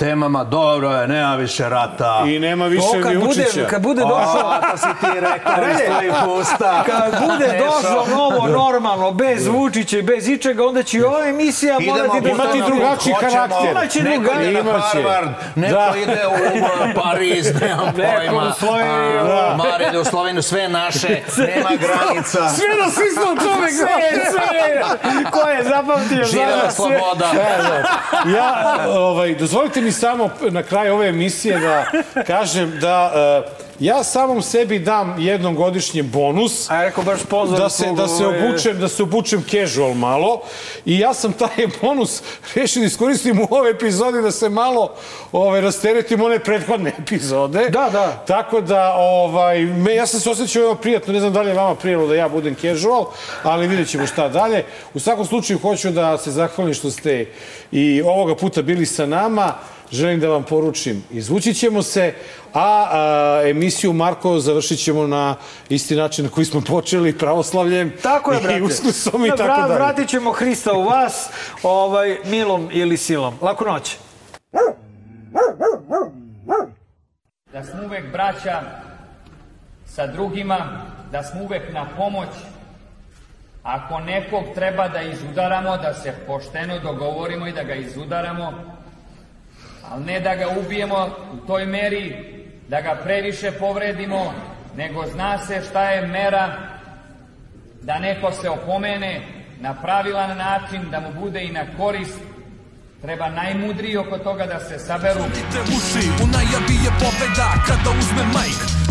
temama. 0.00 0.44
Dobro 0.44 0.90
je, 0.90 1.08
nema 1.08 1.34
više 1.36 1.68
rata. 1.68 2.22
I 2.26 2.38
nema 2.38 2.66
više 2.66 2.86
To 2.88 3.02
kad 3.02 3.12
ni 3.12 3.18
bude, 3.18 3.26
Vučića. 3.40 3.66
kad 3.66 3.82
bude 3.82 4.00
došlo... 4.00 4.40
O, 4.40 4.70
to 4.70 4.76
si 4.76 4.86
ti 5.00 5.20
rekao 5.20 5.54
iz 5.64 5.76
tvojih 5.86 6.12
usta. 6.40 6.82
Kad 6.86 7.20
bude 7.22 7.60
došlo 7.60 8.06
novo 8.08 8.46
normalno, 8.48 9.10
bez 9.12 9.46
Vučića 9.48 9.98
i 9.98 10.02
bez 10.02 10.28
ičega, 10.28 10.66
onda 10.66 10.82
će 10.82 10.98
i 10.98 11.02
ova 11.02 11.24
emisija 11.24 11.78
morati 11.80 12.20
da... 12.20 12.28
imati 12.30 12.62
drugačiji 12.62 13.14
karakter. 13.20 13.70
Imaće 13.70 14.02
Neko 14.02 14.22
drugačiji- 14.22 14.50
ide 14.50 14.62
na. 14.62 14.78
Harvard, 14.80 15.30
neko 15.54 15.74
Da. 15.74 15.92
ide 15.96 16.20
u 16.26 17.02
Pariz, 17.02 17.46
nemam 17.60 17.92
pojma. 17.94 18.48
u 18.48 18.58
Sloveniju. 18.58 19.20
A, 19.20 19.56
Mare 19.58 19.86
ide 19.88 19.98
u 19.98 20.04
Sloveniju, 20.04 20.42
sve 20.42 20.68
naše, 20.68 21.08
nema 21.48 21.70
granica. 21.70 22.48
Sve 22.56 22.66
na 22.76 22.90
sistem 22.90 23.36
čovek 23.38 23.70
sve, 23.72 23.96
sve. 24.30 24.82
Ko 25.30 25.48
je 25.48 25.64
zapamtio 25.64 26.24
Živela 26.24 26.70
sloboda. 26.70 27.26
Ja, 28.26 28.76
ovaj, 28.88 29.34
dozvolite 29.34 29.80
mi 29.80 29.89
samo 29.92 30.30
na 30.50 30.62
kraju 30.62 30.94
ove 30.94 31.08
emisije 31.08 31.58
da 31.60 31.84
kažem 32.26 32.78
da 32.80 33.12
eh, 33.14 33.70
ja 33.80 34.04
samom 34.04 34.42
sebi 34.42 34.78
dam 34.78 35.16
jednom 35.18 35.54
godišnje 35.54 36.02
bonus. 36.02 36.70
A 36.70 36.74
ja 36.74 36.84
rekao 36.84 37.04
baš 37.04 37.20
pozor. 37.30 37.58
da 37.58 37.68
se, 37.68 37.86
da 37.96 38.08
se 38.08 38.26
obučem, 38.26 38.80
da 38.80 38.88
se 38.88 39.02
obučem 39.02 39.44
casual 39.50 39.94
malo 39.94 40.42
i 40.84 40.98
ja 40.98 41.14
sam 41.14 41.32
taj 41.32 41.66
bonus 41.80 42.22
rešio 42.54 42.80
da 42.80 42.86
iskoristim 42.86 43.40
u 43.40 43.46
ove 43.50 43.70
epizode 43.70 44.20
da 44.20 44.30
se 44.30 44.48
malo 44.48 44.94
ovaj, 45.32 45.60
rasteretim 45.60 46.22
one 46.22 46.38
prethodne 46.38 46.92
epizode. 46.98 47.68
Da, 47.68 47.88
da. 47.92 48.24
Tako 48.26 48.60
da, 48.60 48.94
ovaj, 48.96 49.60
me, 49.60 49.94
ja 49.94 50.06
sam 50.06 50.20
se 50.20 50.30
osjećao 50.30 50.62
veoma 50.62 50.80
prijatno, 50.80 51.12
ne 51.12 51.20
znam 51.20 51.32
da 51.32 51.42
li 51.42 51.48
je 51.50 51.54
vama 51.54 51.74
prijelo 51.74 52.06
da 52.06 52.14
ja 52.14 52.28
budem 52.28 52.54
casual, 52.54 53.06
ali 53.42 53.68
vidjet 53.68 53.88
ćemo 53.88 54.06
šta 54.06 54.28
dalje. 54.28 54.64
U 54.94 55.00
svakom 55.00 55.26
slučaju 55.26 55.58
hoću 55.58 55.90
da 55.90 56.18
se 56.18 56.30
zahvalim 56.30 56.74
što 56.74 56.90
ste 56.90 57.26
i 57.72 58.02
ovoga 58.02 58.34
puta 58.34 58.62
bili 58.62 58.86
sa 58.86 59.06
nama. 59.06 59.54
Želim 59.92 60.20
da 60.20 60.28
vam 60.28 60.42
poručim, 60.42 61.04
izvući 61.10 61.54
ćemo 61.54 61.82
se, 61.82 62.14
a, 62.54 62.86
a 62.90 63.42
emisiju 63.48 63.92
Marko 63.92 64.38
završit 64.38 64.78
ćemo 64.78 65.06
na 65.06 65.36
isti 65.68 65.96
način 65.96 66.24
na 66.24 66.30
koji 66.30 66.44
smo 66.44 66.60
počeli, 66.60 67.18
pravoslavljem 67.18 67.92
Tako 68.02 68.32
je, 68.32 68.40
brate. 68.40 68.58
i 68.58 68.62
uskusom 68.62 69.24
i 69.24 69.28
Da, 69.28 69.36
tako 69.36 69.60
dalje. 69.60 69.74
Vratit 69.74 70.08
ćemo 70.08 70.32
Hrista 70.32 70.72
u 70.72 70.82
vas, 70.82 71.28
ovaj, 71.62 72.18
milom 72.24 72.68
ili 72.72 72.96
silom. 72.96 73.34
Laku 73.40 73.64
noć. 73.64 73.96
da 77.52 77.64
smo 77.64 77.82
uvek 77.84 78.12
braća 78.12 78.60
sa 79.86 80.06
drugima, 80.06 80.86
da 81.12 81.22
smo 81.22 81.42
uvek 81.42 81.72
na 81.72 81.86
pomoć. 81.96 82.28
Ako 83.62 84.00
nekog 84.00 84.44
treba 84.54 84.88
da 84.88 85.02
izudaramo, 85.02 85.76
da 85.76 85.94
se 85.94 86.14
pošteno 86.26 86.78
dogovorimo 86.78 87.46
i 87.46 87.52
da 87.52 87.62
ga 87.62 87.74
izudaramo, 87.74 88.52
ali 89.88 90.04
ne 90.04 90.20
da 90.20 90.34
ga 90.34 90.48
ubijemo 90.48 91.10
u 91.32 91.46
toj 91.46 91.66
meri, 91.66 92.16
da 92.68 92.80
ga 92.80 93.00
previše 93.04 93.52
povredimo, 93.52 94.34
nego 94.76 95.06
zna 95.06 95.38
se 95.38 95.62
šta 95.70 95.90
je 95.90 96.06
mera 96.06 96.56
da 97.82 97.98
neko 97.98 98.32
se 98.32 98.50
opomene 98.50 99.20
na 99.60 99.74
pravilan 99.74 100.38
način, 100.38 100.90
da 100.90 101.00
mu 101.00 101.20
bude 101.20 101.44
i 101.44 101.52
na 101.52 101.64
korist, 101.76 102.18
treba 103.02 103.28
najmudriji 103.28 103.96
oko 103.96 104.18
toga 104.18 104.46
da 104.46 104.60
se 104.60 104.78
saberu. 104.78 105.20
Te 105.52 105.60
uši, 105.60 106.08
u 106.22 106.26
najavi 106.26 106.74
je 106.84 106.90
pobeda 107.00 107.48
kada 107.66 107.90
uzme 107.98 108.24
majk 108.32 108.69